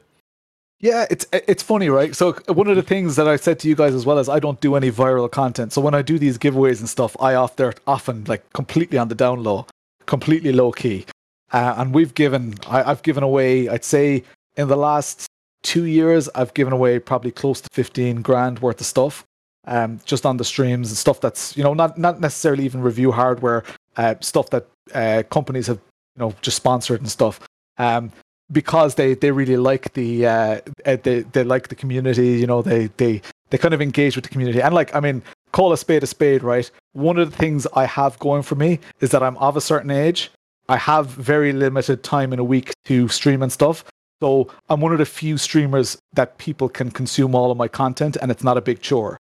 Yeah, 0.81 1.05
it's 1.09 1.25
it's 1.33 1.61
funny, 1.61 1.89
right? 1.89 2.15
So 2.15 2.33
one 2.47 2.67
of 2.67 2.77
the 2.77 2.81
things 2.81 3.17
that 3.17 3.27
I 3.27 3.35
said 3.35 3.59
to 3.59 3.67
you 3.67 3.75
guys 3.75 3.93
as 3.93 4.05
well 4.05 4.17
is 4.17 4.29
I 4.29 4.39
don't 4.39 4.61
do 4.61 4.75
any 4.75 4.91
viral 4.91 5.29
content. 5.29 5.73
So 5.73 5.81
when 5.81 5.93
I 5.93 6.01
do 6.01 6.17
these 6.17 6.37
giveaways 6.37 6.79
and 6.79 6.87
stuff, 6.87 7.17
I 7.19 7.35
off 7.35 7.57
there 7.57 7.73
often 7.85 8.23
like 8.25 8.51
completely 8.53 8.97
on 8.97 9.09
the 9.09 9.15
down 9.15 9.43
low, 9.43 9.65
completely 10.05 10.53
low 10.53 10.71
key. 10.71 11.05
Uh, 11.51 11.75
and 11.77 11.93
we've 11.93 12.13
given, 12.13 12.55
I, 12.67 12.83
I've 12.83 13.01
given 13.01 13.23
away, 13.23 13.67
I'd 13.67 13.83
say 13.83 14.23
in 14.55 14.67
the 14.67 14.77
last 14.77 15.25
two 15.63 15.85
years, 15.85 16.29
I've 16.35 16.53
given 16.53 16.71
away 16.71 16.99
probably 16.99 17.31
close 17.31 17.59
to 17.61 17.67
15 17.73 18.21
grand 18.21 18.59
worth 18.59 18.79
of 18.79 18.85
stuff. 18.85 19.25
Um, 19.65 19.99
just 20.05 20.25
on 20.25 20.37
the 20.37 20.45
streams 20.45 20.89
and 20.89 20.97
stuff 20.97 21.19
that's 21.21 21.55
you 21.55 21.63
know 21.63 21.73
not 21.73 21.97
not 21.97 22.19
necessarily 22.21 22.63
even 22.65 22.81
review 22.81 23.11
hardware 23.11 23.63
uh, 23.97 24.15
stuff 24.21 24.49
that 24.49 24.65
uh, 24.95 25.21
companies 25.29 25.67
have 25.67 25.77
you 26.15 26.21
know 26.21 26.33
just 26.41 26.57
sponsored 26.57 27.01
and 27.01 27.11
stuff. 27.11 27.41
Um, 27.77 28.11
because 28.51 28.95
they 28.95 29.13
they 29.13 29.31
really 29.31 29.57
like 29.57 29.93
the 29.93 30.25
uh, 30.25 30.61
uh, 30.85 30.97
they 31.03 31.21
they 31.21 31.43
like 31.43 31.67
the 31.67 31.75
community. 31.75 32.37
You 32.37 32.47
know, 32.47 32.61
they 32.61 32.87
they 32.97 33.21
they 33.49 33.57
kind 33.57 33.73
of 33.73 33.81
engage 33.81 34.15
with 34.15 34.23
the 34.23 34.29
community. 34.29 34.61
And 34.61 34.73
like, 34.73 34.93
I 34.95 34.99
mean, 34.99 35.21
call 35.51 35.73
a 35.73 35.77
spade 35.77 36.03
a 36.03 36.07
spade, 36.07 36.43
right? 36.43 36.69
One 36.93 37.17
of 37.17 37.31
the 37.31 37.37
things 37.37 37.67
I 37.75 37.85
have 37.85 38.17
going 38.19 38.43
for 38.43 38.55
me 38.55 38.79
is 39.01 39.11
that 39.11 39.23
I'm 39.23 39.37
of 39.37 39.57
a 39.57 39.61
certain 39.61 39.91
age. 39.91 40.31
I 40.67 40.77
have 40.77 41.07
very 41.07 41.51
limited 41.51 42.03
time 42.03 42.31
in 42.31 42.39
a 42.39 42.43
week 42.43 42.73
to 42.85 43.07
stream 43.07 43.41
and 43.41 43.51
stuff. 43.51 43.83
So 44.21 44.51
I'm 44.69 44.81
one 44.81 44.91
of 44.91 44.99
the 44.99 45.05
few 45.05 45.37
streamers 45.37 45.97
that 46.13 46.37
people 46.37 46.69
can 46.69 46.91
consume 46.91 47.33
all 47.33 47.51
of 47.51 47.57
my 47.57 47.67
content, 47.67 48.17
and 48.21 48.31
it's 48.31 48.43
not 48.43 48.57
a 48.57 48.61
big 48.61 48.81
chore. 48.81 49.17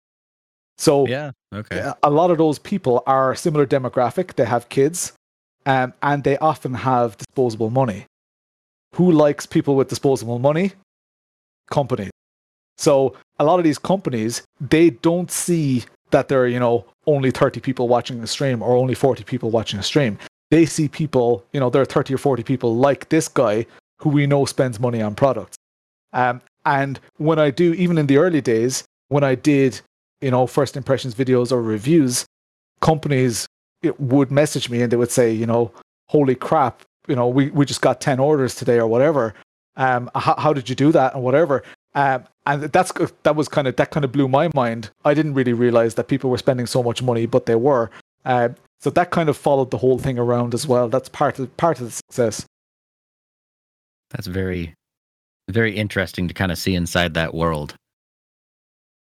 So 0.76 1.06
yeah, 1.06 1.32
okay. 1.54 1.92
A 2.02 2.10
lot 2.10 2.30
of 2.30 2.38
those 2.38 2.58
people 2.58 3.02
are 3.06 3.34
similar 3.34 3.66
demographic. 3.66 4.34
They 4.34 4.44
have 4.44 4.68
kids, 4.68 5.12
um, 5.66 5.94
and 6.02 6.24
they 6.24 6.36
often 6.38 6.74
have 6.74 7.16
disposable 7.16 7.70
money 7.70 8.06
who 8.94 9.12
likes 9.12 9.46
people 9.46 9.76
with 9.76 9.88
disposable 9.88 10.38
money? 10.38 10.72
Companies. 11.70 12.10
So 12.76 13.16
a 13.38 13.44
lot 13.44 13.58
of 13.58 13.64
these 13.64 13.78
companies, 13.78 14.42
they 14.60 14.90
don't 14.90 15.30
see 15.30 15.84
that 16.10 16.28
there 16.28 16.42
are, 16.42 16.46
you 16.46 16.60
know, 16.60 16.86
only 17.06 17.30
30 17.30 17.60
people 17.60 17.88
watching 17.88 18.22
a 18.22 18.26
stream 18.26 18.62
or 18.62 18.76
only 18.76 18.94
40 18.94 19.24
people 19.24 19.50
watching 19.50 19.78
a 19.78 19.82
stream. 19.82 20.18
They 20.50 20.64
see 20.64 20.88
people, 20.88 21.44
you 21.52 21.60
know, 21.60 21.70
there 21.70 21.82
are 21.82 21.86
30 21.86 22.14
or 22.14 22.18
40 22.18 22.42
people 22.42 22.76
like 22.76 23.08
this 23.08 23.28
guy 23.28 23.66
who 23.98 24.10
we 24.10 24.26
know 24.26 24.44
spends 24.44 24.80
money 24.80 25.02
on 25.02 25.14
products. 25.14 25.56
Um, 26.12 26.40
and 26.64 26.98
when 27.16 27.38
I 27.38 27.50
do, 27.50 27.74
even 27.74 27.98
in 27.98 28.06
the 28.06 28.18
early 28.18 28.40
days, 28.40 28.84
when 29.08 29.24
I 29.24 29.34
did, 29.34 29.80
you 30.20 30.30
know, 30.30 30.46
first 30.46 30.76
impressions 30.76 31.14
videos 31.14 31.52
or 31.52 31.62
reviews, 31.62 32.24
companies 32.80 33.46
would 33.98 34.30
message 34.30 34.70
me 34.70 34.82
and 34.82 34.90
they 34.90 34.96
would 34.96 35.10
say, 35.10 35.32
you 35.32 35.46
know, 35.46 35.72
holy 36.08 36.34
crap, 36.34 36.82
you 37.08 37.16
know, 37.16 37.26
we, 37.28 37.50
we 37.50 37.64
just 37.64 37.80
got 37.80 38.00
10 38.00 38.20
orders 38.20 38.54
today 38.54 38.78
or 38.78 38.86
whatever. 38.86 39.34
Um, 39.76 40.10
how, 40.14 40.34
how 40.36 40.52
did 40.52 40.68
you 40.68 40.74
do 40.74 40.92
that 40.92 41.14
and 41.14 41.22
whatever? 41.22 41.62
Um, 41.94 42.24
and 42.46 42.62
that's 42.64 42.92
that 43.22 43.34
was 43.34 43.48
kind 43.48 43.66
of 43.66 43.76
that 43.76 43.90
kind 43.90 44.04
of 44.04 44.12
blew 44.12 44.28
my 44.28 44.50
mind. 44.54 44.90
I 45.04 45.14
didn't 45.14 45.34
really 45.34 45.52
realize 45.52 45.94
that 45.94 46.08
people 46.08 46.30
were 46.30 46.38
spending 46.38 46.66
so 46.66 46.82
much 46.82 47.02
money, 47.02 47.26
but 47.26 47.46
they 47.46 47.54
were. 47.54 47.90
Uh, 48.24 48.50
so 48.80 48.90
that 48.90 49.10
kind 49.10 49.28
of 49.28 49.36
followed 49.36 49.70
the 49.70 49.78
whole 49.78 49.98
thing 49.98 50.18
around 50.18 50.54
as 50.54 50.66
well. 50.66 50.88
That's 50.88 51.08
part 51.08 51.38
of 51.38 51.54
part 51.56 51.80
of 51.80 51.86
the 51.86 51.92
success. 51.92 52.46
That's 54.10 54.26
very, 54.26 54.74
very 55.50 55.76
interesting 55.76 56.28
to 56.28 56.34
kind 56.34 56.52
of 56.52 56.58
see 56.58 56.74
inside 56.74 57.14
that 57.14 57.34
world. 57.34 57.74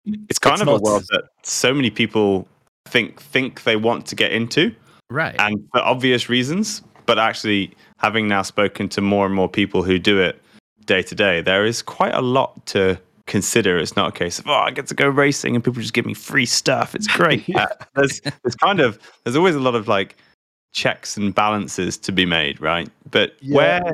It's 0.05 0.39
kind 0.39 0.61
it's 0.61 0.61
of 0.61 0.67
a 0.67 0.77
world 0.77 1.03
that 1.09 1.23
so 1.43 1.73
many 1.73 1.89
people 1.89 2.47
think 2.85 3.21
think 3.21 3.63
they 3.63 3.75
want 3.75 4.05
to 4.07 4.15
get 4.15 4.31
into, 4.31 4.73
right? 5.09 5.35
And 5.39 5.67
for 5.71 5.81
obvious 5.81 6.29
reasons, 6.29 6.83
but 7.05 7.19
actually, 7.19 7.75
having 7.97 8.27
now 8.27 8.41
spoken 8.41 8.89
to 8.89 9.01
more 9.01 9.25
and 9.25 9.35
more 9.35 9.49
people 9.49 9.83
who 9.83 9.99
do 9.99 10.19
it 10.19 10.41
day 10.85 11.01
to 11.03 11.15
day, 11.15 11.41
there 11.41 11.65
is 11.65 11.81
quite 11.81 12.13
a 12.13 12.21
lot 12.21 12.65
to 12.67 12.99
consider. 13.25 13.77
It's 13.77 13.95
not 13.95 14.09
a 14.09 14.11
case 14.11 14.39
of 14.39 14.47
oh, 14.47 14.53
I 14.53 14.71
get 14.71 14.87
to 14.87 14.93
go 14.93 15.07
racing 15.07 15.55
and 15.55 15.63
people 15.63 15.81
just 15.81 15.93
give 15.93 16.05
me 16.05 16.13
free 16.13 16.45
stuff. 16.45 16.95
It's 16.95 17.07
great. 17.07 17.43
yeah. 17.47 17.67
There's 17.95 18.21
there's 18.21 18.55
kind 18.55 18.79
of 18.79 18.99
there's 19.23 19.35
always 19.35 19.55
a 19.55 19.59
lot 19.59 19.75
of 19.75 19.87
like 19.87 20.15
checks 20.73 21.17
and 21.17 21.33
balances 21.33 21.97
to 21.97 22.11
be 22.11 22.25
made, 22.25 22.59
right? 22.61 22.89
But 23.09 23.35
yeah. 23.41 23.55
where 23.55 23.93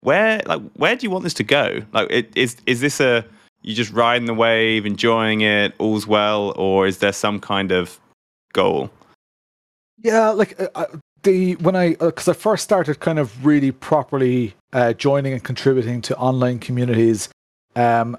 where 0.00 0.42
like 0.46 0.62
where 0.74 0.96
do 0.96 1.04
you 1.04 1.10
want 1.10 1.24
this 1.24 1.34
to 1.34 1.44
go? 1.44 1.82
Like, 1.92 2.08
it, 2.10 2.36
is 2.36 2.56
is 2.66 2.80
this 2.80 3.00
a 3.00 3.24
you 3.62 3.74
just 3.74 3.92
riding 3.92 4.26
the 4.26 4.34
wave, 4.34 4.86
enjoying 4.86 5.40
it, 5.40 5.74
all's 5.78 6.06
well, 6.06 6.52
or 6.56 6.86
is 6.86 6.98
there 6.98 7.12
some 7.12 7.40
kind 7.40 7.72
of 7.72 7.98
goal? 8.52 8.90
Yeah, 10.00 10.28
like 10.30 10.58
uh, 10.76 10.86
the 11.22 11.54
when 11.56 11.76
I 11.76 11.94
because 11.94 12.28
uh, 12.28 12.32
I 12.32 12.34
first 12.34 12.64
started 12.64 13.00
kind 13.00 13.18
of 13.18 13.44
really 13.44 13.72
properly 13.72 14.54
uh, 14.72 14.92
joining 14.92 15.32
and 15.32 15.42
contributing 15.42 16.00
to 16.02 16.16
online 16.16 16.58
communities, 16.58 17.28
um, 17.76 18.16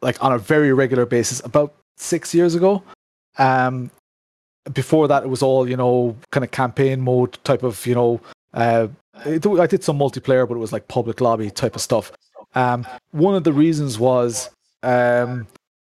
like 0.00 0.22
on 0.22 0.32
a 0.32 0.38
very 0.38 0.72
regular 0.72 1.06
basis 1.06 1.40
about 1.44 1.74
six 1.96 2.34
years 2.34 2.54
ago. 2.54 2.82
Um, 3.38 3.90
before 4.72 5.08
that, 5.08 5.24
it 5.24 5.28
was 5.28 5.42
all 5.42 5.68
you 5.68 5.76
know, 5.76 6.16
kind 6.30 6.44
of 6.44 6.50
campaign 6.50 7.00
mode 7.00 7.38
type 7.44 7.62
of 7.62 7.84
you 7.86 7.94
know. 7.94 8.20
Uh, 8.54 8.88
I 9.24 9.38
did 9.38 9.84
some 9.84 9.98
multiplayer, 9.98 10.46
but 10.48 10.54
it 10.54 10.60
was 10.60 10.72
like 10.72 10.88
public 10.88 11.20
lobby 11.20 11.50
type 11.50 11.74
of 11.76 11.82
stuff. 11.82 12.12
Um, 12.54 12.86
one 13.12 13.34
of 13.34 13.44
the 13.44 13.52
reasons 13.52 13.98
was 13.98 14.50
um, 14.82 15.46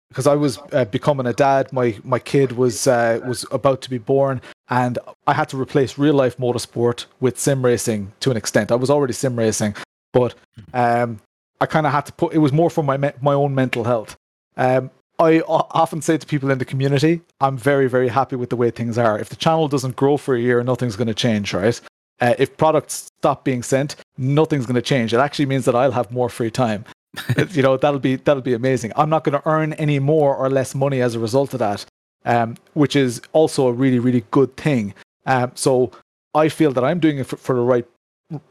because 0.09 0.27
I 0.27 0.35
was 0.35 0.59
uh, 0.71 0.85
becoming 0.85 1.25
a 1.25 1.33
dad. 1.33 1.73
My 1.73 1.97
my 2.03 2.19
kid 2.19 2.53
was 2.53 2.87
uh, 2.87 3.19
was 3.25 3.45
about 3.51 3.81
to 3.81 3.89
be 3.89 3.97
born, 3.97 4.41
and 4.69 4.97
I 5.27 5.33
had 5.33 5.49
to 5.49 5.61
replace 5.61 5.97
real 5.97 6.13
life 6.13 6.37
motorsport 6.37 7.05
with 7.19 7.39
sim 7.39 7.63
racing 7.63 8.13
to 8.21 8.31
an 8.31 8.37
extent. 8.37 8.71
I 8.71 8.75
was 8.75 8.89
already 8.89 9.13
sim 9.13 9.37
racing, 9.37 9.75
but 10.11 10.35
um, 10.73 11.19
I 11.59 11.65
kind 11.65 11.85
of 11.85 11.91
had 11.91 12.05
to 12.07 12.13
put. 12.13 12.33
It 12.33 12.39
was 12.39 12.51
more 12.51 12.69
for 12.69 12.83
my 12.83 12.97
me- 12.97 13.11
my 13.21 13.33
own 13.33 13.53
mental 13.55 13.83
health. 13.83 14.15
Um, 14.57 14.91
I 15.19 15.41
often 15.41 16.01
say 16.01 16.17
to 16.17 16.25
people 16.25 16.49
in 16.49 16.57
the 16.57 16.65
community, 16.65 17.21
I'm 17.39 17.55
very, 17.55 17.87
very 17.87 18.09
happy 18.09 18.35
with 18.35 18.49
the 18.49 18.55
way 18.55 18.71
things 18.71 18.97
are. 18.97 19.19
If 19.19 19.29
the 19.29 19.35
channel 19.35 19.67
doesn't 19.67 19.95
grow 19.95 20.17
for 20.17 20.35
a 20.35 20.39
year, 20.39 20.63
nothing's 20.63 20.95
going 20.95 21.07
to 21.07 21.13
change, 21.13 21.53
right? 21.53 21.79
Uh, 22.19 22.33
if 22.39 22.57
products 22.57 23.09
stop 23.19 23.43
being 23.43 23.63
sent, 23.63 23.95
nothing's 24.17 24.65
going 24.65 24.75
to 24.75 24.81
change. 24.81 25.13
It 25.13 25.17
actually 25.17 25.45
means 25.45 25.65
that 25.65 25.75
I'll 25.75 25.91
have 25.91 26.11
more 26.11 26.29
free 26.29 26.51
time. 26.51 26.85
you 27.51 27.61
know, 27.61 27.77
that'll 27.77 27.99
be 27.99 28.15
that'll 28.15 28.41
be 28.41 28.53
amazing. 28.53 28.91
I'm 28.95 29.09
not 29.09 29.23
going 29.23 29.39
to 29.39 29.47
earn 29.47 29.73
any 29.73 29.99
more 29.99 30.35
or 30.35 30.49
less 30.49 30.73
money 30.73 31.01
as 31.01 31.13
a 31.13 31.19
result 31.19 31.53
of 31.53 31.59
that, 31.59 31.85
um, 32.25 32.55
which 32.73 32.95
is 32.95 33.21
also 33.33 33.67
a 33.67 33.73
really, 33.73 33.99
really 33.99 34.23
good 34.31 34.55
thing. 34.57 34.93
Um, 35.25 35.51
so 35.55 35.91
I 36.33 36.49
feel 36.49 36.71
that 36.73 36.83
I'm 36.83 36.99
doing 36.99 37.19
it 37.19 37.27
for, 37.27 37.37
for 37.37 37.55
the 37.55 37.61
right 37.61 37.85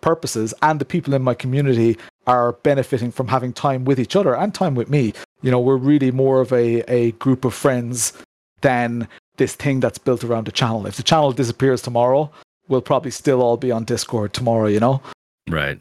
purposes, 0.01 0.55
and 0.63 0.81
the 0.81 0.85
people 0.85 1.15
in 1.15 1.23
my 1.23 1.35
community 1.35 1.99
are 2.27 2.53
benefiting 2.53 3.11
from 3.11 3.29
having 3.29 3.53
time 3.53 3.85
with 3.85 3.99
each 3.99 4.15
other 4.15 4.37
and 4.37 4.55
time 4.55 4.75
with 4.75 4.89
me. 4.89 5.13
You 5.43 5.51
know, 5.51 5.61
we're 5.61 5.77
really 5.77 6.11
more 6.11 6.41
of 6.41 6.53
a, 6.53 6.81
a 6.93 7.13
group 7.13 7.45
of 7.45 7.53
friends 7.53 8.13
than 8.61 9.09
this 9.39 9.57
thing 9.57 9.81
that's 9.81 9.99
built 9.99 10.23
around 10.23 10.47
the 10.47 10.53
channel. 10.53 10.87
If 10.87 10.97
the 10.97 11.03
channel 11.03 11.33
disappears 11.33 11.83
tomorrow, 11.83 12.31
we'll 12.69 12.81
probably 12.81 13.11
still 13.11 13.43
all 13.43 13.57
be 13.57 13.73
on 13.73 13.85
Discord 13.85 14.33
tomorrow, 14.33 14.69
you 14.69 14.79
know? 14.79 15.03
Right. 15.49 15.81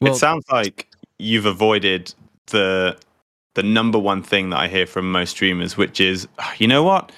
Well, 0.00 0.12
it 0.12 0.16
sounds 0.16 0.44
like 0.52 0.88
you've 1.18 1.46
avoided 1.46 2.12
the 2.48 2.98
the 3.56 3.62
number 3.62 3.98
one 3.98 4.22
thing 4.22 4.50
that 4.50 4.58
I 4.58 4.68
hear 4.68 4.86
from 4.86 5.10
most 5.10 5.30
streamers, 5.30 5.76
which 5.76 5.98
is, 5.98 6.28
ah, 6.38 6.54
you 6.58 6.68
know 6.68 6.82
what? 6.82 7.10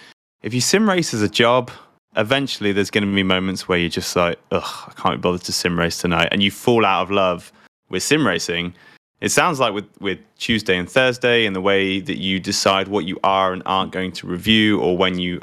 If 0.43 0.55
you 0.55 0.61
sim 0.61 0.89
race 0.89 1.13
as 1.13 1.21
a 1.21 1.29
job, 1.29 1.71
eventually 2.17 2.73
there's 2.73 2.91
going 2.91 3.05
to 3.05 3.13
be 3.13 3.25
moments 3.25 3.69
where 3.69 3.77
you're 3.77 3.89
just 3.89 4.15
like, 4.15 4.39
ugh, 4.53 4.63
I 4.87 4.93
can't 4.93 5.17
be 5.17 5.21
bothered 5.21 5.43
to 5.43 5.53
sim 5.53 5.79
race 5.79 5.99
tonight, 5.99 6.29
and 6.31 6.43
you 6.43 6.53
fall 6.53 6.87
out 6.87 7.03
of 7.03 7.11
love 7.11 7.53
with 7.91 8.05
sim 8.05 8.25
racing. 8.25 8.73
It 9.21 9.31
sounds 9.31 9.59
like 9.59 9.75
with, 9.75 9.87
with 10.01 10.21
Tuesday 10.39 10.79
and 10.79 10.89
Thursday 10.89 11.45
and 11.45 11.57
the 11.57 11.61
way 11.61 11.99
that 11.99 12.19
you 12.19 12.39
decide 12.39 12.87
what 12.87 13.05
you 13.05 13.19
are 13.25 13.53
and 13.53 13.63
aren't 13.67 13.91
going 13.91 14.13
to 14.13 14.29
review 14.29 14.81
or 14.81 14.97
when 14.97 15.19
you 15.19 15.41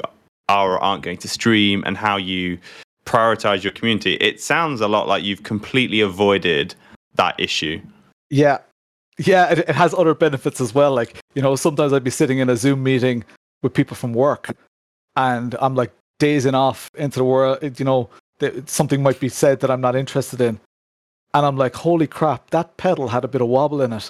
are 0.48 0.72
or 0.72 0.78
aren't 0.78 1.02
going 1.02 1.18
to 1.18 1.28
stream 1.28 1.82
and 1.84 1.94
how 1.98 2.16
you 2.16 2.58
prioritize 3.04 3.62
your 3.62 3.72
community, 3.74 4.14
it 4.14 4.40
sounds 4.40 4.80
a 4.80 4.88
lot 4.88 5.08
like 5.08 5.24
you've 5.24 5.42
completely 5.42 6.00
avoided 6.00 6.74
that 7.16 7.38
issue. 7.38 7.82
Yeah. 8.30 8.58
Yeah, 9.18 9.50
it, 9.50 9.60
it 9.60 9.74
has 9.74 9.94
other 9.94 10.14
benefits 10.14 10.60
as 10.60 10.74
well. 10.74 10.94
Like, 10.94 11.16
you 11.34 11.42
know, 11.42 11.56
sometimes 11.56 11.92
I'd 11.92 12.04
be 12.04 12.10
sitting 12.10 12.38
in 12.38 12.50
a 12.50 12.56
Zoom 12.56 12.82
meeting 12.82 13.24
with 13.62 13.72
people 13.72 13.96
from 13.96 14.12
work 14.12 14.54
and 15.16 15.54
I'm 15.60 15.74
like 15.74 15.92
dazing 16.18 16.54
off 16.54 16.90
into 16.94 17.18
the 17.18 17.24
world, 17.24 17.78
you 17.78 17.84
know, 17.84 18.10
something 18.66 19.02
might 19.02 19.18
be 19.18 19.30
said 19.30 19.60
that 19.60 19.70
I'm 19.70 19.80
not 19.80 19.96
interested 19.96 20.40
in 20.40 20.60
and 21.36 21.44
I'm 21.44 21.56
like, 21.56 21.74
holy 21.74 22.06
crap, 22.06 22.50
that 22.50 22.76
pedal 22.76 23.08
had 23.08 23.24
a 23.24 23.28
bit 23.28 23.42
of 23.42 23.48
wobble 23.48 23.82
in 23.82 23.92
it. 23.92 24.08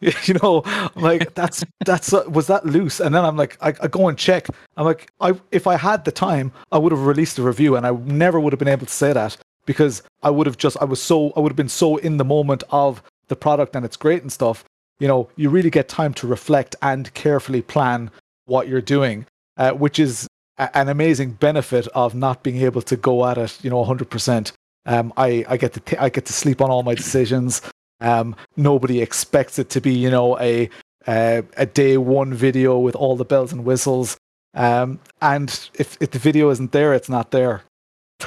you 0.00 0.34
know, 0.42 0.62
I'm 0.64 1.02
like 1.02 1.34
that's 1.40 1.62
that's 1.84 2.12
uh, 2.12 2.24
was 2.28 2.48
that 2.48 2.66
loose? 2.66 2.98
And 2.98 3.14
then 3.14 3.24
I'm 3.24 3.36
like, 3.36 3.56
I, 3.60 3.68
I, 3.80 3.88
go 3.88 4.08
and 4.08 4.18
check. 4.18 4.48
I'm 4.76 4.84
like, 4.84 5.12
I 5.20 5.34
if 5.52 5.66
I 5.66 5.76
had 5.76 6.04
the 6.04 6.10
time, 6.10 6.50
I 6.72 6.78
would 6.78 6.92
have 6.92 7.06
released 7.06 7.38
a 7.38 7.42
review, 7.42 7.76
and 7.76 7.86
I 7.86 7.92
never 7.92 8.40
would 8.40 8.52
have 8.52 8.58
been 8.58 8.68
able 8.68 8.86
to 8.86 8.92
say 8.92 9.12
that 9.12 9.36
because 9.64 10.02
I 10.22 10.30
would 10.30 10.46
have 10.46 10.56
just 10.56 10.76
I 10.80 10.84
was 10.84 11.00
so 11.00 11.32
I 11.36 11.40
would 11.40 11.52
have 11.52 11.56
been 11.56 11.68
so 11.68 11.98
in 11.98 12.16
the 12.16 12.24
moment 12.24 12.64
of 12.70 13.00
the 13.32 13.36
product 13.36 13.74
and 13.74 13.84
it's 13.84 13.96
great 13.96 14.22
and 14.22 14.32
stuff. 14.32 14.64
You 15.00 15.08
know, 15.08 15.28
you 15.36 15.50
really 15.50 15.70
get 15.70 15.88
time 15.88 16.12
to 16.14 16.26
reflect 16.26 16.76
and 16.82 17.12
carefully 17.14 17.62
plan 17.62 18.10
what 18.44 18.68
you're 18.68 18.80
doing, 18.96 19.26
uh, 19.56 19.72
which 19.72 19.98
is 19.98 20.28
a- 20.58 20.76
an 20.76 20.88
amazing 20.88 21.32
benefit 21.32 21.88
of 21.88 22.14
not 22.14 22.42
being 22.42 22.58
able 22.62 22.82
to 22.82 22.96
go 22.96 23.26
at 23.26 23.38
it, 23.38 23.58
you 23.64 23.70
know, 23.70 23.80
100%. 23.80 24.52
Um, 24.86 25.12
I, 25.16 25.44
I 25.48 25.56
get 25.56 25.72
to 25.74 25.80
t- 25.80 25.96
I 25.96 26.08
get 26.08 26.26
to 26.26 26.32
sleep 26.32 26.60
on 26.60 26.70
all 26.70 26.82
my 26.82 26.94
decisions. 26.94 27.62
Um, 28.00 28.34
nobody 28.56 29.00
expects 29.00 29.58
it 29.58 29.70
to 29.70 29.80
be, 29.80 29.92
you 29.94 30.10
know, 30.10 30.38
a 30.40 30.68
a, 31.08 31.42
a 31.56 31.66
day 31.66 31.96
one 31.96 32.34
video 32.34 32.78
with 32.78 32.94
all 32.94 33.16
the 33.16 33.24
bells 33.24 33.52
and 33.52 33.64
whistles. 33.64 34.16
Um, 34.54 34.98
and 35.20 35.48
if 35.74 35.96
if 36.00 36.10
the 36.10 36.18
video 36.18 36.50
isn't 36.50 36.72
there, 36.72 36.92
it's 36.94 37.08
not 37.08 37.30
there. 37.30 37.62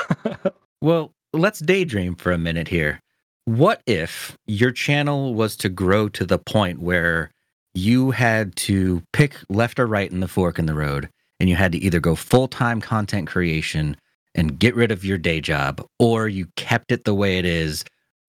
well, 0.82 1.12
let's 1.34 1.60
daydream 1.60 2.16
for 2.16 2.32
a 2.32 2.38
minute 2.38 2.70
here. 2.70 2.99
What 3.45 3.83
if 3.85 4.37
your 4.47 4.71
channel 4.71 5.35
was 5.35 5.55
to 5.57 5.69
grow 5.69 6.09
to 6.09 6.25
the 6.25 6.39
point 6.39 6.81
where 6.81 7.29
you 7.75 8.09
had 8.09 8.55
to 8.55 9.03
pick 9.13 9.37
left 9.49 9.79
or 9.79 9.85
right 9.85 10.11
in 10.11 10.19
the 10.19 10.27
fork 10.27 10.57
in 10.57 10.65
the 10.65 10.73
road, 10.73 11.09
and 11.39 11.47
you 11.47 11.55
had 11.55 11.73
to 11.73 11.77
either 11.77 11.99
go 11.99 12.15
full 12.15 12.47
time 12.47 12.81
content 12.81 13.27
creation 13.27 13.97
and 14.33 14.57
get 14.57 14.75
rid 14.75 14.91
of 14.91 15.05
your 15.05 15.19
day 15.19 15.41
job, 15.41 15.85
or 15.99 16.27
you 16.27 16.47
kept 16.55 16.91
it 16.91 17.03
the 17.03 17.13
way 17.13 17.37
it 17.37 17.45
is, 17.45 17.85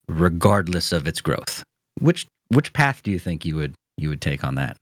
regardless 0.07 0.91
of 0.91 1.07
its 1.07 1.19
growth. 1.19 1.63
Which 1.99 2.27
which 2.49 2.71
path 2.73 3.01
do 3.01 3.09
you 3.09 3.17
think 3.17 3.43
you 3.43 3.55
would 3.55 3.73
you 3.97 4.09
would 4.09 4.21
take 4.21 4.43
on 4.43 4.53
that? 4.55 4.77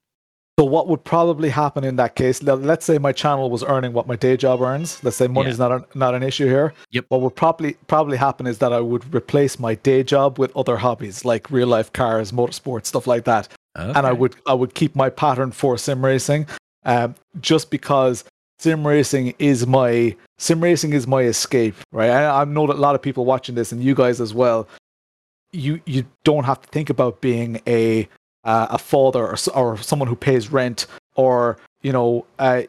So 0.58 0.64
what 0.64 0.88
would 0.88 1.04
probably 1.04 1.50
happen 1.50 1.84
in 1.84 1.98
that 1.98 2.16
case? 2.16 2.42
Let's 2.42 2.86
say 2.86 2.98
my 2.98 3.12
channel 3.12 3.50
was 3.50 3.62
earning 3.62 3.92
what 3.92 4.08
my 4.08 4.16
day 4.16 4.38
job 4.38 4.62
earns. 4.62 5.04
Let's 5.04 5.18
say 5.18 5.28
money's 5.28 5.60
yeah. 5.60 5.68
not 5.68 5.72
a, 5.94 5.98
not 5.98 6.16
an 6.16 6.24
issue 6.24 6.46
here. 6.46 6.74
Yep. 6.92 7.06
What 7.10 7.22
would 7.22 7.36
probably 7.36 7.74
probably 7.88 8.16
happen 8.16 8.48
is 8.48 8.60
that 8.60 8.72
I 8.72 8.80
would 8.80 9.14
replace 9.14 9.60
my 9.60 9.76
day 9.76 10.02
job 10.02 10.40
with 10.40 10.56
other 10.56 10.78
hobbies 10.78 11.26
like 11.26 11.52
real 11.52 11.68
life 11.68 11.92
cars, 11.92 12.32
motorsports, 12.32 12.86
stuff 12.86 13.06
like 13.06 13.26
that. 13.26 13.50
Okay. 13.78 13.98
And 13.98 14.08
I 14.08 14.14
would 14.14 14.38
I 14.48 14.54
would 14.54 14.76
keep 14.76 14.96
my 14.96 15.10
pattern 15.10 15.52
for 15.52 15.78
sim 15.78 16.06
racing, 16.06 16.48
um, 16.86 17.16
just 17.42 17.70
because 17.70 18.24
sim 18.60 18.88
racing 18.88 19.36
is 19.40 19.68
my 19.68 20.16
sim 20.38 20.62
racing 20.62 20.94
is 20.94 21.06
my 21.06 21.24
escape, 21.24 21.76
right? 21.92 22.10
I, 22.12 22.42
I 22.42 22.46
know 22.46 22.66
that 22.68 22.78
a 22.78 22.80
lot 22.80 22.96
of 22.96 23.02
people 23.02 23.26
watching 23.26 23.56
this, 23.56 23.74
and 23.74 23.84
you 23.84 23.94
guys 23.94 24.22
as 24.22 24.34
well. 24.34 24.70
You 25.52 25.82
you 25.86 26.06
don't 26.24 26.46
have 26.46 26.62
to 26.62 26.68
think 26.70 26.90
about 26.90 27.20
being 27.20 27.62
a 27.68 28.08
uh, 28.46 28.68
a 28.70 28.78
father 28.78 29.26
or, 29.26 29.36
or 29.54 29.78
someone 29.78 30.08
who 30.08 30.16
pays 30.16 30.52
rent 30.52 30.88
or 31.16 31.58
you 31.82 31.92
know 31.92 32.26
uh, 32.40 32.64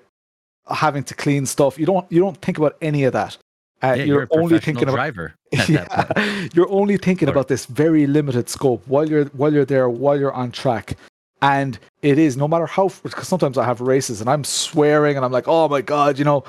having 0.69 1.05
to 1.05 1.15
clean 1.15 1.47
stuff. 1.47 1.79
You 1.79 1.87
don't 1.87 2.11
you 2.11 2.21
don't 2.21 2.37
think 2.39 2.59
about 2.59 2.77
any 2.81 3.05
of 3.05 3.13
that. 3.13 3.37
Uh, 3.83 3.89
yeah, 3.89 4.05
you're, 4.05 4.07
you're 4.21 4.29
only 4.43 4.59
thinking 4.59 4.85
about 4.85 4.95
driver. 4.95 5.35
yeah, 5.69 6.49
you're 6.55 6.71
only 6.71 6.97
thinking 6.97 7.29
or, 7.29 7.33
about 7.33 7.49
this 7.49 7.67
very 7.67 8.07
limited 8.07 8.49
scope 8.49 8.83
while 8.87 9.09
you're 9.09 9.27
while 9.27 9.53
you're 9.53 9.67
there 9.67 9.89
while 9.89 10.19
you're 10.19 10.33
on 10.33 10.51
track. 10.51 10.97
And 11.43 11.79
it 12.01 12.19
is 12.19 12.37
no 12.37 12.49
matter 12.49 12.67
how 12.67 12.91
because 13.03 13.29
sometimes 13.29 13.59
I 13.59 13.65
have 13.65 13.83
races 13.83 14.23
and 14.23 14.31
I'm 14.31 14.43
swearing 14.43 15.17
and 15.17 15.25
I'm 15.25 15.33
like, 15.33 15.47
oh 15.47 15.69
my 15.69 15.83
god, 15.83 16.19
you 16.19 16.25
know, 16.25 16.45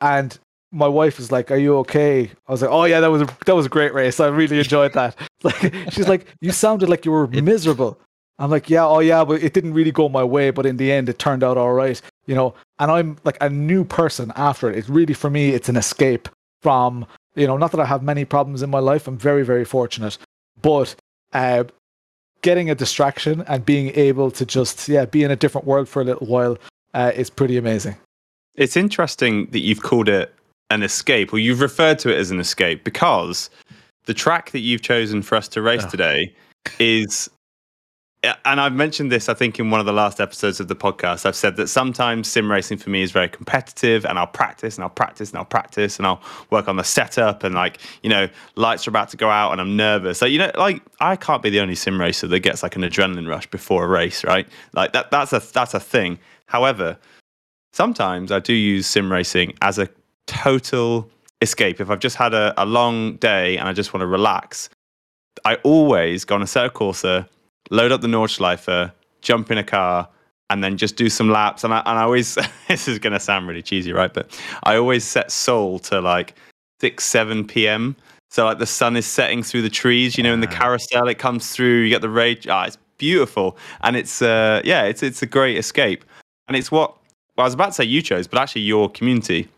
and 0.00 0.36
my 0.72 0.88
wife 0.88 1.20
is 1.20 1.30
like, 1.30 1.50
"Are 1.50 1.56
you 1.56 1.76
okay?" 1.78 2.30
I 2.48 2.52
was 2.52 2.62
like, 2.62 2.70
"Oh 2.70 2.84
yeah, 2.84 3.00
that 3.00 3.10
was 3.10 3.22
a 3.22 3.28
that 3.46 3.54
was 3.54 3.66
a 3.66 3.68
great 3.68 3.94
race. 3.94 4.18
I 4.18 4.28
really 4.28 4.58
enjoyed 4.58 4.94
that." 4.94 5.16
Like 5.44 5.74
she's 5.90 6.08
like, 6.08 6.26
"You 6.40 6.52
sounded 6.52 6.88
like 6.88 7.04
you 7.04 7.12
were 7.12 7.26
miserable." 7.26 7.98
I'm 8.38 8.50
like, 8.50 8.70
"Yeah, 8.70 8.86
oh 8.86 9.00
yeah, 9.00 9.24
but 9.24 9.42
it 9.42 9.52
didn't 9.52 9.74
really 9.74 9.92
go 9.92 10.08
my 10.08 10.24
way, 10.24 10.50
but 10.50 10.66
in 10.66 10.76
the 10.76 10.90
end, 10.90 11.08
it 11.08 11.18
turned 11.18 11.44
out 11.44 11.56
all 11.56 11.72
right." 11.72 12.00
You 12.26 12.34
know, 12.34 12.54
and 12.78 12.90
I'm 12.90 13.16
like 13.24 13.36
a 13.40 13.50
new 13.50 13.84
person 13.84 14.32
after 14.36 14.70
it. 14.70 14.78
It's 14.78 14.88
really 14.88 15.14
for 15.14 15.30
me, 15.30 15.50
it's 15.50 15.68
an 15.68 15.76
escape 15.76 16.28
from 16.62 17.06
you 17.34 17.46
know, 17.46 17.56
not 17.56 17.70
that 17.72 17.80
I 17.80 17.86
have 17.86 18.02
many 18.02 18.24
problems 18.24 18.62
in 18.62 18.70
my 18.70 18.78
life. 18.78 19.06
I'm 19.06 19.18
very 19.18 19.44
very 19.44 19.64
fortunate, 19.64 20.18
but 20.60 20.94
uh, 21.32 21.64
getting 22.42 22.70
a 22.70 22.74
distraction 22.74 23.42
and 23.48 23.64
being 23.64 23.88
able 23.94 24.30
to 24.32 24.44
just 24.44 24.88
yeah 24.88 25.04
be 25.04 25.22
in 25.22 25.30
a 25.30 25.36
different 25.36 25.66
world 25.66 25.88
for 25.88 26.02
a 26.02 26.04
little 26.04 26.26
while 26.26 26.58
uh, 26.94 27.12
is 27.14 27.30
pretty 27.30 27.56
amazing. 27.56 27.96
It's 28.54 28.76
interesting 28.76 29.46
that 29.46 29.60
you've 29.60 29.82
called 29.82 30.08
it 30.08 30.34
an 30.70 30.82
escape, 30.82 31.32
or 31.32 31.38
you've 31.38 31.60
referred 31.60 31.98
to 32.00 32.10
it 32.10 32.18
as 32.18 32.30
an 32.30 32.40
escape, 32.40 32.84
because 32.84 33.48
the 34.04 34.14
track 34.14 34.50
that 34.50 34.60
you've 34.60 34.82
chosen 34.82 35.22
for 35.22 35.36
us 35.36 35.48
to 35.48 35.62
race 35.62 35.84
oh. 35.84 35.90
today 35.90 36.34
is 36.78 37.30
and 38.22 38.60
I've 38.60 38.74
mentioned 38.74 39.10
this, 39.10 39.28
I 39.28 39.34
think, 39.34 39.58
in 39.58 39.70
one 39.70 39.80
of 39.80 39.86
the 39.86 39.92
last 39.92 40.20
episodes 40.20 40.60
of 40.60 40.68
the 40.68 40.76
podcast. 40.76 41.26
I've 41.26 41.34
said 41.34 41.56
that 41.56 41.66
sometimes 41.66 42.28
sim 42.28 42.50
racing 42.50 42.78
for 42.78 42.90
me 42.90 43.02
is 43.02 43.10
very 43.10 43.28
competitive, 43.28 44.04
and 44.04 44.16
I'll 44.16 44.28
practice 44.28 44.76
and 44.76 44.84
I'll 44.84 44.90
practice 44.90 45.30
and 45.30 45.38
I'll 45.38 45.44
practice 45.44 45.98
and 45.98 46.06
I'll 46.06 46.22
work 46.50 46.68
on 46.68 46.76
the 46.76 46.84
setup. 46.84 47.42
And, 47.42 47.54
like, 47.54 47.78
you 48.02 48.10
know, 48.10 48.28
lights 48.54 48.86
are 48.86 48.90
about 48.90 49.08
to 49.08 49.16
go 49.16 49.28
out 49.28 49.50
and 49.50 49.60
I'm 49.60 49.76
nervous. 49.76 50.22
Like, 50.22 50.30
you 50.30 50.38
know, 50.38 50.52
like, 50.56 50.82
I 51.00 51.16
can't 51.16 51.42
be 51.42 51.50
the 51.50 51.58
only 51.58 51.74
sim 51.74 52.00
racer 52.00 52.28
that 52.28 52.40
gets 52.40 52.62
like 52.62 52.76
an 52.76 52.82
adrenaline 52.82 53.28
rush 53.28 53.46
before 53.48 53.84
a 53.84 53.88
race, 53.88 54.22
right? 54.22 54.46
Like, 54.72 54.92
that, 54.92 55.10
that's, 55.10 55.32
a, 55.32 55.40
that's 55.52 55.74
a 55.74 55.80
thing. 55.80 56.20
However, 56.46 56.96
sometimes 57.72 58.30
I 58.30 58.38
do 58.38 58.52
use 58.52 58.86
sim 58.86 59.10
racing 59.10 59.54
as 59.62 59.78
a 59.78 59.88
total 60.28 61.10
escape. 61.40 61.80
If 61.80 61.90
I've 61.90 61.98
just 61.98 62.14
had 62.14 62.34
a, 62.34 62.54
a 62.56 62.66
long 62.66 63.16
day 63.16 63.56
and 63.56 63.68
I 63.68 63.72
just 63.72 63.92
want 63.92 64.02
to 64.02 64.06
relax, 64.06 64.68
I 65.44 65.56
always 65.56 66.24
go 66.24 66.36
on 66.36 66.42
Assetto 66.42 66.70
Corsa 66.70 67.26
load 67.72 67.90
up 67.90 68.02
the 68.02 68.06
Nordschleife, 68.06 68.92
jump 69.22 69.50
in 69.50 69.58
a 69.58 69.64
car, 69.64 70.08
and 70.50 70.62
then 70.62 70.76
just 70.76 70.96
do 70.96 71.08
some 71.08 71.30
laps. 71.30 71.64
And 71.64 71.72
I, 71.72 71.78
and 71.80 71.98
I 71.98 72.02
always, 72.02 72.36
this 72.68 72.86
is 72.86 72.98
going 72.98 73.14
to 73.14 73.20
sound 73.20 73.48
really 73.48 73.62
cheesy, 73.62 73.92
right? 73.92 74.12
But 74.12 74.38
I 74.64 74.76
always 74.76 75.04
set 75.04 75.32
Sol 75.32 75.78
to 75.80 76.00
like 76.00 76.34
6, 76.80 77.02
7 77.02 77.46
p.m. 77.46 77.96
So 78.30 78.44
like 78.44 78.58
the 78.58 78.66
sun 78.66 78.96
is 78.96 79.06
setting 79.06 79.42
through 79.42 79.62
the 79.62 79.70
trees, 79.70 80.16
you 80.16 80.22
know, 80.22 80.32
in 80.32 80.40
the 80.40 80.46
carousel, 80.46 81.08
it 81.08 81.18
comes 81.18 81.50
through, 81.50 81.82
you 81.82 81.90
get 81.90 82.02
the 82.02 82.08
rage. 82.08 82.46
Ah, 82.46 82.64
it's 82.64 82.78
beautiful. 82.98 83.56
And 83.82 83.96
it's, 83.96 84.22
uh, 84.22 84.60
yeah, 84.64 84.84
it's, 84.84 85.02
it's 85.02 85.22
a 85.22 85.26
great 85.26 85.56
escape. 85.56 86.04
And 86.48 86.56
it's 86.56 86.70
what, 86.70 86.96
well, 87.36 87.44
I 87.44 87.46
was 87.46 87.54
about 87.54 87.66
to 87.66 87.72
say 87.72 87.84
you 87.84 88.02
chose, 88.02 88.26
but 88.26 88.38
actually 88.38 88.62
your 88.62 88.90
community 88.90 89.48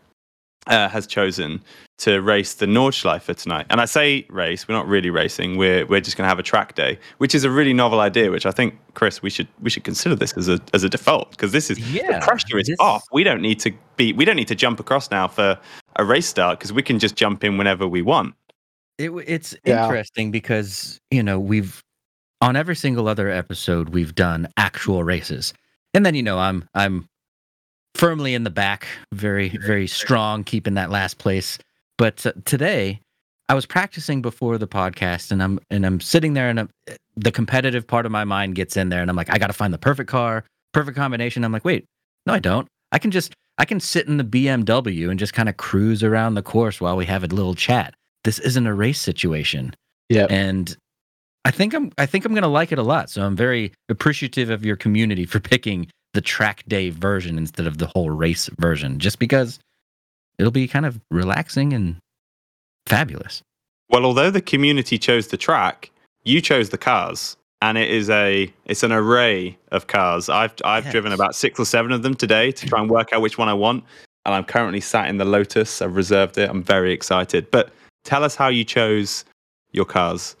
uh, 0.67 0.89
has 0.89 1.05
chosen 1.07 1.61
to 1.97 2.21
race 2.21 2.55
the 2.55 2.65
Nordschleife 2.65 3.33
tonight. 3.37 3.65
And 3.69 3.79
I 3.79 3.85
say 3.85 4.25
race, 4.29 4.67
we're 4.67 4.75
not 4.75 4.87
really 4.87 5.09
racing. 5.09 5.57
We're 5.57 5.85
we're 5.85 6.01
just 6.01 6.17
going 6.17 6.25
to 6.25 6.29
have 6.29 6.39
a 6.39 6.43
track 6.43 6.75
day, 6.75 6.99
which 7.19 7.33
is 7.33 7.43
a 7.43 7.49
really 7.49 7.73
novel 7.73 7.99
idea. 8.01 8.31
Which 8.31 8.45
I 8.45 8.51
think, 8.51 8.75
Chris, 8.95 9.21
we 9.21 9.29
should 9.29 9.47
we 9.61 9.69
should 9.69 9.83
consider 9.83 10.15
this 10.15 10.33
as 10.33 10.49
a 10.49 10.59
as 10.73 10.83
a 10.83 10.89
default 10.89 11.31
because 11.31 11.51
this 11.51 11.69
is 11.69 11.79
Yeah, 11.93 12.19
the 12.19 12.25
pressure 12.25 12.57
is 12.57 12.67
this- 12.67 12.77
off. 12.79 13.03
We 13.13 13.23
don't 13.23 13.41
need 13.41 13.59
to 13.61 13.71
be 13.95 14.11
we 14.13 14.25
don't 14.25 14.35
need 14.35 14.47
to 14.49 14.55
jump 14.55 14.79
across 14.79 15.09
now 15.11 15.27
for 15.27 15.57
a 15.95 16.03
race 16.05 16.27
start 16.27 16.59
because 16.59 16.73
we 16.73 16.81
can 16.83 16.99
just 16.99 17.15
jump 17.15 17.43
in 17.43 17.57
whenever 17.57 17.87
we 17.87 18.01
want. 18.01 18.35
It, 18.97 19.11
it's 19.27 19.55
Yeah. 19.65 19.85
interesting 19.85 20.31
because 20.31 20.99
you 21.11 21.23
know 21.23 21.39
we've 21.39 21.81
on 22.41 22.55
every 22.57 22.75
single 22.75 23.07
other 23.07 23.29
episode 23.29 23.89
we've 23.89 24.13
done 24.15 24.47
actual 24.57 25.03
races, 25.05 25.53
and 25.93 26.05
then 26.05 26.15
you 26.15 26.23
know 26.23 26.39
I'm 26.39 26.67
I'm 26.73 27.07
firmly 27.95 28.33
in 28.35 28.43
the 28.43 28.49
back, 28.49 28.87
very 29.13 29.49
very 29.49 29.87
strong, 29.87 30.43
keeping 30.43 30.75
that 30.75 30.89
last 30.91 31.17
place. 31.17 31.57
But 31.97 32.25
uh, 32.25 32.33
today 32.45 32.99
I 33.49 33.53
was 33.55 33.65
practicing 33.65 34.21
before 34.21 34.57
the 34.57 34.67
podcast, 34.67 35.31
and 35.31 35.41
I'm 35.41 35.59
and 35.69 35.85
I'm 35.85 35.99
sitting 35.99 36.33
there, 36.33 36.49
and 36.49 36.59
I'm, 36.61 36.69
the 37.15 37.31
competitive 37.31 37.87
part 37.87 38.05
of 38.05 38.11
my 38.11 38.23
mind 38.23 38.55
gets 38.55 38.77
in 38.77 38.89
there, 38.89 39.01
and 39.01 39.09
I'm 39.09 39.15
like, 39.15 39.29
I 39.33 39.37
got 39.37 39.47
to 39.47 39.53
find 39.53 39.73
the 39.73 39.77
perfect 39.77 40.09
car, 40.09 40.43
perfect 40.73 40.97
combination. 40.97 41.43
I'm 41.43 41.51
like, 41.51 41.65
wait, 41.65 41.85
no, 42.25 42.33
I 42.33 42.39
don't. 42.39 42.67
I 42.91 42.99
can 42.99 43.11
just 43.11 43.33
I 43.57 43.65
can 43.65 43.79
sit 43.79 44.07
in 44.07 44.17
the 44.17 44.23
BMW 44.23 45.09
and 45.09 45.17
just 45.19 45.33
kind 45.33 45.47
of 45.49 45.57
cruise 45.57 46.03
around 46.03 46.35
the 46.35 46.43
course 46.43 46.79
while 46.81 46.97
we 46.97 47.05
have 47.05 47.23
a 47.23 47.27
little 47.27 47.55
chat 47.55 47.93
this 48.25 48.39
isn't 48.39 48.65
a 48.65 48.73
race 48.73 48.99
situation 48.99 49.71
Yeah. 50.09 50.25
and 50.31 50.75
i 51.45 51.51
think 51.51 51.75
i'm 51.75 51.91
i 51.99 52.07
think 52.07 52.25
i'm 52.25 52.31
going 52.33 52.41
to 52.41 52.47
like 52.47 52.71
it 52.71 52.79
a 52.79 52.83
lot 52.83 53.07
so 53.11 53.21
i'm 53.23 53.35
very 53.35 53.71
appreciative 53.87 54.49
of 54.49 54.65
your 54.65 54.75
community 54.75 55.25
for 55.33 55.39
picking 55.39 55.87
the 56.15 56.21
track 56.21 56.63
day 56.67 56.89
version 56.89 57.37
instead 57.37 57.67
of 57.67 57.77
the 57.77 57.87
whole 57.87 58.09
race 58.09 58.49
version 58.57 58.97
just 58.99 59.19
because 59.19 59.59
it'll 60.39 60.51
be 60.51 60.67
kind 60.67 60.85
of 60.85 60.99
relaxing 61.11 61.73
and 61.73 61.97
fabulous 62.87 63.43
Well, 63.89 64.05
although 64.05 64.31
the 64.31 64.41
community 64.41 64.97
chose 64.97 65.27
the 65.27 65.37
track, 65.37 65.91
you 66.23 66.41
chose 66.41 66.69
the 66.69 66.77
cars, 66.77 67.37
and 67.61 67.77
it 67.77 67.89
is 67.89 68.09
a 68.09 68.51
it's 68.65 68.83
an 68.83 68.91
array 68.91 69.57
of 69.71 69.87
cars. 69.87 70.29
I've 70.29 70.53
I've 70.63 70.89
driven 70.89 71.11
about 71.11 71.35
six 71.35 71.59
or 71.59 71.65
seven 71.65 71.91
of 71.91 72.01
them 72.01 72.15
today 72.15 72.51
to 72.51 72.65
try 72.65 72.81
and 72.81 72.89
work 72.89 73.13
out 73.13 73.21
which 73.21 73.37
one 73.37 73.49
I 73.49 73.53
want, 73.53 73.83
and 74.25 74.33
I'm 74.33 74.43
currently 74.43 74.81
sat 74.81 75.09
in 75.09 75.17
the 75.17 75.25
Lotus. 75.25 75.81
I've 75.81 75.95
reserved 75.95 76.37
it. 76.37 76.49
I'm 76.49 76.63
very 76.63 76.91
excited. 76.91 77.49
But 77.51 77.71
tell 78.03 78.23
us 78.23 78.35
how 78.35 78.47
you 78.47 78.63
chose 78.63 79.25
your 79.71 79.85
cars. 79.85 80.35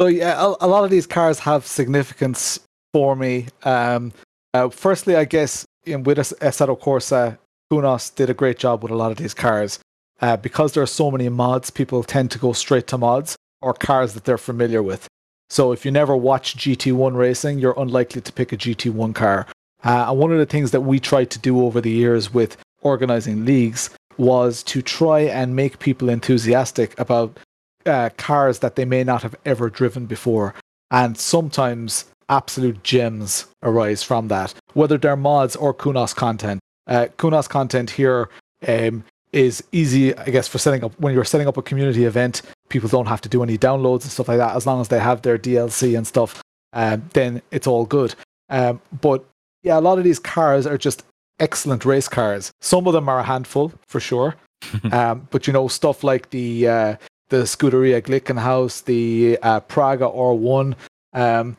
So 0.00 0.06
yeah, 0.06 0.40
a, 0.40 0.66
a 0.66 0.68
lot 0.68 0.84
of 0.84 0.90
these 0.90 1.06
cars 1.06 1.38
have 1.40 1.66
significance 1.66 2.60
for 2.92 3.14
me. 3.14 3.48
Um, 3.64 4.12
uh, 4.54 4.68
firstly, 4.68 5.16
I 5.16 5.24
guess 5.24 5.64
in 5.84 6.02
with 6.02 6.18
As- 6.18 6.34
Assetto 6.40 6.78
Corsa, 6.78 7.38
Kunos 7.70 8.14
did 8.14 8.30
a 8.30 8.34
great 8.34 8.58
job 8.58 8.82
with 8.82 8.92
a 8.92 8.96
lot 8.96 9.10
of 9.10 9.18
these 9.18 9.34
cars. 9.34 9.78
Uh, 10.20 10.36
because 10.36 10.72
there 10.72 10.82
are 10.82 10.86
so 10.86 11.10
many 11.10 11.28
mods, 11.28 11.70
people 11.70 12.02
tend 12.02 12.30
to 12.30 12.38
go 12.38 12.52
straight 12.52 12.86
to 12.88 12.98
mods 12.98 13.36
or 13.62 13.72
cars 13.72 14.12
that 14.14 14.24
they're 14.24 14.36
familiar 14.36 14.82
with. 14.82 15.08
So 15.48 15.72
if 15.72 15.84
you 15.84 15.90
never 15.90 16.16
watch 16.16 16.56
GT1 16.56 17.16
racing, 17.16 17.58
you're 17.58 17.78
unlikely 17.78 18.20
to 18.20 18.32
pick 18.32 18.52
a 18.52 18.56
GT1 18.56 19.14
car. 19.14 19.46
Uh, 19.82 20.06
and 20.08 20.18
one 20.18 20.30
of 20.30 20.38
the 20.38 20.46
things 20.46 20.72
that 20.72 20.82
we 20.82 21.00
tried 21.00 21.30
to 21.30 21.38
do 21.38 21.64
over 21.64 21.80
the 21.80 21.90
years 21.90 22.32
with 22.32 22.56
organizing 22.82 23.44
leagues 23.44 23.90
was 24.18 24.62
to 24.64 24.82
try 24.82 25.20
and 25.20 25.56
make 25.56 25.78
people 25.78 26.10
enthusiastic 26.10 26.98
about 27.00 27.38
uh, 27.86 28.10
cars 28.18 28.58
that 28.58 28.76
they 28.76 28.84
may 28.84 29.02
not 29.02 29.22
have 29.22 29.34
ever 29.46 29.70
driven 29.70 30.04
before. 30.04 30.54
And 30.90 31.16
sometimes 31.16 32.04
absolute 32.30 32.82
gems 32.82 33.46
arise 33.62 34.02
from 34.02 34.28
that, 34.28 34.54
whether 34.72 34.96
they're 34.96 35.16
mods 35.16 35.56
or 35.56 35.74
Kunos 35.74 36.14
content. 36.14 36.60
Uh, 36.86 37.08
Kunos 37.18 37.48
content 37.48 37.90
here 37.90 38.30
um, 38.66 39.04
is 39.32 39.62
easy, 39.72 40.16
I 40.16 40.30
guess, 40.30 40.48
for 40.48 40.58
setting 40.58 40.82
up 40.82 40.98
when 40.98 41.12
you're 41.12 41.24
setting 41.24 41.48
up 41.48 41.56
a 41.56 41.62
community 41.62 42.04
event. 42.04 42.42
People 42.68 42.88
don't 42.88 43.06
have 43.06 43.20
to 43.22 43.28
do 43.28 43.42
any 43.42 43.58
downloads 43.58 44.02
and 44.02 44.10
stuff 44.10 44.28
like 44.28 44.38
that. 44.38 44.56
As 44.56 44.66
long 44.66 44.80
as 44.80 44.88
they 44.88 44.98
have 44.98 45.22
their 45.22 45.38
DLC 45.38 45.96
and 45.96 46.06
stuff, 46.06 46.42
um, 46.72 47.08
then 47.12 47.42
it's 47.50 47.66
all 47.66 47.84
good. 47.84 48.14
Um, 48.48 48.80
but 49.00 49.24
yeah, 49.62 49.78
a 49.78 49.80
lot 49.80 49.98
of 49.98 50.04
these 50.04 50.18
cars 50.18 50.66
are 50.66 50.78
just 50.78 51.04
excellent 51.38 51.84
race 51.84 52.08
cars. 52.08 52.52
Some 52.60 52.86
of 52.86 52.92
them 52.92 53.08
are 53.08 53.20
a 53.20 53.24
handful 53.24 53.72
for 53.86 54.00
sure. 54.00 54.36
um, 54.92 55.26
but 55.30 55.46
you 55.46 55.52
know, 55.52 55.68
stuff 55.68 56.04
like 56.04 56.30
the 56.30 56.68
uh, 56.68 56.96
the 57.28 57.42
Scuderia 57.42 58.02
Glickenhaus, 58.02 58.84
the 58.84 59.38
uh, 59.42 59.60
Praga 59.60 60.04
R1, 60.04 60.74
um, 61.12 61.56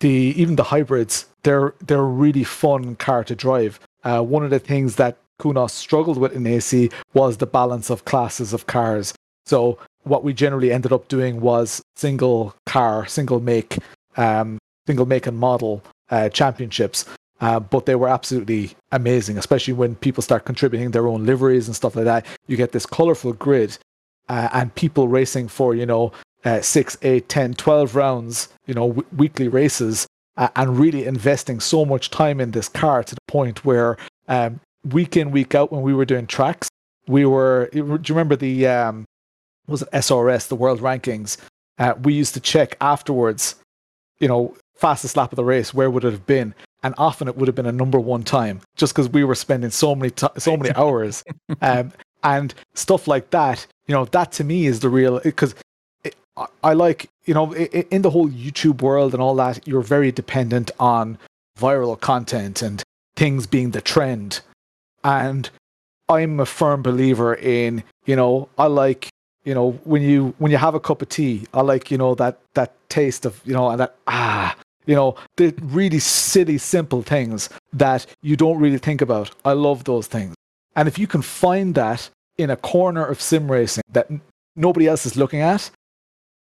the 0.00 0.34
even 0.36 0.56
the 0.56 0.64
hybrids, 0.64 1.26
they're 1.42 1.74
they're 1.80 2.00
a 2.00 2.02
really 2.02 2.44
fun 2.44 2.96
car 2.96 3.24
to 3.24 3.34
drive. 3.34 3.80
Uh, 4.02 4.22
one 4.22 4.44
of 4.44 4.50
the 4.50 4.58
things 4.58 4.96
that 4.96 5.16
Kunos 5.40 5.70
struggled 5.70 6.18
with 6.18 6.32
in 6.32 6.46
AC 6.46 6.90
was 7.12 7.38
the 7.38 7.46
balance 7.46 7.90
of 7.90 8.04
classes 8.04 8.52
of 8.52 8.66
cars. 8.66 9.14
So 9.46 9.78
what 10.04 10.24
we 10.24 10.32
generally 10.32 10.72
ended 10.72 10.92
up 10.92 11.08
doing 11.08 11.40
was 11.40 11.82
single 11.96 12.54
car, 12.66 13.06
single 13.06 13.40
make, 13.40 13.78
um, 14.16 14.58
single 14.86 15.06
make 15.06 15.26
and 15.26 15.36
model 15.36 15.82
uh, 16.10 16.28
championships. 16.28 17.04
Uh, 17.40 17.60
but 17.60 17.84
they 17.84 17.94
were 17.94 18.08
absolutely 18.08 18.70
amazing, 18.92 19.36
especially 19.36 19.74
when 19.74 19.96
people 19.96 20.22
start 20.22 20.44
contributing 20.44 20.92
their 20.92 21.08
own 21.08 21.26
liveries 21.26 21.66
and 21.66 21.76
stuff 21.76 21.96
like 21.96 22.04
that. 22.04 22.24
You 22.46 22.56
get 22.56 22.72
this 22.72 22.86
colorful 22.86 23.32
grid 23.32 23.76
uh, 24.28 24.48
and 24.52 24.74
people 24.74 25.08
racing 25.08 25.48
for, 25.48 25.74
you 25.74 25.84
know, 25.84 26.12
uh, 26.44 26.60
6, 26.60 26.96
8, 27.02 27.28
10, 27.28 27.54
12 27.54 27.94
rounds, 27.94 28.48
you 28.66 28.74
know, 28.74 28.88
w- 28.88 29.06
weekly 29.16 29.48
races, 29.48 30.06
uh, 30.36 30.48
and 30.56 30.78
really 30.78 31.04
investing 31.04 31.60
so 31.60 31.84
much 31.84 32.10
time 32.10 32.40
in 32.40 32.50
this 32.50 32.68
car 32.68 33.02
to 33.02 33.14
the 33.14 33.20
point 33.28 33.64
where 33.64 33.96
um, 34.28 34.60
week 34.84 35.16
in, 35.16 35.30
week 35.30 35.54
out, 35.54 35.72
when 35.72 35.82
we 35.82 35.94
were 35.94 36.04
doing 36.04 36.26
tracks, 36.26 36.68
we 37.06 37.24
were, 37.24 37.68
do 37.72 37.78
you 37.78 37.98
remember 38.08 38.36
the, 38.36 38.66
um, 38.66 39.04
was 39.66 39.82
it 39.82 39.90
SRS, 39.92 40.48
the 40.48 40.56
world 40.56 40.80
rankings? 40.80 41.36
Uh, 41.78 41.94
we 42.02 42.14
used 42.14 42.34
to 42.34 42.40
check 42.40 42.76
afterwards, 42.80 43.56
you 44.18 44.28
know, 44.28 44.54
fastest 44.74 45.16
lap 45.16 45.32
of 45.32 45.36
the 45.36 45.44
race, 45.44 45.72
where 45.72 45.90
would 45.90 46.04
it 46.04 46.12
have 46.12 46.26
been? 46.26 46.54
And 46.82 46.94
often 46.98 47.28
it 47.28 47.36
would 47.36 47.48
have 47.48 47.54
been 47.54 47.66
a 47.66 47.72
number 47.72 47.98
one 47.98 48.22
time, 48.22 48.60
just 48.76 48.92
because 48.92 49.08
we 49.08 49.24
were 49.24 49.34
spending 49.34 49.70
so 49.70 49.94
many 49.94 50.10
ti 50.10 50.26
so 50.36 50.56
many 50.56 50.74
hours, 50.74 51.24
um, 51.62 51.92
and 52.22 52.54
stuff 52.74 53.08
like 53.08 53.30
that. 53.30 53.66
You 53.86 53.94
know, 53.94 54.04
that 54.06 54.32
to 54.32 54.44
me 54.44 54.66
is 54.66 54.80
the 54.80 54.90
real 54.90 55.18
because 55.20 55.54
I, 56.62 56.72
like 56.72 57.08
you 57.26 57.34
know 57.34 57.54
in 57.54 58.02
the 58.02 58.10
whole 58.10 58.28
YouTube 58.28 58.82
world 58.82 59.14
and 59.14 59.22
all 59.22 59.34
that. 59.36 59.66
You're 59.66 59.82
very 59.82 60.10
dependent 60.10 60.70
on 60.80 61.18
viral 61.58 62.00
content 62.00 62.62
and 62.62 62.82
things 63.16 63.46
being 63.46 63.70
the 63.70 63.80
trend, 63.80 64.40
and 65.04 65.48
I'm 66.08 66.40
a 66.40 66.46
firm 66.46 66.82
believer 66.82 67.34
in 67.34 67.82
you 68.06 68.16
know 68.16 68.48
I 68.58 68.66
like 68.66 69.08
you 69.44 69.54
know 69.54 69.72
when 69.84 70.02
you 70.02 70.34
when 70.38 70.50
you 70.50 70.58
have 70.58 70.74
a 70.74 70.80
cup 70.80 71.02
of 71.02 71.08
tea 71.08 71.46
I 71.54 71.62
like 71.62 71.90
you 71.90 71.98
know 71.98 72.14
that 72.16 72.38
that 72.54 72.72
taste 72.88 73.24
of 73.24 73.40
you 73.44 73.54
know 73.54 73.70
and 73.70 73.80
that 73.80 73.94
ah 74.06 74.56
you 74.86 74.94
know 74.94 75.16
the 75.36 75.54
really 75.62 75.98
silly 75.98 76.58
simple 76.58 77.02
things 77.02 77.48
that 77.72 78.06
you 78.22 78.36
don't 78.36 78.58
really 78.58 78.78
think 78.78 79.00
about 79.00 79.30
I 79.44 79.52
love 79.52 79.84
those 79.84 80.06
things 80.06 80.34
and 80.76 80.88
if 80.88 80.98
you 80.98 81.06
can 81.06 81.22
find 81.22 81.74
that 81.74 82.10
in 82.36 82.50
a 82.50 82.56
corner 82.56 83.04
of 83.04 83.20
sim 83.20 83.50
racing 83.50 83.82
that 83.92 84.10
nobody 84.56 84.86
else 84.86 85.06
is 85.06 85.16
looking 85.16 85.40
at 85.40 85.70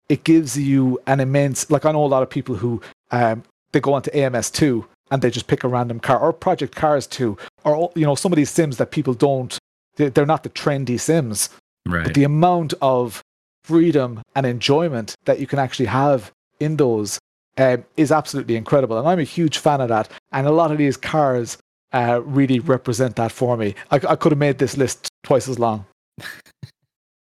it 0.09 0.23
gives 0.23 0.57
you 0.57 0.99
an 1.07 1.19
immense 1.19 1.69
like 1.69 1.85
I 1.85 1.91
know 1.91 2.03
a 2.03 2.07
lot 2.07 2.23
of 2.23 2.29
people 2.29 2.55
who 2.55 2.81
um 3.11 3.43
they 3.71 3.79
go 3.79 3.93
onto 3.93 4.11
AMS2 4.11 4.85
and 5.11 5.21
they 5.21 5.29
just 5.31 5.47
pick 5.47 5.63
a 5.63 5.67
random 5.67 5.99
car 5.99 6.19
or 6.19 6.31
Project 6.33 6.75
Cars 6.75 7.07
2 7.07 7.37
or 7.63 7.91
you 7.95 8.05
know 8.05 8.15
some 8.15 8.31
of 8.31 8.35
these 8.37 8.49
sims 8.51 8.77
that 8.77 8.91
people 8.91 9.13
don't 9.13 9.57
they- 9.95 10.09
they're 10.09 10.25
not 10.25 10.43
the 10.43 10.49
trendy 10.49 10.99
sims 10.99 11.49
right 11.87 12.05
but 12.05 12.13
the 12.13 12.23
amount 12.23 12.73
of 12.81 13.21
freedom 13.63 14.21
and 14.35 14.45
enjoyment 14.45 15.15
that 15.25 15.39
you 15.39 15.47
can 15.47 15.59
actually 15.59 15.85
have 15.85 16.31
in 16.59 16.75
those 16.77 17.19
um, 17.57 17.83
is 17.97 18.11
absolutely 18.11 18.55
incredible 18.55 18.97
and 18.97 19.07
i'm 19.07 19.19
a 19.19 19.23
huge 19.23 19.57
fan 19.57 19.79
of 19.81 19.89
that 19.89 20.09
and 20.31 20.47
a 20.47 20.51
lot 20.51 20.71
of 20.71 20.77
these 20.77 20.97
cars 20.97 21.57
uh, 21.93 22.19
really 22.25 22.59
represent 22.59 23.15
that 23.15 23.31
for 23.31 23.55
me 23.55 23.73
I, 23.91 23.95
I 23.95 24.15
could 24.15 24.31
have 24.31 24.39
made 24.39 24.57
this 24.57 24.75
list 24.77 25.09
twice 25.23 25.47
as 25.47 25.59
long 25.59 25.85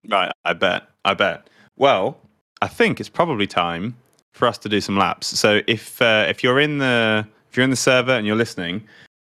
Right, 0.10 0.32
I 0.44 0.54
bet. 0.54 0.84
I 1.06 1.14
bet. 1.14 1.48
Well, 1.78 2.18
I 2.62 2.68
think 2.68 3.00
it's 3.00 3.10
probably 3.10 3.48
time 3.48 3.96
for 4.34 4.48
us 4.48 4.58
to 4.60 4.70
do 4.70 4.82
some 4.82 4.98
laps. 4.98 5.28
So 5.28 5.62
if 5.68 6.02
uh, 6.02 6.26
if 6.30 6.44
you're 6.44 6.60
in 6.60 6.78
the 6.78 7.28
if 7.50 7.58
you're 7.58 7.64
in 7.64 7.70
the 7.70 7.76
server 7.76 8.12
and 8.12 8.26
you're 8.26 8.36
listening, 8.36 8.84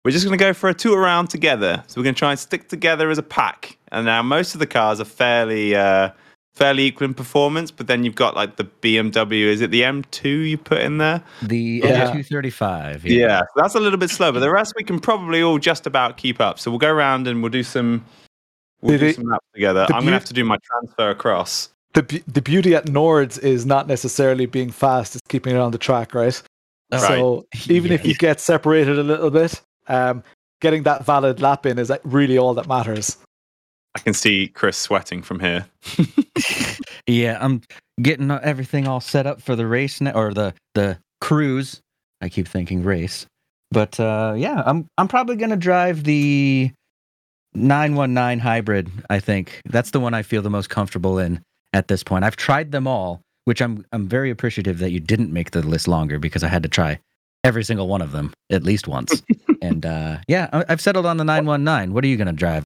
we're 0.04 0.12
just 0.12 0.26
going 0.26 0.38
to 0.38 0.44
go 0.44 0.54
for 0.54 0.70
a 0.70 0.74
tour 0.74 1.00
around 1.00 1.28
together. 1.28 1.84
So 1.88 2.00
we're 2.00 2.06
going 2.06 2.16
to 2.16 2.20
try 2.20 2.32
and 2.32 2.40
stick 2.40 2.68
together 2.70 3.10
as 3.10 3.18
a 3.18 3.24
pack. 3.24 3.78
And 3.92 4.06
now 4.06 4.22
most 4.22 4.54
of 4.54 4.60
the 4.60 4.68
cars 4.68 5.00
are 5.00 5.06
fairly 5.06 5.76
uh, 5.76 6.12
fairly 6.54 6.84
equal 6.84 7.06
in 7.06 7.14
performance, 7.14 7.72
but 7.72 7.88
then 7.88 8.04
you've 8.04 8.16
got 8.16 8.36
like 8.36 8.58
the 8.58 8.66
BMW. 8.66 9.46
Is 9.46 9.62
it 9.62 9.72
the 9.72 9.82
M2 9.82 10.50
you 10.50 10.58
put 10.58 10.80
in 10.80 10.98
there? 10.98 11.24
the 11.44 11.82
Yeah. 11.84 12.12
M235 12.12 13.04
Yeah, 13.04 13.40
so 13.40 13.46
that's 13.56 13.76
a 13.76 13.80
little 13.80 14.00
bit 14.00 14.10
slow, 14.10 14.32
but 14.32 14.40
the 14.40 14.52
rest 14.52 14.74
we 14.76 14.84
can 14.84 15.00
probably 15.00 15.42
all 15.42 15.58
just 15.58 15.88
about 15.88 16.18
keep 16.18 16.40
up. 16.40 16.60
So 16.60 16.70
we'll 16.70 16.80
go 16.80 16.92
around 16.92 17.28
and 17.28 17.42
we'll 17.42 17.52
do 17.52 17.64
some 17.64 18.06
we'll 18.82 18.98
Did 18.98 19.08
do 19.08 19.14
some 19.14 19.26
laps 19.26 19.46
together. 19.54 19.86
I'm 19.90 20.02
going 20.02 20.08
to 20.08 20.12
have 20.14 20.26
to 20.26 20.34
do 20.34 20.44
my 20.44 20.58
transfer 20.64 21.10
across. 21.10 21.70
The, 21.94 22.04
be- 22.04 22.24
the 22.28 22.42
beauty 22.42 22.76
at 22.76 22.86
nords 22.86 23.40
is 23.40 23.66
not 23.66 23.88
necessarily 23.88 24.46
being 24.46 24.72
fast 24.72 25.16
it's 25.16 25.28
keeping 25.28 25.56
it 25.56 25.60
on 25.60 25.72
the 25.72 25.78
track 25.78 26.14
right 26.14 26.42
Oh, 26.94 26.98
so 26.98 27.46
even 27.74 27.94
if 27.94 28.06
you 28.06 28.16
get 28.16 28.42
separated 28.42 29.00
a 29.00 29.04
little 29.04 29.32
bit 29.32 29.62
um, 29.88 30.24
getting 30.60 30.84
that 30.84 31.06
valid 31.06 31.42
lap 31.42 31.66
in 31.66 31.80
is 31.80 31.92
really 32.04 32.38
all 32.38 32.54
that 32.54 32.68
matters 32.68 33.18
I 33.96 34.00
can 34.00 34.14
see 34.14 34.48
Chris 34.48 34.78
sweating 34.78 35.22
from 35.22 35.40
here. 35.40 35.66
yeah, 37.08 37.38
I'm 37.42 37.62
getting 38.02 38.32
everything 38.32 38.88
all 38.88 39.02
set 39.02 39.28
up 39.28 39.42
for 39.42 39.56
the 39.56 39.68
race 39.68 40.00
now, 40.00 40.12
or 40.12 40.34
the 40.34 40.54
the 40.76 40.98
cruise. 41.20 41.82
I 42.22 42.30
keep 42.30 42.48
thinking 42.48 42.84
race, 42.84 43.26
but 43.70 44.00
uh, 44.00 44.34
yeah, 44.38 44.64
I'm 44.66 44.88
I'm 44.98 45.08
probably 45.08 45.36
gonna 45.36 45.58
drive 45.58 46.06
the 46.06 46.72
919 47.54 48.40
hybrid. 48.40 48.90
I 49.10 49.20
think 49.20 49.60
that's 49.66 49.92
the 49.92 50.00
one 50.00 50.14
I 50.14 50.22
feel 50.22 50.42
the 50.42 50.50
most 50.50 50.70
comfortable 50.70 51.20
in 51.20 51.42
at 51.74 51.88
this 51.88 52.04
point. 52.04 52.24
I've 52.24 52.36
tried 52.36 52.72
them 52.72 52.88
all, 52.88 53.22
which 53.46 53.62
I'm 53.62 53.86
I'm 53.92 54.08
very 54.08 54.30
appreciative 54.30 54.80
that 54.80 54.92
you 54.92 55.00
didn't 55.00 55.32
make 55.32 55.52
the 55.52 55.62
list 55.62 55.88
longer 55.88 56.20
because 56.20 56.44
I 56.44 56.48
had 56.48 56.64
to 56.64 56.70
try 56.70 57.00
every 57.44 57.64
single 57.64 57.88
one 57.88 58.02
of 58.02 58.12
them 58.12 58.34
at 58.52 58.64
least 58.64 58.88
once. 58.88 59.24
and 59.62 59.86
uh, 59.86 60.18
yeah, 60.28 60.64
I've 60.70 60.82
settled 60.82 61.06
on 61.06 61.18
the 61.18 61.24
919. 61.24 61.94
What 61.94 62.04
are 62.04 62.08
you 62.08 62.18
gonna 62.18 62.34
drive? 62.34 62.64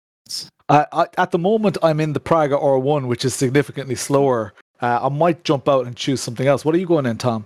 Uh, 0.68 0.86
I, 0.92 1.06
at 1.18 1.32
the 1.32 1.38
moment, 1.38 1.78
I'm 1.84 2.00
in 2.00 2.14
the 2.14 2.20
Praga 2.20 2.58
R1, 2.58 3.08
which 3.08 3.24
is 3.24 3.36
significantly 3.36 3.96
slower. 3.96 4.54
Uh, 4.82 5.00
I 5.04 5.10
might 5.10 5.44
jump 5.44 5.70
out 5.70 5.86
and 5.86 5.96
choose 5.96 6.22
something 6.22 6.48
else. 6.48 6.66
What 6.66 6.74
are 6.76 6.80
you 6.80 6.88
going 6.88 7.06
in, 7.06 7.18
Tom? 7.18 7.46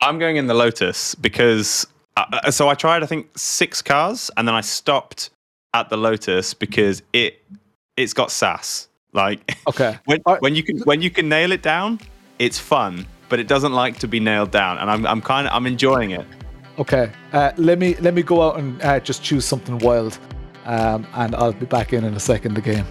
I'm 0.00 0.18
going 0.18 0.36
in 0.36 0.46
the 0.46 0.54
Lotus 0.54 1.14
because 1.14 1.86
uh, 2.16 2.24
uh, 2.32 2.50
so 2.50 2.68
I 2.68 2.74
tried 2.74 3.02
I 3.02 3.06
think 3.06 3.36
six 3.36 3.82
cars 3.82 4.30
and 4.36 4.46
then 4.46 4.54
I 4.54 4.60
stopped 4.60 5.30
at 5.74 5.88
the 5.88 5.96
Lotus 5.96 6.54
because 6.54 7.02
it 7.12 7.42
it's 7.96 8.12
got 8.12 8.30
sass. 8.30 8.88
Like 9.16 9.56
okay, 9.66 9.98
when, 10.04 10.22
right. 10.26 10.40
when 10.42 10.54
you 10.54 10.62
can 10.62 10.78
when 10.80 11.02
you 11.02 11.10
can 11.10 11.28
nail 11.28 11.50
it 11.50 11.62
down, 11.62 11.98
it's 12.38 12.58
fun, 12.58 13.06
but 13.28 13.40
it 13.40 13.48
doesn't 13.48 13.72
like 13.72 13.98
to 14.00 14.06
be 14.06 14.20
nailed 14.20 14.50
down, 14.50 14.78
and 14.78 14.90
I'm 14.90 15.06
I'm 15.06 15.22
kind 15.22 15.46
of 15.46 15.54
I'm 15.54 15.66
enjoying 15.66 16.10
it. 16.10 16.26
Okay, 16.78 17.10
uh, 17.32 17.52
let 17.56 17.78
me 17.78 17.96
let 17.96 18.14
me 18.14 18.22
go 18.22 18.42
out 18.42 18.58
and 18.58 18.80
uh, 18.82 19.00
just 19.00 19.24
choose 19.24 19.44
something 19.44 19.78
wild. 19.78 20.18
Um, 20.66 21.06
and 21.14 21.34
I'll 21.36 21.52
be 21.52 21.64
back 21.64 21.92
in 21.92 22.04
in 22.04 22.14
a 22.14 22.20
second 22.20 22.58
again. 22.58 22.84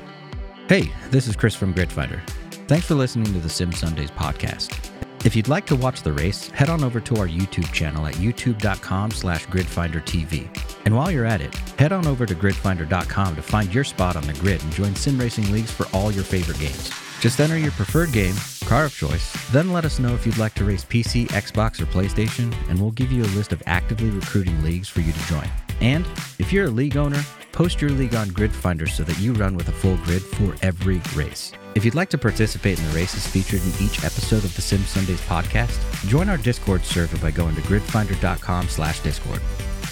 Hey, 0.67 0.91
this 1.11 1.27
is 1.27 1.35
Chris 1.35 1.53
from 1.55 1.73
Grid 1.73 1.89
Gridfinder. 1.89 2.21
Thanks 2.67 2.87
for 2.87 2.95
listening 2.95 3.31
to 3.33 3.39
the 3.39 3.49
Sim 3.49 3.71
Sundays 3.71 4.09
podcast. 4.09 4.94
If 5.25 5.35
you'd 5.35 5.47
like 5.47 5.65
to 5.65 5.75
watch 5.75 6.03
the 6.03 6.13
race, 6.13 6.49
head 6.49 6.69
on 6.69 6.83
over 6.83 6.99
to 6.99 7.17
our 7.17 7.27
YouTube 7.27 7.73
channel 7.73 8.05
at 8.05 8.13
youtube.com 8.13 9.09
slash 9.09 9.47
gridfindertv. 9.47 10.47
And 10.85 10.95
while 10.95 11.09
you're 11.09 11.25
at 11.25 11.41
it, 11.41 11.55
head 11.79 11.91
on 11.91 12.05
over 12.05 12.27
to 12.27 12.35
gridfinder.com 12.35 13.35
to 13.35 13.41
find 13.41 13.73
your 13.73 13.83
spot 13.83 14.15
on 14.15 14.27
the 14.27 14.33
grid 14.33 14.61
and 14.61 14.71
join 14.71 14.95
sim 14.95 15.17
racing 15.17 15.51
leagues 15.51 15.71
for 15.71 15.87
all 15.93 16.11
your 16.11 16.23
favorite 16.23 16.59
games. 16.59 16.91
Just 17.21 17.39
enter 17.39 17.57
your 17.57 17.71
preferred 17.71 18.11
game, 18.11 18.35
car 18.65 18.85
of 18.85 18.95
choice, 18.95 19.33
then 19.49 19.73
let 19.73 19.83
us 19.83 19.97
know 19.97 20.13
if 20.13 20.27
you'd 20.27 20.37
like 20.37 20.53
to 20.55 20.63
race 20.63 20.85
PC, 20.85 21.25
Xbox, 21.29 21.81
or 21.81 21.87
PlayStation, 21.87 22.53
and 22.69 22.79
we'll 22.79 22.91
give 22.91 23.11
you 23.11 23.23
a 23.23 23.33
list 23.35 23.51
of 23.51 23.63
actively 23.65 24.11
recruiting 24.11 24.61
leagues 24.61 24.87
for 24.87 25.01
you 25.01 25.11
to 25.11 25.27
join. 25.27 25.49
And 25.81 26.05
if 26.37 26.53
you're 26.53 26.65
a 26.65 26.69
league 26.69 26.97
owner, 26.97 27.23
post 27.51 27.81
your 27.81 27.89
league 27.89 28.13
on 28.13 28.29
Grid 28.29 28.53
Finder 28.53 28.85
so 28.85 29.03
that 29.03 29.17
you 29.17 29.33
run 29.33 29.55
with 29.57 29.69
a 29.69 29.71
full 29.71 29.97
grid 29.97 30.21
for 30.21 30.55
every 30.61 31.01
race. 31.15 31.51
If 31.75 31.83
you'd 31.83 31.93
like 31.93 32.09
to 32.11 32.17
participate 32.17 32.79
in 32.79 32.87
the 32.87 32.93
races 32.93 33.27
featured 33.27 33.61
in 33.61 33.85
each 33.85 34.05
episode 34.05 34.45
of 34.45 34.55
the 34.55 34.61
Sim 34.61 34.79
Sundays 34.83 35.19
podcast, 35.19 35.77
join 36.07 36.29
our 36.29 36.37
Discord 36.37 36.85
server 36.85 37.17
by 37.17 37.31
going 37.31 37.53
to 37.55 37.61
gridfinder.com 37.63 38.69
slash 38.69 39.01
discord. 39.01 39.41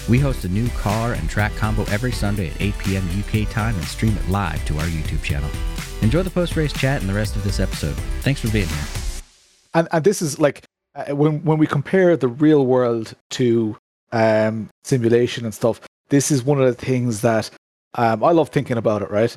We 0.08 0.18
host 0.18 0.46
a 0.46 0.48
new 0.48 0.66
car 0.70 1.12
and 1.12 1.28
track 1.28 1.54
combo 1.56 1.84
every 1.90 2.10
Sunday 2.10 2.48
at 2.48 2.60
8 2.60 2.78
p.m. 2.78 3.08
UK 3.18 3.50
time 3.50 3.74
and 3.74 3.84
stream 3.84 4.16
it 4.16 4.26
live 4.30 4.64
to 4.64 4.78
our 4.78 4.86
YouTube 4.86 5.22
channel. 5.22 5.50
Enjoy 6.00 6.22
the 6.22 6.30
post-race 6.30 6.72
chat 6.72 7.02
and 7.02 7.08
the 7.08 7.14
rest 7.14 7.36
of 7.36 7.44
this 7.44 7.60
episode. 7.60 7.96
Thanks 8.22 8.40
for 8.40 8.50
being 8.50 8.66
here. 8.66 9.22
And, 9.74 9.86
and 9.92 10.02
this 10.02 10.22
is 10.22 10.38
like 10.38 10.64
uh, 10.94 11.14
when 11.14 11.44
when 11.44 11.58
we 11.58 11.66
compare 11.66 12.16
the 12.16 12.28
real 12.28 12.64
world 12.64 13.12
to 13.32 13.76
um, 14.10 14.70
simulation 14.84 15.44
and 15.44 15.52
stuff, 15.52 15.82
this 16.08 16.30
is 16.30 16.42
one 16.44 16.58
of 16.58 16.66
the 16.66 16.86
things 16.86 17.20
that 17.20 17.50
um, 17.92 18.24
I 18.24 18.32
love 18.32 18.48
thinking 18.48 18.78
about 18.78 19.02
it, 19.02 19.10
right? 19.10 19.36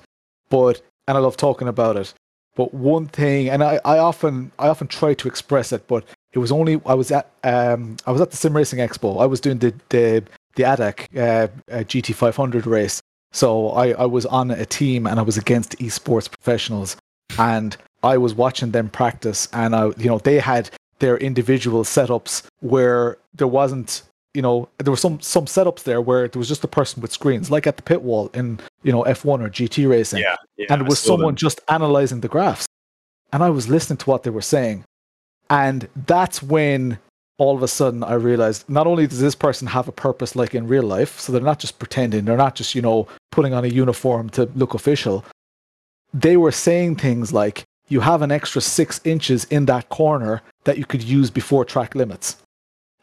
But 0.49 0.81
and 1.09 1.17
I 1.17 1.19
love 1.19 1.35
talking 1.35 1.67
about 1.67 1.97
it. 1.97 2.13
But 2.57 2.73
one 2.73 3.05
thing, 3.05 3.49
and 3.49 3.63
I, 3.63 3.79
I 3.85 3.99
often 3.99 4.51
I 4.57 4.67
often 4.67 4.87
try 4.87 5.13
to 5.13 5.27
express 5.27 5.71
it, 5.71 5.87
but 5.87 6.03
it 6.33 6.39
was 6.39 6.51
only 6.51 6.81
I 6.87 6.95
was 6.95 7.11
at 7.11 7.29
um, 7.43 7.97
I 8.07 8.11
was 8.11 8.19
at 8.19 8.31
the 8.31 8.37
Sim 8.37 8.57
Racing 8.57 8.79
Expo. 8.79 9.21
I 9.21 9.27
was 9.27 9.39
doing 9.39 9.59
the 9.59 9.75
the 9.89 10.23
the 10.55 10.63
ADAC 10.63 11.15
uh, 11.15 11.47
uh 11.71 11.83
GT500 11.83 12.65
race, 12.65 12.99
so 13.31 13.69
I, 13.69 13.91
I 13.91 14.05
was 14.05 14.25
on 14.25 14.49
a 14.49 14.65
team 14.65 15.05
and 15.05 15.19
I 15.19 15.21
was 15.21 15.37
against 15.37 15.77
esports 15.77 16.29
professionals, 16.29 16.97
and 17.37 17.77
I 18.01 18.17
was 18.17 18.33
watching 18.33 18.71
them 18.71 18.89
practice, 18.89 19.47
and 19.53 19.75
I 19.75 19.91
you 19.95 20.07
know 20.07 20.17
they 20.17 20.39
had 20.39 20.71
their 20.97 21.17
individual 21.17 21.83
setups 21.83 22.41
where 22.61 23.19
there 23.35 23.47
wasn't 23.47 24.01
you 24.37 24.43
know 24.43 24.69
there 24.77 24.91
were 24.91 25.03
some 25.05 25.19
some 25.19 25.45
setups 25.45 25.81
there 25.81 25.99
where 25.99 26.27
there 26.27 26.37
was 26.37 26.47
just 26.47 26.63
a 26.63 26.67
person 26.67 27.01
with 27.01 27.11
screens 27.11 27.49
like 27.49 27.65
at 27.65 27.75
the 27.75 27.81
pit 27.81 28.03
wall 28.03 28.29
in 28.35 28.59
you 28.83 28.91
know 28.91 29.03
F1 29.03 29.43
or 29.43 29.49
GT 29.49 29.89
racing. 29.89 30.19
Yeah, 30.19 30.35
yeah 30.57 30.67
and 30.69 30.79
it 30.79 30.87
was 30.87 30.99
someone 30.99 31.33
them. 31.33 31.37
just 31.37 31.59
analyzing 31.69 32.21
the 32.21 32.27
graphs. 32.27 32.67
And 33.33 33.43
I 33.43 33.49
was 33.49 33.67
listening 33.67 33.97
to 33.97 34.09
what 34.11 34.21
they 34.21 34.29
were 34.29 34.43
saying. 34.55 34.83
And 35.49 35.89
that's 36.05 36.43
when 36.43 36.99
all 37.39 37.55
of 37.55 37.63
a 37.63 37.67
sudden 37.67 38.03
I 38.03 38.13
realized 38.13 38.69
not 38.69 38.85
only 38.85 39.07
does 39.07 39.19
this 39.19 39.33
person 39.33 39.65
have 39.69 39.87
a 39.87 39.91
purpose 39.91 40.35
like 40.35 40.53
in 40.53 40.67
real 40.67 40.83
life 40.83 41.19
so 41.19 41.31
they're 41.31 41.41
not 41.41 41.59
just 41.59 41.79
pretending 41.79 42.25
they're 42.25 42.45
not 42.45 42.55
just 42.55 42.75
you 42.75 42.81
know 42.81 43.07
putting 43.31 43.55
on 43.55 43.65
a 43.65 43.69
uniform 43.83 44.29
to 44.37 44.47
look 44.53 44.75
official. 44.75 45.25
They 46.13 46.37
were 46.37 46.51
saying 46.51 46.97
things 46.97 47.33
like 47.33 47.63
you 47.89 48.01
have 48.01 48.21
an 48.21 48.31
extra 48.31 48.61
six 48.61 49.01
inches 49.03 49.45
in 49.45 49.65
that 49.65 49.89
corner 49.89 50.43
that 50.65 50.77
you 50.77 50.85
could 50.85 51.01
use 51.01 51.31
before 51.31 51.65
track 51.65 51.95
limits. 51.95 52.37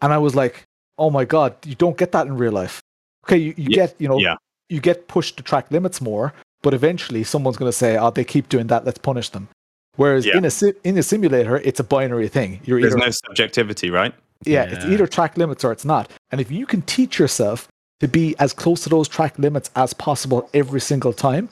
And 0.01 0.13
I 0.13 0.19
was 0.19 0.37
like 0.37 0.65
oh 0.99 1.11
my 1.11 1.25
god, 1.25 1.55
you 1.65 1.75
don't 1.75 1.97
get 1.97 2.13
that 2.13 2.27
in 2.27 2.37
real 2.37 2.53
life. 2.53 2.81
Okay, 3.27 3.39
you, 3.39 3.55
you 3.57 3.69
yeah. 3.71 3.77
get 3.77 3.95
you 3.99 4.09
know 4.09 4.19
yeah. 4.19 4.37
you 4.69 4.81
get 4.81 5.09
pushed 5.09 5.37
to 5.37 5.43
track 5.43 5.71
limits 5.71 6.01
more, 6.01 6.33
but 6.63 6.75
eventually 6.75 7.25
someone's 7.25 7.57
going 7.57 7.69
to 7.71 7.77
say, 7.77 7.97
oh, 7.97 8.11
they 8.11 8.25
keep 8.25 8.49
doing 8.49 8.67
that, 8.69 8.85
let's 8.85 8.99
punish 8.99 9.31
them. 9.31 9.49
Whereas 9.97 10.27
yeah. 10.27 10.37
in 10.37 10.45
a 10.45 10.51
in 10.83 10.99
a 10.99 11.03
simulator, 11.03 11.57
it's 11.59 11.81
a 11.81 11.85
binary 11.85 12.29
thing. 12.29 12.61
You're 12.65 12.81
There's 12.81 12.95
either, 12.95 13.07
no 13.07 13.11
subjectivity, 13.11 13.91
right? 13.91 14.15
Yeah, 14.45 14.65
it's 14.65 14.85
either 14.85 15.07
track 15.07 15.39
limits 15.39 15.65
or 15.65 15.73
it's 15.73 15.85
not. 15.85 16.11
And 16.31 16.41
if 16.41 16.51
you 16.51 16.67
can 16.67 16.83
teach 16.83 17.19
yourself 17.19 17.69
to 18.01 18.09
be 18.09 18.35
as 18.39 18.53
close 18.53 18.83
to 18.83 18.89
those 18.89 19.09
track 19.09 19.39
limits 19.39 19.71
as 19.77 19.95
possible 19.95 20.51
every 20.53 20.81
single 20.81 21.13
time, 21.13 21.49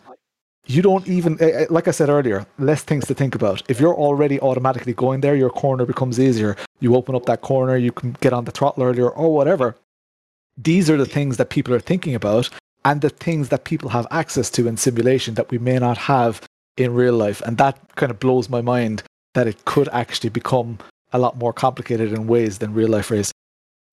you 0.67 0.83
don't 0.83 1.07
even 1.09 1.37
eh, 1.41 1.47
eh, 1.47 1.67
like 1.71 1.89
i 1.89 1.91
said 1.91 2.09
earlier 2.09 2.47
less 2.59 2.83
things 2.83 3.07
to 3.07 3.15
think 3.15 3.35
about. 3.35 3.63
If 3.69 3.81
you're 3.81 3.95
already 3.95 4.41
automatically 4.41 4.95
going 4.95 5.21
there 5.21 5.35
your 5.35 5.51
corner 5.51 5.85
becomes 5.87 6.19
easier. 6.21 6.57
You 6.81 6.97
open 6.97 7.15
up 7.15 7.27
that 7.27 7.41
corner 7.41 7.77
you 7.77 7.93
can 7.93 8.17
get 8.21 8.33
on 8.33 8.45
the 8.45 8.53
throttle 8.53 8.83
earlier 8.85 9.09
or 9.09 9.35
whatever. 9.35 9.77
These 10.57 10.91
are 10.91 10.97
the 10.97 11.07
things 11.07 11.37
that 11.39 11.49
people 11.51 11.75
are 11.75 11.81
thinking 11.81 12.15
about 12.15 12.51
and 12.85 13.01
the 13.01 13.11
things 13.11 13.49
that 13.49 13.65
people 13.65 13.91
have 13.91 14.07
access 14.11 14.51
to 14.51 14.67
in 14.67 14.77
simulation 14.77 15.35
that 15.35 15.51
we 15.51 15.59
may 15.59 15.79
not 15.79 15.97
have 15.97 16.43
in 16.77 16.95
real 16.95 17.15
life. 17.15 17.41
And 17.43 17.59
that 17.59 17.79
kind 17.97 18.11
of 18.11 18.19
blows 18.19 18.49
my 18.49 18.61
mind 18.61 19.03
that 19.35 19.47
it 19.47 19.65
could 19.65 19.89
actually 19.93 20.31
become 20.31 20.79
a 21.13 21.19
lot 21.19 21.37
more 21.37 21.53
complicated 21.53 22.13
in 22.13 22.27
ways 22.27 22.59
than 22.59 22.75
real 22.75 22.89
life 22.89 23.11
race 23.11 23.33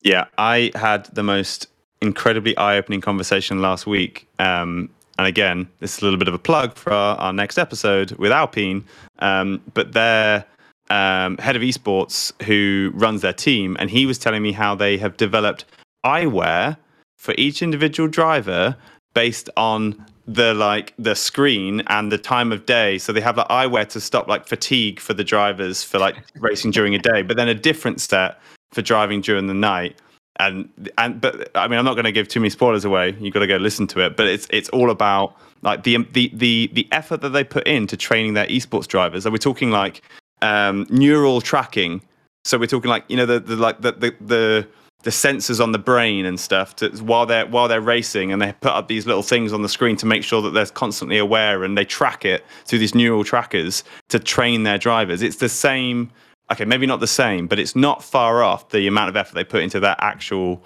yeah 0.01 0.25
i 0.37 0.71
had 0.75 1.05
the 1.13 1.23
most 1.23 1.67
incredibly 2.01 2.55
eye-opening 2.57 3.01
conversation 3.01 3.61
last 3.61 3.85
week 3.85 4.27
um, 4.39 4.89
and 5.19 5.27
again, 5.27 5.67
this 5.81 5.97
is 5.97 6.01
a 6.01 6.05
little 6.05 6.17
bit 6.17 6.29
of 6.29 6.33
a 6.33 6.39
plug 6.39 6.77
for 6.77 6.93
our, 6.93 7.17
our 7.17 7.33
next 7.33 7.57
episode 7.57 8.11
with 8.13 8.31
Alpine. 8.31 8.85
Um, 9.19 9.61
but 9.73 9.91
their 9.91 10.45
um, 10.89 11.37
head 11.39 11.57
of 11.57 11.61
esports 11.61 12.31
who 12.43 12.91
runs 12.93 13.21
their 13.21 13.33
team, 13.33 13.75
and 13.81 13.89
he 13.89 14.05
was 14.05 14.17
telling 14.17 14.41
me 14.41 14.53
how 14.53 14.75
they 14.75 14.97
have 14.97 15.17
developed 15.17 15.65
eyewear 16.05 16.77
for 17.17 17.35
each 17.37 17.61
individual 17.61 18.07
driver 18.07 18.77
based 19.13 19.49
on 19.57 20.05
the 20.25 20.53
like 20.53 20.93
the 20.97 21.15
screen 21.15 21.81
and 21.87 22.13
the 22.13 22.17
time 22.17 22.53
of 22.53 22.65
day. 22.65 22.97
So 22.97 23.11
they 23.11 23.19
have 23.19 23.35
like 23.35 23.49
eyewear 23.49 23.89
to 23.89 23.99
stop 23.99 24.29
like 24.29 24.47
fatigue 24.47 25.01
for 25.01 25.13
the 25.13 25.25
drivers 25.25 25.83
for 25.83 25.99
like 25.99 26.15
racing 26.35 26.71
during 26.71 26.95
a 26.95 26.99
day, 26.99 27.23
but 27.23 27.35
then 27.35 27.49
a 27.49 27.53
different 27.53 27.99
set 27.99 28.39
for 28.71 28.81
driving 28.81 29.19
during 29.19 29.47
the 29.47 29.53
night 29.53 29.97
and 30.37 30.69
and 30.97 31.19
but 31.19 31.51
I 31.55 31.67
mean 31.67 31.79
I'm 31.79 31.85
not 31.85 31.95
going 31.95 32.05
to 32.05 32.11
give 32.11 32.27
too 32.27 32.39
many 32.39 32.49
spoilers 32.49 32.85
away. 32.85 33.15
You've 33.19 33.33
got 33.33 33.41
to 33.41 33.47
go 33.47 33.57
listen 33.57 33.87
to 33.87 34.05
it. 34.05 34.15
But 34.15 34.27
it's 34.27 34.47
it's 34.49 34.69
all 34.69 34.89
about 34.89 35.35
like 35.61 35.83
the 35.83 35.97
the 36.13 36.31
the 36.33 36.69
the 36.73 36.87
effort 36.91 37.21
that 37.21 37.29
they 37.29 37.43
put 37.43 37.67
into 37.67 37.97
training 37.97 38.33
their 38.33 38.47
esports 38.47 38.87
drivers. 38.87 39.25
Are 39.25 39.31
we 39.31 39.39
talking 39.39 39.71
like 39.71 40.01
um, 40.41 40.87
neural 40.89 41.41
tracking? 41.41 42.01
So 42.45 42.57
we're 42.57 42.67
talking 42.67 42.89
like 42.89 43.03
you 43.09 43.17
know 43.17 43.25
the, 43.25 43.39
the 43.39 43.55
like 43.55 43.81
the, 43.81 43.91
the 43.91 44.15
the 44.21 44.67
the 45.03 45.11
sensors 45.11 45.63
on 45.63 45.71
the 45.71 45.79
brain 45.79 46.25
and 46.25 46.37
stuff 46.37 46.75
to, 46.77 46.89
while 47.03 47.25
they're 47.25 47.45
while 47.45 47.67
they're 47.67 47.81
racing, 47.81 48.31
and 48.31 48.41
they 48.41 48.53
put 48.53 48.71
up 48.71 48.87
these 48.87 49.05
little 49.05 49.23
things 49.23 49.53
on 49.53 49.61
the 49.61 49.69
screen 49.69 49.95
to 49.97 50.05
make 50.05 50.23
sure 50.23 50.41
that 50.41 50.51
they're 50.51 50.65
constantly 50.67 51.17
aware, 51.17 51.63
and 51.63 51.77
they 51.77 51.85
track 51.85 52.25
it 52.25 52.45
through 52.65 52.79
these 52.79 52.95
neural 52.95 53.23
trackers 53.23 53.83
to 54.09 54.19
train 54.19 54.63
their 54.63 54.77
drivers. 54.77 55.21
It's 55.21 55.37
the 55.37 55.49
same 55.49 56.11
okay, 56.51 56.65
maybe 56.65 56.85
not 56.85 56.99
the 56.99 57.07
same, 57.07 57.47
but 57.47 57.59
it's 57.59 57.75
not 57.75 58.03
far 58.03 58.43
off 58.43 58.69
the 58.69 58.87
amount 58.87 59.09
of 59.09 59.15
effort 59.15 59.35
they 59.35 59.43
put 59.43 59.61
into 59.61 59.79
their 59.79 59.95
actual 59.99 60.63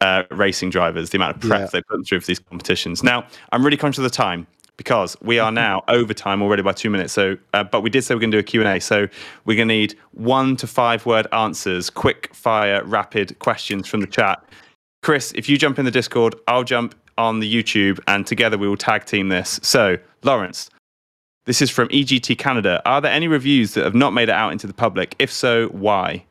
uh, 0.00 0.24
racing 0.30 0.70
drivers, 0.70 1.10
the 1.10 1.18
amount 1.18 1.36
of 1.36 1.42
prep 1.42 1.60
yeah. 1.60 1.66
they 1.66 1.82
put 1.82 2.06
through 2.06 2.20
for 2.20 2.26
these 2.26 2.38
competitions. 2.38 3.02
Now, 3.02 3.26
I'm 3.52 3.64
really 3.64 3.76
conscious 3.76 3.98
of 3.98 4.04
the 4.04 4.10
time 4.10 4.46
because 4.76 5.16
we 5.22 5.38
are 5.38 5.50
now 5.50 5.82
over 5.88 6.12
time 6.12 6.42
already 6.42 6.62
by 6.62 6.72
two 6.72 6.90
minutes. 6.90 7.12
So, 7.12 7.36
uh, 7.54 7.64
but 7.64 7.80
we 7.80 7.90
did 7.90 8.02
say 8.02 8.14
we're 8.14 8.20
going 8.20 8.30
to 8.30 8.36
do 8.36 8.40
a 8.40 8.42
Q&A. 8.42 8.78
So 8.80 9.08
we're 9.44 9.56
going 9.56 9.68
to 9.68 9.74
need 9.74 9.96
one 10.12 10.56
to 10.56 10.66
five 10.66 11.06
word 11.06 11.26
answers, 11.32 11.88
quick 11.88 12.34
fire, 12.34 12.84
rapid 12.84 13.38
questions 13.38 13.88
from 13.88 14.00
the 14.00 14.06
chat. 14.06 14.42
Chris, 15.02 15.32
if 15.34 15.48
you 15.48 15.56
jump 15.56 15.78
in 15.78 15.84
the 15.84 15.90
Discord, 15.90 16.34
I'll 16.48 16.64
jump 16.64 16.94
on 17.16 17.40
the 17.40 17.50
YouTube 17.50 18.00
and 18.06 18.26
together 18.26 18.58
we 18.58 18.68
will 18.68 18.76
tag 18.76 19.06
team 19.06 19.28
this. 19.28 19.58
So, 19.62 19.96
Laurence, 20.22 20.68
This 21.46 21.62
is 21.62 21.70
from 21.70 21.88
EGT 21.88 22.38
Canada. 22.38 22.82
Are 22.84 23.00
there 23.00 23.12
any 23.12 23.28
reviews 23.28 23.74
that 23.74 23.84
have 23.84 23.94
not 23.94 24.12
made 24.12 24.28
it 24.28 24.34
out 24.34 24.50
into 24.50 24.66
the 24.66 24.74
public? 24.74 25.14
If 25.20 25.32
so, 25.32 25.68
why? 25.68 26.24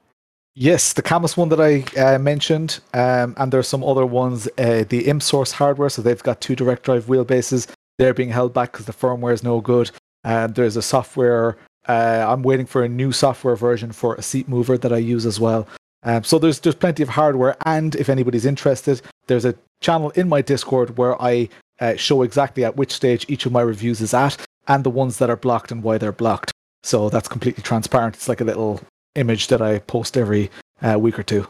Yes, 0.55 0.93
the 0.93 1.01
Cammus 1.01 1.37
one 1.37 1.49
that 1.49 1.59
I 1.59 1.83
uh, 1.99 2.19
mentioned, 2.19 2.79
um, 2.93 3.33
and 3.37 3.51
there's 3.51 3.67
some 3.67 3.83
other 3.83 4.05
ones. 4.05 4.47
Uh, 4.57 4.83
the 4.87 5.03
ImSource 5.05 5.53
hardware, 5.53 5.89
so 5.89 6.01
they've 6.01 6.21
got 6.21 6.41
two 6.41 6.55
direct 6.55 6.83
drive 6.83 7.05
wheelbases. 7.05 7.67
They're 7.97 8.13
being 8.13 8.29
held 8.29 8.53
back 8.53 8.73
because 8.73 8.85
the 8.85 8.93
firmware 8.93 9.33
is 9.33 9.43
no 9.43 9.61
good. 9.61 9.89
And 10.25 10.55
there's 10.55 10.75
a 10.75 10.81
software. 10.81 11.57
Uh, 11.87 12.25
I'm 12.27 12.43
waiting 12.43 12.65
for 12.65 12.83
a 12.83 12.89
new 12.89 13.11
software 13.11 13.55
version 13.55 13.91
for 13.93 14.15
a 14.15 14.21
seat 14.21 14.49
mover 14.49 14.77
that 14.77 14.91
I 14.91 14.97
use 14.97 15.25
as 15.25 15.39
well. 15.39 15.67
Um, 16.03 16.23
so 16.23 16.39
there's 16.39 16.59
there's 16.59 16.75
plenty 16.75 17.03
of 17.03 17.09
hardware, 17.09 17.55
and 17.65 17.95
if 17.95 18.09
anybody's 18.09 18.45
interested, 18.45 19.01
there's 19.27 19.45
a 19.45 19.55
channel 19.81 20.09
in 20.11 20.27
my 20.27 20.41
Discord 20.41 20.97
where 20.97 21.21
I 21.21 21.49
uh, 21.79 21.95
show 21.95 22.21
exactly 22.21 22.63
at 22.65 22.75
which 22.75 22.91
stage 22.91 23.25
each 23.27 23.45
of 23.45 23.51
my 23.51 23.61
reviews 23.61 24.01
is 24.01 24.13
at, 24.13 24.37
and 24.67 24.83
the 24.83 24.89
ones 24.89 25.17
that 25.17 25.29
are 25.29 25.37
blocked 25.37 25.71
and 25.71 25.83
why 25.83 25.97
they're 25.97 26.11
blocked. 26.11 26.51
So 26.83 27.09
that's 27.09 27.27
completely 27.27 27.63
transparent. 27.63 28.15
It's 28.15 28.29
like 28.29 28.41
a 28.41 28.45
little 28.45 28.81
image 29.15 29.47
that 29.47 29.61
I 29.61 29.79
post 29.79 30.17
every 30.17 30.51
uh, 30.81 30.99
week 30.99 31.17
or 31.17 31.23
two. 31.23 31.47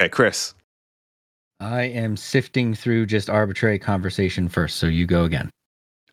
Okay, 0.00 0.08
Chris. 0.08 0.54
I 1.60 1.82
am 1.82 2.16
sifting 2.16 2.74
through 2.74 3.06
just 3.06 3.28
arbitrary 3.28 3.78
conversation 3.78 4.48
first, 4.48 4.76
so 4.76 4.86
you 4.86 5.06
go 5.06 5.24
again. 5.24 5.50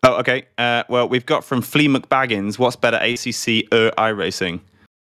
Oh, 0.02 0.14
okay. 0.16 0.46
Uh, 0.58 0.84
well, 0.88 1.08
we've 1.08 1.26
got 1.26 1.44
from 1.44 1.62
Flea 1.62 1.88
McBaggins. 1.88 2.58
What's 2.58 2.76
better, 2.76 2.96
ACC 2.96 3.72
or 3.72 3.90
iRacing? 3.96 4.60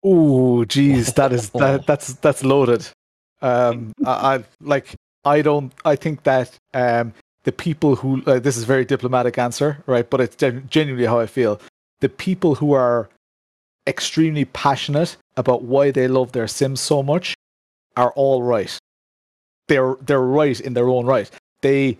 Ooh, 0.06 0.66
geez, 0.66 1.14
that 1.14 1.32
is 1.32 1.50
that 1.52 1.88
that's 1.88 2.14
that's 2.16 2.44
loaded. 2.44 2.88
Um, 3.42 3.94
I, 4.06 4.36
I 4.36 4.44
like 4.62 4.96
I 5.24 5.42
don't. 5.42 5.74
I 5.84 5.96
think 5.96 6.24
that 6.24 6.52
um, 6.74 7.14
the 7.46 7.52
people 7.52 7.96
who 7.96 8.22
uh, 8.26 8.40
this 8.40 8.58
is 8.58 8.64
a 8.64 8.68
very 8.68 8.86
diplomatic 8.86 9.38
answer, 9.38 9.82
right? 9.86 10.10
But 10.10 10.22
it's 10.22 10.36
genuinely 10.36 11.08
how 11.08 11.20
I 11.20 11.28
feel. 11.28 11.62
The 12.02 12.10
people 12.10 12.56
who 12.56 12.74
are 12.74 13.10
extremely 13.88 14.46
passionate 14.46 15.16
about 15.38 15.64
why 15.64 15.92
they 15.92 16.08
love 16.08 16.32
their 16.32 16.48
Sims 16.48 16.82
so 16.82 17.02
much 17.02 17.36
are 17.96 18.12
all 18.16 18.44
right. 18.44 18.78
They're 19.68 19.96
they're 20.02 20.22
right 20.22 20.60
in 20.60 20.74
their 20.74 20.90
own 20.90 21.06
right. 21.06 21.30
They 21.62 21.98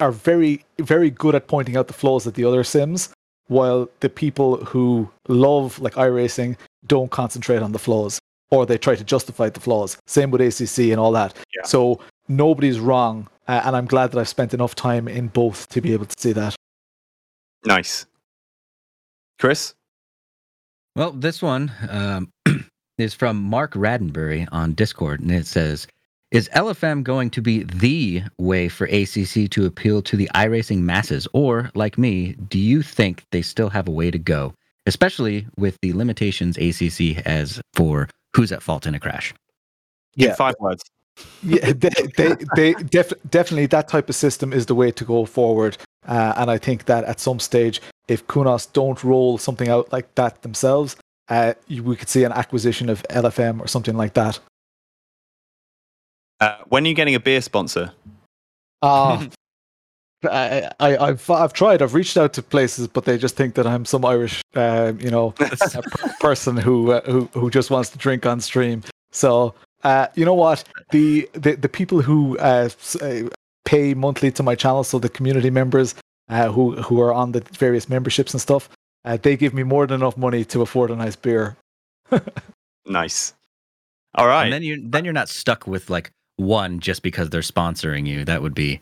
are 0.00 0.12
very 0.12 0.64
very 0.78 1.10
good 1.10 1.34
at 1.34 1.48
pointing 1.48 1.76
out 1.76 1.88
the 1.88 1.92
flaws 1.92 2.26
of 2.26 2.34
the 2.34 2.44
other 2.44 2.64
Sims, 2.64 3.10
while 3.48 3.88
the 4.00 4.08
people 4.08 4.64
who 4.64 5.10
love 5.28 5.78
like 5.80 5.94
iRacing 5.94 6.56
don't 6.86 7.10
concentrate 7.10 7.62
on 7.62 7.72
the 7.72 7.78
flaws 7.78 8.18
or 8.50 8.64
they 8.64 8.78
try 8.78 8.94
to 8.94 9.04
justify 9.04 9.48
the 9.48 9.60
flaws. 9.60 9.98
Same 10.06 10.30
with 10.30 10.40
ACC 10.40 10.90
and 10.90 11.00
all 11.00 11.12
that. 11.12 11.34
Yeah. 11.54 11.64
So 11.64 12.00
nobody's 12.28 12.78
wrong, 12.78 13.28
uh, 13.48 13.62
and 13.64 13.76
I'm 13.76 13.86
glad 13.86 14.12
that 14.12 14.18
I've 14.18 14.28
spent 14.28 14.54
enough 14.54 14.74
time 14.74 15.08
in 15.08 15.28
both 15.28 15.68
to 15.70 15.80
be 15.80 15.92
able 15.92 16.06
to 16.06 16.14
see 16.18 16.32
that. 16.32 16.54
Nice. 17.64 18.06
Chris? 19.38 19.74
Well, 20.94 21.12
this 21.12 21.42
one 21.42 21.70
um, 21.90 22.32
is 22.98 23.14
from 23.14 23.42
Mark 23.42 23.74
Raddenbury 23.74 24.48
on 24.50 24.72
Discord, 24.72 25.20
and 25.20 25.30
it 25.30 25.46
says, 25.46 25.86
"Is 26.30 26.48
LFM 26.54 27.02
going 27.02 27.28
to 27.30 27.42
be 27.42 27.64
the 27.64 28.22
way 28.38 28.68
for 28.68 28.86
ACC 28.86 29.50
to 29.50 29.66
appeal 29.66 30.00
to 30.02 30.16
the 30.16 30.30
iRacing 30.34 30.78
masses, 30.80 31.28
or 31.34 31.70
like 31.74 31.98
me, 31.98 32.32
do 32.48 32.58
you 32.58 32.82
think 32.82 33.24
they 33.30 33.42
still 33.42 33.68
have 33.68 33.88
a 33.88 33.92
way 33.92 34.10
to 34.10 34.18
go, 34.18 34.54
especially 34.86 35.46
with 35.58 35.76
the 35.82 35.92
limitations 35.92 36.56
ACC 36.56 37.24
has 37.26 37.60
for 37.74 38.08
who's 38.34 38.52
at 38.52 38.62
fault 38.62 38.86
in 38.86 38.94
a 38.94 39.00
crash?" 39.00 39.34
In 40.16 40.28
Yeah. 40.28 40.34
five 40.34 40.54
words. 40.60 40.82
Yeah, 41.42 41.72
they, 41.72 41.90
they, 42.16 42.36
they 42.54 42.74
def- 42.74 43.12
definitely 43.30 43.66
that 43.66 43.88
type 43.88 44.08
of 44.08 44.14
system 44.14 44.52
is 44.52 44.66
the 44.66 44.74
way 44.74 44.90
to 44.90 45.04
go 45.04 45.24
forward. 45.24 45.76
Uh, 46.06 46.34
and 46.36 46.50
I 46.50 46.58
think 46.58 46.84
that 46.84 47.04
at 47.04 47.20
some 47.20 47.40
stage, 47.40 47.80
if 48.08 48.26
Kunos 48.26 48.72
don't 48.72 49.02
roll 49.02 49.38
something 49.38 49.68
out 49.68 49.92
like 49.92 50.14
that 50.14 50.42
themselves, 50.42 50.96
uh, 51.28 51.54
we 51.68 51.96
could 51.96 52.08
see 52.08 52.24
an 52.24 52.32
acquisition 52.32 52.88
of 52.88 53.02
LFM 53.04 53.60
or 53.60 53.66
something 53.66 53.96
like 53.96 54.14
that. 54.14 54.38
Uh, 56.40 56.58
when 56.68 56.84
are 56.84 56.88
you 56.88 56.94
getting 56.94 57.14
a 57.14 57.20
beer 57.20 57.40
sponsor? 57.40 57.92
Uh, 58.82 59.26
I, 60.24 60.70
I, 60.80 61.08
I've, 61.08 61.30
I've 61.30 61.52
tried. 61.52 61.82
I've 61.82 61.94
reached 61.94 62.16
out 62.16 62.32
to 62.32 62.42
places, 62.42 62.88
but 62.88 63.04
they 63.04 63.18
just 63.18 63.36
think 63.36 63.54
that 63.54 63.66
I'm 63.66 63.84
some 63.84 64.04
Irish, 64.04 64.42
uh, 64.54 64.94
you 64.98 65.10
know, 65.10 65.34
person 66.20 66.56
who, 66.56 66.92
uh, 66.92 67.02
who 67.02 67.26
who 67.34 67.50
just 67.50 67.70
wants 67.70 67.90
to 67.90 67.98
drink 67.98 68.24
on 68.26 68.40
stream. 68.40 68.82
So, 69.12 69.54
uh, 69.86 70.08
you 70.16 70.24
know 70.24 70.34
what? 70.34 70.64
The 70.90 71.28
the, 71.32 71.54
the 71.54 71.68
people 71.68 72.02
who 72.02 72.36
uh, 72.38 72.68
uh, 73.00 73.22
pay 73.64 73.94
monthly 73.94 74.32
to 74.32 74.42
my 74.42 74.54
channel, 74.54 74.82
so 74.84 74.98
the 74.98 75.08
community 75.08 75.50
members 75.50 75.94
uh, 76.28 76.48
who 76.50 76.72
who 76.82 77.00
are 77.00 77.12
on 77.12 77.32
the 77.32 77.40
various 77.52 77.88
memberships 77.88 78.34
and 78.34 78.40
stuff, 78.40 78.68
uh, 79.04 79.16
they 79.16 79.36
give 79.36 79.54
me 79.54 79.62
more 79.62 79.86
than 79.86 80.00
enough 80.00 80.16
money 80.16 80.44
to 80.46 80.62
afford 80.62 80.90
a 80.90 80.96
nice 80.96 81.16
beer. 81.16 81.56
Nice. 82.88 83.34
All 84.14 84.26
right. 84.26 84.44
And 84.44 84.52
then 84.52 84.62
you 84.62 84.80
then 84.80 85.04
you're 85.04 85.12
not 85.12 85.28
stuck 85.28 85.66
with 85.66 85.90
like 85.90 86.12
one 86.36 86.78
just 86.78 87.02
because 87.02 87.30
they're 87.30 87.40
sponsoring 87.40 88.06
you. 88.06 88.24
That 88.24 88.42
would 88.42 88.54
be 88.54 88.80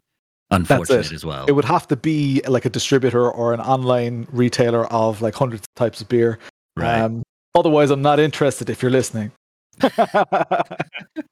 unfortunate 0.50 1.10
as 1.12 1.24
well. 1.24 1.46
It 1.46 1.52
would 1.52 1.64
have 1.64 1.88
to 1.88 1.96
be 1.96 2.42
like 2.46 2.66
a 2.66 2.70
distributor 2.70 3.30
or 3.30 3.54
an 3.54 3.60
online 3.60 4.26
retailer 4.30 4.86
of 4.92 5.22
like 5.22 5.34
hundreds 5.34 5.62
of 5.62 5.74
types 5.74 6.00
of 6.00 6.08
beer. 6.08 6.38
right. 6.76 7.00
Um, 7.00 7.22
otherwise, 7.54 7.90
I'm 7.90 8.02
not 8.02 8.20
interested 8.20 8.68
if 8.68 8.82
you're 8.82 8.90
listening. 8.90 9.32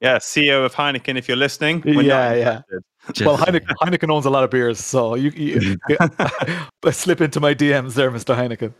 yeah, 0.01 0.17
CEO 0.17 0.65
of 0.65 0.73
Heineken, 0.73 1.17
if 1.17 1.27
you're 1.27 1.37
listening. 1.37 1.83
Yeah, 1.85 2.33
yeah. 2.33 2.61
Just 3.11 3.25
well. 3.25 3.37
Heineken, 3.37 3.73
Heineken 3.81 4.09
owns 4.11 4.25
a 4.25 4.29
lot 4.29 4.43
of 4.43 4.49
beers, 4.49 4.79
so 4.79 5.15
you, 5.15 5.31
you, 5.31 5.77
you 6.83 6.91
slip 6.91 7.21
into 7.21 7.39
my 7.39 7.53
DMs 7.53 7.93
there, 7.93 8.11
Mr. 8.11 8.35
Heineken. 8.35 8.73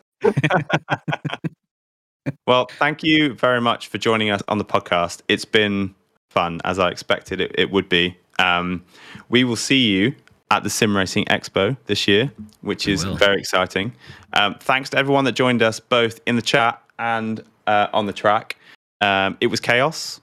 Well, 2.47 2.68
thank 2.80 3.03
you 3.03 3.34
very 3.34 3.59
much 3.59 3.88
for 3.88 3.97
joining 3.97 4.30
us 4.30 4.41
on 4.47 4.57
the 4.57 4.66
podcast. 4.66 5.22
It's 5.28 5.45
been 5.45 5.93
fun, 6.30 6.61
as 6.64 6.80
I 6.80 6.89
expected 6.89 7.41
it, 7.41 7.51
it 7.55 7.72
would 7.72 7.89
be. 7.89 8.18
Um, 8.39 8.84
we 9.30 9.43
will 9.43 9.55
see 9.57 9.88
you 9.88 10.16
at 10.49 10.64
the 10.64 10.70
Sim 10.70 10.95
Racing 10.95 11.26
Expo 11.26 11.76
this 11.86 12.07
year, 12.07 12.32
which 12.61 12.86
We 12.86 12.93
is 12.93 13.05
will. 13.05 13.16
very 13.16 13.39
exciting. 13.39 13.93
Um, 14.34 14.55
thanks 14.59 14.89
to 14.91 14.97
everyone 14.97 15.26
that 15.26 15.34
joined 15.34 15.61
us 15.61 15.80
both 15.80 16.22
in 16.26 16.36
the 16.36 16.41
chat 16.41 16.82
and 16.97 17.43
uh, 17.68 17.88
on 17.93 18.05
the 18.05 18.14
track. 18.14 18.57
Um, 19.04 19.38
it 19.41 19.47
was 19.47 19.60
chaos. 19.60 20.22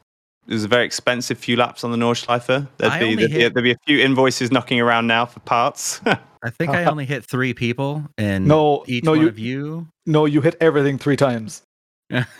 It 0.49 0.55
was 0.55 0.65
a 0.65 0.69
very 0.69 0.85
expensive 0.85 1.39
few 1.39 1.57
laps 1.57 1.85
on 1.85 1.91
the 1.93 1.97
Nordschleife. 1.97 2.47
There'd 2.47 2.69
I 2.81 2.99
be, 2.99 3.15
there'd, 3.15 3.31
be, 3.31 3.39
hit- 3.39 3.55
there'd 3.55 3.65
be 3.65 3.73
a 3.73 3.77
few 3.87 4.01
invoices 4.01 4.51
knocking 4.51 4.81
around 4.81 5.07
now 5.07 5.27
for 5.27 5.41
parts. 5.41 6.01
I 6.43 6.49
think 6.51 6.71
I 6.71 6.85
only 6.85 7.05
hit 7.05 7.25
three 7.25 7.53
people, 7.53 8.03
and 8.17 8.47
No, 8.47 8.83
each 8.87 9.05
no, 9.05 9.11
one 9.13 9.21
you- 9.21 9.29
of 9.29 9.39
you. 9.39 9.87
No, 10.07 10.25
you 10.25 10.41
hit 10.41 10.57
everything 10.61 10.99
three 10.99 11.17
times. 11.17 11.63
Yeah. 12.09 12.25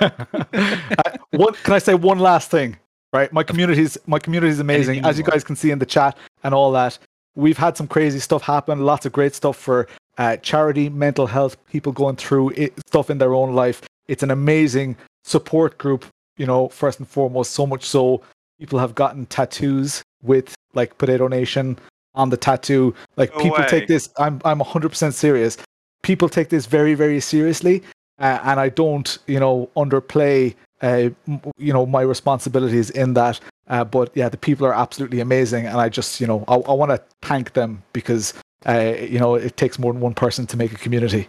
Uh, 0.00 1.16
one, 1.30 1.54
can 1.54 1.72
I 1.72 1.78
say 1.78 1.94
one 1.94 2.18
last 2.18 2.50
thing? 2.50 2.76
Right, 3.12 3.32
my 3.32 3.42
community's 3.42 3.96
my 4.06 4.18
community 4.18 4.50
is 4.50 4.60
amazing, 4.60 4.96
Anything 4.96 5.08
as 5.08 5.16
you 5.16 5.24
guys 5.24 5.42
can 5.44 5.56
see 5.56 5.70
in 5.70 5.78
the 5.78 5.86
chat 5.86 6.18
and 6.42 6.52
all 6.52 6.70
that. 6.72 6.98
We've 7.34 7.56
had 7.56 7.76
some 7.76 7.86
crazy 7.86 8.18
stuff 8.18 8.42
happen. 8.42 8.80
Lots 8.84 9.06
of 9.06 9.12
great 9.12 9.34
stuff 9.34 9.56
for 9.56 9.86
uh, 10.18 10.36
charity, 10.38 10.88
mental 10.90 11.26
health, 11.26 11.56
people 11.68 11.92
going 11.92 12.16
through 12.16 12.50
it, 12.50 12.74
stuff 12.88 13.08
in 13.10 13.18
their 13.18 13.32
own 13.32 13.54
life. 13.54 13.80
It's 14.08 14.22
an 14.22 14.30
amazing 14.30 14.96
support 15.26 15.76
group. 15.78 16.06
You 16.38 16.46
know, 16.46 16.68
first 16.68 16.98
and 16.98 17.08
foremost, 17.08 17.52
so 17.52 17.66
much 17.66 17.84
so 17.84 18.22
people 18.60 18.78
have 18.78 18.94
gotten 18.94 19.26
tattoos 19.26 20.02
with 20.22 20.54
like 20.74 20.96
Potato 20.98 21.28
Nation 21.28 21.78
on 22.14 22.30
the 22.30 22.36
tattoo. 22.36 22.94
Like 23.16 23.34
No 23.34 23.42
people 23.42 23.58
way. 23.58 23.68
take 23.68 23.86
this. 23.86 24.10
I'm 24.18 24.40
I'm 24.44 24.60
100% 24.60 25.12
serious. 25.12 25.56
People 26.02 26.28
take 26.28 26.50
this 26.50 26.66
very 26.66 26.94
very 26.94 27.20
seriously, 27.20 27.82
uh, 28.18 28.38
and 28.44 28.60
I 28.60 28.68
don't 28.68 29.18
you 29.26 29.40
know 29.40 29.70
underplay 29.76 30.54
uh, 30.82 31.10
m- 31.26 31.40
you 31.56 31.72
know 31.72 31.86
my 31.86 32.02
responsibilities 32.02 32.90
in 32.90 33.14
that. 33.14 33.40
Uh, 33.68 33.82
but 33.82 34.10
yeah, 34.14 34.28
the 34.28 34.36
people 34.36 34.66
are 34.66 34.74
absolutely 34.74 35.20
amazing, 35.20 35.66
and 35.66 35.78
I 35.80 35.88
just 35.88 36.20
you 36.20 36.26
know 36.26 36.44
I, 36.48 36.56
I 36.56 36.72
want 36.72 36.90
to 36.90 37.02
thank 37.22 37.54
them 37.54 37.82
because 37.94 38.34
uh, 38.68 38.94
you 39.00 39.18
know 39.18 39.34
it 39.34 39.56
takes 39.56 39.78
more 39.78 39.92
than 39.92 40.02
one 40.02 40.14
person 40.14 40.46
to 40.48 40.56
make 40.56 40.72
a 40.72 40.76
community. 40.76 41.28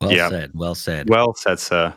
Well 0.00 0.12
Yeah. 0.12 0.28
said. 0.28 0.50
Well 0.54 0.74
said. 0.74 1.08
well 1.10 1.34
said, 1.34 1.58
sir. 1.58 1.94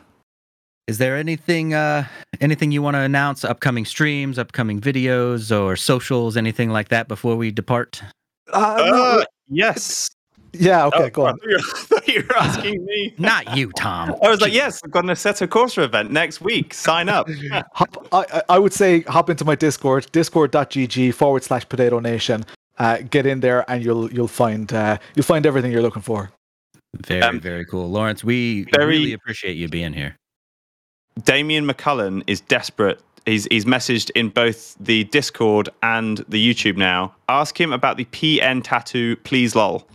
Is 0.88 0.98
there 0.98 1.16
anything 1.16 1.74
uh 1.74 2.04
anything 2.40 2.72
you 2.72 2.82
want 2.82 2.94
to 2.94 3.00
announce? 3.00 3.44
Upcoming 3.44 3.84
streams, 3.84 4.38
upcoming 4.38 4.80
videos, 4.80 5.56
or 5.56 5.76
socials, 5.76 6.36
anything 6.36 6.70
like 6.70 6.88
that 6.88 7.06
before 7.08 7.36
we 7.36 7.50
depart? 7.52 8.02
Uh, 8.52 8.76
no, 8.86 8.94
Uh, 9.20 9.24
yes. 9.48 10.10
yeah, 10.52 10.84
okay, 10.86 11.04
Oh, 11.04 11.10
go 11.10 11.26
on. 11.26 11.38
you 11.44 11.50
were- 11.52 11.58
I 11.74 11.78
thought 11.78 12.08
you 12.08 12.24
were 12.28 12.36
asking 12.36 12.84
me. 12.84 13.14
Not 13.18 13.56
you, 13.56 13.70
Tom. 13.76 14.14
I 14.22 14.28
was 14.28 14.40
like, 14.40 14.52
yes, 14.52 14.80
I've 14.84 14.90
got 14.90 15.04
an 15.04 15.10
Assetto 15.10 15.46
Corsa 15.46 15.84
event 15.84 16.10
next 16.10 16.40
week. 16.40 16.74
Sign 16.74 17.08
up. 17.08 17.28
Hop, 17.74 18.08
I, 18.12 18.26
I- 18.38 18.42
I 18.50 18.58
would 18.58 18.72
say 18.72 19.02
hop 19.02 19.30
into 19.30 19.44
my 19.44 19.54
Discord, 19.54 20.10
discord.gg 20.12 21.14
forward 21.14 21.44
slash 21.44 21.66
potato 21.68 22.00
nation. 22.00 22.44
Uh, 22.78 22.98
get 23.08 23.24
in 23.26 23.38
there 23.40 23.64
and 23.70 23.84
you'll 23.84 24.12
you'll 24.12 24.26
find 24.28 24.72
uh, 24.72 24.98
you'll 25.14 25.22
find 25.24 25.46
everything 25.46 25.70
you're 25.70 25.82
looking 25.82 26.02
for. 26.02 26.30
Very, 26.94 27.22
Um, 27.22 27.40
very 27.40 27.64
cool, 27.64 27.90
Laurence. 27.90 28.22
We 28.22 28.64
very- 28.74 28.98
really 28.98 29.12
appreciate 29.12 29.56
you 29.56 29.68
being 29.68 29.92
here. 29.92 30.16
Damien 31.24 31.66
McCullen 31.66 32.22
is 32.26 32.40
desperate. 32.40 33.00
He's, 33.26 33.46
he's 33.46 33.64
messaged 33.64 34.10
in 34.14 34.30
both 34.30 34.76
the 34.80 35.04
Discord 35.04 35.68
and 35.82 36.18
the 36.28 36.54
YouTube 36.54 36.76
now. 36.76 37.14
Ask 37.28 37.60
him 37.60 37.72
about 37.72 37.96
the 37.96 38.04
PN 38.06 38.62
tattoo, 38.64 39.16
please, 39.16 39.54
lol. 39.54 39.86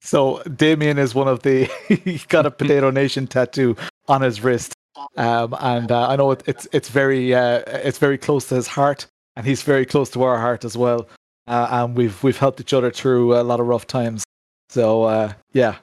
So 0.00 0.42
Damien 0.44 0.98
is 0.98 1.14
one 1.14 1.28
of 1.28 1.42
the. 1.42 1.68
he's 2.04 2.24
got 2.26 2.46
a 2.46 2.50
Potato 2.60 2.90
Nation 2.90 3.26
tattoo 3.26 3.76
on 4.08 4.20
his 4.20 4.42
wrist, 4.42 4.74
um, 5.16 5.54
and 5.60 5.92
uh, 5.92 6.08
I 6.08 6.16
know 6.16 6.32
it, 6.32 6.42
it's 6.46 6.66
it's 6.72 6.88
very 6.88 7.32
uh, 7.34 7.62
it's 7.66 7.98
very 7.98 8.18
close 8.18 8.48
to 8.48 8.56
his 8.56 8.66
heart, 8.66 9.06
and 9.36 9.46
he's 9.46 9.62
very 9.62 9.86
close 9.86 10.10
to 10.10 10.22
our 10.24 10.38
heart 10.38 10.64
as 10.64 10.76
well. 10.76 11.08
Uh, 11.46 11.68
and 11.70 11.96
we've 11.96 12.20
we've 12.24 12.36
helped 12.38 12.60
each 12.60 12.72
other 12.72 12.90
through 12.90 13.36
a 13.36 13.42
lot 13.42 13.60
of 13.60 13.66
rough 13.68 13.86
times. 13.86 14.24
So 14.70 15.04
uh, 15.04 15.32
yeah, 15.52 15.76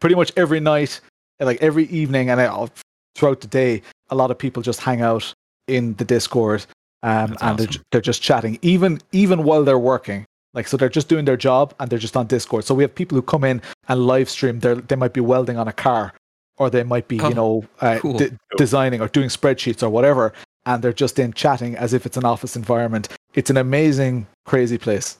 pretty 0.00 0.14
much 0.14 0.32
every 0.36 0.60
night, 0.60 1.00
like 1.40 1.60
every 1.62 1.84
evening, 1.86 2.30
and 2.30 2.40
uh, 2.40 2.66
throughout 3.14 3.40
the 3.40 3.48
day, 3.48 3.82
a 4.10 4.14
lot 4.14 4.30
of 4.30 4.38
people 4.38 4.62
just 4.62 4.80
hang 4.80 5.00
out 5.02 5.32
in 5.66 5.94
the 5.94 6.04
Discord, 6.04 6.64
um, 7.02 7.36
and 7.40 7.58
they're, 7.58 7.82
they're 7.92 8.00
just 8.00 8.22
chatting, 8.22 8.58
even 8.62 9.00
even 9.12 9.44
while 9.44 9.64
they're 9.64 9.78
working. 9.78 10.24
Like 10.54 10.66
so, 10.66 10.76
they're 10.76 10.88
just 10.88 11.08
doing 11.08 11.24
their 11.26 11.36
job 11.36 11.74
and 11.78 11.90
they're 11.90 11.98
just 11.98 12.16
on 12.16 12.26
Discord. 12.26 12.64
So 12.64 12.74
we 12.74 12.82
have 12.82 12.94
people 12.94 13.16
who 13.16 13.22
come 13.22 13.44
in 13.44 13.60
and 13.88 14.06
live 14.06 14.28
stream. 14.30 14.60
They 14.60 14.74
they 14.74 14.96
might 14.96 15.12
be 15.12 15.20
welding 15.20 15.58
on 15.58 15.68
a 15.68 15.72
car, 15.72 16.14
or 16.56 16.70
they 16.70 16.82
might 16.84 17.06
be 17.06 17.20
Oh, 17.20 17.28
you 17.28 17.34
know 17.34 17.64
uh, 17.80 17.98
cool. 18.00 18.16
de- 18.16 18.36
designing 18.56 19.00
or 19.00 19.08
doing 19.08 19.28
spreadsheets 19.28 19.82
or 19.82 19.90
whatever, 19.90 20.32
and 20.64 20.82
they're 20.82 20.92
just 20.92 21.18
in 21.18 21.32
chatting 21.34 21.76
as 21.76 21.92
if 21.92 22.06
it's 22.06 22.16
an 22.16 22.24
office 22.24 22.56
environment. 22.56 23.08
It's 23.34 23.50
an 23.50 23.58
amazing, 23.58 24.26
crazy 24.46 24.78
place. 24.78 25.18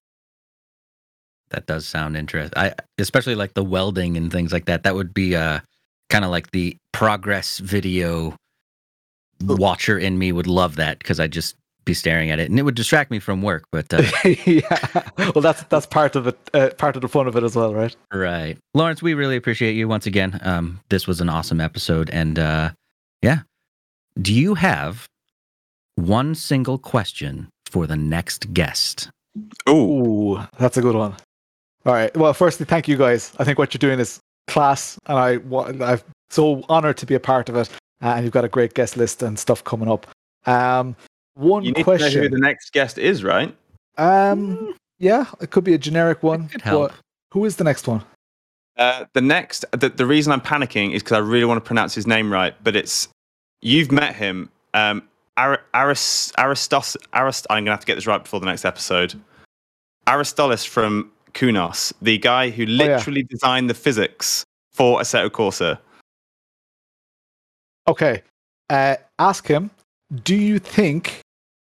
That 1.50 1.66
does 1.66 1.86
sound 1.86 2.16
interesting. 2.16 2.56
I 2.56 2.74
especially 2.98 3.34
like 3.34 3.54
the 3.54 3.64
welding 3.64 4.16
and 4.16 4.30
things 4.30 4.52
like 4.52 4.66
that. 4.66 4.82
That 4.82 4.94
would 4.94 5.14
be 5.14 5.36
uh 5.36 5.60
kind 6.10 6.24
of 6.24 6.30
like 6.30 6.50
the 6.50 6.76
progress 6.92 7.58
video 7.58 8.36
watcher 9.42 9.98
in 9.98 10.18
me 10.18 10.32
would 10.32 10.46
love 10.46 10.76
that 10.76 10.98
because 10.98 11.20
I'd 11.20 11.32
just 11.32 11.54
be 11.84 11.94
staring 11.94 12.30
at 12.30 12.38
it 12.38 12.50
and 12.50 12.58
it 12.58 12.62
would 12.62 12.74
distract 12.74 13.10
me 13.10 13.18
from 13.18 13.42
work. 13.42 13.64
But 13.72 13.92
uh, 13.92 14.02
yeah, 14.44 15.08
well, 15.16 15.42
that's 15.42 15.62
that's 15.64 15.86
part 15.86 16.16
of 16.16 16.26
it, 16.26 16.38
uh, 16.54 16.70
part 16.76 16.96
of 16.96 17.02
the 17.02 17.08
fun 17.08 17.26
of 17.26 17.36
it 17.36 17.42
as 17.42 17.56
well, 17.56 17.74
right? 17.74 17.96
right, 18.12 18.58
Laurence, 18.74 19.02
we 19.02 19.14
really 19.14 19.36
appreciate 19.36 19.72
you 19.72 19.88
once 19.88 20.06
again. 20.06 20.38
Um, 20.42 20.80
this 20.90 21.06
was 21.06 21.20
an 21.20 21.28
awesome 21.28 21.60
episode, 21.60 22.10
and 22.10 22.38
uh, 22.38 22.70
yeah, 23.22 23.40
do 24.20 24.32
you 24.32 24.54
have 24.54 25.08
one 25.96 26.34
single 26.34 26.78
question 26.78 27.48
for 27.66 27.86
the 27.86 27.96
next 27.96 28.52
guest? 28.52 29.10
Ooh, 29.68 29.72
Ooh, 29.72 30.46
that's 30.58 30.76
a 30.76 30.82
good 30.82 30.94
one. 30.94 31.14
All 31.86 31.92
right. 31.92 32.14
Well, 32.16 32.34
firstly, 32.34 32.66
thank 32.66 32.88
you 32.88 32.96
guys. 32.96 33.32
I 33.38 33.44
think 33.44 33.58
what 33.58 33.72
you're 33.72 33.78
doing 33.78 34.00
is 34.00 34.20
class, 34.46 34.98
and 35.06 35.18
I 35.18 35.38
I'm 35.84 36.00
so 36.30 36.64
honored 36.68 36.96
to 36.98 37.06
be 37.06 37.14
a 37.14 37.20
part 37.20 37.48
of 37.48 37.56
it. 37.56 37.70
Uh, 38.02 38.14
and 38.14 38.24
you've 38.24 38.32
got 38.32 38.44
a 38.44 38.48
great 38.48 38.74
guest 38.74 38.96
list 38.96 39.22
and 39.22 39.38
stuff 39.38 39.64
coming 39.64 39.88
up. 39.88 40.06
Um, 40.46 40.94
one 41.34 41.64
you 41.64 41.70
need 41.70 41.74
to 41.74 41.80
know 41.80 41.84
question. 41.84 42.22
who 42.22 42.28
the 42.28 42.38
next 42.38 42.72
guest 42.72 42.98
is, 42.98 43.24
right? 43.24 43.54
um, 43.96 44.74
yeah, 44.98 45.26
it 45.40 45.50
could 45.50 45.64
be 45.64 45.74
a 45.74 45.78
generic 45.78 46.22
one. 46.22 46.44
It 46.44 46.50
could 46.52 46.62
help. 46.62 46.90
but 46.90 46.98
Who 47.32 47.44
is 47.44 47.56
the 47.56 47.64
next 47.64 47.86
one? 47.88 48.02
Uh, 48.76 49.06
the 49.12 49.20
next, 49.20 49.64
the, 49.72 49.88
the 49.88 50.06
reason 50.06 50.32
I'm 50.32 50.40
panicking 50.40 50.92
is 50.94 51.02
because 51.02 51.16
I 51.16 51.20
really 51.20 51.44
want 51.44 51.62
to 51.62 51.66
pronounce 51.66 51.94
his 51.94 52.06
name 52.06 52.32
right, 52.32 52.54
but 52.62 52.76
it's 52.76 53.08
you've 53.60 53.90
met 53.90 54.14
him, 54.14 54.50
um, 54.74 55.02
Ar- 55.36 55.62
Aris, 55.74 56.32
Aristos, 56.38 56.96
Arist. 57.12 57.46
I'm 57.50 57.64
gonna 57.64 57.72
have 57.72 57.80
to 57.80 57.86
get 57.86 57.96
this 57.96 58.06
right 58.06 58.22
before 58.22 58.38
the 58.38 58.46
next 58.46 58.64
episode. 58.64 59.20
Aristolis 60.06 60.66
from 60.66 61.10
Kunos, 61.34 61.92
the 62.00 62.18
guy 62.18 62.50
who 62.50 62.64
yeah. 62.64 62.84
literally 62.84 63.22
designed 63.22 63.68
the 63.70 63.74
physics 63.74 64.44
for 64.72 65.00
Assetto 65.00 65.28
Corsa. 65.30 65.78
Okay. 67.86 68.22
Uh, 68.70 68.96
ask 69.18 69.46
him. 69.46 69.70
Do 70.24 70.34
you 70.34 70.58
think 70.58 71.20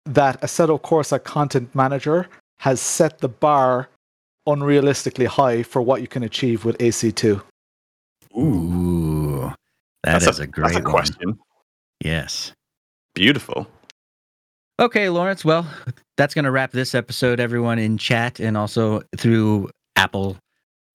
that 0.05 0.41
Assetto 0.41 0.81
Corsa 0.81 1.23
Content 1.23 1.73
Manager 1.75 2.27
has 2.59 2.81
set 2.81 3.19
the 3.19 3.29
bar 3.29 3.89
unrealistically 4.47 5.27
high 5.27 5.63
for 5.63 5.81
what 5.81 6.01
you 6.01 6.07
can 6.07 6.23
achieve 6.23 6.65
with 6.65 6.77
AC2? 6.77 7.41
Ooh, 8.37 9.53
that 10.03 10.21
That's 10.21 10.27
is 10.27 10.39
a, 10.39 10.47
great 10.47 10.73
That's 10.73 10.79
a 10.79 10.83
one. 10.83 10.91
question. 10.91 11.39
Yes. 12.03 12.51
Beautiful. 13.13 13.67
Okay, 14.79 15.09
Laurence. 15.09 15.45
Well, 15.45 15.67
that's 16.17 16.33
going 16.33 16.45
to 16.45 16.51
wrap 16.51 16.71
this 16.71 16.95
episode, 16.95 17.39
everyone 17.39 17.79
in 17.79 17.97
chat 17.97 18.39
and 18.39 18.57
also 18.57 19.01
through 19.17 19.69
Apple, 19.95 20.37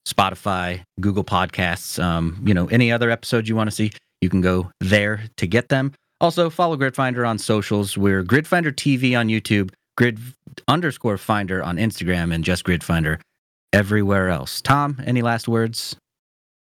Spotify, 0.06 0.82
Google 1.00 1.24
Podcasts. 1.24 2.02
Um, 2.02 2.42
you 2.44 2.54
know, 2.54 2.66
any 2.66 2.90
other 2.90 3.10
episodes 3.10 3.48
you 3.48 3.54
want 3.54 3.70
to 3.70 3.74
see, 3.74 3.92
you 4.20 4.28
can 4.28 4.40
go 4.40 4.70
there 4.80 5.22
to 5.36 5.46
get 5.46 5.68
them. 5.68 5.92
Also, 6.20 6.50
follow 6.50 6.76
Gridfinder 6.76 7.26
on 7.28 7.38
socials. 7.38 7.96
We're 7.96 8.24
Gridfinder 8.24 8.72
TV 8.72 9.16
on 9.18 9.28
YouTube, 9.28 9.70
Grid 9.96 10.18
underscore 10.66 11.16
Finder 11.16 11.62
on 11.62 11.76
Instagram, 11.76 12.34
and 12.34 12.42
just 12.42 12.64
Gridfinder 12.64 13.20
everywhere 13.72 14.28
else. 14.28 14.60
Tom, 14.60 15.00
any 15.06 15.22
last 15.22 15.46
words? 15.46 15.94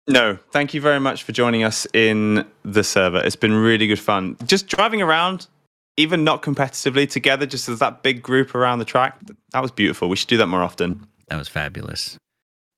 No, 0.08 0.38
thank 0.50 0.74
you 0.74 0.80
very 0.80 1.00
much 1.00 1.22
for 1.22 1.32
joining 1.32 1.62
us 1.62 1.86
in 1.94 2.44
the 2.64 2.82
server. 2.82 3.18
It's 3.24 3.36
been 3.36 3.54
really 3.54 3.86
good 3.86 4.00
fun. 4.00 4.36
Just 4.44 4.66
driving 4.66 5.00
around, 5.00 5.46
even 5.96 6.24
not 6.24 6.42
competitively 6.42 7.08
together, 7.08 7.46
just 7.46 7.68
as 7.68 7.78
that 7.78 8.02
big 8.02 8.22
group 8.22 8.54
around 8.54 8.78
the 8.78 8.84
track. 8.84 9.18
That 9.52 9.60
was 9.60 9.70
beautiful. 9.70 10.08
We 10.08 10.16
should 10.16 10.28
do 10.28 10.36
that 10.38 10.46
more 10.46 10.62
often. 10.62 11.06
That 11.28 11.36
was 11.36 11.48
fabulous. 11.48 12.18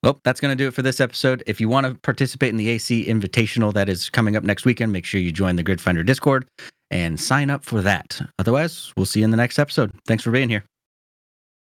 Well, 0.03 0.19
that's 0.23 0.39
going 0.39 0.55
to 0.55 0.63
do 0.63 0.67
it 0.67 0.73
for 0.73 0.83
this 0.83 1.01
episode. 1.01 1.43
If 1.47 1.59
you 1.59 1.67
want 1.67 1.87
to 1.87 1.95
participate 1.95 2.49
in 2.49 2.57
the 2.57 2.69
AC 2.69 3.05
Invitational 3.05 3.73
that 3.73 3.89
is 3.89 4.09
coming 4.09 4.35
up 4.35 4.43
next 4.43 4.63
weekend, 4.63 4.93
make 4.93 5.05
sure 5.05 5.19
you 5.19 5.31
join 5.31 5.55
the 5.55 5.63
Gridfinder 5.63 6.05
Discord 6.05 6.45
and 6.91 7.19
sign 7.19 7.49
up 7.49 7.65
for 7.65 7.81
that. 7.81 8.21
Otherwise, 8.39 8.93
we'll 8.95 9.05
see 9.05 9.19
you 9.19 9.25
in 9.25 9.31
the 9.31 9.37
next 9.37 9.57
episode. 9.59 9.91
Thanks 10.05 10.23
for 10.23 10.31
being 10.31 10.49
here. 10.49 10.63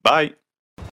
Bye. 0.04 0.34